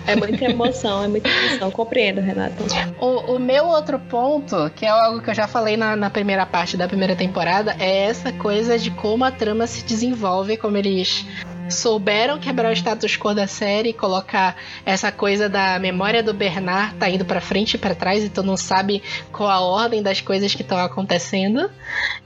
É 0.07 0.15
muita 0.15 0.45
emoção, 0.45 1.03
é 1.03 1.07
muita 1.07 1.29
emoção. 1.29 1.69
Compreendo, 1.69 2.19
Renata. 2.19 2.55
O, 2.99 3.35
o 3.35 3.39
meu 3.39 3.67
outro 3.67 3.99
ponto, 3.99 4.69
que 4.75 4.83
é 4.85 4.89
algo 4.89 5.21
que 5.21 5.29
eu 5.29 5.35
já 5.35 5.47
falei 5.47 5.77
na, 5.77 5.95
na 5.95 6.09
primeira 6.09 6.45
parte 6.47 6.75
da 6.75 6.87
primeira 6.87 7.15
temporada, 7.15 7.75
é 7.79 8.05
essa 8.05 8.31
coisa 8.33 8.79
de 8.79 8.89
como 8.89 9.23
a 9.23 9.29
trama 9.31 9.67
se 9.67 9.83
desenvolve, 9.85 10.57
como 10.57 10.77
eles 10.77 11.27
souberam 11.69 12.39
quebrar 12.39 12.69
o 12.71 12.73
status 12.75 13.15
quo 13.17 13.33
da 13.33 13.47
série, 13.47 13.93
colocar 13.93 14.55
essa 14.85 15.11
coisa 15.11 15.47
da 15.49 15.77
memória 15.79 16.21
do 16.23 16.33
Bernard 16.33 16.95
tá 16.95 17.09
indo 17.09 17.25
pra 17.25 17.41
frente 17.41 17.73
e 17.75 17.77
pra 17.77 17.95
trás 17.95 18.23
e 18.23 18.29
tu 18.29 18.43
não 18.43 18.57
sabe 18.57 19.01
qual 19.31 19.49
a 19.49 19.59
ordem 19.61 20.01
das 20.01 20.21
coisas 20.21 20.53
que 20.55 20.61
estão 20.61 20.77
acontecendo. 20.77 21.69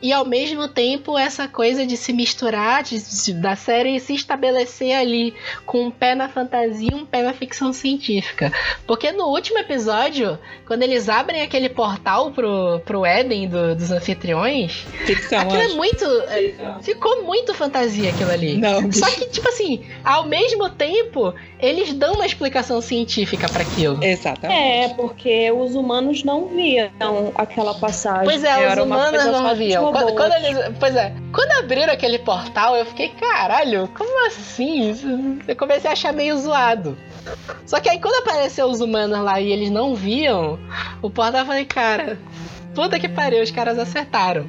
E 0.02 0.12
ao 0.12 0.26
mesmo 0.26 0.68
tempo 0.68 1.18
essa 1.18 1.48
coisa 1.48 1.86
de 1.86 1.96
se 1.98 2.14
misturar, 2.14 2.84
de- 2.84 3.00
de- 3.00 3.34
da 3.34 3.56
série 3.56 4.00
se 4.00 4.14
estabelecer 4.14 4.94
ali 4.96 5.34
com 5.66 5.86
um 5.86 5.92
pé 5.92 6.16
na 6.16 6.28
fantasia 6.30 6.90
e 6.92 6.96
um 6.96 7.06
pé 7.06 7.24
na 7.24 7.34
ficção 7.34 7.72
científica. 7.74 8.52
Porque 8.86 9.12
no 9.12 9.26
último 9.26 9.60
episódio, 9.60 10.38
quando 10.66 10.84
eles 10.84 11.10
abrem 11.10 11.42
aquele 11.42 11.70
portal 11.70 12.32
pro, 12.32 12.80
pro 12.86 13.06
Éden 13.06 13.48
do- 13.48 13.76
dos 13.76 13.92
anfitriões, 13.92 14.86
Ficção, 15.06 15.40
aquilo 15.40 15.62
é 15.62 15.68
muito. 15.70 16.06
é, 16.06 16.54
ficou 16.82 17.24
muito 17.24 17.54
fantasia 17.54 18.10
aquilo 18.10 18.32
ali. 18.32 18.58
Não, 18.58 18.92
Só 18.92 19.06
que, 19.10 19.26
tipo 19.34 19.50
assim, 19.50 19.84
ao 20.04 20.26
mesmo 20.26 20.70
tempo, 20.70 21.34
eles 21.60 21.92
dão 21.94 22.14
uma 22.14 22.26
explicação 22.26 22.80
científica 22.80 23.50
pra 23.50 23.64
aquilo. 23.64 24.02
Exatamente. 24.04 24.62
É, 24.62 24.90
porque 24.90 25.52
os 25.52 25.76
humanos 25.76 26.24
não 26.24 26.48
viam 26.48 26.90
aquela 27.36 27.74
passagem. 27.74 28.26
Pois 28.26 28.44
é, 28.44 28.56
os 28.56 28.72
Era 28.72 28.84
uma 28.84 28.96
humanos 28.96 29.26
não 29.26 29.56
viam. 29.56 29.92
Quando, 29.92 30.16
quando 30.16 30.34
eles, 30.34 30.58
pois 30.80 30.96
é, 30.96 31.14
quando 31.34 31.52
abriram 31.64 31.92
aquele 31.92 32.20
portal, 32.20 32.76
eu 32.76 32.86
fiquei, 32.86 33.10
caralho, 33.10 33.90
como 33.98 34.28
assim? 34.28 35.42
Eu 35.48 35.56
comecei 35.56 35.90
a 35.90 35.94
achar 35.94 36.14
meio 36.14 36.38
zoado. 36.38 36.98
Só 37.66 37.80
que 37.80 37.90
aí 37.90 38.00
quando 38.00 38.16
apareceu 38.16 38.68
os 38.68 38.82
humanos 38.82 39.20
lá 39.20 39.40
e 39.40 39.52
eles 39.52 39.70
não 39.70 39.96
viam, 39.96 40.60
o 41.02 41.10
portal 41.10 41.42
eu 41.42 41.48
falei, 41.48 41.66
cara, 41.66 42.20
puta 42.74 43.00
que 43.00 43.08
pariu, 43.10 43.42
os 43.44 43.52
caras 43.52 43.78
acertaram. 43.80 44.46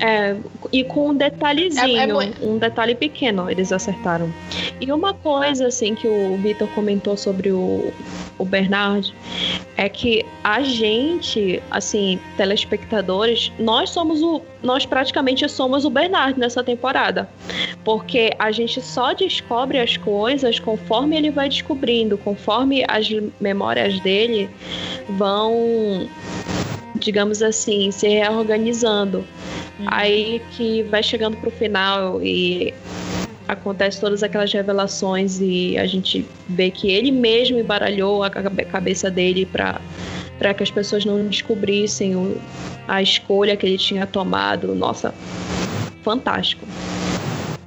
É, 0.00 0.36
e 0.72 0.84
com 0.84 1.08
um 1.08 1.14
detalhezinho, 1.14 2.20
É- 2.20 2.26
é 2.26 2.46
um 2.46 2.56
detalhe 2.56 2.94
pequeno, 2.94 3.50
eles 3.50 3.72
acertaram. 3.72 4.32
E 4.80 4.92
uma 4.92 5.12
coisa, 5.12 5.66
assim, 5.66 5.96
que 5.96 6.06
o 6.06 6.36
Vitor 6.36 6.68
comentou 6.68 7.16
sobre 7.16 7.50
o, 7.50 7.92
o 8.38 8.44
Bernard, 8.44 9.12
é 9.76 9.88
que 9.88 10.24
a 10.44 10.62
gente, 10.62 11.60
assim, 11.68 12.20
telespectadores, 12.36 13.50
nós 13.58 13.90
somos 13.90 14.22
o. 14.22 14.40
Nós 14.62 14.86
praticamente 14.86 15.48
somos 15.48 15.84
o 15.84 15.90
Bernard 15.90 16.38
nessa 16.38 16.62
temporada. 16.62 17.28
Porque 17.82 18.32
a 18.38 18.52
gente 18.52 18.80
só 18.80 19.12
descobre 19.12 19.80
as 19.80 19.96
coisas 19.96 20.60
conforme 20.60 21.16
ele 21.16 21.30
vai 21.32 21.48
descobrindo, 21.48 22.16
conforme 22.18 22.84
as 22.86 23.08
memórias 23.40 23.98
dele 23.98 24.48
vão, 25.08 26.08
digamos 26.98 27.42
assim, 27.42 27.90
se 27.90 28.08
reorganizando. 28.08 29.24
Aí 29.86 30.40
que 30.56 30.82
vai 30.84 31.02
chegando 31.02 31.36
pro 31.36 31.50
final 31.50 32.20
e 32.22 32.74
acontece 33.46 34.00
todas 34.00 34.22
aquelas 34.22 34.52
revelações 34.52 35.40
e 35.40 35.78
a 35.78 35.86
gente 35.86 36.26
vê 36.48 36.70
que 36.70 36.90
ele 36.90 37.10
mesmo 37.10 37.58
embaralhou 37.58 38.22
a 38.22 38.28
cabe- 38.30 38.64
cabeça 38.66 39.10
dele 39.10 39.46
para 39.46 39.80
para 40.38 40.54
que 40.54 40.62
as 40.62 40.70
pessoas 40.70 41.04
não 41.04 41.26
descobrissem 41.26 42.14
o- 42.14 42.36
a 42.86 43.02
escolha 43.02 43.56
que 43.56 43.66
ele 43.66 43.76
tinha 43.76 44.06
tomado. 44.06 44.72
Nossa, 44.74 45.12
fantástico. 46.04 46.64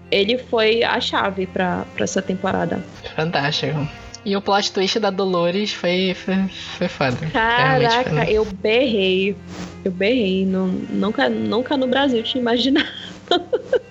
Ele 0.09 0.37
foi 0.37 0.81
a 0.83 0.99
chave 1.01 1.45
para 1.47 1.85
essa 1.99 2.21
temporada. 2.21 2.81
Fantástico. 3.15 3.87
E 4.23 4.35
o 4.35 4.41
plot 4.41 4.71
twist 4.71 4.99
da 4.99 5.09
Dolores 5.09 5.73
foi, 5.73 6.13
foi, 6.13 6.35
foi 6.77 6.87
foda. 6.87 7.17
Caraca, 7.33 8.29
eu 8.29 8.45
berrei. 8.45 9.35
Eu 9.83 9.91
berrei. 9.91 10.45
Não, 10.45 10.67
nunca, 10.67 11.27
nunca 11.27 11.75
no 11.75 11.87
Brasil 11.87 12.21
tinha 12.21 12.41
imaginado. 12.41 12.87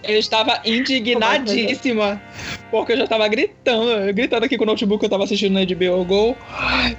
Eu 0.05 0.19
estava 0.19 0.61
indignadíssima. 0.65 2.21
Porque 2.71 2.93
eu 2.93 2.99
já 2.99 3.07
tava 3.07 3.27
gritando, 3.27 4.13
gritando 4.13 4.45
aqui 4.45 4.57
com 4.57 4.65
o 4.65 4.67
notebook 4.67 5.01
que 5.01 5.07
eu 5.07 5.11
tava 5.11 5.25
assistindo 5.25 5.55
na 5.55 5.65
HBO 5.65 6.05
Go. 6.05 6.37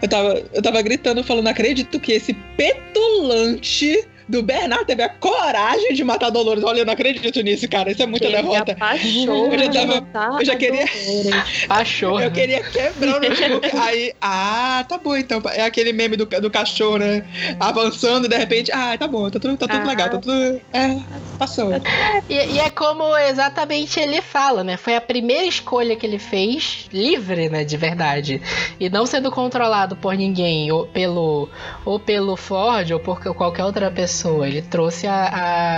Eu 0.01 0.07
tava, 0.09 0.43
eu 0.53 0.61
tava 0.61 0.81
gritando, 0.81 1.23
falando, 1.23 1.47
acredito 1.47 1.99
que 1.99 2.13
esse 2.13 2.33
petulante 2.33 4.07
do 4.27 4.41
Bernard 4.43 4.85
teve 4.85 5.03
a 5.03 5.09
coragem 5.09 5.93
de 5.93 6.03
matar 6.03 6.27
a 6.27 6.29
Dolores. 6.29 6.63
Olha, 6.63 6.79
eu 6.79 6.85
não 6.85 6.93
acredito 6.93 7.41
nisso, 7.41 7.67
cara. 7.69 7.91
Isso 7.91 8.01
é 8.01 8.05
muita 8.05 8.27
Teve 8.29 8.41
derrota. 8.41 8.71
a 8.73 8.75
pachorra 8.75 9.53
Eu 9.55 9.59
já 9.59 9.69
tava- 9.71 10.39
eu 10.39 10.45
já 10.45 10.55
queria-. 10.55 10.85
Pachorra. 11.67 12.23
Eu 12.25 12.31
queria 12.31 12.63
quebrar 12.63 13.17
o 13.17 13.19
notebook. 13.19 13.77
Aí, 13.77 14.13
ah, 14.21 14.85
tá 14.87 14.97
bom 14.97 15.15
então. 15.15 15.41
É 15.53 15.63
aquele 15.63 15.91
meme 15.93 16.15
do, 16.15 16.25
do 16.25 16.49
cachorro, 16.49 16.97
né? 16.97 17.25
Avançando 17.59 18.25
e 18.25 18.29
de 18.29 18.37
repente, 18.37 18.71
ah, 18.71 18.97
tá 18.97 19.07
bom, 19.07 19.29
tá 19.29 19.39
tudo, 19.39 19.57
tá 19.57 19.67
tudo 19.67 19.81
Ah. 19.81 19.87
legal, 19.89 20.09
tá 20.09 20.17
tudo. 20.17 20.61
É, 20.73 20.97
passou. 21.37 21.71
E, 22.29 22.33
e 22.33 22.59
é 22.59 22.69
como 22.69 23.15
exatamente 23.17 23.99
ele 23.99 24.21
fala, 24.21 24.63
né? 24.63 24.77
Foi 24.77 24.95
a 24.95 25.01
primeira 25.01 25.45
escolha 25.45 25.95
que 25.95 26.05
ele 26.05 26.19
fez, 26.19 26.87
livre, 26.93 27.49
né? 27.49 27.63
De 27.63 27.77
verdade. 27.77 28.41
E 28.79 28.89
não 28.89 29.05
sendo 29.05 29.31
controlado 29.31 29.95
por 29.95 30.15
ninguém, 30.15 30.71
ou 30.71 30.85
pelo, 30.87 31.49
ou 31.85 31.99
pelo 31.99 32.35
Ford, 32.35 32.91
ou 32.91 32.99
por 32.99 33.19
qualquer 33.35 33.63
outra 33.65 33.89
pessoa. 33.91 34.20
Ele 34.45 34.61
trouxe 34.61 35.07
a, 35.07 35.29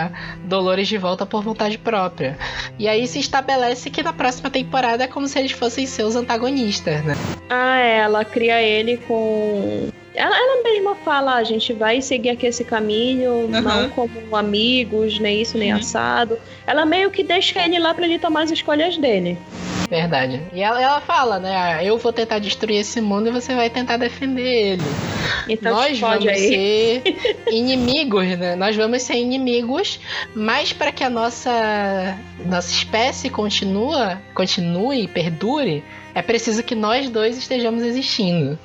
a 0.05 0.37
Dolores 0.45 0.87
de 0.87 0.97
volta 0.97 1.25
por 1.25 1.43
vontade 1.43 1.77
própria. 1.77 2.37
E 2.77 2.87
aí 2.87 3.07
se 3.07 3.19
estabelece 3.19 3.89
que 3.89 4.03
na 4.03 4.13
próxima 4.13 4.49
temporada 4.49 5.03
é 5.03 5.07
como 5.07 5.27
se 5.27 5.39
eles 5.39 5.51
fossem 5.51 5.85
seus 5.85 6.15
antagonistas, 6.15 7.03
né? 7.03 7.15
Ah, 7.49 7.79
é, 7.79 7.97
ela 7.99 8.25
cria 8.25 8.61
ele 8.61 8.97
com. 8.97 9.89
Ela, 10.15 10.35
ela 10.37 10.63
mesma 10.63 10.95
fala, 10.95 11.35
a 11.35 11.43
gente 11.43 11.73
vai 11.73 12.01
seguir 12.01 12.29
aqui 12.29 12.45
esse 12.45 12.63
caminho, 12.63 13.47
não 13.49 13.89
como 13.89 14.35
amigos, 14.35 15.17
nem 15.19 15.41
isso, 15.41 15.57
nem 15.57 15.71
Uhum. 15.73 15.79
assado. 15.79 16.37
Ela 16.67 16.85
meio 16.85 17.09
que 17.09 17.23
deixa 17.23 17.59
ele 17.65 17.79
lá 17.79 17.93
pra 17.93 18.05
ele 18.05 18.19
tomar 18.19 18.43
as 18.43 18.51
escolhas 18.51 18.95
dele. 18.97 19.37
Verdade. 19.89 20.41
E 20.53 20.61
ela, 20.61 20.81
ela 20.81 21.01
fala, 21.01 21.39
né? 21.39 21.55
ah, 21.55 21.83
Eu 21.83 21.97
vou 21.97 22.11
tentar 22.13 22.39
destruir 22.39 22.77
esse 22.77 22.99
mundo 23.01 23.27
e 23.29 23.31
você 23.31 23.53
vai 23.53 23.69
tentar 23.69 23.97
defender 23.97 24.41
ele. 24.73 24.83
Então 25.47 25.71
Nós 25.73 25.99
pode 25.99 26.25
vamos 26.25 26.27
aí. 26.27 26.47
ser 26.47 27.03
inimigos, 27.51 28.27
né? 28.37 28.55
Nós 28.55 28.75
vamos 28.75 29.01
ser 29.03 29.15
inimigos, 29.15 29.99
mas 30.35 30.71
para 30.73 30.91
que 30.91 31.03
a 31.03 31.09
nossa 31.09 32.17
nossa 32.45 32.71
espécie 32.71 33.29
continua, 33.29 34.21
continue, 34.33 35.07
perdure, 35.07 35.83
é 36.15 36.21
preciso 36.21 36.63
que 36.63 36.75
nós 36.75 37.09
dois 37.09 37.37
estejamos 37.37 37.83
existindo. 37.83 38.57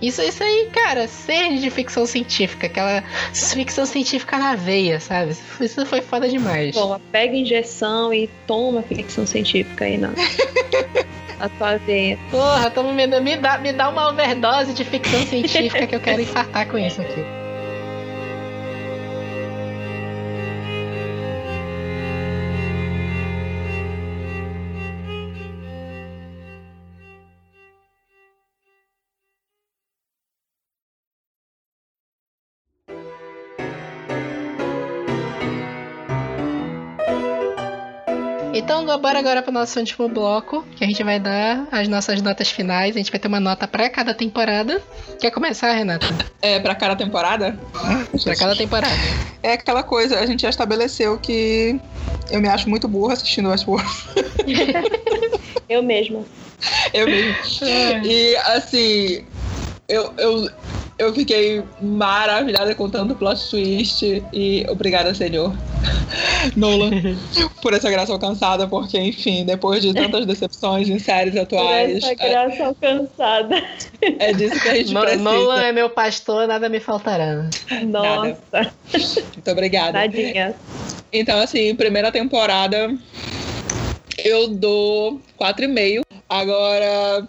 Isso, 0.00 0.22
isso 0.22 0.42
aí, 0.42 0.68
cara, 0.72 1.08
ser 1.08 1.58
de 1.58 1.70
ficção 1.70 2.06
científica, 2.06 2.66
aquela 2.66 3.02
ficção 3.32 3.84
científica 3.84 4.38
na 4.38 4.54
veia, 4.54 5.00
sabe? 5.00 5.36
Isso 5.60 5.84
foi 5.86 6.00
foda 6.00 6.28
demais. 6.28 6.74
Toma, 6.74 7.00
pega 7.10 7.34
injeção 7.34 8.12
e 8.12 8.28
toma 8.46 8.82
ficção 8.82 9.26
científica 9.26 9.84
aí 9.84 9.98
na. 9.98 10.10
a 11.40 11.48
tua 11.48 11.76
veia. 11.78 12.18
Porra, 12.30 12.70
tamo 12.70 12.92
me, 12.92 13.06
me, 13.06 13.36
dá, 13.36 13.58
me 13.58 13.72
dá 13.72 13.88
uma 13.88 14.08
overdose 14.08 14.72
de 14.72 14.84
ficção 14.84 15.24
científica 15.26 15.86
que 15.86 15.94
eu 15.94 16.00
quero 16.00 16.22
infartar 16.22 16.68
com 16.68 16.78
isso 16.78 17.00
aqui. 17.00 17.47
Bora 38.98 39.18
agora 39.18 39.42
pro 39.42 39.52
nosso 39.52 39.78
último 39.78 40.08
bloco, 40.08 40.64
que 40.76 40.84
a 40.84 40.86
gente 40.86 41.02
vai 41.02 41.18
dar 41.18 41.66
as 41.70 41.88
nossas 41.88 42.20
notas 42.22 42.50
finais. 42.50 42.94
A 42.94 42.98
gente 42.98 43.10
vai 43.10 43.18
ter 43.18 43.28
uma 43.28 43.40
nota 43.40 43.66
pra 43.66 43.88
cada 43.88 44.14
temporada. 44.14 44.82
Quer 45.20 45.30
começar, 45.30 45.72
Renata? 45.72 46.06
É, 46.42 46.58
pra 46.58 46.74
cada 46.74 46.96
temporada? 46.96 47.58
Pra 48.22 48.36
cada 48.36 48.56
temporada. 48.56 48.94
É 49.42 49.52
aquela 49.52 49.82
coisa, 49.82 50.18
a 50.18 50.26
gente 50.26 50.42
já 50.42 50.50
estabeleceu 50.50 51.18
que 51.18 51.80
eu 52.30 52.40
me 52.40 52.48
acho 52.48 52.68
muito 52.68 52.88
burra 52.88 53.14
assistindo 53.14 53.48
Westworld. 53.48 53.88
Eu 55.68 55.82
mesma. 55.82 56.24
Eu 56.94 57.06
mesmo. 57.06 57.34
E 58.04 58.36
assim, 58.36 59.24
eu, 59.88 60.12
eu, 60.18 60.50
eu 60.98 61.14
fiquei 61.14 61.62
maravilhada 61.80 62.74
com 62.74 62.90
tanto 62.90 63.14
plot 63.14 63.48
twist 63.50 64.02
e 64.32 64.66
obrigada, 64.68 65.14
senhor. 65.14 65.54
Nolan, 66.56 66.90
por 67.62 67.72
essa 67.72 67.90
graça 67.90 68.12
alcançada, 68.12 68.66
porque, 68.66 68.98
enfim, 68.98 69.44
depois 69.44 69.80
de 69.82 69.94
tantas 69.94 70.26
decepções 70.26 70.88
em 70.88 70.98
séries 70.98 71.34
Por 71.34 71.42
atuais, 71.42 71.96
essa 71.98 72.12
é, 72.12 72.14
graça 72.14 72.64
alcançada. 72.64 73.62
é 74.02 74.32
disso 74.32 74.60
que 74.60 74.68
a 74.68 74.74
gente 74.74 74.92
No- 74.92 75.00
precisa. 75.00 75.22
Nolan 75.22 75.62
é 75.62 75.72
meu 75.72 75.88
pastor, 75.90 76.46
nada 76.48 76.68
me 76.68 76.80
faltará. 76.80 77.48
Nossa, 77.86 78.72
Muito 79.34 79.50
obrigada. 79.50 79.92
tadinha. 79.92 80.54
Então, 81.12 81.38
assim, 81.40 81.74
primeira 81.74 82.10
temporada. 82.10 82.92
Eu 84.18 84.48
dou 84.48 85.20
4,5. 85.38 86.02
Agora, 86.28 87.26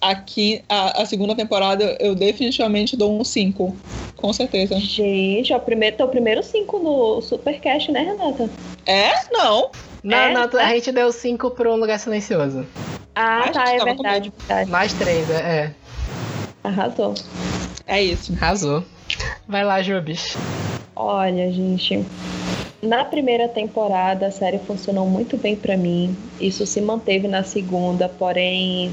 aqui, 0.00 0.62
a, 0.68 1.02
a 1.02 1.06
segunda 1.06 1.34
temporada, 1.34 1.96
eu 2.00 2.14
definitivamente 2.14 2.96
dou 2.96 3.18
um 3.18 3.24
5. 3.24 3.76
Com 4.16 4.32
certeza. 4.32 4.78
Gente, 4.78 5.52
é 5.52 5.56
o 5.56 5.60
primeiro, 5.60 5.96
teu 5.96 6.08
primeiro 6.08 6.42
5 6.42 6.78
no 6.78 7.20
Supercast, 7.20 7.90
né, 7.92 8.00
Renata? 8.00 8.48
É? 8.86 9.12
Não. 9.30 9.70
Não, 10.02 10.18
É, 10.18 10.32
não, 10.32 10.60
a 10.60 10.74
gente 10.74 10.92
deu 10.92 11.10
5 11.10 11.50
pro 11.52 11.72
Um 11.72 11.76
Lugar 11.76 11.98
Silencioso. 11.98 12.66
Ah, 13.14 13.40
Acho 13.40 13.52
tá, 13.52 13.72
é 13.72 13.84
verdade, 13.84 14.32
verdade. 14.46 14.70
Mais 14.70 14.92
3, 14.92 15.30
é. 15.30 15.34
é. 15.34 15.74
Arrasou. 16.62 17.14
É 17.86 18.02
isso. 18.02 18.32
Arrasou. 18.32 18.84
Vai 19.46 19.64
lá, 19.64 19.82
Jubes. 19.82 20.36
Olha, 20.96 21.50
gente. 21.52 22.04
Na 22.82 23.04
primeira 23.04 23.48
temporada 23.48 24.26
a 24.26 24.30
série 24.30 24.58
funcionou 24.58 25.06
muito 25.06 25.36
bem 25.36 25.56
pra 25.56 25.76
mim. 25.76 26.14
Isso 26.40 26.66
se 26.66 26.80
manteve 26.80 27.26
na 27.26 27.42
segunda, 27.42 28.08
porém, 28.08 28.92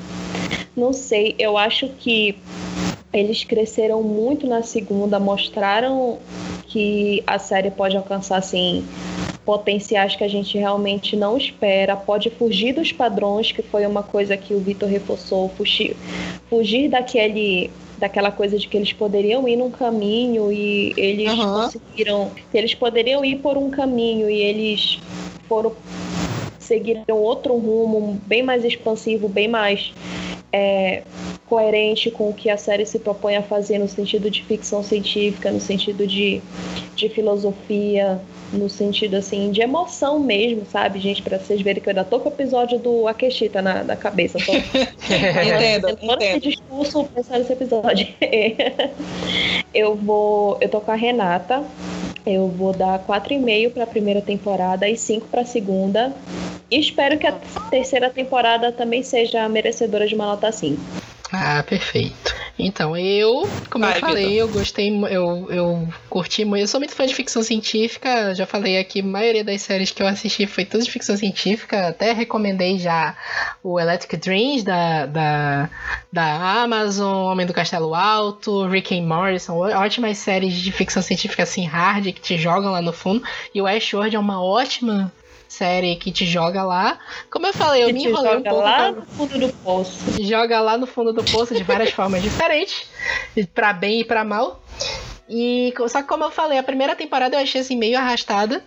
não 0.76 0.93
sei, 0.93 1.35
eu 1.38 1.57
acho 1.57 1.88
que 1.99 2.35
eles 3.14 3.43
cresceram 3.43 4.02
muito 4.02 4.48
na 4.48 4.64
segunda, 4.64 5.19
mostraram 5.19 6.18
que 6.68 7.22
a 7.27 7.38
série 7.38 7.69
pode 7.69 7.98
alcançar 7.98 8.38
assim 8.38 8.85
potenciais 9.45 10.15
que 10.15 10.23
a 10.23 10.27
gente 10.27 10.57
realmente 10.57 11.15
não 11.15 11.35
espera, 11.35 11.95
pode 11.95 12.30
fugir 12.30 12.73
dos 12.73 12.91
padrões, 12.91 13.52
que 13.52 13.61
foi 13.64 13.85
uma 13.85 14.03
coisa 14.03 14.38
que 14.38 14.53
o 14.53 14.60
Vitor 14.60 14.88
reforçou, 14.88 15.49
fugir, 15.49 15.95
fugir 16.49 16.89
daquele 16.89 17.69
daquela 17.98 18.31
coisa 18.31 18.57
de 18.57 18.68
que 18.68 18.77
eles 18.77 18.91
poderiam 18.93 19.48
ir 19.48 19.56
num 19.56 19.69
caminho 19.69 20.52
e 20.52 20.91
eles 20.98 21.30
Aham. 21.30 21.65
conseguiram, 21.65 22.31
que 22.52 22.57
eles 22.57 22.73
poderiam 22.73 23.23
ir 23.23 23.38
por 23.38 23.57
um 23.57 23.69
caminho 23.69 24.27
e 24.27 24.41
eles 24.41 24.98
foram 25.48 25.72
seguiram 26.57 27.03
outro 27.10 27.56
rumo 27.56 28.19
bem 28.26 28.41
mais 28.41 28.65
expansivo, 28.65 29.27
bem 29.27 29.48
mais 29.48 29.91
é, 30.53 31.03
coerente 31.48 32.10
com 32.11 32.30
o 32.30 32.34
que 32.34 32.49
a 32.49 32.57
série 32.57 32.86
se 32.86 32.99
propõe 32.99 33.36
a 33.36 33.44
fazer 33.44 33.78
no 33.78 33.88
sentido 33.88 34.30
de 34.30 34.44
ficção 34.44 34.84
científica, 34.84 35.52
no 35.52 35.60
sentido 35.60 36.07
de, 36.07 36.41
de 36.95 37.10
filosofia, 37.10 38.22
no 38.53 38.69
sentido 38.69 39.15
assim 39.15 39.52
de 39.52 39.61
emoção 39.61 40.19
mesmo, 40.19 40.65
sabe, 40.65 40.99
gente, 40.99 41.22
para 41.22 41.40
vocês 41.40 41.61
verem 41.61 41.82
que 41.82 41.88
eu 41.88 41.91
ainda 41.91 42.03
tô 42.03 42.19
com 42.19 42.30
o 42.30 42.32
episódio 42.32 42.80
do 42.80 43.07
Akeshita 43.07 43.61
na, 43.61 43.84
na 43.84 43.95
cabeça, 43.95 44.38
tô 44.45 44.52
Entendo, 45.11 45.90
esse 45.90 46.06
entendo. 46.06 46.41
discurso 46.41 47.03
pensando 47.14 47.40
nesse 47.40 47.53
episódio. 47.53 48.07
eu 49.73 49.95
vou. 49.95 50.57
Eu 50.61 50.69
tô 50.69 50.82
com 50.82 50.91
a 50.91 50.95
Renata. 50.95 51.64
Eu 52.26 52.48
vou 52.48 52.73
dar 52.73 52.99
4,5 52.99 53.72
para 53.73 53.84
a 53.84 53.88
primeira 53.88 54.22
temporada 54.22 54.88
e 54.88 54.95
5 54.95 55.27
para 55.27 55.41
a 55.41 55.45
segunda. 55.45 56.14
E 56.69 56.80
espero 56.80 57.18
que 57.18 57.27
a 57.27 57.34
terceira 57.69 58.10
temporada 58.10 58.72
também 58.72 59.03
seja 59.03 59.48
merecedora 59.49 60.07
de 60.07 60.15
uma 60.15 60.26
nota 60.26 60.52
5. 60.52 60.80
Ah, 61.34 61.64
perfeito. 61.64 62.36
Então, 62.60 62.95
eu, 62.95 63.48
como 63.70 63.86
Vai, 63.86 63.95
eu 63.98 64.02
falei, 64.02 64.41
eu 64.41 64.49
gostei, 64.49 64.90
eu, 65.10 65.48
eu 65.49 65.88
curti 66.10 66.44
muito. 66.44 66.62
Eu 66.62 66.68
sou 66.68 66.80
muito 66.80 66.94
fã 66.94 67.06
de 67.06 67.16
ficção 67.16 67.41
científica, 67.41 68.36
já 68.36 68.45
falei 68.45 68.78
aqui, 68.78 68.99
a 68.99 69.03
maioria 69.03 69.44
das 69.44 69.62
séries 69.62 69.91
que 69.91 70.03
eu 70.03 70.08
assisti 70.08 70.45
foi 70.45 70.66
tudo 70.66 70.84
de 70.84 70.91
ficção 70.91 71.16
científica. 71.16 71.88
Até 71.88 72.12
recomendei 72.12 72.78
já 72.78 73.16
o 73.64 73.80
Electric 73.80 74.18
Dreams 74.18 74.64
da, 74.64 75.06
da, 75.06 75.70
da 76.12 76.62
Amazon, 76.64 77.32
Homem 77.32 77.45
do 77.48 77.53
Castelo 77.53 77.95
Alto, 77.95 78.68
Rick 78.68 78.94
and 78.99 79.08
ó- 79.49 79.80
ótimas 79.80 80.18
séries 80.18 80.53
de 80.53 80.72
ficção 80.72 81.02
científica 81.02 81.44
assim, 81.44 81.66
hard, 81.66 82.08
que 82.08 82.22
te 82.22 82.38
jogam 82.38 82.72
lá 82.72 82.82
no 82.82 82.91
fundo. 82.91 83.24
E 83.56 83.62
o 83.62 83.68
Ashworld 83.68 84.16
é 84.16 84.20
uma 84.20 84.44
ótima 84.44 85.12
série 85.52 85.95
que 85.98 86.11
te 86.11 86.26
joga 86.26 86.64
lá. 86.64 86.98
Como 87.30 87.45
eu 87.45 87.53
falei, 87.53 87.84
eu 87.84 87.88
Que 87.88 87.94
me 87.94 88.06
enrolei 88.06 88.32
um 88.32 88.38
joga 88.38 88.49
pouco. 88.49 88.65
lá 88.65 88.76
pra- 88.78 88.91
no 88.91 89.02
fundo 89.06 89.38
do 89.40 89.53
poço. 89.53 90.23
joga 90.23 90.61
lá 90.61 90.78
no 90.78 90.88
fundo 90.88 91.11
do 91.14 91.23
poço 91.23 91.53
de 91.53 91.64
várias 91.64 91.91
formas 91.94 92.22
diferentes, 92.22 92.86
pra 93.53 93.73
bem 93.73 93.99
e 94.02 94.06
pra 94.06 94.23
mal. 94.23 94.64
E 95.30 95.73
só 95.90 96.02
que 96.02 96.07
como 96.07 96.23
eu 96.23 96.32
falei, 96.32 96.57
a 96.57 96.64
primeira 96.64 96.95
temporada 96.95 97.36
eu 97.36 97.41
achei 97.41 97.61
assim 97.61 97.76
meio 97.78 97.98
arrastada. 97.98 98.64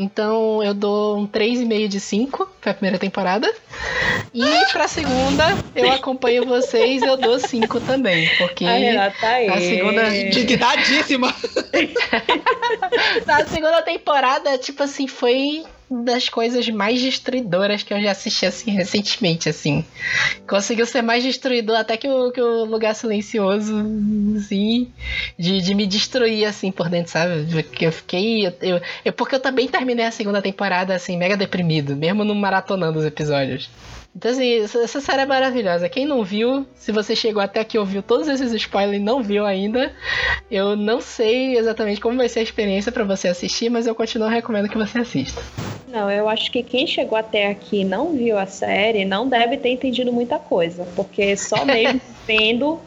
Então 0.00 0.62
eu 0.62 0.72
dou 0.74 1.18
um 1.18 1.26
3,5 1.26 1.88
de 1.88 1.98
5 1.98 2.48
pra 2.60 2.72
primeira 2.72 2.98
temporada. 3.00 3.52
E 4.32 4.44
pra 4.72 4.86
segunda, 4.86 5.44
eu 5.74 5.90
acompanho 5.92 6.46
vocês, 6.46 7.02
eu 7.02 7.16
dou 7.16 7.36
5 7.40 7.80
também. 7.80 8.28
Porque 8.38 8.64
A 8.64 8.70
Renata 8.74 9.26
aí. 9.26 9.48
a 9.48 9.58
segunda- 9.58 10.08
Dignadíssima. 10.30 11.34
na 13.26 13.44
segunda 13.46 13.82
temporada, 13.82 14.56
tipo 14.58 14.82
assim, 14.84 15.06
foi 15.08 15.64
das 15.90 16.28
coisas 16.28 16.68
mais 16.68 17.00
destruidoras 17.00 17.82
que 17.82 17.94
eu 17.94 18.00
já 18.00 18.10
assisti 18.10 18.44
assim 18.44 18.70
recentemente, 18.72 19.48
assim. 19.48 19.84
Conseguiu 20.46 20.84
ser 20.86 21.02
mais 21.02 21.22
destruidor 21.24 21.76
até 21.76 21.96
que 21.96 22.08
o, 22.08 22.30
que 22.30 22.40
o 22.40 22.64
Lugar 22.64 22.94
Silencioso, 22.94 23.74
assim, 24.36 24.88
de, 25.38 25.60
de 25.60 25.74
me 25.74 25.86
destruir, 25.86 26.44
assim, 26.44 26.70
por 26.70 26.88
dentro, 26.88 27.12
sabe? 27.12 27.46
Porque 27.62 27.86
eu 27.86 27.92
fiquei... 27.92 28.46
Eu, 28.60 28.80
eu- 29.04 29.12
porque 29.12 29.34
eu 29.34 29.40
também 29.40 29.66
terminei 29.66 30.04
a 30.04 30.10
segunda 30.10 30.42
temporada, 30.42 30.94
assim, 30.94 31.16
mega 31.16 31.36
deprimido, 31.36 31.96
mesmo 31.96 32.24
não 32.24 32.34
maratonando 32.34 32.98
os 32.98 33.04
episódios. 33.04 33.68
Então, 34.16 34.32
assim, 34.32 34.54
essa, 34.62 35.00
série 35.00 35.22
é 35.22 35.26
maravilhosa. 35.26 35.88
Quem 35.88 36.04
não 36.04 36.24
viu, 36.24 36.66
se 36.74 36.90
você 36.90 37.14
chegou 37.14 37.40
até 37.40 37.60
aqui 37.60 37.78
ouviu 37.78 38.02
todos 38.02 38.26
esses 38.26 38.52
spoilers 38.52 38.96
e 39.00 39.04
não 39.04 39.22
viu 39.22 39.46
ainda, 39.46 39.92
eu 40.50 40.74
não 40.74 41.00
sei 41.00 41.56
exatamente 41.56 42.00
como 42.00 42.16
vai 42.16 42.28
ser 42.28 42.40
a 42.40 42.42
experiência 42.42 42.90
pra 42.90 43.04
você 43.04 43.28
assistir, 43.28 43.70
mas 43.70 43.86
eu 43.86 43.94
continuo 43.94 44.28
recomendo 44.28 44.68
que 44.68 44.76
você 44.76 44.98
assista. 44.98 45.40
Não, 45.86 46.10
eu 46.10 46.28
acho 46.28 46.50
que 46.50 46.62
quem 46.62 46.86
chegou 46.86 47.16
até 47.16 47.46
aqui 47.46 47.80
e 47.82 47.84
não 47.84 48.12
viu 48.12 48.36
a 48.38 48.46
série 48.46 49.04
não 49.04 49.28
deve 49.28 49.56
ter 49.56 49.70
entendido 49.70 50.12
muita 50.12 50.38
coisa, 50.38 50.86
porque 50.96 51.36
só 51.36 51.64
mesmo 51.66 52.00
vendo 52.26 52.80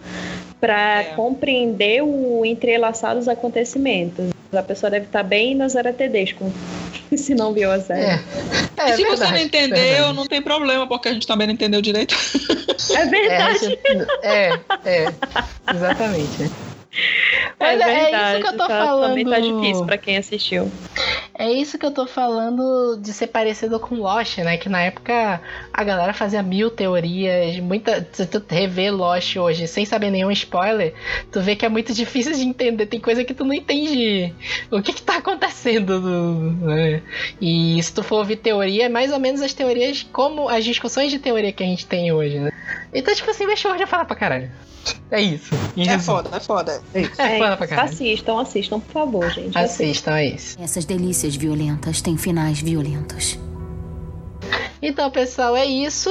para 0.60 1.02
É. 1.02 1.04
compreender 1.16 2.04
o 2.04 2.46
entrelaçar 2.46 3.16
dos 3.16 3.28
acontecimentos. 3.28 4.30
A 4.54 4.62
pessoa 4.64 4.90
deve 4.90 5.06
estar 5.06 5.24
bem 5.24 5.56
nas 5.56 5.76
aratedesco 5.78 6.52
se 7.16 7.34
não 7.34 7.54
viu 7.54 7.72
a 7.72 7.80
série. 7.80 8.02
É. 8.02 8.20
É, 8.78 8.90
e 8.90 8.96
se 8.96 9.04
você 9.04 9.18
verdade, 9.18 9.32
não 9.32 9.40
entendeu, 9.40 9.78
verdade. 9.78 10.16
não 10.16 10.28
tem 10.28 10.42
problema, 10.42 10.88
porque 10.88 11.08
a 11.08 11.14
gente 11.14 11.26
também 11.28 11.48
não 11.48 11.54
entendeu 11.54 11.82
direito. 11.82 12.16
É, 12.94 13.02
É, 13.02 13.06
verdade. 13.06 13.80
é, 14.24 14.50
é, 14.86 15.06
exatamente. 15.74 16.52
É, 17.60 17.78
Mas 17.78 17.80
é 17.82 17.86
verdade. 17.86 18.32
isso 18.40 18.42
que 18.42 18.48
eu 18.54 18.58
tô 18.58 18.68
tá- 18.68 18.86
falando. 18.86 19.08
Também 19.10 19.26
tá 19.26 19.40
difícil 19.40 19.86
pra 19.86 19.98
quem 19.98 20.18
assistiu. 20.18 20.70
É 21.34 21.50
isso 21.50 21.78
que 21.80 21.86
eu 21.86 21.92
tô 21.92 22.06
falando 22.06 22.98
de 23.02 23.14
ser 23.14 23.28
parecido 23.28 23.80
com 23.80 23.96
Lost, 23.96 24.38
né? 24.40 24.58
Que 24.58 24.68
na 24.68 24.82
época 24.82 25.42
a 25.74 25.84
galera 25.84 26.14
fazia 26.14 26.44
mil 26.44 26.70
teorias, 26.70 27.58
muita. 27.60 28.06
Se 28.12 28.26
tu 28.26 28.44
rever 28.50 28.94
Lost 28.94 29.38
hoje 29.38 29.68
sem 29.68 29.86
saber 29.86 30.10
nenhum 30.12 30.30
spoiler, 30.32 30.94
tu 31.32 31.40
vê 31.40 31.56
que 31.56 31.66
é 31.66 31.70
muito 31.70 31.94
difícil 31.94 32.34
de 32.34 32.42
entender. 32.44 32.86
Tem 32.88 33.00
coisa 33.00 33.24
que 33.24 33.34
tu 33.34 33.46
não 33.46 33.54
entende 33.54 34.34
o 34.70 34.82
que 34.82 34.92
que 34.92 35.02
tá 35.02 35.18
acontecendo. 35.18 36.02
né? 36.02 37.02
E 37.40 37.82
se 37.82 37.94
tu 37.94 38.04
for 38.04 38.18
ouvir 38.18 38.36
teoria, 38.36 38.86
é 38.88 38.90
mais 38.90 39.14
ou 39.14 39.20
menos 39.20 39.42
as 39.42 39.54
teorias 39.54 40.04
como 40.12 40.50
as 40.50 40.66
discussões 40.66 41.10
de 41.12 41.20
teoria 41.20 41.54
que 41.54 41.64
a 41.64 41.66
gente 41.68 41.86
tem 41.86 42.12
hoje, 42.12 42.38
né? 42.38 42.52
Então, 42.94 43.16
tipo 43.16 43.32
assim, 43.32 43.46
Westworld 43.46 43.80
já 43.80 43.88
fala 43.88 44.04
pra 44.04 44.16
caralho. 44.16 44.52
É 45.12 45.22
isso. 45.22 45.54
Em 45.76 45.82
É 45.88 45.92
resumo. 45.92 46.18
foda, 46.18 46.38
é 46.38 46.40
foda. 46.40 46.82
É 46.94 47.02
É, 47.02 47.38
foda 47.40 47.58
pra 47.58 47.68
caralho. 47.68 47.90
assistam, 47.90 48.42
assistam, 48.42 48.80
por 48.80 48.92
favor, 48.92 49.30
gente. 49.32 49.58
Assistam, 49.58 50.16
é 50.18 50.26
isso. 50.28 50.58
Essas 50.62 50.86
delícias 50.86 51.36
violentas 51.36 52.02
têm 52.02 52.18
finais 52.18 52.60
violentos. 52.62 53.38
Então, 54.82 55.12
pessoal, 55.12 55.56
é 55.56 55.66
isso. 55.66 56.10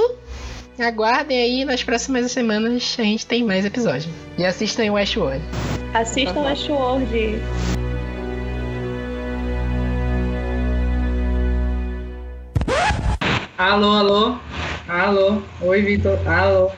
Aguardem 0.78 1.36
aí, 1.38 1.64
nas 1.64 1.82
próximas 1.82 2.30
semanas 2.32 2.96
a 2.98 3.02
gente 3.02 3.26
tem 3.26 3.44
mais 3.44 3.64
episódios. 3.64 4.08
E 4.38 4.44
assistam 4.46 4.84
o 4.84 4.94
Westworld. 4.94 5.42
Assistam 5.92 6.40
Westworld. 6.42 7.40
Alô, 13.58 13.92
alô. 13.92 14.38
Alô. 14.88 15.42
Oi, 15.60 15.82
Vitor. 15.82 16.18
Alô. 16.26 16.70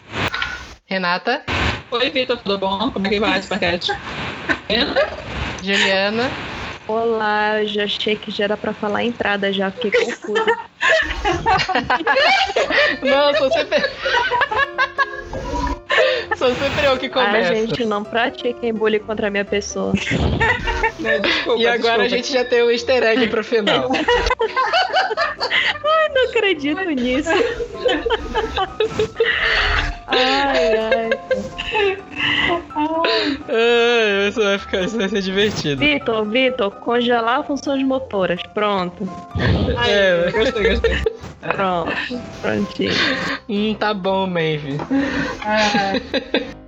Renata, 0.86 1.42
Oi, 1.92 2.10
Vitor, 2.10 2.38
tudo 2.38 2.58
bom? 2.58 2.90
Como 2.90 3.06
é 3.06 3.10
que 3.10 3.20
vai 3.20 3.38
esse 3.38 3.48
paquete? 3.48 3.92
Juliana, 5.62 6.28
Olá, 6.88 7.62
eu 7.62 7.68
já 7.68 7.84
achei 7.84 8.16
que 8.16 8.30
já 8.30 8.44
era 8.44 8.56
pra 8.56 8.72
falar 8.72 9.00
a 9.00 9.04
entrada 9.04 9.52
já, 9.52 9.70
fiquei 9.70 9.90
confusa. 9.90 10.42
Não, 13.02 13.34
sou 13.34 13.52
sempre. 13.52 13.82
sou 16.36 16.54
sempre 16.54 16.86
eu 16.86 16.98
que 16.98 17.06
ah, 17.06 17.10
começo. 17.10 17.54
gente, 17.54 17.84
não 17.84 18.02
pratiquem 18.02 18.72
bullying 18.72 18.98
contra 18.98 19.28
a 19.28 19.30
minha 19.30 19.44
pessoa. 19.44 19.92
Não, 20.98 21.20
desculpa, 21.20 21.60
e 21.60 21.66
agora 21.66 21.78
desculpa. 21.78 22.02
a 22.02 22.08
gente 22.08 22.32
já 22.32 22.44
tem 22.44 22.62
o 22.62 22.70
easter 22.70 23.02
egg 23.02 23.28
pro 23.28 23.44
final. 23.44 23.90
Não 26.14 26.30
acredito 26.30 26.90
nisso. 26.90 27.30
Ai, 30.06 30.76
ai. 30.78 31.10
Ai, 33.48 34.28
isso 34.28 34.42
vai 34.42 34.58
ficar, 34.58 34.82
isso 34.82 34.96
vai 34.96 35.08
ser 35.08 35.22
divertido. 35.22 35.80
Vitor, 35.80 36.24
Vitor, 36.26 36.70
congelar 36.70 37.44
funções 37.44 37.82
motoras. 37.82 38.40
Pronto. 38.54 39.08
Ai, 39.76 39.90
É. 39.90 40.30
Gostei, 40.30 40.70
gostei. 40.70 41.02
Pronto, 41.40 41.92
prontinho. 42.40 42.92
Hum, 43.48 43.74
tá 43.74 43.92
bom, 43.92 44.26
Maeve. 44.28 44.78
É, 45.44 46.61